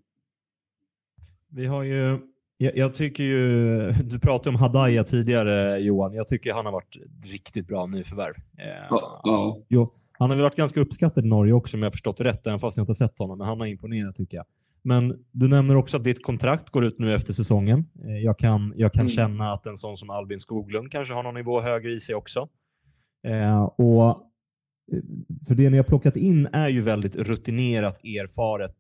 Vi 1.52 1.66
har 1.66 1.84
ju, 1.84 2.18
jag, 2.58 2.78
jag, 2.78 2.96
tycker 2.96 3.24
ju, 3.24 3.92
du 3.92 4.20
pratade 4.20 4.50
om 4.50 4.56
Hadaya 4.56 5.04
tidigare 5.04 5.80
Johan. 5.80 6.14
Jag 6.14 6.28
tycker 6.28 6.54
han 6.54 6.66
har 6.66 6.72
varit 6.72 6.98
riktigt 7.32 7.68
bra 7.68 7.86
nyförvärv. 7.86 8.34
Eh, 8.38 8.88
ja, 8.90 9.22
ja. 9.24 9.58
Jo, 9.70 9.92
han 10.20 10.30
har 10.30 10.38
väl 10.38 10.44
varit 10.44 10.56
ganska 10.56 10.80
uppskattad 10.80 11.26
i 11.26 11.28
Norge 11.28 11.54
också 11.54 11.78
om 11.78 11.84
jag 11.84 11.88
har 11.88 11.92
förstått 11.92 12.18
det 12.18 12.24
rätt, 12.24 12.48
även 12.48 12.60
fast 12.60 12.78
jag 12.78 12.84
inte 12.84 12.90
har 12.90 13.08
sett 13.08 13.20
honom. 13.20 13.38
Men 13.38 13.48
han 13.48 13.60
har 13.60 13.68
imponerat 13.68 14.16
tycker 14.16 14.38
jag. 14.38 14.46
Men 14.82 15.16
du 15.32 15.48
nämner 15.48 15.76
också 15.76 15.98
att 15.98 16.04
ditt 16.04 16.26
kontrakt 16.26 16.70
går 16.70 16.86
ut 16.86 17.00
nu 17.00 17.16
efter 17.16 17.34
säsongen. 17.34 17.86
Eh, 18.06 18.18
jag 18.24 18.40
kan, 18.40 18.74
jag 18.76 18.94
kan 18.94 19.02
mm. 19.02 19.10
känna 19.10 19.52
att 19.52 19.66
en 19.66 19.78
sån 19.78 19.98
som 19.98 20.10
Albin 20.10 20.40
Skoglund 20.40 20.92
kanske 20.92 21.14
har 21.14 21.24
någon 21.24 21.36
nivå 21.36 21.62
högre 21.62 21.92
i 21.92 22.00
sig 22.00 22.16
också. 22.16 22.48
Eh, 23.28 23.64
och 23.64 24.29
för 25.48 25.56
det 25.56 25.70
ni 25.70 25.78
har 25.78 25.84
plockat 25.84 26.18
in 26.18 26.48
är 26.54 26.70
ju 26.70 26.82
väldigt 26.82 27.16
rutinerat, 27.16 28.00
erfaret 28.04 28.78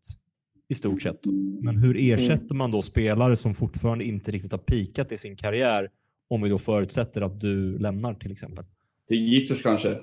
i 0.69 0.73
stort 0.73 1.01
sett. 1.01 1.25
Men 1.61 1.77
hur 1.77 1.97
ersätter 1.99 2.55
man 2.55 2.71
då 2.71 2.81
spelare 2.81 3.35
som 3.35 3.53
fortfarande 3.53 4.03
inte 4.03 4.31
riktigt 4.31 4.51
har 4.51 4.59
pikat 4.59 5.11
i 5.11 5.17
sin 5.17 5.35
karriär 5.35 5.89
om 6.27 6.41
vi 6.41 6.49
då 6.49 6.57
förutsätter 6.57 7.21
att 7.21 7.39
du 7.39 7.79
lämnar 7.79 8.13
till 8.13 8.31
exempel? 8.31 8.65
Till 9.07 9.17
Giffers 9.17 9.63
kanske? 9.63 9.89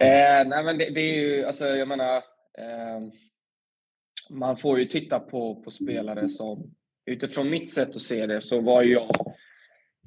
eh, 0.00 0.46
nej 0.46 0.64
men 0.64 0.78
det, 0.78 0.90
det, 0.90 1.00
är 1.00 1.14
ju, 1.14 1.44
alltså 1.44 1.66
jag 1.66 1.88
menar, 1.88 2.16
eh, 2.58 3.00
man 4.30 4.56
får 4.56 4.78
ju 4.78 4.84
titta 4.84 5.20
på, 5.20 5.62
på 5.62 5.70
spelare 5.70 6.28
som, 6.28 6.74
utifrån 7.06 7.50
mitt 7.50 7.70
sätt 7.70 7.96
att 7.96 8.02
se 8.02 8.26
det, 8.26 8.40
så 8.40 8.60
var 8.60 8.82
jag 8.82 9.34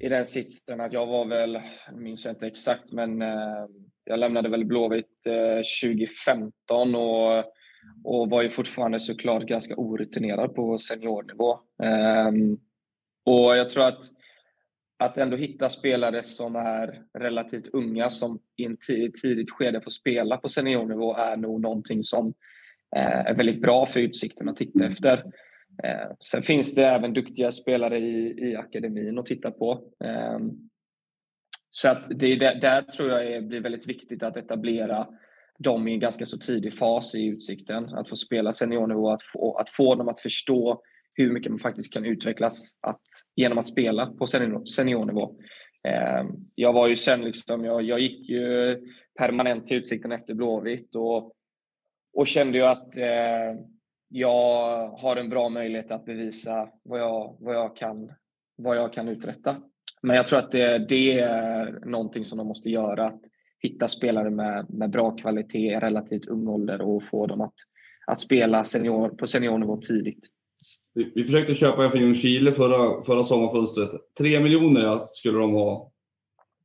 i 0.00 0.08
den 0.08 0.26
sitsen 0.26 0.80
att 0.80 0.92
jag 0.92 1.06
var 1.06 1.24
väl, 1.24 1.60
jag 1.86 1.96
minns 1.96 2.26
inte 2.26 2.46
exakt, 2.46 2.92
men 2.92 3.22
eh, 3.22 3.66
jag 4.04 4.18
lämnade 4.18 4.48
väl 4.48 4.64
Blåvitt 4.64 5.26
eh, 5.26 5.88
2015 5.90 6.94
och, 6.94 7.38
och 8.04 8.30
var 8.30 8.42
ju 8.42 8.48
fortfarande 8.48 9.00
såklart 9.00 9.42
ganska 9.42 9.74
orutinerad 9.76 10.54
på 10.54 10.78
seniornivå. 10.78 11.52
Eh, 11.82 12.32
och 13.24 13.56
jag 13.56 13.68
tror 13.68 13.84
att 13.84 14.02
att 14.98 15.18
ändå 15.18 15.36
hitta 15.36 15.68
spelare 15.68 16.22
som 16.22 16.56
är 16.56 17.02
relativt 17.18 17.68
unga 17.68 18.10
som 18.10 18.38
i 18.56 18.64
ett 18.64 19.14
tidigt 19.22 19.50
skede 19.50 19.80
får 19.80 19.90
spela 19.90 20.36
på 20.36 20.48
seniornivå 20.48 21.16
är 21.16 21.36
nog 21.36 21.60
någonting 21.60 22.02
som 22.02 22.34
eh, 22.96 23.26
är 23.26 23.34
väldigt 23.34 23.62
bra 23.62 23.86
för 23.86 24.00
Utsikten 24.00 24.48
att 24.48 24.56
titta 24.56 24.84
efter. 24.84 25.22
Eh, 25.84 26.10
sen 26.20 26.42
finns 26.42 26.74
det 26.74 26.84
även 26.86 27.12
duktiga 27.12 27.52
spelare 27.52 27.98
i, 27.98 28.48
i 28.50 28.56
akademin 28.56 29.18
att 29.18 29.26
titta 29.26 29.50
på. 29.50 29.72
Eh, 30.04 30.38
så 31.70 31.88
att 31.88 32.06
det 32.10 32.36
där, 32.36 32.54
där 32.54 32.82
tror 32.82 33.08
jag 33.08 33.32
är, 33.32 33.40
blir 33.40 33.60
väldigt 33.60 33.88
viktigt 33.88 34.22
att 34.22 34.36
etablera 34.36 35.06
dem 35.58 35.88
i 35.88 35.92
en 35.92 36.00
ganska 36.00 36.26
så 36.26 36.38
tidig 36.38 36.74
fas 36.74 37.14
i 37.14 37.26
Utsikten. 37.26 37.84
Att 37.84 38.08
få 38.08 38.16
spela 38.16 38.52
seniornivå, 38.52 39.10
att 39.10 39.22
få, 39.22 39.56
att 39.56 39.70
få 39.70 39.94
dem 39.94 40.08
att 40.08 40.20
förstå 40.20 40.82
hur 41.14 41.32
mycket 41.32 41.52
man 41.52 41.58
faktiskt 41.58 41.92
kan 41.92 42.04
utvecklas 42.04 42.78
att, 42.82 43.02
genom 43.36 43.58
att 43.58 43.68
spela 43.68 44.06
på 44.06 44.26
senior, 44.26 44.66
seniornivå. 44.66 45.34
Eh, 45.88 46.24
jag 46.54 46.72
var 46.72 46.88
ju 46.88 46.96
sen 46.96 47.20
liksom, 47.20 47.64
jag, 47.64 47.82
jag 47.82 48.00
gick 48.00 48.28
ju 48.28 48.76
permanent 49.18 49.66
till 49.66 49.76
Utsikten 49.76 50.12
efter 50.12 50.34
Blåvitt 50.34 50.94
och, 50.94 51.32
och 52.14 52.26
kände 52.26 52.58
ju 52.58 52.64
att 52.64 52.96
eh, 52.96 53.54
jag 54.08 54.88
har 54.88 55.16
en 55.16 55.28
bra 55.28 55.48
möjlighet 55.48 55.90
att 55.90 56.04
bevisa 56.04 56.68
vad 56.82 57.00
jag, 57.00 57.36
vad 57.40 57.54
jag, 57.54 57.76
kan, 57.76 58.12
vad 58.56 58.76
jag 58.76 58.92
kan 58.92 59.08
uträtta. 59.08 59.56
Men 60.02 60.16
jag 60.16 60.26
tror 60.26 60.38
att 60.38 60.52
det, 60.52 60.78
det 60.88 61.20
är 61.20 61.86
någonting 61.86 62.24
som 62.24 62.38
de 62.38 62.46
måste 62.46 62.70
göra. 62.70 63.06
Att 63.06 63.20
hitta 63.60 63.88
spelare 63.88 64.30
med, 64.30 64.66
med 64.68 64.90
bra 64.90 65.10
kvalitet, 65.10 65.80
relativt 65.80 66.26
ung 66.26 66.48
ålder 66.48 66.80
och 66.80 67.04
få 67.04 67.26
dem 67.26 67.40
att, 67.40 67.54
att 68.06 68.20
spela 68.20 68.64
senior, 68.64 69.08
på 69.08 69.26
seniornivå 69.26 69.76
tidigt. 69.76 70.28
Vi, 70.94 71.12
vi 71.14 71.24
försökte 71.24 71.54
köpa 71.54 71.84
en 71.84 71.90
från 71.90 72.00
Ljungskile 72.00 72.52
förra, 72.52 73.02
förra 73.02 73.24
sommarfönstret. 73.24 73.90
Tre 74.18 74.40
miljoner 74.40 75.00
skulle 75.06 75.38
de 75.38 75.52
ha. 75.52 75.92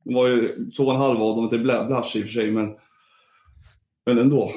Det 0.04 0.14
var 0.14 0.28
ju 0.28 0.70
två 0.70 0.84
och 0.84 0.94
en 0.94 1.00
halv 1.00 1.22
av 1.22 1.36
dem 1.36 1.48
till 1.48 1.62
Blasch 1.62 2.16
i 2.16 2.22
och 2.22 2.26
för 2.26 2.32
sig, 2.32 2.50
men, 2.50 2.76
men 4.06 4.18
ändå. 4.18 4.50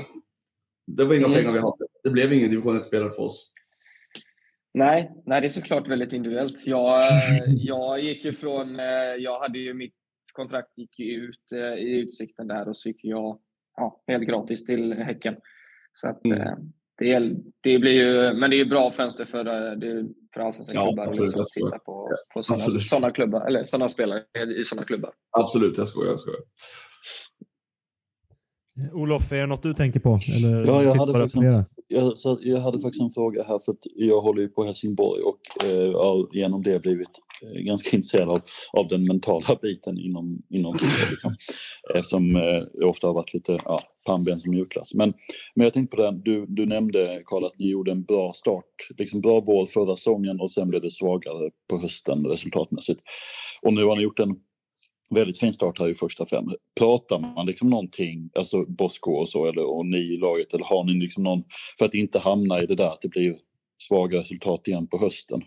Det 0.88 1.06
var 1.06 1.16
inga 1.16 1.26
mm. 1.26 1.38
pengar 1.38 1.52
vi 1.52 1.60
hade. 1.60 1.86
Det 2.08 2.12
blev 2.12 2.34
ingen 2.34 2.50
division 2.50 2.76
1-spelare 2.80 3.10
för 3.10 3.24
oss. 3.24 3.52
Nej, 4.74 5.12
nej, 5.26 5.42
det 5.42 5.48
är 5.48 5.50
såklart 5.50 5.88
väldigt 5.88 6.14
individuellt. 6.14 6.68
Jag, 6.68 7.04
jag 7.48 8.00
gick 8.00 8.26
ju 8.26 8.34
från... 8.34 8.80
Eh, 8.80 8.86
jag 9.20 9.40
hade 9.40 9.60
ju 9.60 9.74
mitt 9.74 9.94
kontrakt 10.34 10.78
gick 10.78 11.00
ju 11.00 11.06
ut 11.06 11.52
eh, 11.54 11.84
i 11.84 12.00
Utsikten 12.00 12.48
där 12.48 12.68
och 12.68 12.78
så 12.78 12.90
gick 12.90 13.00
jag 13.04 13.40
ja, 13.78 14.04
helt 14.08 14.28
gratis 14.28 14.66
till 14.66 14.94
Häcken. 14.94 15.36
Så 15.94 16.08
att, 16.08 16.26
Mm. 16.26 16.42
eh, 16.42 16.54
det, 17.00 17.20
det 17.62 17.80
blir 17.80 17.92
ju, 17.92 18.34
men 18.34 18.50
det 18.50 18.56
är 18.56 18.58
ju 18.58 18.66
bra 18.66 18.92
fönster 18.92 19.26
för, 19.26 19.44
för 20.34 20.42
allsvenska 20.42 20.76
Ja, 20.78 20.86
klubbar 20.88 21.04
att 21.04 21.10
absolut, 21.10 21.32
skojar. 21.48 21.70
titta 21.72 21.84
på, 21.86 22.10
på 22.34 22.44
sådana, 22.44 22.62
sådana 22.80 23.12
klubbar, 23.12 23.48
eller 23.48 23.66
sådana 23.66 23.90
spelare 23.90 24.24
i 24.60 24.64
sådana 24.64 24.86
klubbar. 24.86 25.14
Absolut, 25.32 25.78
jag 25.78 25.88
skojar. 25.88 26.12
Jag 26.12 26.20
skojar. 26.20 26.40
Olof, 28.94 29.32
är 29.32 29.42
det 29.42 29.46
något 29.46 29.64
du 29.64 29.74
tänker 29.74 30.00
på? 30.00 30.20
Eller 30.36 30.66
Ja, 30.66 30.84
jag 30.84 30.96
hade, 30.96 31.14
faktiskt 31.14 31.36
en, 31.36 31.66
jag, 31.88 32.14
jag 32.42 32.60
hade 32.60 32.80
faktiskt 32.80 33.02
en 33.02 33.12
fråga 33.12 33.44
här 33.44 33.60
för 33.66 33.72
att 33.72 33.80
jag 33.96 34.22
håller 34.22 34.42
ju 34.42 34.48
på 34.48 34.64
Helsingborg 34.64 35.22
och 35.22 35.66
eh, 35.66 35.94
har 35.94 36.36
genom 36.36 36.64
det 36.64 36.82
blivit 36.82 37.10
eh, 37.44 37.62
ganska 37.62 37.90
intresserad 37.96 38.30
av, 38.30 38.40
av 38.74 38.88
den 38.88 39.04
mentala 39.04 39.58
biten 39.62 40.00
inom, 40.00 40.42
inom. 40.50 40.78
Liksom. 41.10 41.36
Eftersom 41.96 42.36
eh, 42.36 42.42
det 42.80 42.86
ofta 42.86 43.08
har 43.08 43.14
varit 43.14 43.34
lite 43.34 43.60
ja, 43.66 43.82
pannben 44.06 44.40
som 44.40 44.52
mjukglass. 44.52 44.94
Men, 44.94 45.14
men 45.56 45.64
jag 45.64 45.74
tänkte 45.74 45.98
på 45.98 46.04
det, 46.04 46.22
du, 46.26 46.46
du 46.48 46.66
nämnde 46.66 47.22
Karl 47.26 47.46
att 47.46 47.60
ni 47.60 47.70
gjorde 47.70 47.92
en 47.92 48.04
bra 48.04 48.34
start, 48.34 48.66
liksom 48.98 49.22
bra 49.22 49.42
vår 49.48 49.66
förra 49.66 49.96
säsongen 49.96 50.40
och 50.40 50.52
sen 50.52 50.70
blev 50.70 50.82
det 50.82 50.92
svagare 50.92 51.50
på 51.70 51.78
hösten 51.78 52.26
resultatmässigt. 52.26 53.02
Och 53.62 53.74
nu 53.74 53.84
har 53.84 53.96
ni 53.96 54.04
gjort 54.04 54.20
en 54.20 54.36
väldigt 55.10 55.40
fin 55.40 55.54
start 55.54 55.80
här 55.80 55.88
i 55.90 55.94
första 55.94 56.26
fem. 56.26 56.46
Pratar 56.80 57.20
man 57.20 57.46
liksom 57.46 57.70
någonting, 57.70 58.30
alltså 58.36 58.66
Bosko 58.66 59.12
och 59.12 59.30
så, 59.30 59.46
eller, 59.46 59.64
och 59.78 59.86
ni 59.86 59.98
i 59.98 60.18
laget, 60.18 60.54
eller 60.54 60.66
har 60.66 60.84
ni 60.84 60.94
liksom 60.94 61.24
någon, 61.24 61.44
för 61.80 61.86
att 61.86 61.94
inte 61.94 62.20
hamna 62.20 62.62
i 62.62 62.66
det 62.66 62.76
där 62.76 62.88
att 62.88 63.02
det 63.02 63.08
blir 63.10 63.36
svaga 63.88 64.20
resultat 64.20 64.68
igen 64.68 64.88
på 64.88 64.98
hösten? 65.00 65.42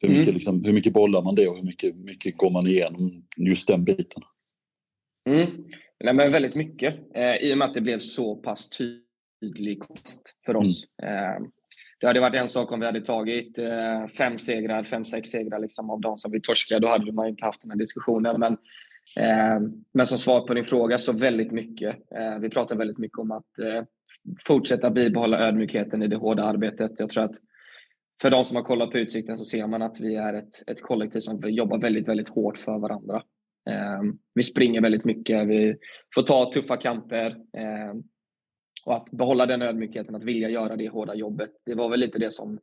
Hur 0.00 0.08
mycket, 0.08 0.26
Mm. 0.26 0.34
liksom, 0.34 0.64
hur 0.64 0.72
mycket 0.72 0.92
bollar 0.92 1.22
man 1.22 1.34
det 1.34 1.48
och 1.48 1.56
hur 1.56 1.62
mycket, 1.64 1.96
mycket 1.96 2.36
går 2.36 2.50
man 2.50 2.66
igenom 2.66 3.22
just 3.36 3.66
den 3.68 3.84
biten? 3.84 4.22
Mm. 5.26 5.50
Nej, 6.04 6.14
men 6.14 6.32
väldigt 6.32 6.54
mycket. 6.54 6.94
Eh, 7.16 7.34
I 7.36 7.54
och 7.54 7.58
med 7.58 7.68
att 7.68 7.74
det 7.74 7.80
blev 7.80 7.98
så 7.98 8.36
pass 8.36 8.68
tydlig 8.68 9.80
kost 9.80 10.22
för 10.46 10.56
oss. 10.56 10.84
Eh, 11.02 11.46
det 12.00 12.06
hade 12.06 12.20
varit 12.20 12.34
en 12.34 12.48
sak 12.48 12.72
om 12.72 12.80
vi 12.80 12.86
hade 12.86 13.00
tagit 13.00 13.58
eh, 13.58 14.06
fem 14.06 14.38
segrar, 14.38 14.82
fem, 14.82 15.04
sex 15.04 15.28
segrar 15.28 15.58
liksom, 15.58 15.90
av 15.90 16.00
de 16.00 16.18
som 16.18 16.32
vi 16.32 16.40
torskade. 16.40 16.80
Då 16.80 16.88
hade 16.88 17.12
man 17.12 17.28
inte 17.28 17.44
haft 17.44 17.62
den 17.62 17.70
här 17.70 17.78
diskussionen. 17.78 18.40
Men, 18.40 18.52
eh, 19.16 19.60
men 19.92 20.06
som 20.06 20.18
svar 20.18 20.40
på 20.40 20.54
din 20.54 20.64
fråga 20.64 20.98
så 20.98 21.12
väldigt 21.12 21.52
mycket. 21.52 21.96
Eh, 22.14 22.38
vi 22.38 22.50
pratar 22.50 22.76
väldigt 22.76 22.98
mycket 22.98 23.18
om 23.18 23.30
att 23.30 23.58
eh, 23.58 23.82
fortsätta 24.46 24.90
bibehålla 24.90 25.38
ödmjukheten 25.38 26.02
i 26.02 26.06
det 26.06 26.16
hårda 26.16 26.44
arbetet. 26.44 27.00
Jag 27.00 27.10
tror 27.10 27.24
att 27.24 27.36
för 28.22 28.30
de 28.30 28.44
som 28.44 28.56
har 28.56 28.62
kollat 28.62 28.90
på 28.90 28.98
Utsikten 28.98 29.38
så 29.38 29.44
ser 29.44 29.66
man 29.66 29.82
att 29.82 30.00
vi 30.00 30.16
är 30.16 30.34
ett, 30.34 30.62
ett 30.66 30.82
kollektiv 30.82 31.20
som 31.20 31.40
jobbar 31.44 31.78
väldigt, 31.78 32.08
väldigt 32.08 32.28
hårt 32.28 32.58
för 32.58 32.78
varandra. 32.78 33.22
Eh, 33.70 34.02
vi 34.34 34.42
springer 34.42 34.80
väldigt 34.80 35.04
mycket, 35.04 35.48
vi 35.48 35.76
får 36.14 36.22
ta 36.22 36.52
tuffa 36.52 36.76
kamper. 36.76 37.30
Eh, 37.30 37.94
och 38.88 38.96
att 38.96 39.10
behålla 39.10 39.46
den 39.46 39.62
ödmjukheten, 39.62 40.14
att 40.14 40.22
vilja 40.22 40.48
göra 40.48 40.76
det 40.76 40.88
hårda 40.88 41.14
jobbet. 41.14 41.50
Det 41.66 41.74
var 41.74 41.88
väl 41.88 42.00
lite 42.00 42.18
det 42.18 42.32
som, 42.32 42.58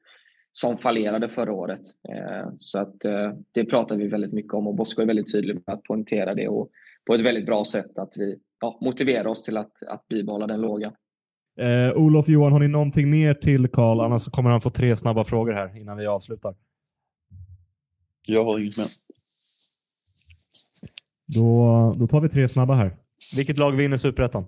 som 0.51 0.77
fallerade 0.77 1.27
förra 1.29 1.53
året. 1.53 1.81
Eh, 2.09 2.49
så 2.57 2.79
att 2.79 3.05
eh, 3.05 3.31
det 3.51 3.65
pratar 3.65 3.97
vi 3.97 4.07
väldigt 4.07 4.33
mycket 4.33 4.53
om 4.53 4.67
och 4.67 4.75
Bosko 4.75 5.01
är 5.01 5.05
väldigt 5.05 5.31
tydlig 5.31 5.55
med 5.55 5.75
att 5.75 5.83
poängtera 5.83 6.33
det 6.35 6.47
och 6.47 6.69
på 7.07 7.15
ett 7.15 7.21
väldigt 7.21 7.45
bra 7.45 7.65
sätt 7.65 7.97
att 7.97 8.13
vi 8.15 8.39
ja, 8.61 8.79
motiverar 8.81 9.27
oss 9.27 9.43
till 9.43 9.57
att, 9.57 9.83
att 9.87 10.07
bibehålla 10.07 10.47
den 10.47 10.61
lågan. 10.61 10.93
Eh, 11.59 11.97
Olof, 11.97 12.27
Johan, 12.27 12.51
har 12.51 12.59
ni 12.59 12.67
någonting 12.67 13.09
mer 13.09 13.33
till 13.33 13.67
Karl? 13.67 13.99
Annars 13.99 14.25
kommer 14.25 14.49
han 14.49 14.61
få 14.61 14.69
tre 14.69 14.95
snabba 14.95 15.23
frågor 15.23 15.53
här 15.53 15.77
innan 15.77 15.97
vi 15.97 16.05
avslutar. 16.05 16.55
Jag 18.27 18.45
har 18.45 18.59
inget 18.59 18.77
mer. 18.77 18.87
Då, 21.25 21.95
då 21.99 22.07
tar 22.07 22.21
vi 22.21 22.29
tre 22.29 22.47
snabba 22.47 22.73
här. 22.73 22.91
Vilket 23.35 23.57
lag 23.57 23.71
vinner 23.71 23.97
Superettan? 23.97 24.45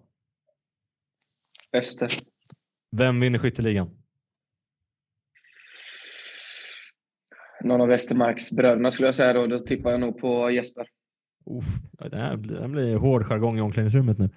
Öster. 1.73 2.11
Vem 2.97 3.19
vinner 3.19 3.39
skytteligan? 3.39 3.89
Någon 7.63 7.81
av 7.81 7.87
Westermarks 7.87 8.51
bröderna 8.51 8.91
skulle 8.91 9.07
jag 9.07 9.15
säga 9.15 9.33
då. 9.33 9.47
Då 9.47 9.59
tippar 9.59 9.91
jag 9.91 9.99
nog 9.99 10.17
på 10.19 10.51
Jesper. 10.51 10.87
Uff, 11.45 11.65
det, 12.11 12.17
här, 12.17 12.37
blir- 12.37 12.55
det 12.55 12.61
här 12.61 12.67
blir 12.67 12.95
hård 12.95 13.23
jargong 13.23 13.57
i 13.57 13.61
omklädningsrummet 13.61 14.17
nu. 14.17 14.29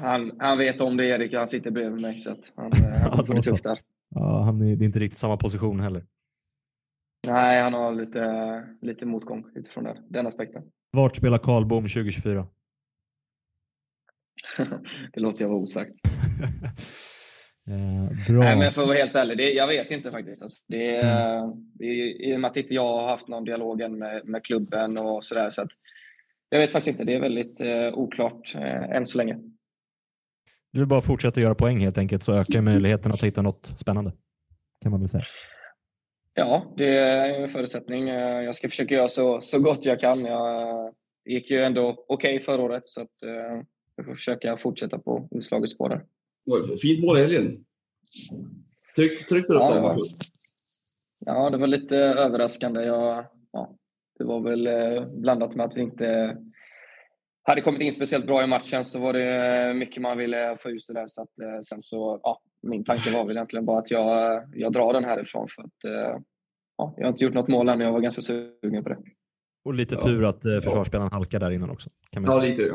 Han, 0.00 0.32
han 0.40 0.58
vet 0.58 0.80
om 0.80 0.96
det 0.96 1.04
Erik, 1.04 1.34
han 1.34 1.48
sitter 1.48 1.70
bredvid 1.70 2.00
mig 2.02 2.18
så 2.18 2.30
att 2.32 2.52
han, 2.56 2.66
eh, 2.72 2.78
Ja, 3.02 3.08
han 3.16 3.26
får 3.26 3.34
det 3.34 3.42
tufft 3.42 3.64
där. 3.64 3.78
Ja, 4.14 4.42
han 4.42 4.60
är, 4.62 4.76
det 4.76 4.84
är 4.84 4.86
inte 4.86 4.98
riktigt 4.98 5.18
samma 5.18 5.36
position 5.36 5.80
heller. 5.80 6.04
Nej, 7.26 7.62
han 7.62 7.72
har 7.72 7.92
lite, 7.94 8.64
lite 8.80 9.06
motgång 9.06 9.44
utifrån 9.54 9.84
där, 9.84 10.02
den 10.10 10.26
aspekten. 10.26 10.62
Vart 10.90 11.16
spelar 11.16 11.38
Karl 11.38 11.66
Bom 11.66 11.82
2024? 11.82 12.46
det 15.12 15.20
låter 15.20 15.42
jag 15.44 15.48
vara 15.48 15.58
osagt. 15.58 15.90
eh, 17.68 18.26
bra. 18.28 18.44
Nej, 18.44 18.56
men 18.56 18.72
för 18.72 18.82
att 18.82 18.88
vara 18.88 18.98
helt 18.98 19.14
ärlig, 19.14 19.36
det, 19.38 19.50
jag 19.52 19.66
vet 19.66 19.90
inte 19.90 20.10
faktiskt. 20.10 20.42
Alltså, 20.42 20.62
det, 20.68 21.00
det, 21.78 21.86
är- 21.86 22.30
I 22.30 22.36
och 22.36 22.40
med 22.40 22.50
att 22.50 22.56
inte 22.56 22.74
jag 22.74 22.82
har 22.96 23.08
haft 23.08 23.28
någon 23.28 23.44
dialogen 23.44 23.98
med, 23.98 24.28
med 24.28 24.44
klubben 24.44 24.98
och 24.98 25.24
sådär. 25.24 25.50
Så 25.50 25.62
att, 25.62 25.70
jag 26.48 26.58
vet 26.58 26.72
faktiskt 26.72 26.88
inte. 26.88 27.04
Det 27.04 27.14
är 27.14 27.20
väldigt 27.20 27.60
eh, 27.60 27.88
oklart 27.94 28.54
eh, 28.54 28.96
än 28.96 29.06
så 29.06 29.18
länge. 29.18 29.36
Du 30.72 30.86
bara 30.86 31.00
fortsätta 31.00 31.40
göra 31.40 31.54
poäng 31.54 31.78
helt 31.80 31.98
enkelt 31.98 32.24
så 32.24 32.32
ökar 32.32 32.60
möjligheten 32.60 33.12
att 33.12 33.24
hitta 33.24 33.42
något 33.42 33.72
spännande. 33.78 34.12
Kan 34.82 34.90
man 34.90 35.00
väl 35.00 35.08
säga. 35.08 35.24
Ja, 36.34 36.74
det 36.76 36.98
är 36.98 37.42
en 37.42 37.48
förutsättning. 37.48 38.08
Eh, 38.08 38.42
Jag 38.42 38.54
ska 38.54 38.68
försöka 38.68 38.94
göra 38.94 39.08
så, 39.08 39.40
så 39.40 39.58
gott 39.58 39.84
jag 39.84 40.00
kan. 40.00 40.20
Jag 40.24 40.60
eh, 40.62 40.92
gick 41.24 41.50
ju 41.50 41.62
ändå 41.62 42.04
okej 42.08 42.40
förra 42.40 42.62
året 42.62 42.82
så 42.88 43.00
att, 43.02 43.22
eh, 43.22 43.62
jag 43.96 44.06
får 44.06 44.14
försöka 44.14 44.56
fortsätta 44.56 44.98
på 44.98 45.28
inslagets 45.30 45.72
spår 45.72 46.04
Fint 46.82 47.04
mål 47.04 47.16
i 47.18 47.20
helgen. 47.20 47.64
Tryck, 48.96 49.26
tryckte 49.26 49.52
du 49.52 49.56
upp 49.56 49.62
Ja, 49.62 49.74
den? 49.74 49.82
det 49.82 49.88
var- 49.88 49.96
Ja, 51.18 51.50
det 51.50 51.58
var 51.58 51.66
lite 51.66 51.96
överraskande. 51.96 52.82
Jag, 52.84 53.26
ja, 53.52 53.76
det 54.18 54.24
var 54.24 54.40
väl 54.40 54.66
eh, 54.66 55.06
blandat 55.06 55.54
med 55.54 55.66
att 55.66 55.76
vi 55.76 55.80
inte 55.80 56.36
hade 57.42 57.60
kommit 57.60 57.80
in 57.80 57.92
speciellt 57.92 58.26
bra 58.26 58.44
i 58.44 58.46
matchen 58.46 58.84
så 58.84 58.98
var 58.98 59.12
det 59.12 59.74
mycket 59.74 60.02
man 60.02 60.18
ville 60.18 60.56
få 60.60 60.70
ut 60.70 60.80
det 60.88 60.94
där. 60.94 61.06
Så 61.06 61.22
att, 61.22 61.38
eh, 61.40 61.58
sen 61.64 61.80
så, 61.80 62.20
ja, 62.22 62.40
min 62.62 62.84
tanke 62.84 63.10
var 63.14 63.26
väl 63.26 63.36
egentligen 63.36 63.64
bara 63.64 63.78
att 63.78 63.90
jag, 63.90 64.42
jag 64.54 64.72
drar 64.72 64.92
den 64.92 65.04
härifrån 65.04 65.48
för 65.56 65.62
att 65.62 65.84
eh, 65.84 66.20
ja, 66.76 66.94
jag 66.96 67.04
har 67.04 67.08
inte 67.10 67.24
gjort 67.24 67.34
något 67.34 67.48
mål 67.48 67.68
än 67.68 67.80
och 67.80 67.86
jag 67.86 67.92
var 67.92 68.00
ganska 68.00 68.22
sugen 68.22 68.82
på 68.82 68.88
det. 68.88 68.98
Och 69.64 69.74
lite 69.74 69.94
Ja. 69.94 70.00
tur 70.02 70.24
att 70.24 70.44
eh, 70.44 70.60
försvarsspelaren 70.60 71.12
halkar 71.12 71.40
där 71.40 71.50
innan 71.50 71.70
också. 71.70 71.90
Kan 72.10 72.22
man 72.22 72.30
Ja, 72.34 72.40
säga. 72.40 72.50
lite. 72.52 72.70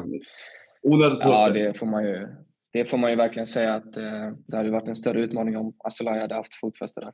Onödigt 0.83 1.19
Ja, 1.21 1.49
det 1.49 1.77
får 1.77 1.85
man 1.85 2.03
ju, 2.03 2.27
det 2.73 2.85
får 2.85 2.97
man 2.97 3.09
ju 3.09 3.15
verkligen 3.15 3.47
säga 3.47 3.75
att 3.75 3.97
eh, 3.97 4.31
det 4.47 4.57
hade 4.57 4.71
varit 4.71 4.87
en 4.87 4.95
större 4.95 5.21
utmaning 5.21 5.57
om 5.57 5.73
Asolaj 5.83 6.19
hade 6.19 6.35
haft 6.35 6.55
fotfäste 6.55 6.99
där. 6.99 7.11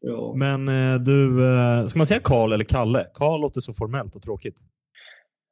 ja. 0.00 0.34
Men 0.36 0.68
eh, 0.68 1.00
du, 1.00 1.46
eh, 1.54 1.86
ska 1.86 1.98
man 1.98 2.06
säga 2.06 2.20
Karl 2.24 2.52
eller 2.52 2.64
Kalle? 2.64 3.06
Karl 3.14 3.40
låter 3.40 3.60
så 3.60 3.72
formellt 3.72 4.16
och 4.16 4.22
tråkigt. 4.22 4.60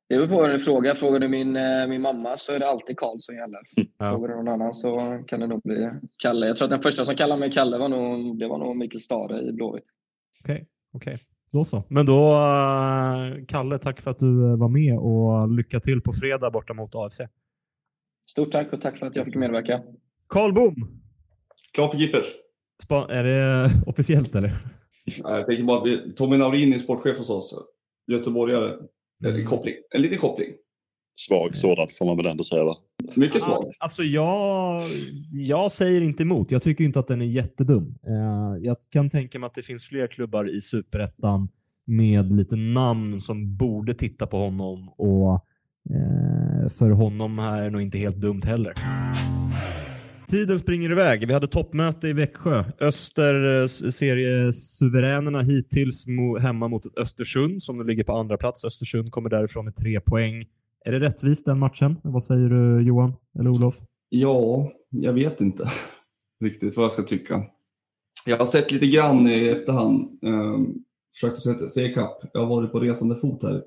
Det 0.08 0.16
beror 0.16 0.28
på 0.28 0.34
vad 0.34 0.50
du 0.50 0.58
frågar. 0.58 0.94
Frågar 0.94 1.20
du 1.20 1.28
min, 1.28 1.56
eh, 1.56 1.86
min 1.86 2.02
mamma 2.02 2.36
så 2.36 2.52
är 2.52 2.58
det 2.58 2.68
alltid 2.68 2.98
Karl 2.98 3.16
som 3.18 3.34
gäller. 3.34 3.60
Ja. 3.98 4.10
Frågar 4.10 4.28
du 4.28 4.34
någon 4.34 4.48
annan 4.48 4.72
så 4.72 5.22
kan 5.26 5.40
det 5.40 5.46
nog 5.46 5.62
bli 5.62 5.90
Kalle. 6.18 6.46
Jag 6.46 6.56
tror 6.56 6.66
att 6.66 6.70
den 6.70 6.82
första 6.82 7.04
som 7.04 7.16
kallade 7.16 7.40
mig 7.40 7.50
Kalle 7.50 7.78
var 7.78 7.88
nog, 7.88 8.38
det 8.38 8.48
var 8.48 8.58
nog 8.58 8.76
Mikael 8.76 9.00
Stare 9.00 9.42
i 9.42 9.52
Blåvitt. 9.52 9.84
Okej, 10.44 10.66
okej. 10.92 11.18
Då 11.52 11.64
så. 11.64 11.84
Men 11.88 12.06
då, 12.06 12.32
eh, 12.32 13.44
Kalle, 13.48 13.78
tack 13.78 14.00
för 14.00 14.10
att 14.10 14.18
du 14.18 14.50
eh, 14.50 14.56
var 14.56 14.68
med 14.68 14.98
och 14.98 15.56
lycka 15.56 15.80
till 15.80 16.00
på 16.00 16.12
fredag 16.12 16.50
borta 16.50 16.74
mot 16.74 16.94
AFC. 16.94 17.20
Stort 18.26 18.52
tack 18.52 18.72
och 18.72 18.80
tack 18.80 18.98
för 18.98 19.06
att 19.06 19.16
jag 19.16 19.24
fick 19.24 19.34
medverka. 19.34 19.82
Karl 20.28 20.52
Bom! 20.52 20.74
Klar 21.74 21.88
för 21.88 21.98
Giffers. 21.98 22.26
Spa- 22.82 23.06
är 23.10 23.24
det 23.24 23.70
officiellt 23.86 24.34
eller? 24.34 24.52
Ja, 25.04 25.36
Jag 25.36 25.46
tänker 25.46 25.64
bara, 25.64 25.82
Tommy 26.16 26.36
Naurin 26.36 26.72
är 26.74 26.78
sportchef 26.78 27.18
hos 27.18 27.30
oss. 27.30 27.54
Göteborgare. 28.12 28.72
En 29.24 29.30
Mm. 29.30 29.46
koppling. 29.46 29.74
En 29.94 30.02
liten 30.02 30.18
koppling. 30.18 30.48
Svag 31.28 31.56
sådan 31.56 31.88
får 31.98 32.06
man 32.06 32.16
väl 32.16 32.26
ändå 32.26 32.44
säga. 32.44 32.64
Va? 32.64 32.76
Mycket 33.14 33.42
svag. 33.42 33.72
Alltså 33.78 34.02
jag, 34.02 34.82
jag 35.32 35.72
säger 35.72 36.00
inte 36.02 36.22
emot. 36.22 36.50
Jag 36.50 36.62
tycker 36.62 36.84
inte 36.84 36.98
att 36.98 37.06
den 37.08 37.22
är 37.22 37.26
jättedum. 37.26 37.94
Eh, 38.06 38.64
jag 38.64 38.76
kan 38.90 39.10
tänka 39.10 39.38
mig 39.38 39.46
att 39.46 39.54
det 39.54 39.62
finns 39.62 39.84
fler 39.84 40.06
klubbar 40.06 40.56
i 40.56 40.60
Superettan 40.60 41.48
med 41.84 42.32
lite 42.32 42.56
namn 42.56 43.20
som 43.20 43.56
borde 43.56 43.94
titta 43.94 44.26
på 44.26 44.36
honom 44.38 44.88
och 44.88 45.34
eh, 45.90 46.55
för 46.68 46.90
honom 46.90 47.38
är 47.38 47.62
det 47.62 47.70
nog 47.70 47.82
inte 47.82 47.98
helt 47.98 48.16
dumt 48.16 48.42
heller. 48.44 48.74
Tiden 50.26 50.58
springer 50.58 50.90
iväg. 50.90 51.26
Vi 51.26 51.32
hade 51.32 51.46
toppmöte 51.46 52.08
i 52.08 52.12
Växjö. 52.12 52.64
Öster 52.80 53.60
eh, 53.60 53.66
seriesuveränerna 53.90 55.40
eh, 55.40 55.46
hittills 55.46 56.04
hemma 56.40 56.68
mot 56.68 56.98
Östersund 56.98 57.62
som 57.62 57.78
nu 57.78 57.84
ligger 57.84 58.04
på 58.04 58.12
andra 58.12 58.36
plats. 58.36 58.64
Östersund 58.64 59.10
kommer 59.10 59.30
därifrån 59.30 59.64
med 59.64 59.76
tre 59.76 60.00
poäng. 60.00 60.44
Är 60.84 60.92
det 60.92 61.00
rättvist 61.00 61.46
den 61.46 61.58
matchen? 61.58 61.96
Vad 62.02 62.24
säger 62.24 62.48
du 62.48 62.82
Johan 62.82 63.14
eller 63.38 63.50
Olof? 63.50 63.74
Ja, 64.08 64.70
jag 64.90 65.12
vet 65.12 65.40
inte 65.40 65.70
riktigt 66.44 66.76
vad 66.76 66.84
jag 66.84 66.92
ska 66.92 67.02
tycka. 67.02 67.42
Jag 68.26 68.36
har 68.36 68.46
sett 68.46 68.72
lite 68.72 68.86
grann 68.86 69.28
i 69.28 69.48
efterhand. 69.48 70.18
Um, 70.22 70.74
försökte 71.20 71.68
se, 71.68 71.84
ikapp. 71.84 72.18
Jag 72.32 72.40
har 72.40 72.48
varit 72.48 72.72
på 72.72 72.80
resande 72.80 73.16
fot 73.16 73.42
här 73.42 73.62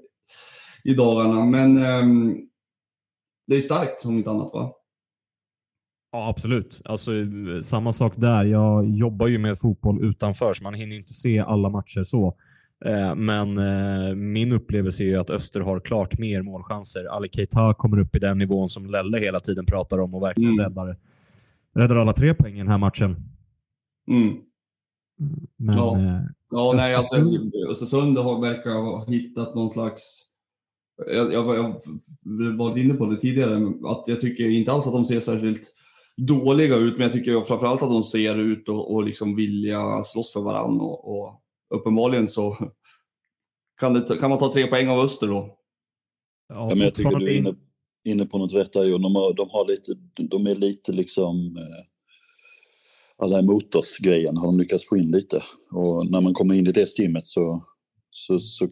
i 0.84 0.94
dagarna. 0.94 1.46
Men 1.46 1.78
ehm, 1.78 2.36
det 3.50 3.56
är 3.56 3.62
starkt 3.62 4.06
om 4.06 4.18
inte 4.18 4.30
annat 4.30 4.54
va? 4.54 4.72
Ja, 6.12 6.30
absolut. 6.30 6.82
Alltså, 6.86 7.12
samma 7.64 7.94
sak 7.94 8.14
där. 8.18 8.46
Jag 8.46 8.90
jobbar 8.90 9.28
ju 9.28 9.38
med 9.38 9.60
fotboll 9.60 10.06
utanför, 10.06 10.54
så 10.54 10.64
man 10.64 10.74
hinner 10.74 10.96
inte 10.96 11.14
se 11.14 11.40
alla 11.40 11.70
matcher 11.70 12.04
så. 12.04 12.36
Eh, 12.86 13.16
men 13.16 13.58
eh, 13.58 14.16
min 14.16 14.52
upplevelse 14.52 15.04
är 15.04 15.18
att 15.18 15.30
Öster 15.30 15.60
har 15.60 15.80
klart 15.80 16.20
mer 16.20 16.42
målchanser. 16.42 17.06
Ali 17.06 17.30
Keita 17.30 17.74
kommer 17.74 18.00
upp 18.00 18.16
i 18.16 18.20
den 18.20 18.38
nivån 18.38 18.70
som 18.70 18.86
Lelle 18.86 19.18
hela 19.18 19.40
tiden 19.40 19.66
pratar 19.66 20.00
om 20.00 20.14
och 20.16 20.22
verkligen 20.22 20.54
mm. 20.54 20.66
räddar, 20.66 20.98
räddar 21.76 21.96
alla 21.96 22.14
tre 22.14 22.34
poäng 22.34 22.56
i 22.56 22.58
den 22.58 22.68
här 22.68 22.78
matchen. 22.78 23.16
Mm. 24.12 24.38
Men, 25.58 25.78
ja, 25.78 26.00
eh, 26.00 26.22
ja 26.52 26.74
nej, 26.76 26.96
alltså, 26.96 27.16
Östersund 27.72 28.18
har, 28.18 28.42
verkar 28.42 28.70
ha 28.70 29.06
hittat 29.08 29.56
någon 29.56 29.70
slags 29.70 30.29
jag, 31.08 31.34
jag, 31.34 31.46
jag 31.46 32.58
var 32.58 32.78
inne 32.78 32.94
på 32.94 33.06
det 33.06 33.20
tidigare, 33.20 33.74
att 33.86 34.08
jag 34.08 34.20
tycker 34.20 34.50
inte 34.50 34.72
alls 34.72 34.88
att 34.88 34.94
de 34.94 35.06
ser 35.06 35.20
särskilt 35.20 35.74
dåliga 36.18 36.76
ut, 36.76 36.94
men 36.94 37.02
jag 37.02 37.12
tycker 37.12 37.42
framförallt 37.42 37.82
att 37.82 37.90
de 37.90 38.04
ser 38.04 38.36
ut 38.36 38.70
och, 38.70 38.94
och 38.94 39.04
liksom 39.04 39.36
vilja 39.36 40.04
slåss 40.04 40.34
för 40.34 40.42
varandra. 40.42 40.86
Och, 40.86 41.20
och 41.20 41.42
uppenbarligen 41.76 42.28
så 42.28 42.58
kan, 43.80 43.94
det, 43.94 44.20
kan 44.20 44.30
man 44.30 44.40
ta 44.40 44.54
tre 44.54 44.68
poäng 44.68 44.90
av 44.90 45.00
Öster 45.00 45.28
då. 45.28 45.58
Ja, 46.54 46.68
men 46.68 46.80
jag 46.80 46.96
tycker 46.96 47.16
du 47.16 47.32
är 47.32 47.38
inne, 47.38 47.56
inne 48.04 48.26
på 48.26 48.38
något 48.38 48.54
rätt 48.54 48.74
där. 48.74 49.00
De, 49.00 49.16
har, 49.16 49.34
de, 49.34 49.50
har 49.50 49.68
lite, 49.68 49.94
de 50.30 50.48
är 50.48 50.56
lite 50.56 50.92
liksom... 50.92 51.58
Eh, 51.58 51.86
alla 53.22 53.40
emot 53.40 53.76
oss-grejen 53.76 54.38
har 54.38 54.46
de 54.46 54.60
lyckats 54.60 54.90
få 54.90 54.98
in 54.98 55.12
lite. 55.12 55.44
Och 55.72 56.12
när 56.12 56.22
man 56.22 56.34
kommer 56.34 56.56
in 56.56 56.68
i 56.68 56.72
det 56.72 56.88
stimmet 56.88 57.26
så, 57.26 57.66
så, 58.10 58.40
så 58.40 58.68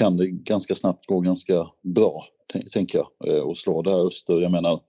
kan 0.00 0.16
det 0.16 0.26
ganska 0.26 0.76
snabbt 0.76 1.06
gå 1.06 1.20
ganska 1.20 1.70
bra, 1.82 2.24
tänker 2.72 2.98
jag. 2.98 3.08
Eh, 3.28 3.42
och 3.42 3.56
slå 3.56 3.82
där 3.82 4.06
Öster. 4.06 4.40
Jag 4.40 4.52
menar, 4.52 4.80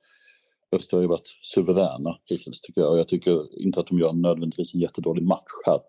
Öster 0.72 0.98
har 0.98 1.02
ju 1.02 1.08
varit 1.08 1.28
suveräna 1.42 2.18
hittills 2.26 2.62
tycker 2.62 2.82
jag. 2.82 2.92
Och 2.92 3.00
jag 3.00 3.08
tycker 3.08 3.62
inte 3.62 3.80
att 3.80 3.88
de 3.88 4.00
gör 4.00 4.14
nödvändigtvis 4.14 4.76
en 4.76 4.82
jättedålig 4.82 5.24
match 5.24 5.52
här. 5.66 5.80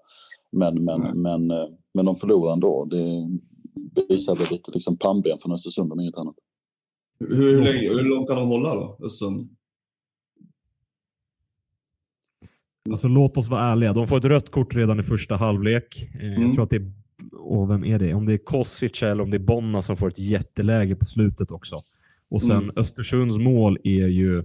Men, 0.53 0.85
men, 0.85 1.03
mm. 1.03 1.23
men, 1.23 1.51
eh, 1.51 1.69
men 1.95 2.05
de 2.05 2.17
förlorar 2.17 2.53
ändå. 2.53 2.85
Det 2.85 3.29
visar 4.09 4.35
väl 4.35 4.47
lite 4.51 4.71
liksom 4.71 4.97
pannben 4.97 5.39
från 5.39 5.53
Östersund 5.53 5.93
om 5.93 6.01
inget 6.01 6.17
annat. 6.17 6.37
Hur, 7.21 7.37
hur, 7.37 7.63
länge, 7.63 7.89
hur 7.89 8.05
långt 8.05 8.29
kan 8.29 8.37
de 8.37 8.49
hålla 8.49 8.75
då, 8.75 8.99
Östersund? 9.05 9.57
Alltså 12.91 13.09
låt 13.09 13.37
oss 13.37 13.49
vara 13.49 13.63
ärliga. 13.63 13.93
De 13.93 14.09
får 14.09 14.17
ett 14.17 14.25
rött 14.25 14.51
kort 14.51 14.75
redan 14.75 15.01
i 15.01 15.03
första 15.03 15.37
halvlek. 15.37 16.11
Eh, 16.15 16.27
mm. 16.27 16.43
Jag 16.43 16.55
tror 16.55 16.65
att 16.65 16.71
det 16.71 16.77
är, 16.77 17.02
och 17.33 17.71
vem 17.71 17.85
är 17.85 17.99
det? 17.99 18.15
Om 18.15 18.27
det 18.27 18.33
är 18.33 18.39
Kosic 18.39 19.03
eller 19.03 19.23
om 19.23 19.31
det 19.31 19.37
är 19.37 19.47
Bonna 19.47 19.83
som 19.83 19.97
får 19.97 20.09
ett 20.09 20.19
jätteläge 20.19 20.97
på 20.97 21.05
slutet 21.05 21.51
också. 21.51 21.77
Och 22.31 22.43
sen 22.43 22.63
mm. 22.63 22.73
Östersunds 22.77 23.39
mål 23.39 23.79
är 23.85 24.07
ju... 24.07 24.45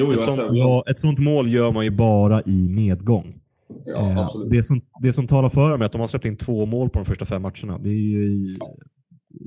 Jo, 0.00 0.12
ett, 0.12 0.20
sånt, 0.20 0.40
ja, 0.52 0.84
ett 0.90 0.98
sånt 0.98 1.18
mål 1.18 1.52
gör 1.52 1.72
man 1.72 1.84
ju 1.84 1.90
bara 1.90 2.42
i 2.42 2.68
medgång. 2.68 3.40
Ja, 3.84 4.10
eh, 4.10 4.48
det, 4.50 4.62
som, 4.62 4.80
det 5.02 5.12
som 5.12 5.26
talar 5.26 5.50
för 5.50 5.70
dem 5.70 5.82
är 5.82 5.86
att 5.86 5.92
de 5.92 6.00
har 6.00 6.08
släppt 6.08 6.24
in 6.24 6.36
två 6.36 6.66
mål 6.66 6.90
på 6.90 6.98
de 6.98 7.04
första 7.04 7.26
fem 7.26 7.42
matcherna. 7.42 7.78
Det 7.78 7.88
är 7.88 7.92
ju 7.92 8.34
i 8.34 8.58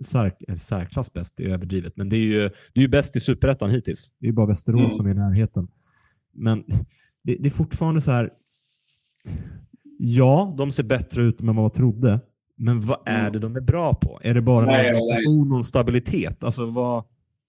särk, 0.03 0.35
särklass 0.59 1.13
bäst, 1.13 1.33
det 1.37 1.43
är 1.43 1.49
överdrivet. 1.49 1.93
Men 1.95 2.09
det 2.09 2.15
är 2.15 2.19
ju, 2.19 2.39
det 2.73 2.79
är 2.79 2.81
ju 2.81 2.87
bäst 2.87 3.15
i 3.15 3.19
superettan 3.19 3.69
hittills. 3.69 4.11
Det 4.19 4.27
är 4.27 4.31
bara 4.31 4.45
Västerås 4.45 4.79
mm. 4.79 4.89
som 4.89 5.05
är 5.05 5.11
i 5.11 5.13
närheten. 5.13 5.67
Men 6.33 6.63
det, 7.23 7.35
det, 7.39 7.45
är 7.45 7.51
fortfarande 7.51 8.01
så 8.01 8.11
här. 8.11 8.29
Ja, 9.97 10.55
de 10.57 10.71
ser 10.71 10.83
bättre 10.83 11.23
ut 11.23 11.39
än 11.41 11.47
vad 11.47 11.55
man 11.55 11.71
trodde. 11.71 12.19
Men 12.59 12.81
vad 12.81 12.99
är 13.05 13.19
mm. 13.19 13.33
det 13.33 13.39
de 13.39 13.55
är 13.55 13.61
bra 13.61 13.93
på? 13.93 14.19
Är 14.23 14.33
det 14.33 14.41
bara 14.41 14.65
nej, 14.65 14.93
och 15.59 15.65
stabilitet? 15.65 16.43
Alltså 16.43 16.65
vad... 16.65 17.03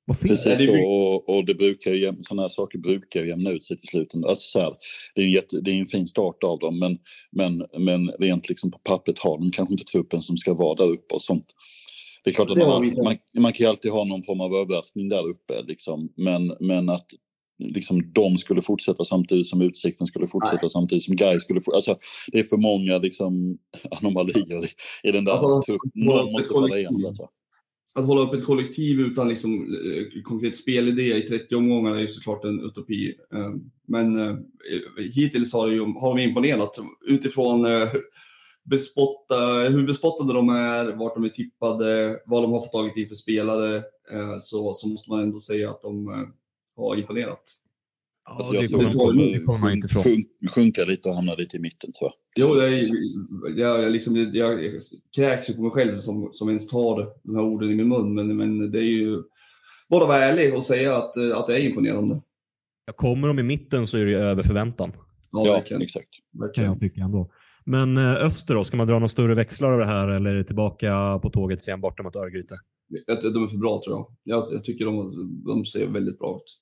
Vad 0.04 0.18
finns 0.18 0.44
Precis 0.44 0.66
så, 0.66 0.88
och, 0.88 1.36
och 1.36 1.44
det 1.44 1.54
brukar, 1.54 2.22
sådana 2.22 2.42
här 2.42 2.48
saker 2.48 2.78
brukar 2.78 3.24
jämna 3.24 3.50
ut 3.50 3.62
sig 3.62 3.76
till 3.76 3.88
slut. 3.88 4.14
Alltså 4.14 4.50
så 4.50 4.60
här, 4.60 4.72
det, 5.14 5.20
är 5.20 5.24
en 5.24 5.32
jätte, 5.32 5.60
det 5.60 5.70
är 5.70 5.74
en 5.74 5.86
fin 5.86 6.06
start 6.06 6.44
av 6.44 6.58
dem, 6.58 6.78
men, 6.78 6.98
men, 7.32 7.66
men 7.78 8.08
rent 8.08 8.48
liksom 8.48 8.70
på 8.70 8.78
pappret 8.78 9.18
har 9.18 9.38
de 9.38 9.50
kanske 9.50 9.74
inte 9.74 9.84
truppen 9.84 10.22
som 10.22 10.36
ska 10.36 10.54
vara 10.54 10.74
där 10.74 10.92
uppe 10.92 11.14
och 11.14 11.22
sånt. 11.22 11.46
Det 12.24 12.30
är 12.30 12.34
klart 12.34 12.50
att 12.50 12.58
man, 12.58 12.92
man, 13.04 13.16
man, 13.38 13.52
kan 13.52 13.64
ju 13.64 13.70
alltid 13.70 13.92
ha 13.92 14.04
någon 14.04 14.22
form 14.22 14.40
av 14.40 14.54
överraskning 14.54 15.08
där 15.08 15.28
uppe, 15.28 15.62
liksom, 15.66 16.12
men, 16.16 16.56
men 16.60 16.88
att 16.88 17.06
liksom, 17.60 18.12
de 18.12 18.38
skulle 18.38 18.62
fortsätta 18.62 19.04
samtidigt 19.04 19.46
som 19.46 19.62
Utsikten 19.62 20.06
skulle 20.06 20.26
fortsätta 20.26 20.58
Nej. 20.62 20.70
samtidigt 20.70 21.04
som 21.04 21.16
Gais 21.16 21.42
skulle 21.42 21.60
fortsätta. 21.60 21.76
Alltså, 21.76 21.98
det 22.32 22.38
är 22.38 22.42
för 22.42 22.56
många 22.56 22.98
liksom, 22.98 23.58
anomalier 24.00 24.64
i, 24.64 24.68
i 25.08 25.12
den 25.12 25.24
där 25.24 25.32
alltså. 25.32 25.76
Någon 25.94 26.32
måste 26.32 26.54
falla 26.54 26.78
igenom 26.78 27.02
detta 27.02 27.28
att 27.94 28.06
hålla 28.06 28.20
upp 28.20 28.34
ett 28.34 28.44
kollektiv 28.44 29.00
utan 29.00 29.28
liksom, 29.28 29.54
eh, 29.62 30.22
konkret 30.22 30.56
spelidé 30.56 31.16
i 31.16 31.22
30 31.22 31.54
omgångar 31.54 31.94
är 31.94 32.00
ju 32.00 32.08
såklart 32.08 32.44
en 32.44 32.64
utopi. 32.64 33.14
Eh, 33.34 33.50
men 33.88 34.20
eh, 34.20 34.36
hittills 35.14 35.52
har, 35.52 35.68
ju, 35.68 35.80
har 35.80 36.16
vi 36.16 36.22
imponerat 36.22 36.78
utifrån 37.06 37.66
bespotta, 38.64 39.68
hur 39.68 39.86
bespottade 39.86 40.32
de 40.32 40.48
är, 40.48 40.96
vart 40.96 41.14
de 41.14 41.24
är 41.24 41.28
tippade, 41.28 42.18
vad 42.26 42.42
de 42.42 42.52
har 42.52 42.60
fått 42.60 42.72
tagit 42.72 42.96
in 42.96 43.08
för 43.08 43.14
spelare. 43.14 43.82
Så, 44.40 44.72
så 44.74 44.88
måste 44.88 45.10
man 45.10 45.20
ändå 45.20 45.40
säga 45.40 45.70
att 45.70 45.82
de 45.82 46.06
har 46.80 46.96
imponerat. 46.96 47.42
Alltså 48.30 48.52
det, 48.52 48.68
kommer, 48.68 48.92
kommer, 48.92 49.32
det 49.32 49.44
kommer 49.44 49.58
man 49.58 49.72
inte 49.72 49.86
ifrån. 49.86 50.02
Sjunk, 50.02 50.26
sjunka 50.50 50.84
lite 50.84 51.08
och 51.08 51.14
hamna 51.14 51.34
lite 51.34 51.56
i 51.56 51.60
mitten 51.60 51.92
tror 51.92 52.10
jag. 52.10 52.14
Jo, 52.36 52.56
jag, 52.56 52.72
jag, 53.58 53.82
jag, 53.82 53.92
liksom, 53.92 54.16
jag, 54.16 54.36
jag 54.36 54.60
kräks 55.16 55.50
ju 55.50 55.54
på 55.54 55.62
mig 55.62 55.70
själv 55.70 55.96
som, 55.98 56.28
som 56.32 56.48
ens 56.48 56.68
tar 56.68 57.08
de 57.24 57.36
här 57.36 57.44
orden 57.44 57.70
i 57.70 57.74
min 57.74 57.88
mun. 57.88 58.14
Men, 58.14 58.36
men 58.36 58.70
det 58.70 58.78
är 58.78 58.92
ju 58.98 59.22
bara 59.90 60.02
att 60.02 60.08
vara 60.08 60.18
ärlig 60.18 60.54
och 60.54 60.64
säga 60.64 60.96
att, 60.96 61.16
att 61.34 61.46
det 61.46 61.60
är 61.60 61.68
imponerande. 61.68 62.22
Jag 62.86 62.96
kommer 62.96 63.28
de 63.28 63.38
i 63.38 63.42
mitten 63.42 63.86
så 63.86 63.96
är 63.96 64.04
det 64.04 64.10
ju 64.10 64.16
över 64.16 64.42
förväntan. 64.42 64.92
Ja, 65.30 65.46
ja 65.46 65.52
verkligen. 65.52 65.82
exakt. 65.82 66.08
Kan 66.54 66.64
jag 66.64 66.80
tycka 66.80 67.00
ändå. 67.00 67.30
Men 67.64 67.96
eh, 67.96 68.26
Öster 68.26 68.54
då, 68.54 68.64
ska 68.64 68.76
man 68.76 68.86
dra 68.86 68.94
några 68.94 69.08
större 69.08 69.34
växlar 69.34 69.72
av 69.72 69.78
det 69.78 69.84
här 69.84 70.08
eller 70.08 70.30
är 70.30 70.34
det 70.34 70.44
tillbaka 70.44 71.18
på 71.22 71.30
tåget 71.30 71.62
sen 71.62 71.80
borta 71.80 72.02
mot 72.02 72.16
Örgryte? 72.16 72.54
De 73.06 73.42
är 73.42 73.46
för 73.46 73.58
bra 73.58 73.80
tror 73.84 73.96
jag. 73.96 74.16
Jag, 74.24 74.46
jag 74.52 74.64
tycker 74.64 74.84
de, 74.84 75.12
de 75.46 75.64
ser 75.64 75.86
väldigt 75.86 76.18
bra 76.18 76.36
ut. 76.36 76.60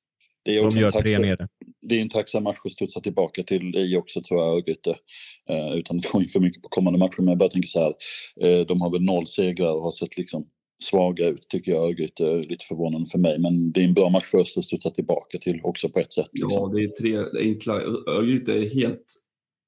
Det 0.48 0.56
är, 0.56 0.70
de 0.70 0.78
gör 0.78 0.90
tre 0.90 1.18
nere. 1.18 1.48
det 1.82 1.94
är 1.94 2.02
en 2.02 2.08
tacksam 2.08 2.42
match 2.42 2.58
att 2.64 2.72
studsa 2.72 3.00
tillbaka 3.00 3.42
till 3.42 3.76
i 3.76 3.96
också 3.96 4.22
tror 4.22 4.40
jag, 4.40 4.56
Örgryte. 4.56 4.90
Eh, 5.50 5.72
utan 5.74 5.98
att 5.98 6.12
gå 6.12 6.22
in 6.22 6.28
för 6.28 6.40
mycket 6.40 6.62
på 6.62 6.68
kommande 6.68 6.98
matcher. 6.98 7.18
Men 7.18 7.28
jag 7.28 7.38
bara 7.38 7.48
tänker 7.48 7.68
så 7.68 7.80
här, 7.80 7.94
eh, 8.40 8.66
de 8.66 8.80
har 8.80 8.90
väl 8.90 9.02
noll 9.02 9.26
segrar 9.26 9.72
och 9.72 9.82
har 9.82 9.90
sett 9.90 10.16
liksom 10.18 10.46
svaga 10.84 11.26
ut 11.26 11.48
tycker 11.48 11.72
jag 11.72 11.88
Örgryte. 11.88 12.24
Lite 12.24 12.64
förvånande 12.68 13.10
för 13.10 13.18
mig. 13.18 13.38
Men 13.38 13.72
det 13.72 13.80
är 13.80 13.84
en 13.84 13.94
bra 13.94 14.08
match 14.08 14.24
för 14.24 14.38
oss 14.38 14.58
att 14.58 14.64
studsa 14.64 14.90
tillbaka 14.90 15.38
till 15.38 15.60
också 15.62 15.88
på 15.88 15.98
ett 15.98 16.12
sätt. 16.12 16.30
Liksom. 16.32 16.50
Ja, 16.52 16.78
det 16.78 16.84
är 16.84 16.88
tre 16.88 17.48
enkla. 17.48 17.74
Örgryte 18.18 18.52
är 18.52 18.70
helt, 18.74 19.04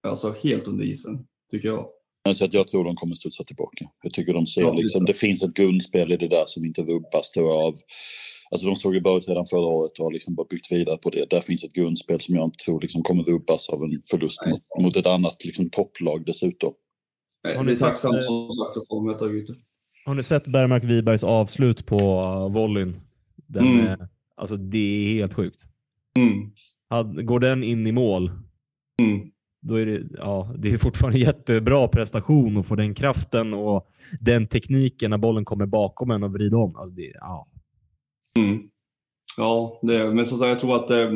alltså 0.09 0.35
helt 0.43 0.69
under 0.69 0.85
isen, 0.85 1.19
tycker 1.53 1.69
jag. 1.69 1.87
Så 2.35 2.45
att 2.45 2.55
jag 2.55 2.69
tror 2.69 2.85
de 2.85 2.97
kommer 2.97 3.15
studsa 3.15 3.45
tillbaka. 3.45 3.87
Jag 4.03 4.13
tycker 4.13 4.35
de 4.35 4.47
ser 4.47 4.61
ja, 4.61 4.73
liksom, 4.73 5.05
det 5.05 5.13
finns 5.13 5.43
ett 5.43 5.55
grundspel 5.55 6.13
i 6.13 6.17
det 6.17 6.29
där 6.29 6.45
som 6.47 6.65
inte 6.65 6.83
rubbas 6.83 7.37
av 7.37 7.79
Alltså 8.53 8.67
de 8.67 8.77
stod 8.77 8.97
i 8.97 9.01
början 9.01 9.21
redan 9.21 9.47
förra 9.47 9.67
året 9.67 9.99
och 9.99 10.05
har 10.05 10.13
liksom 10.13 10.35
bara 10.35 10.47
byggt 10.51 10.73
vidare 10.73 10.97
på 10.97 11.11
det. 11.11 11.31
Där 11.31 11.41
finns 11.41 11.65
ett 11.65 11.73
grundspel 11.73 12.21
som 12.21 12.35
jag 12.35 12.45
inte 12.45 12.65
tror 12.65 12.81
liksom 12.81 13.03
kommer 13.03 13.23
rubbas 13.23 13.69
av 13.69 13.83
en 13.85 14.03
förlust 14.11 14.47
mot, 14.47 14.61
mot, 14.81 14.97
ett 14.97 15.07
annat 15.07 15.45
liksom 15.45 15.71
topplag 15.71 16.27
dessutom. 16.27 16.75
Har 17.57 17.65
ni 17.65 17.77
tacksamt 17.77 18.15
eh, 18.15 18.21
som 18.21 18.55
sagt 18.55 18.77
att 18.77 18.89
få 18.89 19.01
möta 19.01 19.29
Gute. 19.29 19.53
Har 20.05 20.15
ni 20.15 20.23
sett 20.23 20.47
Bergmark 20.47 20.85
Wibergs 20.85 21.25
avslut 21.25 21.87
på 21.87 21.97
uh, 21.97 22.53
volleyn? 22.53 22.95
Den 23.47 23.67
mm. 23.67 23.87
är, 23.87 24.09
alltså 24.37 24.57
det 24.57 24.79
är 24.79 25.15
helt 25.15 25.35
sjukt. 25.35 25.63
Mm. 26.17 27.27
går 27.27 27.41
den 27.41 27.65
in 27.65 27.87
i 27.87 27.93
mål, 27.93 28.31
mm. 29.01 29.31
Då 29.61 29.75
är 29.75 29.87
det, 29.87 30.03
ja, 30.19 30.55
det 30.59 30.73
är 30.73 30.79
fortfarande 30.79 31.19
jättebra 31.19 31.89
prestation 31.89 32.57
att 32.57 32.67
få 32.67 32.75
den 32.75 32.95
kraften 32.95 33.55
och 33.55 33.89
den 34.21 34.47
tekniken 34.47 35.11
när 35.11 35.19
bollen 35.19 35.45
kommer 35.45 35.67
bakom 35.67 36.11
en 36.11 36.23
och 36.23 36.33
vrider 36.33 36.59
om. 36.59 36.77
Alltså 36.77 36.95
det, 36.95 37.13
ja, 37.15 37.47
Mm. 38.37 38.63
Ja, 39.37 39.81
det, 39.83 40.15
men 40.15 40.27
så 40.27 40.47
jag 40.47 40.59
tror 40.59 40.77
att 40.77 40.91
eh, 40.91 41.11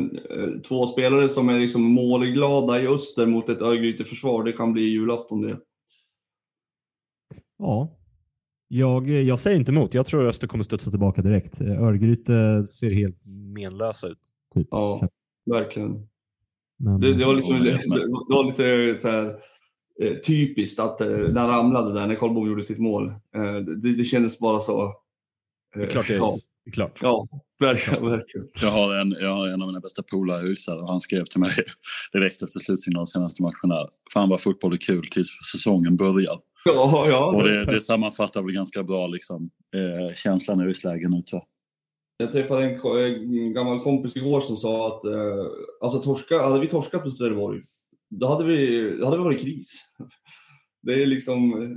två 0.68 0.86
spelare 0.86 1.28
som 1.28 1.48
är 1.48 1.58
liksom 1.58 1.82
målglada 1.82 2.82
i 2.82 2.86
öster 2.86 3.26
mot 3.26 3.48
ett 3.48 3.62
Örgryte-försvar, 3.62 4.44
det 4.44 4.52
kan 4.52 4.72
bli 4.72 4.82
julafton 4.82 5.42
det. 5.42 5.58
Ja, 7.58 7.98
jag, 8.68 9.08
jag 9.08 9.38
säger 9.38 9.56
inte 9.56 9.72
emot. 9.72 9.94
Jag 9.94 10.06
tror 10.06 10.26
Öster 10.26 10.46
kommer 10.46 10.64
studsa 10.64 10.90
tillbaka 10.90 11.22
direkt. 11.22 11.60
Örgryte 11.60 12.66
ser 12.66 12.90
helt 12.90 13.26
menlösa 13.54 14.06
ut. 14.06 14.18
Typ. 14.54 14.68
Ja, 14.70 15.08
verkligen. 15.50 16.08
Men, 16.78 17.00
det, 17.00 17.14
det, 17.14 17.24
var 17.24 17.34
liksom, 17.34 17.64
det, 17.64 17.70
det, 17.70 18.34
var 18.34 18.44
lite 18.44 19.00
så 19.00 19.08
här, 19.08 19.26
eh, 20.02 20.14
typiskt 20.26 20.80
att 20.80 21.00
eh, 21.00 21.08
när 21.08 21.40
han 21.40 21.50
ramlade 21.50 21.94
där, 21.94 22.06
när 22.06 22.14
Karlbom 22.14 22.46
gjorde 22.46 22.62
sitt 22.62 22.78
mål. 22.78 23.08
Eh, 23.08 23.56
det, 23.56 23.96
det 23.96 24.04
kändes 24.04 24.38
bara 24.38 24.60
så. 24.60 24.92
det 25.74 25.82
är 25.82 25.86
klart 25.86 26.08
det 26.08 26.14
är. 26.14 26.18
Ja. 26.18 26.34
Det 26.64 26.70
är 26.70 26.72
klart. 26.72 27.00
Ja, 27.02 27.28
verkligen. 27.60 28.04
verkligen. 28.10 28.48
Jag, 28.62 28.70
har 28.70 28.94
en, 28.94 29.16
jag 29.20 29.34
har 29.34 29.48
en 29.48 29.62
av 29.62 29.68
mina 29.68 29.80
bästa 29.80 30.02
polare 30.02 30.46
i 30.46 30.50
Ystad 30.50 30.74
och 30.74 30.88
han 30.88 31.00
skrev 31.00 31.24
till 31.24 31.40
mig 31.40 31.50
direkt 32.12 32.42
efter 32.42 32.60
slutsignalen 32.60 33.06
senaste 33.06 33.42
matchen 33.42 33.70
här. 33.70 33.88
Fan 34.12 34.28
vad 34.28 34.40
fotboll 34.40 34.72
är 34.72 34.76
kul 34.76 35.06
tills 35.06 35.28
säsongen 35.52 35.96
börjar. 35.96 36.38
Ja, 36.64 37.06
ja. 37.08 37.36
Och 37.36 37.42
det, 37.42 37.64
det 37.64 37.80
sammanfattar 37.80 38.42
väl 38.42 38.52
ganska 38.54 38.82
bra 38.82 39.06
liksom, 39.06 39.50
eh, 39.74 40.14
känslan 40.14 40.68
i 40.68 40.70
islägen 40.70 41.10
nu. 41.10 41.22
Så. 41.26 41.42
Jag 42.16 42.32
träffade 42.32 42.64
en, 42.64 42.78
en 43.38 43.54
gammal 43.54 43.80
kompis 43.80 44.16
igår 44.16 44.40
som 44.40 44.56
sa 44.56 44.86
att 44.86 45.04
eh, 45.04 45.46
alltså 45.80 46.02
torska, 46.02 46.38
hade 46.42 46.60
vi 46.60 46.66
torskat 46.66 47.04
mot 47.04 47.18
Trelleborg, 47.18 47.60
då 48.10 48.26
hade 48.28 48.44
vi, 48.44 48.90
då 49.00 49.04
hade 49.04 49.16
vi 49.16 49.24
varit 49.24 49.40
i 49.40 49.44
kris. 49.44 49.84
Det 50.82 51.02
är 51.02 51.06
liksom... 51.06 51.62
eh, 51.62 51.68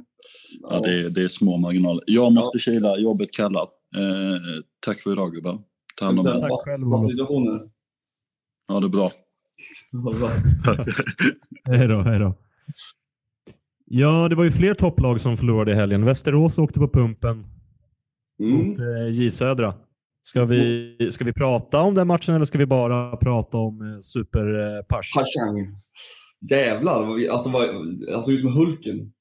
Ja, 0.62 0.80
det, 0.80 1.10
det 1.10 1.22
är 1.24 1.28
små 1.28 1.58
marginaler. 1.58 2.04
Jag 2.08 2.32
måste 2.34 2.60
kila, 2.60 2.98
jobbet 2.98 3.32
kallar. 3.32 3.62
Eh, 3.96 4.62
tack 4.86 5.00
för 5.00 5.12
idag 5.12 5.32
gubbar. 5.34 5.60
Ta 5.96 6.06
hand 6.06 6.20
om 6.20 6.26
Tack 6.26 6.36
er. 6.36 6.40
Tack 6.42 6.52
själv. 6.66 6.88
Ja, 8.68 8.80
det 8.80 8.86
är 8.86 8.90
bra. 8.90 9.12
Ja, 9.92 10.14
bra. 10.20 10.30
Hej 11.78 11.88
då, 11.88 11.98
hej 12.02 12.20
då. 12.20 12.34
Ja, 13.86 14.28
det 14.30 14.36
var 14.36 14.44
ju 14.44 14.52
fler 14.52 14.74
topplag 14.74 15.22
som 15.22 15.38
förlorade 15.38 15.72
i 15.72 15.76
helgen. 15.76 16.06
Västerås 16.06 16.58
åkte 16.58 16.80
på 16.80 16.88
pumpen 16.88 17.44
Mm. 18.40 18.58
mot 18.68 18.80
eh, 18.80 19.10
J 19.12 19.32
Södra. 19.32 19.74
Ska 20.28 20.46
vi, 20.46 20.98
ska 21.12 21.26
vi 21.26 21.34
prata 21.34 21.82
om 21.82 21.94
den 21.94 22.08
matchen 22.08 22.36
eller 22.36 22.46
ska 22.46 22.58
vi 22.58 22.66
bara 22.66 23.18
prata 23.18 23.58
om 23.58 23.82
eh, 23.82 24.00
Super 24.02 24.78
eh, 24.78 24.84
Pars? 24.84 25.14
Pashang. 25.14 25.76
Jävlar, 26.50 27.08
alltså, 27.32 27.50
vad, 27.50 27.64
alltså 28.16 28.32
just 28.32 28.44
med 28.44 28.54
Hulken. 28.54 29.12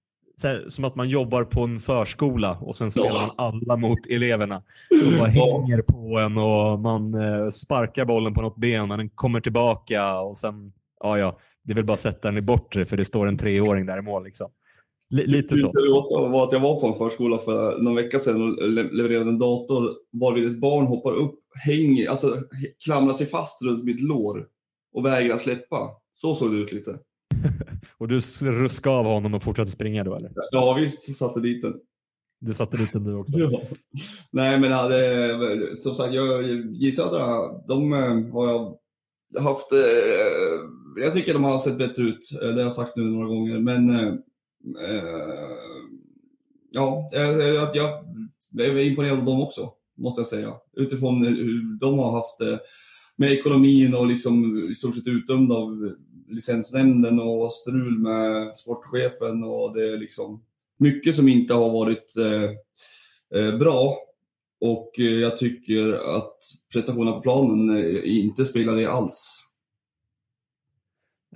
Här, 0.43 0.65
som 0.69 0.85
att 0.85 0.97
man 0.97 1.09
jobbar 1.09 1.45
på 1.45 1.63
en 1.63 1.79
förskola 1.81 2.59
och 2.61 2.77
sen 2.77 2.91
spelar 2.91 3.27
man 3.27 3.47
alla 3.47 3.77
mot 3.77 4.07
eleverna. 4.11 4.63
De 4.91 5.19
bara 5.19 5.29
hänger 5.29 5.83
på 5.83 6.19
en 6.19 6.39
och 6.39 6.81
man 6.81 7.15
eh, 7.15 7.49
sparkar 7.49 8.05
bollen 8.05 8.35
på 8.35 8.43
något 8.43 8.57
ben 8.57 8.89
men 8.89 8.99
den 8.99 9.11
kommer 9.11 9.41
tillbaka 9.41 10.21
och 10.21 10.37
sen, 10.37 10.73
ja 11.01 11.19
ja, 11.19 11.39
det 11.65 11.75
väl 11.75 11.85
bara 11.85 11.97
sätta 11.97 12.29
den 12.29 12.39
i 12.39 12.43
bortre 12.43 12.87
för 12.87 12.97
det 12.97 13.05
står 13.05 13.27
en 13.27 13.39
treåring 13.39 13.87
där 13.87 13.99
i 13.99 14.03
mål 14.03 14.25
liksom. 14.25 14.51
Li- 15.11 15.27
lite 15.27 15.57
så. 15.57 15.73
Det 15.73 15.89
var 16.29 16.45
att 16.47 16.53
jag 16.53 16.61
var 16.61 16.81
på 16.81 16.87
en 16.87 16.95
förskola 16.95 17.39
för 17.39 17.79
någon 17.83 17.95
vecka 17.95 18.19
sedan 18.19 18.43
och 18.43 18.69
le- 18.69 18.91
levererade 18.93 19.31
en 19.31 19.39
dator 19.39 19.91
varvid 20.21 20.45
ett 20.45 20.61
barn 20.61 20.87
hoppar 20.87 21.13
upp, 21.13 21.35
hänger, 21.67 22.09
alltså 22.11 22.43
klamrar 22.85 23.15
sig 23.15 23.27
fast 23.27 23.63
runt 23.63 23.85
mitt 23.85 24.01
lår 24.03 24.47
och 24.95 25.07
vägrar 25.07 25.37
släppa. 25.37 25.91
Så 26.13 26.35
såg 26.35 26.51
det 26.53 26.57
ut 26.59 26.73
lite. 26.73 26.99
Och 27.99 28.09
du 28.09 28.21
ruskade 28.43 28.97
av 28.97 29.05
honom 29.05 29.35
och 29.35 29.43
fortsatte 29.43 29.71
springa 29.71 30.05
då 30.05 30.15
eller? 30.17 30.33
Ja 30.53 30.77
visst, 30.81 31.03
så 31.03 31.13
satte 31.13 31.41
dit 31.41 31.63
den. 31.63 31.75
Du 32.41 32.55
satte 32.55 32.77
dit 32.77 32.93
den 32.93 33.05
du 33.05 33.15
också? 33.15 33.39
Ja. 33.39 33.61
Nej 34.33 34.61
men 34.61 34.73
hade, 34.73 35.77
som 35.83 35.95
sagt, 35.95 36.15
jag, 36.15 36.45
J 36.75 36.93
Södra, 36.93 37.27
de 37.69 37.93
eh, 37.93 38.33
har 38.33 38.47
jag 38.47 38.77
haft, 39.43 39.73
eh, 39.73 41.03
jag 41.05 41.13
tycker 41.15 41.33
de 41.33 41.45
har 41.45 41.59
sett 41.59 41.79
bättre 41.79 42.03
ut. 42.03 42.31
Eh, 42.43 42.49
Det 42.49 42.55
har 42.55 42.61
jag 42.61 42.73
sagt 42.73 42.97
nu 42.97 43.03
några 43.11 43.27
gånger. 43.27 43.59
Men 43.59 43.91
eh, 43.91 44.03
eh, 44.07 44.13
Eh, 44.67 45.57
ja, 46.71 47.09
eh, 47.13 47.39
eh, 47.39 47.47
jag, 47.47 47.77
jag, 47.77 48.05
jag 48.53 48.67
är 48.67 48.79
imponerad 48.79 49.19
av 49.19 49.25
dem 49.25 49.41
också, 49.41 49.71
måste 49.99 50.21
jag 50.21 50.29
säga. 50.29 50.55
Utifrån 50.77 51.27
hur 51.27 51.79
de 51.79 51.99
har 51.99 52.13
haft 52.13 52.39
det 52.39 52.61
med 53.17 53.33
ekonomin 53.33 53.95
och 53.95 54.07
liksom 54.07 54.67
i 54.71 54.75
stort 54.75 54.95
sett 54.95 55.09
utdömda 55.09 55.55
av 55.55 55.95
licensnämnden 56.29 57.21
och 57.21 57.53
strul 57.53 57.99
med 57.99 58.57
sportchefen 58.57 59.45
och 59.45 59.75
det 59.77 59.89
är 59.89 59.99
liksom 59.99 60.43
mycket 60.79 61.15
som 61.15 61.29
inte 61.29 61.55
har 61.55 61.71
varit 61.71 62.15
eh, 63.35 63.59
bra. 63.59 63.97
Och 64.61 64.91
jag 64.99 65.37
tycker 65.37 65.93
att 66.17 66.39
prestationerna 66.73 67.13
på 67.13 67.23
planen 67.23 67.79
inte 68.05 68.45
spelar 68.45 68.77
det 68.77 68.87
alls. 68.87 69.46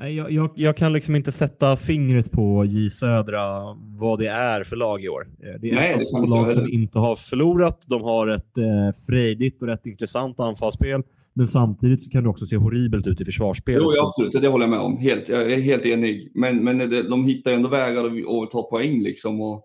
Jag, 0.09 0.33
jag, 0.33 0.51
jag 0.55 0.77
kan 0.77 0.93
liksom 0.93 1.17
inte 1.17 1.33
sätta 1.33 1.77
fingret 1.77 2.33
på 2.33 2.65
J 2.65 2.91
Södra 2.91 3.77
vad 3.99 4.19
det 4.19 4.27
är 4.29 4.65
för 4.65 4.77
lag 4.77 5.05
i 5.05 5.09
år. 5.09 5.27
Eh, 5.43 5.61
Det 5.61 5.71
är 5.71 5.75
Nej, 5.75 5.93
ett 5.93 5.99
det 6.23 6.29
lag 6.29 6.53
som 6.53 6.69
inte 6.69 6.99
har 6.99 7.17
förlorat. 7.17 7.87
De 7.89 8.03
har 8.03 8.29
ett 8.29 8.59
eh, 8.59 9.01
frejdigt 9.07 9.63
och 9.63 9.69
rätt 9.69 9.87
intressant 9.87 10.41
anfallsspel. 10.41 11.03
Men 11.35 11.47
samtidigt 11.47 12.03
så 12.03 12.11
kan 12.11 12.23
det 12.23 12.29
också 12.29 12.47
se 12.47 12.57
horribelt 12.57 13.07
ut 13.07 13.21
i 13.21 13.25
försvarsspelet. 13.25 13.83
Jo, 13.83 13.93
ja, 13.95 14.07
absolut. 14.07 14.43
Det, 14.43 14.49
håller 14.49 14.65
jag 14.65 14.71
med 14.71 14.81
om. 14.81 14.99
Helt, 14.99 15.29
jag 15.29 15.53
är 15.53 15.61
helt 15.61 15.87
enig. 15.87 16.33
Men, 16.35 16.65
men 16.65 16.79
det, 16.79 17.09
de 17.09 17.25
hittar 17.25 17.51
ju 17.51 17.57
ändå 17.57 17.69
vägar 17.69 18.05
att, 18.05 18.51
ta 18.51 18.63
poäng. 18.71 19.03
Liksom, 19.03 19.41
och, 19.41 19.65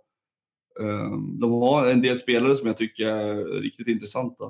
eh, 0.82 1.12
de 1.42 1.52
har 1.52 1.92
en 1.92 2.02
del 2.02 2.18
spelare 2.18 2.56
som 2.56 2.68
jag 2.68 2.78
tycker 2.78 3.06
är 3.06 3.62
riktigt 3.62 3.88
intressanta. 3.88 4.44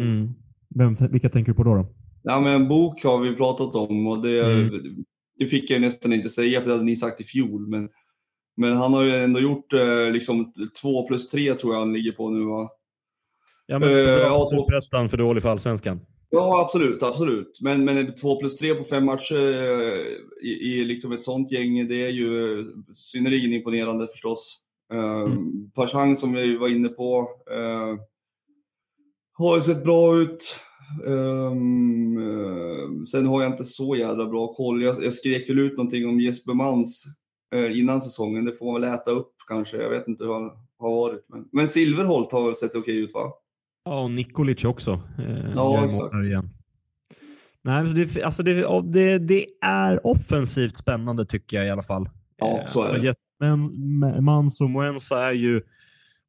Mm. 0.00 0.34
Vem, 0.74 0.96
vilka 1.10 1.28
tänker 1.28 1.52
du 1.52 1.56
på 1.56 1.64
då? 1.64 1.74
då? 1.74 1.86
Ja, 2.22 2.40
men 2.40 2.52
en 2.52 2.68
bok 2.68 3.04
har 3.04 3.18
vi 3.20 3.36
pratat 3.36 3.74
om 3.74 4.06
och 4.06 4.22
det, 4.22 4.44
Mm. 4.44 5.04
Det 5.38 5.46
fick 5.46 5.70
jag 5.70 5.80
nästan 5.80 6.12
inte 6.12 6.28
säga 6.28 6.60
för 6.60 6.66
det 6.68 6.72
hade 6.72 6.84
ni 6.84 6.96
sagt 6.96 7.20
i 7.20 7.24
fjol. 7.24 7.68
Men, 7.68 7.88
men 8.56 8.72
han 8.76 8.94
har 8.94 9.02
ju 9.02 9.10
ändå 9.16 9.40
gjort 9.40 9.72
eh, 9.72 10.10
liksom 10.10 10.52
två 10.82 11.06
plus 11.08 11.28
tre 11.30 11.54
tror 11.54 11.72
jag 11.74 11.80
han 11.80 11.92
ligger 11.92 12.12
på 12.12 12.30
nu 12.30 12.44
va? 12.44 12.70
Ja, 13.66 13.78
men 13.78 13.88
Eh, 13.88 13.94
för 13.94 14.04
bra 14.04 14.18
ja, 14.26 14.46
för 14.50 14.56
så- 14.56 14.62
Superettan, 14.62 15.08
för 15.08 15.16
dålig 15.16 15.42
för 15.42 15.48
Allsvenskan. 15.50 16.00
Ja, 16.30 16.60
absolut. 16.64 17.02
absolut. 17.02 17.58
Men, 17.62 17.84
men 17.84 18.14
två 18.14 18.40
plus 18.40 18.56
tre 18.56 18.74
på 18.74 18.84
fem 18.84 19.04
matcher 19.04 19.52
eh, 19.52 20.48
i, 20.48 20.50
i 20.62 20.84
liksom 20.84 21.12
ett 21.12 21.22
sånt 21.22 21.52
gäng, 21.52 21.88
det 21.88 22.04
är 22.06 22.08
ju 22.10 22.64
synnerligen 22.94 23.52
imponerande 23.52 24.06
förstås. 24.08 24.60
Uh, 24.94 25.22
Mm. 25.32 25.70
Pashang 25.74 26.16
som 26.16 26.32
vi 26.32 26.56
var 26.56 26.68
inne 26.68 26.88
på 26.88 27.28
eh, 27.50 27.98
har 29.32 29.56
ju 29.56 29.62
sett 29.62 29.84
bra 29.84 30.16
ut. 30.16 30.56
Eh, 31.06 31.52
sen 33.10 33.26
har 33.26 33.42
jag 33.42 33.52
inte 33.52 33.64
så 33.64 33.96
jävla 33.96 34.26
bra 34.26 34.46
koll. 34.52 34.82
Jag, 34.82 35.04
jag 35.04 35.12
skrek 35.12 35.48
väl 35.50 35.58
ut 35.58 35.76
någonting 35.76 36.06
om 36.08 36.20
Jesper 36.20 36.54
Mans 36.54 37.04
eh, 37.54 37.78
innan 37.78 38.00
säsongen. 38.00 38.44
Det 38.44 38.52
får 38.52 38.72
man 38.72 38.80
väl 38.80 38.94
äta 38.94 39.10
upp 39.10 39.32
kanske. 39.48 39.76
Jag 39.76 39.90
vet 39.90 40.08
inte 40.08 40.24
hur 40.24 40.32
han 40.32 40.50
har 40.78 40.90
varit. 40.90 41.24
Men, 41.28 41.44
men 41.52 41.68
Silverholt 41.68 42.32
har 42.32 42.46
väl 42.46 42.54
sett 42.54 42.74
okej 42.74 42.96
ut 42.96 43.14
va? 43.14 43.32
Ja, 43.84 44.02
och 44.04 44.10
Nikolic 44.10 44.64
också. 44.64 44.90
Eh, 45.18 45.50
Ja, 45.54 45.84
exakt. 45.84 46.24
Igen. 46.26 46.48
Nej, 47.62 47.84
det, 47.94 48.22
alltså 48.22 48.42
det, 48.42 48.54
det, 48.92 49.18
det 49.18 49.46
är 49.60 50.06
offensivt 50.06 50.76
spännande 50.76 51.26
tycker 51.26 51.56
jag 51.56 51.66
i 51.66 51.70
alla 51.70 51.82
fall. 51.82 52.08
Ja, 52.36 52.58
Eh, 52.60 52.66
så 52.70 52.82
är 52.82 52.92
det. 52.92 52.98
och 52.98 53.04
Jet- 53.04 53.16
Men 53.40 54.24
Mans 54.24 54.60
och 54.60 54.70
Moensa 54.70 55.24
är 55.28 55.32
ju 55.32 55.60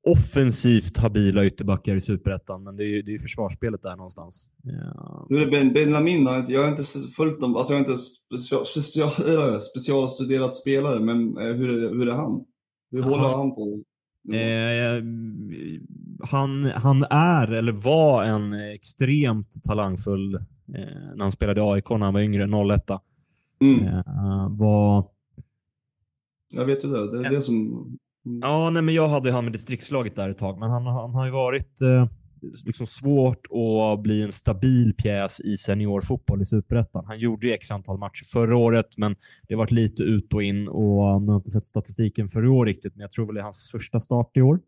offensivt 0.06 0.98
habila 0.98 1.46
ytterbackar 1.46 1.96
i 1.96 2.02
Superettan, 2.02 2.64
men 2.64 2.76
det 2.76 2.84
är 2.84 2.88
ju 2.88 3.02
det 3.02 3.14
är 3.14 3.20
försvarsspelet 3.20 3.82
där 3.82 3.96
någonstans. 3.96 4.50
Ja. 4.64 5.28
Nu 5.30 5.38
är 5.38 5.46
det 5.46 5.52
ben, 5.52 5.74
har 5.94 6.02
jag 6.50 6.62
har 6.62 6.70
inte 6.70 6.84
följt 7.18 7.42
dem, 7.42 7.56
alltså 7.56 7.74
jag 7.74 7.80
har 7.80 7.86
inte 7.88 7.98
special, 7.98 8.66
special, 8.66 9.62
specialstuderat 9.62 10.56
spelare, 10.56 11.00
men 11.00 11.38
eh, 11.38 11.54
hur 11.56 11.70
är, 11.70 11.90
hur 11.90 12.08
är 12.08 12.12
han? 12.16 12.46
Hur 12.92 13.02
Han- 13.02 13.12
håller 13.12 13.38
han 13.38 13.56
på? 13.56 13.84
Eh, 14.34 15.04
han, 16.32 16.66
han 16.66 17.04
är, 17.10 17.52
eller 17.52 17.72
var, 17.72 18.24
en 18.24 18.54
extremt 18.54 19.64
talangfull 19.64 20.36
eh, 20.36 20.42
när 21.16 21.22
han 21.22 21.32
spelade 21.32 21.62
i 21.62 21.64
AIK 21.64 21.90
när 21.90 21.98
han 21.98 22.14
var 22.14 22.22
yngre, 22.22 22.44
01. 22.74 22.90
Mm, 23.62 23.86
Eh, 23.88 24.48
var 24.50 25.08
jag 26.50 26.66
vet 26.66 26.86
ju 26.86 26.90
det, 26.90 27.12
det 27.22 27.28
är 27.28 27.32
det 27.32 27.42
som... 27.42 27.88
Ja, 28.42 28.70
nej, 28.70 28.82
men 28.82 28.94
jag 28.94 29.10
hade 29.10 29.32
han 29.32 29.44
med 29.44 29.54
distriktslaget 29.54 30.16
där 30.16 30.30
ett 30.30 30.38
tag, 30.38 30.60
men 30.60 30.70
han, 30.70 30.86
han 30.86 31.14
har 31.14 31.26
ju 31.26 31.32
varit 31.32 31.82
eh, 31.82 32.08
liksom 32.66 32.88
svårt 32.88 33.48
att 33.52 34.04
bli 34.04 34.24
en 34.24 34.32
stabil 34.32 34.94
pjäs 34.94 35.42
i 35.42 35.58
seniorfotboll 35.58 36.42
i 36.42 36.46
Superettan. 36.46 37.06
Han 37.06 37.20
gjorde 37.20 37.48
ju 37.48 37.54
x 37.54 37.72
antal 37.72 37.98
matcher 37.98 38.26
förra 38.26 38.58
året, 38.58 38.98
men 38.98 39.16
det 39.48 39.54
har 39.54 39.60
varit 39.60 39.72
lite 39.72 40.04
ut 40.04 40.34
och 40.34 40.44
in 40.44 40.68
och 40.68 41.04
han 41.04 41.30
har 41.30 41.36
inte 41.36 41.52
sett 41.52 41.66
statistiken 41.66 42.28
för 42.28 42.46
i 42.46 42.48
år 42.48 42.66
riktigt, 42.66 42.96
men 42.96 43.02
jag 43.02 43.12
tror 43.12 43.26
väl 43.26 43.36
det 43.36 43.42
är 43.42 43.44
hans 43.44 43.70
första 43.72 44.00
start 44.00 44.38
i 44.38 44.42
år. 44.42 44.60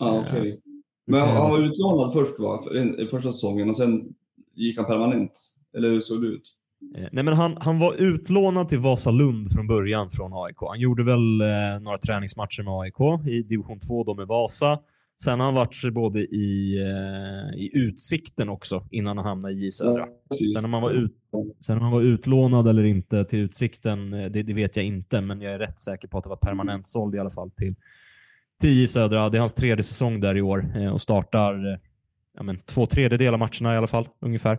Ja, 0.00 0.24
okej. 0.26 0.60
Men 1.06 1.20
han, 1.20 1.50
var 1.50 1.58
utlånad 1.58 2.12
först 2.12 2.38
va, 2.38 2.62
första 3.10 3.32
säsongen 3.32 3.70
och 3.70 3.76
sen 3.76 4.14
gick 4.54 4.76
han 4.76 4.86
permanent? 4.86 5.32
Eller 5.76 5.90
hur 5.90 6.00
såg 6.00 6.22
det 6.22 6.28
ut? 6.28 6.56
Eh, 6.96 7.08
Nej, 7.12 7.24
men 7.24 7.34
han, 7.34 7.56
han 7.60 7.78
var 7.78 7.94
utlånad 7.94 8.68
till 8.68 8.78
Vasalund 8.78 9.52
från 9.52 9.66
början 9.66 10.10
från 10.10 10.32
AIK. 10.34 10.56
Han 10.68 10.80
gjorde 10.80 11.04
väl 11.04 11.40
eh, 11.40 11.80
några 11.82 11.98
träningsmatcher 11.98 12.62
med 12.62 12.72
AIK 12.72 13.28
i 13.28 13.42
division 13.42 13.80
2 13.80 14.04
då 14.04 14.14
med 14.14 14.26
Vasa. 14.26 14.78
Sen 15.22 15.40
har 15.40 15.46
han 15.46 15.54
varit 15.54 15.94
både 15.94 16.20
i, 16.20 16.76
eh, 16.80 17.60
i 17.60 17.70
Utsikten 17.72 18.48
också 18.48 18.86
innan 18.90 19.18
han 19.18 19.26
hamnade 19.26 19.54
i 19.54 19.64
J 19.64 19.70
Södra. 19.70 20.06
precis. 20.30 20.56
Sen 20.56 20.64
om 20.64 20.72
han 20.72 20.82
var, 20.82 20.90
ut, 20.90 21.12
sen 21.66 21.76
om 21.76 21.82
han 21.82 21.92
var 21.92 22.02
utlånad 22.02 22.68
eller 22.68 22.84
inte 22.84 23.24
till 23.24 23.38
Utsikten, 23.38 24.12
eh, 24.12 24.30
det, 24.30 24.42
det 24.42 24.54
vet 24.54 24.76
jag 24.76 24.84
inte, 24.84 25.20
men 25.20 25.40
jag 25.40 25.52
är 25.52 25.58
rätt 25.58 25.80
säker 25.80 26.08
på 26.08 26.18
att 26.18 26.24
det 26.24 26.30
var 26.30 26.36
permanent 26.36 26.86
såld 26.86 27.14
i 27.14 27.18
alla 27.18 27.30
fall 27.30 27.50
till, 27.50 27.74
till 28.60 28.80
J 28.80 28.88
Södra. 28.88 29.28
Det 29.28 29.38
är 29.38 29.40
hans 29.40 29.54
tredje 29.54 29.84
säsong 29.84 30.20
där 30.20 30.36
i 30.36 30.42
år 30.42 30.76
eh, 30.76 30.92
och 30.92 31.00
startar 31.00 31.72
eh, 31.72 31.78
ja, 32.34 32.42
men, 32.42 32.58
två 32.58 32.86
tredjedelar 32.86 33.32
av 33.32 33.38
matcherna 33.38 33.74
i 33.74 33.76
alla 33.76 33.86
fall, 33.86 34.08
ungefär. 34.20 34.58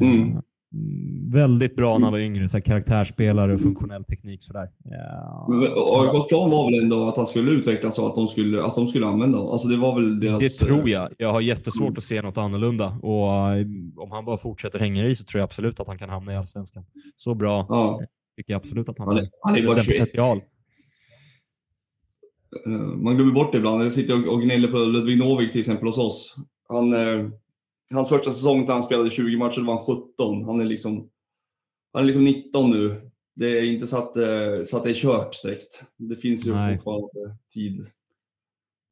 Mm. 0.00 0.42
Eh, 0.72 0.78
mm, 0.78 1.30
Väldigt 1.30 1.76
bra 1.76 1.98
när 1.98 2.04
han 2.04 2.12
var 2.12 2.18
yngre, 2.18 2.48
så 2.48 2.56
här 2.56 2.64
karaktärsspelare 2.64 3.54
och 3.54 3.60
funktionell 3.60 4.04
teknik. 4.04 4.42
Sådär. 4.42 4.68
Ja. 4.84 5.46
AIKs 5.76 6.28
plan 6.28 6.50
var 6.50 6.70
väl 6.70 6.82
ändå 6.82 7.08
att 7.08 7.16
han 7.16 7.26
skulle 7.26 7.50
utvecklas 7.50 7.98
och 7.98 8.06
att 8.06 8.14
de 8.14 8.28
skulle, 8.28 8.62
att 8.62 8.74
de 8.74 8.86
skulle 8.86 9.06
använda 9.06 9.38
honom. 9.38 9.52
Alltså 9.52 9.68
det 9.68 9.76
var 9.76 9.94
väl 9.94 10.20
deras... 10.20 10.38
Det 10.40 10.66
tror 10.66 10.88
jag. 10.88 11.08
Jag 11.18 11.32
har 11.32 11.40
jättesvårt 11.40 11.98
att 11.98 12.04
se 12.04 12.22
något 12.22 12.38
annorlunda. 12.38 12.86
Och 13.02 13.32
eh, 13.32 13.66
om 13.96 14.10
han 14.10 14.24
bara 14.24 14.36
fortsätter 14.36 14.78
hänga 14.78 15.06
i 15.06 15.16
så 15.16 15.24
tror 15.24 15.38
jag 15.38 15.44
absolut 15.44 15.80
att 15.80 15.86
han 15.86 15.98
kan 15.98 16.08
hamna 16.08 16.32
i 16.32 16.36
Allsvenskan. 16.36 16.84
Så 17.16 17.34
bra 17.34 17.66
Ja, 17.68 18.00
tycker 18.36 18.52
jag 18.52 18.58
absolut 18.58 18.88
att 18.88 18.98
han 18.98 19.16
är, 19.16 19.30
han 19.40 19.56
är 19.56 19.66
bara 19.66 19.74
Den 19.74 19.84
21. 19.84 20.00
potential. 20.00 20.40
Eh, 22.66 22.72
man 22.72 23.16
glömmer 23.16 23.32
bort 23.32 23.52
det 23.52 23.58
ibland. 23.58 23.84
Jag 23.84 23.92
sitter 23.92 24.28
och 24.28 24.42
gnäller 24.42 24.68
på 24.68 24.78
Ludvig 24.78 25.18
Novik 25.18 25.52
till 25.52 25.60
exempel 25.60 25.88
hos 25.88 25.98
oss. 25.98 26.36
Han, 26.68 26.92
eh, 26.92 27.28
hans 27.92 28.08
första 28.08 28.32
säsong 28.32 28.64
när 28.64 28.72
han 28.72 28.82
spelade 28.82 29.10
20 29.10 29.36
matcher 29.36 29.60
var 29.60 29.74
han 29.74 29.84
17. 30.16 30.44
Han 30.44 30.60
är 30.60 30.64
liksom, 30.64 31.08
han 31.92 32.02
är 32.02 32.06
liksom 32.06 32.24
19 32.24 32.70
nu. 32.70 33.10
Det 33.36 33.58
är 33.58 33.72
inte 33.72 33.86
så 33.86 33.96
att, 33.96 34.16
eh, 34.16 34.64
så 34.66 34.76
att 34.76 34.82
det 34.84 34.90
är 34.90 34.94
kört 34.94 35.42
direkt. 35.42 35.84
Det 35.98 36.16
finns 36.16 36.46
ju 36.46 36.54
Nej. 36.54 36.74
fortfarande 36.76 37.36
tid. 37.54 37.80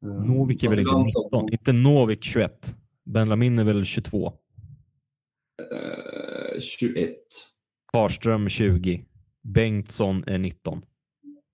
Eh, 0.05 0.25
Novik 0.25 0.63
är 0.63 0.69
väl 0.69 0.79
inte 0.79 0.89
ibland 0.89 1.11
så- 1.11 1.23
19? 1.23 1.49
Inte 1.51 1.73
Novik 1.73 2.23
21? 2.23 2.75
Benjamin 3.05 3.59
är 3.59 3.63
väl 3.63 3.85
22? 3.85 4.33
Eh, 5.71 6.59
21. 6.59 7.15
Karström 7.93 8.49
20. 8.49 9.05
Bengtsson 9.43 10.23
är 10.27 10.37
19. 10.37 10.81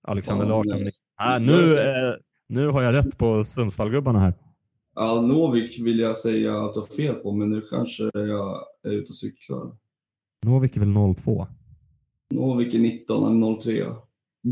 Alexander 0.08 0.46
Larsson 0.46 0.72
är 0.72 0.76
nej. 0.76 0.84
19. 0.84 0.94
Jag 1.18 1.42
nu, 1.42 1.78
eh, 1.78 2.14
nu 2.48 2.68
har 2.68 2.82
jag 2.82 2.94
rätt 2.94 3.18
på 3.18 3.44
Sundsvallgubbarna 3.44 4.18
här. 4.18 4.34
Ja, 5.00 5.20
Novik 5.20 5.78
vill 5.80 5.98
jag 5.98 6.16
säga 6.16 6.52
att 6.52 6.76
jag 6.76 6.82
har 6.82 6.96
fel 6.96 7.14
på, 7.14 7.32
men 7.32 7.50
nu 7.50 7.60
kanske 7.60 8.02
jag 8.14 8.64
är 8.86 8.90
ute 8.90 9.08
och 9.08 9.14
cyklar. 9.14 9.72
Novik 10.46 10.76
är 10.76 10.80
väl 10.80 11.14
02? 11.16 11.46
Novik 12.34 12.74
är 12.74 12.78
19, 12.78 13.24
han 13.24 13.42
är 13.42 13.60
03. 13.60 13.72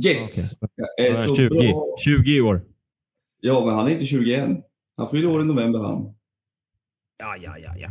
Yes! 0.04 0.52
Okej. 0.60 0.86
Jag 0.96 1.06
är 1.06 1.14
så 1.14 1.36
20, 1.36 1.48
bra. 1.48 1.96
20 2.04 2.36
i 2.36 2.40
år. 2.40 2.64
Ja, 3.40 3.64
men 3.66 3.74
han 3.74 3.86
är 3.86 3.90
inte 3.90 4.06
21. 4.06 4.48
Han 4.96 5.08
fyller 5.08 5.28
år 5.28 5.42
i 5.42 5.44
november 5.44 5.78
han. 5.78 6.14
Ja, 7.18 7.36
ja, 7.42 7.56
ja, 7.58 7.74
ja. 7.76 7.88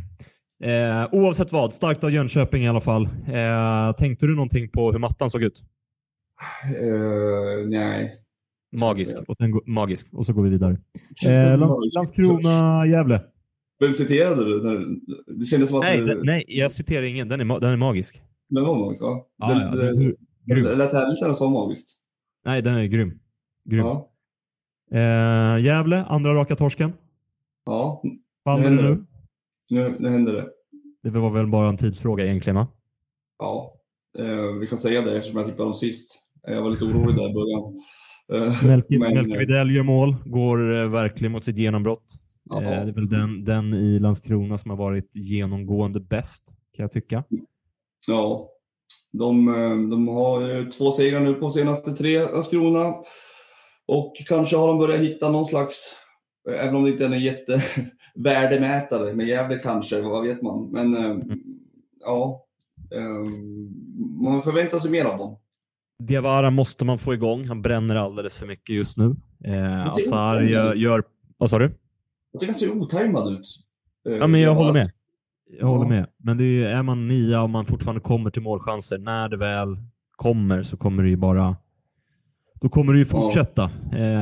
Eh, 0.67 1.09
oavsett 1.11 1.51
vad, 1.51 1.73
starkt 1.73 2.03
av 2.03 2.11
Jönköping 2.11 2.63
i 2.63 2.67
alla 2.67 2.81
fall. 2.81 3.03
Eh, 3.27 3.95
tänkte 3.97 4.25
du 4.25 4.35
någonting 4.35 4.69
på 4.69 4.91
hur 4.91 4.99
mattan 4.99 5.29
såg 5.29 5.43
ut? 5.43 5.63
Eh, 6.65 7.67
nej. 7.67 8.24
Magisk. 8.79 9.15
Och, 9.27 9.35
sen, 9.37 9.59
magisk. 9.65 10.07
och 10.13 10.25
så 10.25 10.33
går 10.33 10.43
vi 10.43 10.49
vidare. 10.49 10.71
Eh, 11.27 11.57
Lands- 11.57 11.95
Landskrona-Gävle. 11.95 13.21
Vem 13.79 13.93
citerade 13.93 14.45
du? 14.45 14.63
När, 14.63 14.85
det 15.39 15.45
kändes 15.45 15.69
som 15.69 15.77
att 15.77 15.83
Nej, 15.83 15.97
du... 15.97 16.05
den- 16.05 16.19
nej, 16.25 16.43
jag 16.47 16.71
citerar 16.71 17.03
ingen. 17.03 17.29
Den 17.29 17.41
är, 17.41 17.59
den 17.59 17.69
är 17.71 17.77
magisk. 17.77 18.21
Men 18.49 18.63
var 18.63 18.79
magisk, 18.79 19.01
va? 19.01 19.19
Ja, 19.37 19.47
det, 19.53 19.61
ja, 19.61 19.71
den 19.93 19.99
grym. 20.45 20.63
det 20.63 20.75
lät 20.75 20.93
härligt 20.93 21.21
när 21.21 21.29
du 21.29 21.35
sa 21.35 21.49
magiskt. 21.49 21.97
Nej, 22.45 22.61
den 22.61 22.75
är 22.75 22.85
grym. 22.85 23.19
grym. 23.65 23.85
Ja. 23.85 24.11
Eh, 24.91 25.63
Gävle, 25.63 26.03
andra 26.03 26.33
raka 26.33 26.55
torsken. 26.55 26.93
ja, 27.65 28.03
Faller 28.43 28.69
Nu 28.69 28.75
det 28.75 28.81
händer 28.83 28.95
nu? 28.95 29.05
nu, 29.69 29.95
nu 29.99 30.09
händer 30.09 30.33
det. 30.33 30.45
Det 31.03 31.09
var 31.19 31.29
väl 31.31 31.47
bara 31.47 31.69
en 31.69 31.77
tidsfråga 31.77 32.25
egentligen 32.25 32.55
va? 32.55 32.67
Ja, 33.39 33.71
eh, 34.19 34.59
vi 34.59 34.67
kan 34.67 34.77
säga 34.77 35.01
det 35.01 35.17
eftersom 35.17 35.37
jag 35.37 35.45
tippade 35.47 35.63
dem 35.63 35.73
sist. 35.73 36.19
Jag 36.47 36.61
var 36.61 36.69
lite 36.71 36.85
orolig 36.85 37.15
där 37.15 37.29
i 37.29 37.33
början. 37.33 37.79
Eh, 38.33 38.65
Melke, 38.65 38.99
men, 38.99 39.13
Melke 39.13 39.37
Widell 39.37 39.75
gör 39.75 39.83
mål, 39.83 40.15
går 40.25 40.75
eh, 40.75 40.89
verkligen 40.89 41.31
mot 41.31 41.43
sitt 41.43 41.57
genombrott. 41.57 42.05
ja, 42.49 42.61
Eh, 42.63 42.69
det 42.69 42.91
är 42.91 42.93
väl 42.93 43.09
den, 43.09 43.43
den 43.43 43.73
i 43.73 43.99
Landskrona 43.99 44.57
som 44.57 44.69
har 44.71 44.77
varit 44.77 45.15
genomgående 45.15 45.99
bäst, 45.99 46.57
kan 46.75 46.83
jag 46.83 46.91
tycka. 46.91 47.23
Ja, 48.07 48.49
de, 49.11 49.47
eh, 49.47 49.89
de 49.89 50.07
har 50.07 50.41
ju 50.41 50.69
två 50.69 50.91
segrar 50.91 51.19
nu 51.19 51.33
på 51.33 51.49
senaste 51.49 51.91
tre, 51.91 52.23
Landskrona. 52.23 52.93
Och 53.87 54.13
kanske 54.27 54.57
har 54.57 54.67
de 54.67 54.77
börjat 54.77 55.01
hitta 55.01 55.29
någon 55.29 55.45
slags, 55.45 55.95
eh, 56.49 56.65
även 56.65 56.75
om 56.75 56.83
det 56.83 56.89
inte 56.89 57.05
är 57.05 57.09
en 57.09 57.19
jättevärdemätare, 57.19 59.13
med 59.15 59.27
Gävle 59.27 59.57
kanske, 59.57 60.01
vad 60.01 60.23
vet 60.23 60.41
man. 60.41 60.69
Men 60.71 60.95
eh, 60.95 61.17
ja, 62.05 62.45
eh, 62.95 63.31
man 64.23 64.41
förväntar 64.41 64.77
sig 64.77 64.91
mer 64.91 65.05
av 65.05 65.17
dem. 65.17 65.37
Diawara 66.03 66.49
måste 66.49 66.85
man 66.85 66.97
få 66.97 67.13
igång. 67.13 67.47
Han 67.47 67.61
bränner 67.61 67.95
alldeles 67.95 68.39
för 68.39 68.47
mycket 68.47 68.75
just 68.75 68.97
nu. 68.97 69.15
Eh, 69.45 69.85
Azar 69.87 70.41
gör, 70.41 70.73
gör... 70.73 71.03
Vad 71.37 71.49
sa 71.49 71.59
du? 71.59 71.77
Jag 72.31 72.39
tycker 72.39 72.53
han 72.53 72.59
ser 72.59 72.77
otajmad 72.77 73.33
ut. 73.33 73.47
Eh, 74.09 74.15
Ja, 74.15 74.27
men 74.27 74.41
jag 74.41 74.55
håller 74.55 74.73
med. 74.73 74.87
Jag 75.59 75.67
håller 75.67 75.83
Ja. 75.85 75.89
med. 75.89 76.07
Men 76.17 76.37
det 76.37 76.43
är, 76.63 76.69
är 76.75 76.83
man 76.83 77.07
nia 77.07 77.41
och 77.43 77.49
man 77.49 77.65
fortfarande 77.65 78.01
kommer 78.01 78.29
till 78.29 78.41
målchanser, 78.41 78.97
när 78.97 79.29
det 79.29 79.37
väl 79.37 79.77
kommer 80.15 80.63
så 80.63 80.77
kommer 80.77 81.03
det 81.03 81.09
ju 81.09 81.17
bara... 81.17 81.55
Då 82.61 82.69
kommer 82.69 82.93
det 82.93 82.99
ju 82.99 83.05
Ja. 83.05 83.11
fortsätta. 83.11 83.63
Eh, 83.93 84.19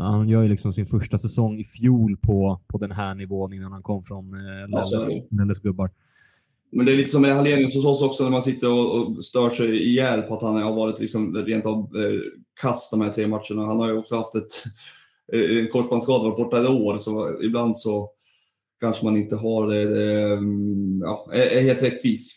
han 0.00 0.28
gör 0.28 0.42
ju 0.42 0.48
liksom 0.48 0.72
sin 0.72 0.86
första 0.86 1.18
säsong 1.18 1.58
i 1.58 1.64
fjol 1.64 2.16
på, 2.16 2.60
på 2.66 2.78
den 2.78 2.92
här 2.92 3.14
nivån 3.14 3.52
innan 3.52 3.72
han 3.72 3.82
kom 3.82 4.02
från 4.04 4.34
eh, 4.34 4.40
Ja. 4.68 5.08
Lelles 5.30 5.60
gubbar. 5.60 5.90
Men 6.72 6.86
det 6.86 6.92
är 6.92 6.96
lite 6.96 7.10
som 7.10 7.22
med 7.22 7.36
Hallenius 7.36 7.74
hos 7.74 7.84
oss 7.84 8.02
också 8.02 8.24
när 8.24 8.30
man 8.30 8.42
sitter 8.42 8.70
och, 8.72 8.96
och 9.16 9.24
stör 9.24 9.50
sig 9.50 9.82
ihjäl 9.82 10.22
på 10.22 10.34
att 10.34 10.42
han 10.42 10.62
har 10.62 10.76
varit 10.76 11.00
liksom 11.00 11.34
rent 11.34 11.66
av 11.66 11.78
eh, 11.78 12.20
kass 12.60 12.90
de 12.90 13.00
här 13.00 13.08
tre 13.12 13.26
matcherna. 13.26 13.66
Han 13.66 13.80
har 13.80 13.88
ju 13.92 13.98
också 13.98 14.14
haft 14.16 14.34
ett 14.34 14.64
eh, 15.32 15.58
en 15.58 15.68
korsbandsskada, 15.68 16.24
varit 16.24 16.36
borta 16.36 16.60
ett 16.60 16.68
år, 16.68 16.98
så 16.98 17.38
ibland 17.42 17.78
så 17.78 18.10
kanske 18.80 19.04
man 19.04 19.16
inte 19.16 19.36
har 19.36 19.72
eh, 19.72 20.38
ja, 21.00 21.30
är, 21.32 21.62
helt 21.62 21.82
rättvis. 21.82 22.36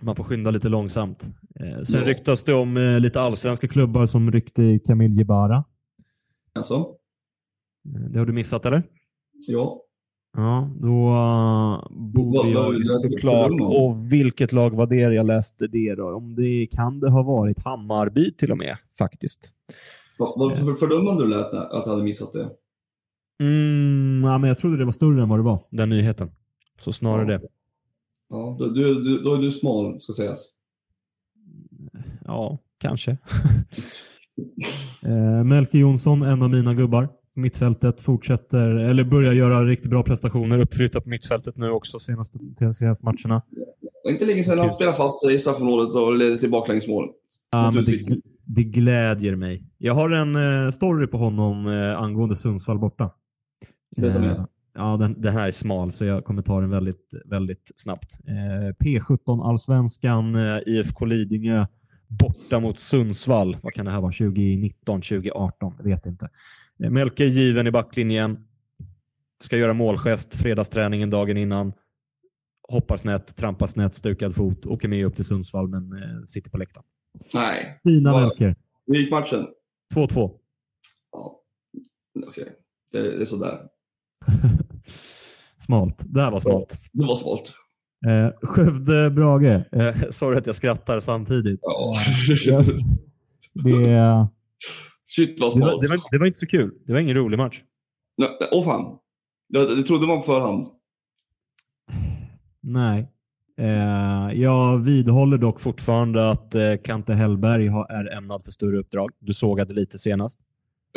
Man 0.00 0.16
får 0.16 0.24
skynda 0.24 0.50
lite 0.50 0.68
långsamt. 0.68 1.22
Eh, 1.60 1.82
sen 1.82 2.00
Ja. 2.00 2.06
ryktas 2.06 2.44
det 2.44 2.54
om 2.54 2.76
eh, 2.76 3.00
lite 3.00 3.20
allsvenska 3.20 3.68
klubbar 3.68 4.06
som 4.06 4.30
ryckte 4.32 4.62
i 4.62 4.78
Camille 4.78 5.14
Jebara. 5.14 5.64
Alltså, 6.54 6.86
Eh, 7.96 8.10
det 8.10 8.18
har 8.18 8.26
du 8.26 8.32
missat 8.32 8.66
eller? 8.66 8.82
ja. 9.48 9.82
Ja, 10.36 10.70
då 10.80 11.08
uh, 11.08 11.98
borde 12.14 12.48
jag 12.48 12.74
ju 12.74 12.84
såklart. 12.84 13.50
Och 13.60 14.12
vilket 14.12 14.52
lag 14.52 14.70
var 14.70 14.86
det 14.86 14.96
jag 14.96 15.26
läste 15.26 15.66
det 15.66 15.94
då? 15.94 16.14
Om 16.14 16.34
det 16.34 16.66
kan 16.70 17.00
det 17.00 17.10
ha 17.10 17.22
varit 17.22 17.64
Hammarby 17.64 18.34
till 18.34 18.52
och 18.52 18.58
med 18.58 18.76
faktiskt. 18.98 19.52
Vad 20.18 20.38
vad 20.38 20.58
för 20.58 20.72
fördömande 20.72 21.22
du 21.22 21.28
lät 21.28 21.54
att 21.54 21.84
du 21.84 21.90
hade 21.90 22.02
missat 22.02 22.32
det? 22.32 22.50
Mm, 23.42 24.22
ja, 24.24 24.38
men 24.38 24.48
jag 24.48 24.58
trodde 24.58 24.76
det 24.78 24.84
var 24.84 24.92
större 24.92 25.22
än 25.22 25.28
vad 25.28 25.38
det 25.38 25.42
var, 25.42 25.60
den 25.70 25.88
nyheten. 25.88 26.30
Så 26.80 26.92
snarare 26.92 27.32
Ja. 27.32 27.38
det. 27.38 27.48
Ja, 28.28 28.56
då, 28.58 28.68
du, 28.68 29.02
du, 29.02 29.18
då 29.22 29.34
är 29.34 29.38
du 29.38 29.50
smal, 29.50 30.00
ska 30.00 30.12
sägas. 30.12 30.46
Ja, 32.24 32.58
kanske. 32.78 33.10
eh, 35.02 35.44
Melke 35.44 35.78
Jonsson, 35.78 36.22
en 36.22 36.42
av 36.42 36.50
mina 36.50 36.74
gubbar. 36.74 37.08
Mittfältet 37.34 38.00
fortsätter, 38.00 38.70
eller 38.70 39.04
börjar 39.04 39.32
göra 39.32 39.64
riktigt 39.64 39.90
bra 39.90 40.02
prestationer. 40.02 40.58
Uppflyttat 40.58 41.04
på 41.04 41.10
mittfältet 41.10 41.56
nu 41.56 41.70
också 41.70 41.98
senaste, 41.98 42.38
de 42.58 42.74
senaste 42.74 43.04
matcherna. 43.04 43.42
Det 44.04 44.08
är 44.08 44.12
inte 44.12 44.26
länge 44.26 44.44
sedan 44.44 44.58
han 44.58 44.70
spelade 44.70 44.96
fast 44.96 45.20
sig 45.20 45.34
i 45.34 45.38
straffområdet 45.38 45.94
och 45.94 46.16
ledde 46.16 46.38
till 46.38 46.50
baklängsmål. 46.50 47.08
Ja, 47.50 47.70
men 47.70 47.84
det, 47.84 48.20
det 48.46 48.62
glädjer 48.62 49.36
mig. 49.36 49.64
Jag 49.78 49.94
har 49.94 50.10
en 50.10 50.36
eh, 50.36 50.70
story 50.70 51.06
på 51.06 51.18
honom 51.18 51.66
eh, 51.66 52.00
angående 52.00 52.36
Sundsvall 52.36 52.78
borta. 52.78 53.10
Eh, 53.96 54.44
ja, 54.74 54.96
den, 54.96 55.20
den 55.20 55.32
här 55.32 55.48
är 55.48 55.52
smal 55.52 55.92
så 55.92 56.04
jag 56.04 56.24
kommer 56.24 56.42
ta 56.42 56.60
den 56.60 56.70
väldigt, 56.70 57.14
väldigt 57.24 57.72
snabbt. 57.76 58.18
Eh, 58.28 58.86
P17 58.86 59.48
Allsvenskan, 59.48 60.36
IFK 60.66 61.04
Lidingö 61.04 61.66
borta 62.08 62.60
mot 62.60 62.80
Sundsvall. 62.80 63.56
Vad 63.62 63.72
kan 63.72 63.84
det 63.84 63.90
här 63.90 64.00
vara? 64.00 64.12
2019, 64.12 65.00
2018? 65.00 65.74
Jag 65.78 65.84
vet 65.84 66.06
inte. 66.06 66.28
Eh, 66.84 66.90
Melker 66.90 67.24
given 67.24 67.66
i 67.66 67.70
backlinjen. 67.70 68.38
Ska 69.44 69.56
göra 69.56 69.72
målgest, 69.72 70.34
fredagsträningen 70.34 71.10
dagen 71.10 71.36
innan. 71.36 71.72
Hoppar 72.68 72.96
snett, 72.96 73.36
trampar 73.36 73.66
snett, 73.66 73.94
stukad 73.94 74.34
fot, 74.34 74.66
åker 74.66 74.88
med 74.88 75.06
upp 75.06 75.16
till 75.16 75.24
Sundsvall 75.24 75.68
men 75.68 75.92
eh, 75.92 76.22
sitter 76.24 76.50
på 76.50 76.58
läktaren. 76.58 76.84
Nej. 77.34 77.80
Fina 77.84 78.20
Melker. 78.20 78.56
Hur 78.86 78.94
gick 78.94 79.10
matchen? 79.10 79.46
2-2. 79.94 80.30
Ja, 81.12 81.40
okej. 82.26 82.48
Det, 82.92 83.02
det 83.02 83.22
är 83.22 83.24
sådär. 83.24 83.60
smalt. 85.58 86.02
Det 86.04 86.20
här 86.20 86.30
var 86.30 86.40
smalt. 86.40 86.78
Det 86.92 87.04
var 87.04 87.16
svalt. 87.16 87.54
Eh, 88.06 88.48
Skövde 88.48 89.10
Brage. 89.10 89.64
Eh, 89.72 89.94
sorry 90.10 90.38
att 90.38 90.46
jag 90.46 90.56
skrattar 90.56 91.00
samtidigt. 91.00 91.60
Ja. 91.62 91.94
Det, 93.64 94.28
Shit 95.16 95.40
vad 95.40 95.54
det, 95.54 95.60
var, 95.60 95.82
det, 95.82 95.88
var, 95.88 96.10
det 96.10 96.18
var 96.18 96.26
inte 96.26 96.38
så 96.38 96.46
kul. 96.46 96.70
Det 96.86 96.92
var 96.92 97.00
ingen 97.00 97.16
rolig 97.16 97.38
match. 97.38 97.62
Nej, 98.16 98.28
Åh 98.52 98.64
fan. 98.64 98.98
Det, 99.48 99.76
det 99.76 99.82
trodde 99.82 100.06
man 100.06 100.16
på 100.16 100.22
förhand. 100.22 100.64
Nej. 102.60 103.08
Eh, 103.58 104.40
jag 104.40 104.84
vidhåller 104.84 105.38
dock 105.38 105.60
fortfarande 105.60 106.30
att 106.30 106.54
eh, 106.54 106.74
Kante 106.84 107.12
Hellberg 107.12 107.66
har, 107.66 107.86
är 107.90 108.16
ämnad 108.16 108.42
för 108.44 108.50
större 108.50 108.78
uppdrag. 108.78 109.10
Du 109.18 109.34
sågade 109.34 109.74
lite 109.74 109.98
senast. 109.98 110.40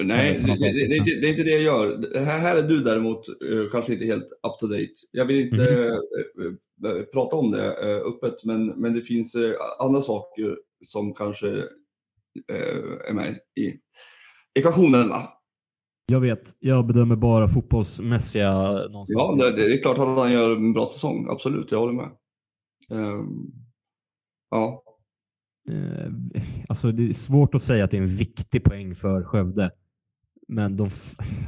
Nej, 0.02 0.34
det, 0.34 0.54
det, 0.54 1.22
det, 1.22 1.28
är 1.28 1.30
inte 1.30 1.44
det 1.44 1.50
jag 1.50 1.62
gör. 1.62 1.98
Det 1.98 2.20
Här, 2.20 2.40
här 2.40 2.58
är 2.58 2.68
du 2.68 2.80
däremot 2.80 3.28
eh, 3.28 3.72
kanske 3.72 3.94
inte 3.94 4.06
helt 4.06 4.26
up 4.26 4.60
to 4.60 4.68
date. 4.68 4.92
Jag 5.12 5.26
vill 5.26 5.40
inte 5.40 5.64
eh, 5.64 6.92
eh, 6.92 7.02
prata 7.14 7.36
om 7.36 7.52
det 7.52 7.66
eh, 7.66 7.98
öppet, 7.98 8.46
men, 8.46 8.68
men 8.68 8.94
det 8.94 9.02
finns 9.02 9.36
andra 9.80 10.02
saker 10.02 10.58
som 10.86 11.14
kanske 11.14 11.64
är 13.10 13.14
med 13.14 13.36
i 13.36 13.74
ekvationen. 14.60 15.10
Va? 15.10 15.30
Jag 16.06 16.20
vet, 16.20 16.52
jag 16.60 16.88
bedömer 16.88 17.16
bara 17.16 17.48
fotbollsmässiga 17.48 18.54
någonstans. 18.72 19.34
Ja, 19.38 19.52
det, 19.52 19.74
är 19.74 19.82
klart 19.82 19.98
att 19.98 20.18
han 20.18 20.34
gör 20.34 20.56
en 20.56 20.74
bra 20.74 20.86
säsong. 20.86 21.28
Absolut, 21.30 21.72
jag 21.72 21.80
håller 21.80 21.94
med. 21.94 22.12
Ehm, 22.92 23.52
ja, 24.52 24.84
Eh, 25.70 26.12
alltså 26.70 26.92
det 26.92 27.10
är 27.10 27.14
svårt 27.14 27.56
att 27.56 27.62
säga 27.62 27.84
att 27.84 27.92
det 27.92 27.98
är 27.98 28.02
en 28.02 28.18
viktig 28.18 28.64
poäng 28.64 28.96
för 28.96 29.24
Skövde. 29.24 29.72
Men 30.48 30.78
de, 30.78 30.90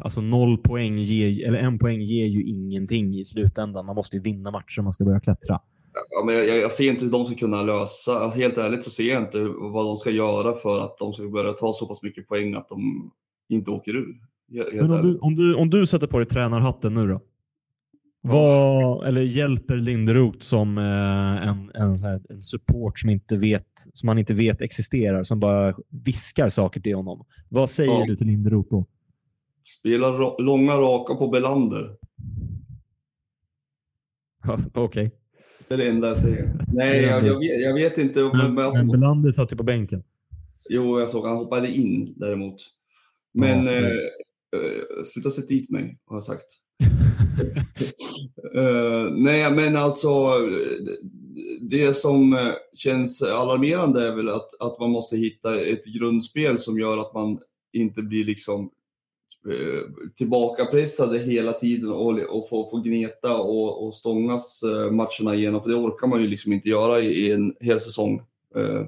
alltså 0.04 0.22
noll 0.22 0.58
poäng 0.58 0.98
ger, 0.98 1.48
eller 1.48 1.60
en 1.60 1.80
poäng 1.80 2.02
ger 2.02 2.26
ju 2.26 2.44
ingenting 2.44 3.16
i 3.16 3.26
slutändan. 3.26 3.86
Man 3.86 3.96
måste 3.96 4.16
ju 4.16 4.22
vinna 4.22 4.52
matcher 4.52 4.80
om 4.80 4.84
man 4.84 4.94
ska 4.94 5.06
börja 5.06 5.20
klättra. 5.20 5.60
Ja, 6.10 6.26
men 6.26 6.36
jag, 6.36 6.48
jag 6.48 6.72
ser 6.72 6.90
inte 6.90 7.06
hur 7.06 7.12
de 7.12 7.26
ska 7.26 7.36
kunna 7.36 7.62
lösa, 7.64 8.20
alltså 8.20 8.40
helt 8.40 8.58
ärligt 8.58 8.84
så 8.84 8.90
ser 8.90 9.04
jag 9.14 9.22
inte 9.24 9.40
vad 9.58 9.86
de 9.86 9.98
ska 9.98 10.10
göra 10.10 10.54
för 10.54 10.80
att 10.80 10.98
de 10.98 11.14
ska 11.14 11.28
börja 11.30 11.54
ta 11.54 11.74
så 11.74 11.88
pass 11.88 12.04
mycket 12.04 12.28
poäng 12.28 12.54
att 12.54 12.70
de 12.70 13.12
inte 13.50 13.72
åker 13.72 13.96
ur. 13.96 14.16
Helt 14.54 14.74
Men 14.74 14.92
om 14.92 15.02
du, 15.02 15.18
om, 15.18 15.36
du, 15.36 15.56
om 15.56 15.70
du 15.70 15.88
sätter 15.88 16.08
på 16.08 16.18
dig 16.18 16.28
tränarhatten 16.28 16.94
nu 16.94 17.08
då? 17.08 17.22
Vad, 18.22 19.08
eller 19.08 19.22
hjälper 19.22 19.76
Linderoth 19.76 20.40
som 20.40 20.78
eh, 20.78 21.48
en, 21.48 21.72
en, 21.74 21.96
en 22.30 22.42
support 22.42 23.00
som, 23.00 23.10
inte 23.10 23.38
vet, 23.38 23.68
som 23.94 24.08
han 24.10 24.18
inte 24.20 24.34
vet 24.34 24.62
existerar, 24.62 25.24
som 25.24 25.40
bara 25.40 25.76
viskar 26.06 26.50
saker 26.50 26.82
till 26.82 26.96
honom. 26.96 27.26
Vad 27.50 27.70
säger 27.70 27.92
Ja. 27.92 28.06
du 28.08 28.16
till 28.16 28.28
Linderoth 28.28 28.70
då? 28.70 28.86
Spela 29.80 30.08
ra- 30.08 30.42
långa 30.42 30.74
raka 30.78 31.16
på 31.16 31.28
Belander. 31.28 31.96
Okej. 34.74 35.12
Det 35.68 35.74
är 35.74 35.78
det 35.78 35.88
enda 35.90 36.08
jag 36.08 36.18
säger. 36.18 36.66
Nej, 36.74 37.02
jag, 37.04 37.28
jag, 37.28 37.40
vet, 37.40 37.62
jag 37.62 37.74
vet 37.74 37.98
inte. 37.98 38.20
Men, 38.34 38.54
Men, 38.54 38.72
men 38.78 38.88
Belander 38.88 39.32
satt 39.32 39.52
ju 39.52 39.56
på 39.56 39.64
bänken. 39.64 40.04
jo, 40.70 41.00
jag 41.00 41.10
såg 41.10 41.26
han 41.26 41.38
hoppade 41.38 41.68
in 41.72 42.14
däremot. 42.16 42.56
Men 43.34 43.66
Ja, 43.66 43.72
eh, 43.72 43.86
eh, 43.86 45.04
sluta 45.14 45.30
sätta 45.30 45.48
dit 45.48 45.70
mig, 45.70 45.98
har 46.06 46.16
jag 46.16 46.24
sagt. 46.24 46.46
Eh, 48.56 49.12
nej, 49.12 49.52
men 49.52 49.76
alltså 49.76 50.10
det- 51.62 51.94
som 51.96 52.34
eh, 52.34 52.40
känns 52.74 53.22
alarmerande 53.24 54.08
är 54.08 54.16
väl 54.16 54.30
att, 54.30 54.48
att 54.60 54.80
man 54.80 54.90
måste 54.92 55.18
hitta 55.18 55.62
ett 55.62 55.86
grundspel 55.86 56.58
som 56.58 56.80
gör 56.80 56.98
att 56.98 57.14
man 57.14 57.40
inte 57.74 58.02
blir 58.02 58.26
liksom 58.26 58.70
tillbakapressade 60.16 61.20
hela 61.20 61.54
tiden 61.54 61.92
och, 61.92 62.20
och 62.20 62.50
får, 62.50 62.70
får 62.70 62.84
gneta 62.84 63.38
och, 63.38 63.86
och 63.88 63.94
stångas 63.94 64.64
eh, 64.64 64.92
matcherna 64.92 65.36
igenom. 65.36 65.62
För 65.62 65.70
det 65.70 65.76
orkar 65.76 66.08
man 66.08 66.22
ju 66.22 66.28
liksom 66.28 66.54
inte 66.54 66.70
göra 66.70 67.00
i, 67.02 67.32
en 67.32 67.54
hel 67.60 67.80
säsong. 67.80 68.22
Eh, 68.56 68.88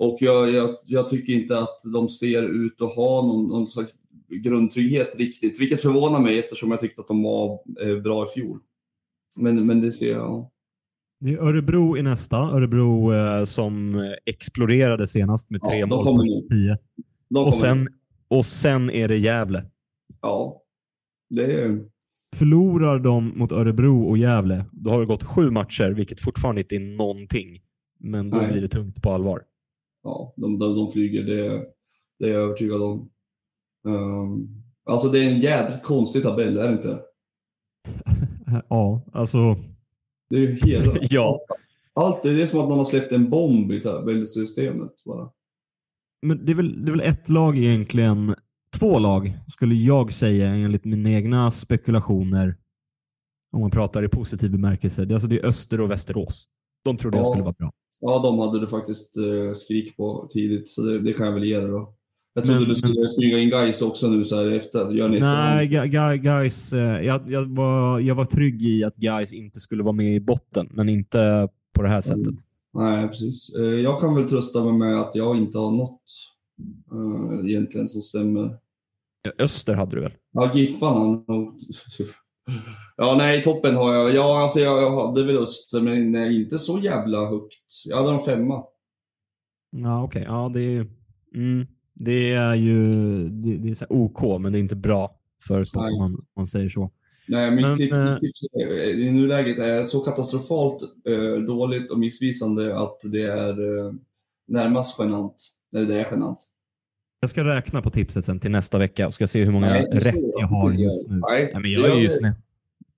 och 0.00 0.16
jag, 0.20 0.50
jag, 0.50 0.76
jag 0.86 1.08
tycker 1.08 1.32
inte 1.32 1.58
att 1.58 1.76
de 1.92 2.08
ser 2.08 2.42
ut 2.66 2.82
att 2.82 2.94
ha 2.94 3.26
någon, 3.26 3.48
någon 3.48 3.66
slags 3.66 3.94
grundtrygghet 4.28 5.16
riktigt, 5.16 5.60
vilket 5.60 5.82
förvånar 5.82 6.20
mig 6.20 6.38
eftersom 6.38 6.70
jag 6.70 6.80
tyckte 6.80 7.00
att 7.00 7.08
de 7.08 7.22
var 7.22 7.58
eh, 7.82 8.02
bra 8.02 8.24
i 8.24 8.26
fjol. 8.40 8.58
Men, 9.36 9.66
men 9.66 9.80
det 9.80 9.92
ser 9.92 10.12
jag. 10.12 10.48
Det 11.20 11.30
är 11.30 11.38
Örebro 11.38 11.96
i 11.96 12.02
nästa. 12.02 12.36
Örebro 12.36 13.12
eh, 13.14 13.44
som 13.44 13.94
exploderade 14.26 15.06
senast 15.06 15.50
med 15.50 15.60
Ja, 15.62 15.68
tre 15.70 15.80
de 15.80 15.86
mål 15.88 16.04
kommer 16.04 16.18
första 16.18 16.54
nu. 16.54 16.76
De 17.30 17.38
Och 17.46 17.52
kommer- 17.52 17.56
sen, 17.74 17.88
och 18.28 18.46
sen 18.46 18.90
är 18.90 19.08
det 19.08 19.16
Gävle. 19.16 19.64
Ja, 20.22 20.62
det 21.30 21.60
är... 21.60 21.80
Förlorar 22.36 22.98
de 22.98 23.32
mot 23.38 23.52
Örebro 23.52 24.02
och 24.02 24.18
Gävle, 24.18 24.64
då 24.72 24.90
har 24.90 25.00
det 25.00 25.06
gått 25.06 25.24
sju 25.24 25.50
matcher, 25.50 25.90
vilket 25.90 26.20
fortfarande 26.20 26.60
inte 26.60 26.76
är 26.76 26.96
någonting. 26.96 27.60
Men 28.00 28.30
då 28.30 28.36
Nej. 28.36 28.52
blir 28.52 28.60
det 28.60 28.68
tungt 28.68 29.02
på 29.02 29.12
allvar. 29.12 29.42
Ja, 30.02 30.34
de, 30.36 30.58
de, 30.58 30.74
de 30.74 30.88
flyger, 30.88 31.24
det, 31.24 31.64
det 32.18 32.28
är 32.28 32.32
jag 32.34 32.42
övertygad 32.42 32.82
om. 32.82 33.10
Um, 33.84 34.62
alltså 34.84 35.08
det 35.08 35.18
är 35.18 35.30
en 35.30 35.40
jädrigt 35.40 35.84
konstig 35.84 36.22
tabell, 36.22 36.58
är 36.58 36.68
det 36.68 36.74
inte? 36.74 37.00
Ja, 38.68 39.02
alltså... 39.12 39.56
Det 40.30 40.36
är 40.36 40.40
ju 40.40 40.58
hela... 40.64 40.92
Ja. 41.10 41.40
Allt, 41.94 42.22
det 42.22 42.42
är 42.42 42.46
som 42.46 42.60
att 42.60 42.68
någon 42.68 42.78
har 42.78 42.84
släppt 42.84 43.12
en 43.12 43.30
bomb 43.30 43.72
i 43.72 43.80
tabellsystemet 43.80 45.04
bara. 45.04 45.30
Men 46.22 46.44
det 46.46 46.52
är, 46.52 46.56
väl, 46.56 46.84
det 46.84 46.90
är 46.90 46.96
väl 46.96 47.00
ett 47.10 47.28
lag 47.28 47.58
egentligen, 47.58 48.34
två 48.78 48.98
lag 48.98 49.38
skulle 49.48 49.74
jag 49.74 50.12
säga 50.12 50.48
enligt 50.48 50.84
mina 50.84 51.10
egna 51.10 51.50
spekulationer. 51.50 52.56
Om 53.52 53.60
man 53.60 53.70
pratar 53.70 54.04
i 54.04 54.08
positiv 54.08 54.50
bemärkelse. 54.50 55.04
Det 55.04 55.12
är, 55.12 55.14
alltså 55.14 55.28
det 55.28 55.38
är 55.40 55.46
Öster 55.46 55.80
och 55.80 55.90
Västerås. 55.90 56.44
De 56.84 56.96
trodde 56.96 57.16
jag 57.16 57.26
Ja. 57.26 57.30
skulle 57.30 57.42
vara 57.44 57.54
bra. 57.58 57.72
Ja, 58.00 58.20
de 58.22 58.38
hade 58.38 58.60
du 58.60 58.66
faktiskt 58.66 59.16
eh, 59.16 59.54
skrik 59.54 59.96
på 59.96 60.28
tidigt, 60.32 60.68
så 60.68 60.82
det, 60.82 61.00
det 61.00 61.12
kan 61.12 61.26
jag 61.26 61.32
väl 61.32 61.44
ge 61.44 61.60
dig 61.60 61.68
då. 61.68 61.94
Jag 62.34 62.44
trodde 62.44 62.60
Men- 62.60 62.68
du 62.68 62.74
skulle 62.74 63.08
smyga 63.08 63.38
in 63.38 63.50
guys 63.50 63.82
också 63.82 64.08
nu 64.08 64.24
så 64.24 64.36
här 64.36 64.50
efter. 64.50 64.90
Gör 64.90 65.08
ni 65.08 65.20
Nej, 65.20 65.68
Ga- 65.68 66.16
guys, 66.16 66.72
eh, 66.72 66.80
jag, 67.06 67.22
jag, 67.30 67.46
var, 67.56 68.00
jag 68.00 68.14
var 68.14 68.24
trygg 68.24 68.62
i 68.62 68.84
att 68.84 68.96
guys 68.96 69.32
inte 69.32 69.60
skulle 69.60 69.82
vara 69.82 69.92
med 69.92 70.14
i 70.14 70.20
botten, 70.20 70.68
men 70.70 70.88
inte 70.88 71.48
på 71.74 71.82
det 71.82 71.88
här 71.88 72.00
sättet. 72.00 72.34
Nej, 72.74 73.08
precis. 73.08 73.54
Eh, 73.54 73.64
jag 73.64 74.00
kan 74.00 74.14
väl 74.14 74.28
trösta 74.28 74.64
mig 74.64 74.72
med 74.72 75.00
att 75.00 75.14
jag 75.14 75.36
inte 75.36 75.58
har 75.58 75.70
något 75.70 76.02
eh, 76.92 77.50
egentligen 77.50 77.88
som 77.88 78.00
stämmer. 78.00 78.58
Öster 79.38 79.74
hade 79.74 79.96
du 79.96 80.00
väl? 80.00 80.12
Ja, 80.32 80.52
nog... 81.28 81.60
Ja, 82.96 83.14
nej, 83.18 83.42
toppen 83.42 83.76
har 83.76 83.94
jag. 83.94 84.14
Ja, 84.14 84.42
alltså 84.42 84.60
jag, 84.60 84.82
jag 84.82 85.06
hade 85.06 85.24
väl 85.24 85.38
Öster, 85.38 85.80
men 85.80 86.12
nej, 86.12 86.42
inte 86.42 86.58
så 86.58 86.78
jävla 86.78 87.26
högt. 87.26 87.84
Jag 87.84 87.96
hade 87.96 88.12
en 88.12 88.18
femma. 88.18 88.62
Ja, 89.70 90.04
okej. 90.04 90.24
Ja, 90.26 90.50
det 90.54 90.62
är, 90.62 90.86
mm, 91.34 91.66
det 91.94 92.32
är 92.32 92.54
ju 92.54 92.78
det, 93.28 93.56
det 93.56 93.68
är 93.68 93.92
OK, 93.92 94.40
men 94.40 94.52
det 94.52 94.58
är 94.58 94.60
inte 94.60 94.76
bra 94.76 95.10
för 95.48 95.64
sport 95.64 95.82
om 95.82 95.98
man, 95.98 96.26
man 96.36 96.46
säger 96.46 96.68
så. 96.68 96.90
Nej, 97.28 97.50
mitt 97.50 97.62
Men, 97.62 97.76
tips, 97.76 97.92
eh, 97.92 98.12
mitt 98.12 98.20
tips 98.20 98.42
är- 98.62 98.84
i 99.00 99.10
nuläget 99.10 99.58
är 99.58 99.82
så 99.82 100.00
katastrofalt 100.00 100.82
eh, 101.08 101.42
dåligt 101.42 101.90
och 101.90 101.98
missvisande 101.98 102.78
att 102.78 102.96
det 103.12 103.22
är 103.22 103.50
eh, 103.86 103.92
närmast 104.48 104.96
genant. 104.98 105.34
Eller 105.76 105.86
det 105.86 105.94
är 106.00 106.06
genant. 106.10 106.38
Jag 107.20 107.30
ska 107.30 107.44
räkna 107.44 107.82
på 107.82 107.90
tipset 107.90 108.24
sen 108.24 108.40
till 108.40 108.50
nästa 108.50 108.78
vecka 108.78 109.06
och 109.06 109.14
ska 109.14 109.26
se 109.26 109.44
hur 109.44 109.52
många 109.52 109.66
Nej, 109.66 109.86
rätt 109.92 110.14
jag 110.40 110.46
har 110.46 110.72
just 110.72 111.08
nu. 111.08 111.20
Nej, 111.30 111.50
Nej, 111.52 111.62
men 111.62 111.70
jag 111.70 111.90
är 111.90 112.00
ju 112.00 112.08
snett. 112.08 112.36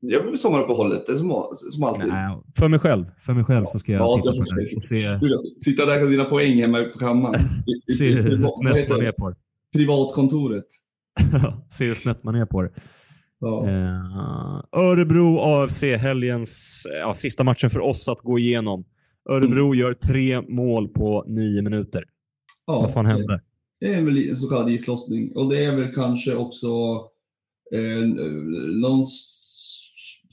Jag 0.02 0.22
vill 0.22 0.38
sommaruppehållet, 0.38 1.06
det 1.06 1.12
är 1.12 1.16
som, 1.16 1.56
som 1.72 1.82
alltid. 1.84 2.08
Nej, 2.08 2.38
för 2.56 2.68
mig 2.68 2.80
själv. 2.80 3.04
För 3.20 3.32
mig 3.32 3.44
själv 3.44 3.66
så 3.66 3.78
ska 3.78 3.92
jag 3.92 4.00
Ja, 4.00 4.16
titta 4.16 4.34
jag 4.34 4.48
på 4.48 4.54
det 4.54 4.76
och 4.76 4.82
se, 4.82 5.16
Du 5.16 5.34
sitta 5.64 5.82
och 5.82 5.88
räkna 5.88 6.06
dina 6.08 6.24
poäng 6.24 6.56
hemma 6.60 6.82
på 6.82 6.98
kammaren. 6.98 7.40
Se 7.98 8.10
hur 8.10 8.38
snett 8.38 8.88
man 8.88 9.00
är 9.06 9.12
på 9.12 9.28
det. 9.30 9.36
Privatkontoret. 9.74 10.64
se 11.70 11.84
hur 11.84 11.94
snett 11.94 12.24
man 12.24 12.34
är 12.34 12.46
på 12.46 12.62
det. 12.62 12.70
Ja. 13.40 13.66
Eh, 13.68 14.80
Örebro 14.80 15.38
AFC, 15.38 15.82
helgens 15.96 16.82
ja, 17.00 17.14
sista 17.14 17.44
matchen 17.44 17.70
för 17.70 17.80
oss 17.80 18.08
att 18.08 18.18
gå 18.18 18.38
igenom. 18.38 18.84
Örebro 19.30 19.66
Mm. 19.66 19.78
gör 19.78 19.92
tre 19.92 20.40
mål 20.40 20.88
på 20.88 21.24
nio 21.28 21.62
minuter. 21.62 22.04
ja, 22.66 22.80
Vad 22.80 22.92
fan 22.92 23.04
det- 23.04 23.10
hände? 23.10 23.40
Det 23.80 23.94
är 23.94 24.02
väl 24.02 24.28
en 24.30 24.36
så 24.36 24.48
kallad 24.48 24.70
islossning. 24.70 25.32
Och 25.36 25.50
det 25.50 25.64
är 25.64 25.76
väl 25.76 25.94
kanske 25.94 26.34
också 26.36 26.68
eh, 27.74 28.06
någon, 28.80 29.04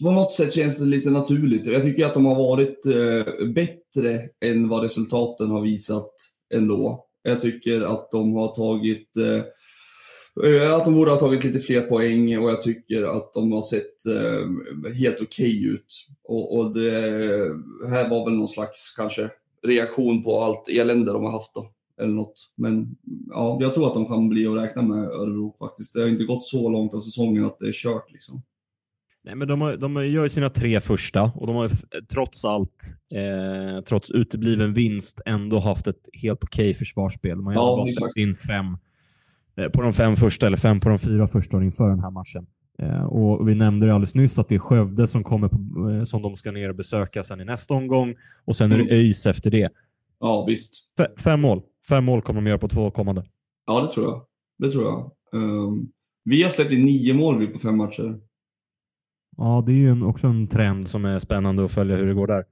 på 0.04 0.12
något 0.12 0.32
sätt 0.32 0.54
känns 0.54 0.78
det 0.78 0.86
lite 0.86 1.10
naturligt. 1.10 1.66
Jag 1.66 1.82
tycker 1.82 2.06
att 2.06 2.14
de 2.14 2.26
har 2.26 2.36
varit 2.36 2.86
eh, 2.86 3.48
bättre 3.48 4.22
än 4.46 4.70
vad 4.70 4.84
resultaten 4.84 5.50
har 5.50 5.62
visat 5.62 6.12
ändå. 6.54 7.06
Jag 7.24 7.40
tycker 7.40 7.82
att 7.82 8.12
de 8.12 8.34
har 8.34 8.56
tagit 8.56 9.18
eh, 9.18 9.36
eh, 9.36 9.44
att 10.76 10.86
de 10.86 10.94
borde 10.94 11.12
ha 11.12 11.20
tagit 11.20 11.44
lite 11.44 11.60
fler 11.60 11.82
poäng 11.82 12.38
och 12.38 12.50
jag 12.50 12.62
tycker 12.62 13.04
att 13.04 13.34
de 13.34 13.52
har 13.52 13.62
sett 13.62 14.06
eh, 14.06 14.94
helt 14.94 15.22
okej 15.22 15.66
ut. 15.68 16.08
Och, 16.24 16.58
och 16.58 16.74
det 16.74 16.92
här 17.90 18.10
var 18.10 18.26
väl 18.26 18.38
någon 18.38 18.48
slags 18.48 18.94
kanske 18.96 19.30
reaktion 19.68 20.24
på 20.24 20.42
allt 20.42 20.70
elände 20.70 21.14
de 21.14 21.24
har 21.24 21.32
haft 21.32 21.56
då 21.56 21.72
eller 22.02 22.14
något. 22.14 22.54
Men 22.56 22.96
ja, 23.30 23.58
jag 23.62 23.74
tror 23.74 23.88
att 23.88 23.94
de 23.94 24.06
kan 24.06 24.30
bli 24.30 24.48
att 24.48 24.58
räkna 24.58 24.82
med 24.82 24.98
Örebro 24.98 25.56
faktiskt. 25.60 25.94
Det 25.94 26.02
har 26.02 26.08
inte 26.08 26.24
gått 26.24 26.44
så 26.44 26.70
långt 26.70 26.94
av 26.94 27.00
säsongen 27.00 27.46
att 27.46 27.60
det 27.60 27.68
är 27.68 27.72
kört 27.72 28.12
liksom. 28.12 28.42
Nej, 29.24 29.36
men 29.36 29.48
de, 29.48 29.62
har, 29.62 29.78
de 29.78 29.96
gör 29.96 30.24
ju 30.24 30.30
sina 30.30 30.50
tre 30.50 30.82
första 30.82 31.22
och 31.36 31.48
de 31.48 31.56
har 31.56 31.72
trots 32.14 32.46
allt, 32.46 32.84
eh, 33.14 33.84
trots 33.84 34.12
utebliven 34.12 34.74
vinst, 34.74 35.22
ändå 35.26 35.60
haft 35.60 35.88
ett 35.88 36.10
helt 36.14 36.44
okej 36.44 36.74
försvarsspel. 36.74 37.36
Man 37.36 37.56
har 37.56 37.64
Ja, 37.64 37.76
bara 37.78 37.86
släppt 37.86 38.18
in 38.18 38.36
fem 38.36 38.66
eh, 38.66 38.80
på 39.74 39.82
de 39.82 39.94
fem 39.94 40.16
första, 40.16 40.48
eller 40.48 40.58
fem 40.58 40.80
på 40.80 40.90
de 40.90 41.00
fyra 41.00 41.28
första 41.28 41.64
inför 41.64 41.90
den 41.90 42.00
här 42.00 42.12
matchen. 42.12 42.48
Eh, 42.80 43.04
och 43.04 43.48
Vi 43.50 43.56
nämnde 43.56 43.86
det 43.88 43.94
alldeles 43.94 44.16
nyss 44.16 44.40
att 44.40 44.48
det 44.50 44.56
är 44.56 44.60
Skövde 44.60 45.08
som, 45.08 45.24
kommer 45.24 45.48
på, 45.48 45.90
eh, 45.92 46.04
som 46.04 46.22
de 46.22 46.36
ska 46.36 46.52
ner 46.52 46.70
och 46.70 46.76
besöka 46.76 47.24
sen 47.24 47.42
i 47.42 47.46
nästa 47.46 47.74
omgång 47.74 48.16
och 48.46 48.56
sen 48.56 48.72
är 48.72 48.78
det 48.78 48.84
Mm. 48.84 48.96
ÖIS 48.96 49.26
efter 49.26 49.52
det. 49.52 49.70
Ja, 50.20 50.46
visst. 50.48 50.74
F- 51.00 51.24
fem 51.24 51.42
mål. 51.42 51.62
Fem 51.90 52.06
mål 52.06 52.22
kommer 52.22 52.42
de 52.42 52.48
göra 52.48 52.58
på 52.60 52.68
två 52.68 52.92
kommande. 52.92 53.26
Ja, 53.68 53.82
det 53.82 53.88
tror 53.92 54.06
jag. 54.06 54.22
Det 54.60 54.72
tror 54.72 54.84
jag. 54.84 55.12
Ehm, 55.36 55.88
vi 56.24 56.44
har 56.44 56.50
släppt 56.50 56.72
in 56.74 56.86
nio 56.86 57.14
mål 57.14 57.38
vi 57.40 57.48
på 57.48 57.60
fem 57.60 57.78
matcher. 57.78 58.20
Ja, 59.38 59.64
det 59.66 59.72
är 59.72 59.76
ju 59.78 59.90
en, 59.90 60.04
också 60.04 60.28
en 60.28 60.48
trend 60.48 60.88
som 60.90 61.06
är 61.06 61.20
spännande 61.20 61.66
att 61.66 61.72
följa 61.72 61.96
hur 61.96 62.06
det 62.08 62.14
går 62.14 62.28
där. 62.28 62.44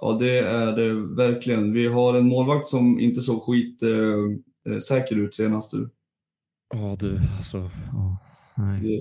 Ja, 0.00 0.16
det 0.20 0.38
är 0.38 0.76
det 0.76 0.94
verkligen. 1.16 1.72
Vi 1.72 1.86
har 1.86 2.14
en 2.14 2.28
målvakt 2.28 2.66
som 2.66 3.00
inte 3.00 3.20
såg 3.20 3.42
skit 3.42 3.82
eh, 3.82 4.72
eh, 4.72 4.78
säker 4.78 5.16
ut 5.16 5.34
senast. 5.34 5.72
Ja, 6.74 6.96
du, 7.00 7.20
alltså. 7.36 7.70
Ja, 7.92 8.18
nej. 8.56 8.80
Det, 8.80 8.98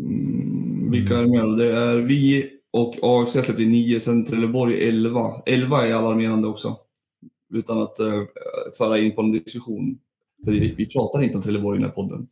mm, 0.00 0.90
vilka 0.90 1.18
är 1.18 1.22
det 1.22 1.28
med? 1.28 1.58
Det 1.58 1.76
är 1.76 1.96
vi 1.96 2.50
och 2.72 2.94
AFC 3.02 3.34
har 3.34 3.42
släppt 3.42 3.58
in 3.58 3.70
nio, 3.70 4.00
sen 4.00 4.24
Trelleborg 4.24 4.88
11. 4.88 5.42
11 5.46 5.86
är 5.86 5.94
alarmerande 5.94 6.48
också. 6.48 6.76
Utan 7.54 7.82
att 7.82 7.98
eh, 7.98 8.22
föra 8.78 8.98
in 8.98 9.14
på 9.14 9.22
en 9.22 9.32
diskussion. 9.32 9.98
För 10.44 10.52
vi, 10.52 10.74
vi 10.74 10.86
pratar 10.86 11.22
inte 11.22 11.36
om 11.36 11.42
Trelleborg 11.42 11.78
i 11.78 11.80
den 11.80 11.88
här 11.90 11.94
podden. 11.94 12.26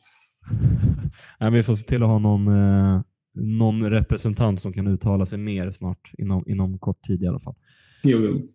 Nej, 1.41 1.51
vi 1.51 1.63
får 1.63 1.75
se 1.75 1.89
till 1.89 2.03
att 2.03 2.09
ha 2.09 2.19
någon, 2.19 2.49
eh, 2.49 3.01
någon 3.35 3.91
representant 3.91 4.61
som 4.61 4.73
kan 4.73 4.87
uttala 4.87 5.27
sig 5.27 5.39
mer 5.39 5.71
snart, 5.71 6.11
inom, 6.19 6.45
inom 6.47 6.79
kort 6.79 7.03
tid 7.03 7.23
i 7.23 7.27
alla 7.27 7.39
fall. 7.39 7.55
Jo, 8.03 8.19
jo. 8.19 8.49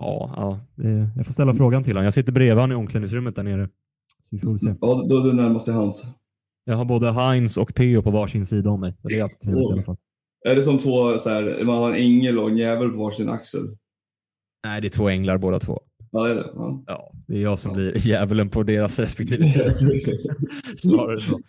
Ja, 0.00 0.34
ja, 0.36 0.60
jag 1.16 1.26
får 1.26 1.32
ställa 1.32 1.54
frågan 1.54 1.84
till 1.84 1.92
honom. 1.92 2.04
Jag 2.04 2.14
sitter 2.14 2.32
bredvid 2.32 2.54
honom 2.60 2.72
i 2.72 2.74
omklädningsrummet 2.74 3.36
där 3.36 3.42
nere. 3.42 3.68
Så 4.22 4.28
vi 4.30 4.38
får 4.38 4.58
se. 4.58 4.74
Ja, 4.80 5.06
då 5.08 5.16
är 5.18 5.22
du 5.24 5.32
närmast 5.32 5.64
till 5.64 5.74
hans. 5.74 6.04
Jag 6.64 6.76
har 6.76 6.84
både 6.84 7.12
Heinz 7.12 7.56
och 7.56 7.74
Peo 7.74 8.02
på 8.02 8.10
varsin 8.10 8.46
sida 8.46 8.70
om 8.70 8.80
mig. 8.80 8.94
Det 9.02 9.14
är 9.18 9.22
alltid 9.22 9.38
trevligt 9.40 9.70
i 9.70 9.72
alla 9.72 9.82
fall. 9.82 9.96
Är 10.48 10.54
det 10.54 10.62
som 10.62 10.78
två, 10.78 11.18
så 11.18 11.28
här, 11.28 11.64
man 11.64 11.76
har 11.78 11.88
en 11.90 11.96
ängel 11.96 12.38
och 12.38 12.50
en 12.50 12.56
djävul 12.56 12.90
på 12.90 12.96
varsin 12.98 13.28
axel? 13.28 13.62
Nej, 14.66 14.80
det 14.80 14.86
är 14.86 14.90
två 14.90 15.08
änglar 15.08 15.38
båda 15.38 15.60
två. 15.60 15.80
Ja, 16.10 16.22
det 16.24 16.30
är 16.30 16.34
det. 16.34 16.50
Ja. 16.54 16.84
Ja, 16.86 17.12
det 17.26 17.36
är 17.38 17.42
jag 17.42 17.58
som 17.58 17.70
Ja. 17.70 17.76
blir 17.76 17.98
djävulen 18.08 18.48
på 18.50 18.62
deras 18.62 18.98
respektive 18.98 19.42
sida. 19.44 19.70
Snarare 20.78 21.20
så. 21.20 21.40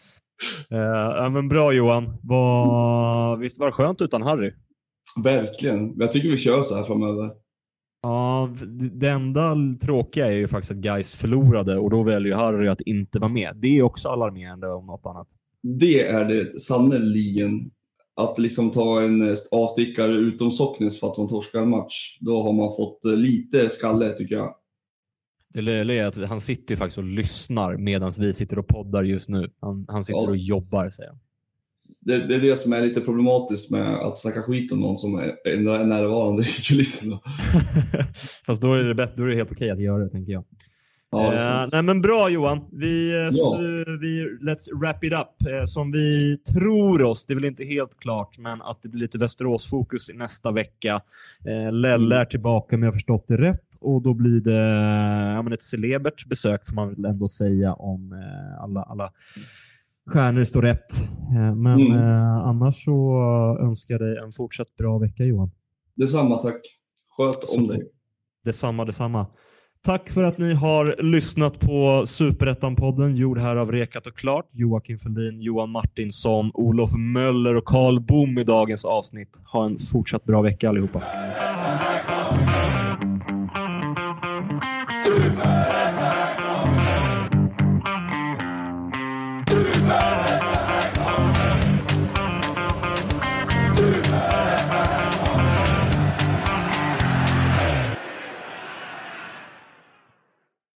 Ja, 0.70 1.30
men 1.34 1.50
bra 1.50 1.74
Johan. 1.74 2.18
Var... 2.24 3.38
Visst 3.38 3.60
var 3.60 3.66
det 3.66 3.72
skönt 3.72 4.02
utan 4.02 4.22
Harry? 4.22 4.52
Verkligen. 5.24 5.94
Jag 6.00 6.12
tycker 6.12 6.30
vi 6.30 6.38
kör 6.38 6.64
så 6.64 6.76
här 6.76 6.84
framöver. 6.84 7.32
Ja, 8.06 8.50
det- 8.94 9.10
enda 9.10 9.56
tråkiga 9.82 10.28
är 10.28 10.32
ju 10.36 10.48
faktiskt 10.48 10.72
att 10.72 10.78
guys 10.78 11.14
förlorade 11.16 11.78
och 11.78 11.90
då 11.90 12.04
väljer 12.04 12.32
ju 12.32 12.36
Harry 12.38 12.68
att 12.68 12.82
inte 12.82 13.20
vara 13.20 13.32
med. 13.32 13.58
Det 13.62 13.68
är 13.78 13.82
också 13.82 14.08
alarmerande 14.10 14.68
om 14.68 14.86
något 14.86 15.06
annat. 15.06 15.28
Det 15.80 16.08
är 16.08 16.26
det 16.26 16.60
sannerligen. 16.60 17.72
Att 18.22 18.40
liksom 18.40 18.72
ta 18.72 19.02
en 19.02 19.22
eh, 19.22 19.36
avstickare 19.52 20.12
utom 20.14 20.52
Socknes 20.52 21.00
för 21.00 21.08
att 21.12 21.18
man 21.18 21.28
torskar 21.28 21.62
en 21.62 21.70
match. 21.70 22.18
Då 22.22 22.44
har 22.44 22.54
man 22.54 22.70
fått 22.78 23.06
eh, 23.06 23.18
lite 23.18 23.70
skalle 23.70 24.10
tycker 24.10 24.36
jag. 24.36 24.56
Det 25.54 25.62
löjliga 25.62 26.04
är 26.04 26.08
att 26.08 26.28
han 26.30 26.42
sitter 26.42 26.74
ju 26.74 26.78
faktiskt 26.78 26.98
och 26.98 27.04
lyssnar 27.04 27.78
medan 27.78 28.12
vi 28.20 28.34
sitter 28.34 28.60
och 28.60 28.68
poddar 28.68 29.04
just 29.04 29.30
nu. 29.30 29.50
Han, 29.62 29.86
han 29.88 30.06
sitter 30.06 30.20
Ja. 30.22 30.30
och 30.30 30.38
jobbar, 30.38 30.90
säger 30.90 31.10
han. 31.10 31.20
Det, 32.06 32.28
det 32.28 32.36
är 32.36 32.42
det 32.42 32.56
som 32.56 32.74
är 32.74 32.82
lite 32.82 33.02
problematiskt 33.02 33.72
med 33.72 33.96
att 33.96 34.20
snacka 34.20 34.42
skit 34.42 34.72
om 34.72 34.80
någon 34.80 34.98
som 34.98 35.16
är, 35.16 35.48
är 35.48 35.86
närvarande 35.86 36.42
i 36.42 36.46
kulisserna. 36.46 37.20
Fast 38.46 38.62
då 38.62 38.74
är 38.74 38.84
det, 38.84 38.96
bättre, 38.96 39.14
då 39.18 39.24
är 39.24 39.28
det 39.28 39.36
helt 39.36 39.52
okej 39.52 39.72
att 39.72 39.80
göra 39.80 40.04
det, 40.04 40.10
tänker 40.10 40.32
jag. 40.34 40.44
Ja, 41.12 41.34
Eh, 41.34 41.68
nej 41.72 41.82
men 41.82 42.02
bra 42.02 42.30
Johan. 42.30 42.60
Vi, 42.72 43.12
eh, 43.14 43.30
Ja. 43.32 43.58
vi, 44.02 44.38
let's 44.42 44.80
wrap 44.82 45.04
it 45.04 45.14
up. 45.14 45.48
Eh, 45.50 45.66
som 45.66 45.92
vi 45.92 46.38
tror 46.38 47.04
oss, 47.04 47.26
det 47.26 47.34
är 47.34 47.36
väl 47.36 47.46
inte 47.46 47.64
helt 47.64 48.00
klart, 48.00 48.38
men 48.40 48.62
att 48.62 48.82
det 48.82 48.90
blir 48.90 49.02
lite 49.02 49.18
Västerås-fokus 49.18 50.10
i 50.10 50.14
nästa 50.14 50.52
vecka. 50.52 51.02
Eh, 51.48 51.72
Lelle 51.74 52.16
är 52.16 52.26
tillbaka 52.26 52.76
om 52.76 52.82
jag 52.84 52.88
har 52.88 52.94
förstått 52.94 53.26
det 53.28 53.38
rätt 53.38 53.60
och 53.80 54.02
då 54.02 54.14
blir 54.14 54.42
det 54.42 54.62
ja, 55.34 55.42
men 55.42 55.54
ett 55.54 55.64
celebert 55.64 56.26
besök 56.30 56.66
får 56.66 56.76
man 56.76 56.90
väl 56.90 57.06
ändå 57.06 57.28
säga 57.28 57.74
om 57.74 58.12
eh, 58.14 58.64
alla, 58.64 58.82
alla 58.84 59.12
stjärnor 60.10 60.44
står 60.44 60.62
rätt. 60.62 61.00
Eh, 61.38 61.56
men 61.56 61.82
Mm. 61.82 61.92
eh, 61.98 62.38
annars 62.38 62.84
så 62.86 63.18
önskar 63.62 63.94
jag 63.94 64.02
dig 64.02 64.18
en 64.26 64.32
fortsatt 64.32 64.76
bra 64.78 64.98
vecka 64.98 65.24
Johan. 65.24 65.52
Detsamma 65.96 66.36
tack. 66.36 66.62
Sköt 67.18 67.44
om 67.58 67.68
Så- 67.68 67.74
dig. 67.74 67.82
Detsamma, 68.46 68.86
detsamma. 68.86 69.28
Tack 69.84 70.10
för 70.10 70.24
att 70.24 70.38
ni 70.38 70.54
har 70.54 70.96
lyssnat 71.04 71.60
på 71.60 72.04
Superettan-podden 72.06 73.16
gjord 73.16 73.38
här 73.38 73.56
av 73.56 73.72
Rekat 73.72 74.08
och 74.08 74.18
Klart. 74.18 74.50
Joakim 74.52 74.98
Fälldin, 74.98 75.42
Johan 75.42 75.70
Martinsson, 75.70 76.52
Olof 76.54 76.92
Möller 76.96 77.56
och 77.56 77.66
Karl 77.66 78.00
Bom 78.00 78.38
i 78.38 78.44
dagens 78.44 78.86
avsnitt. 78.86 79.42
Ha 79.54 79.66
en 79.66 79.80
fortsatt 79.80 80.24
bra 80.24 80.42
vecka 80.42 80.70
allihopa. 80.70 81.04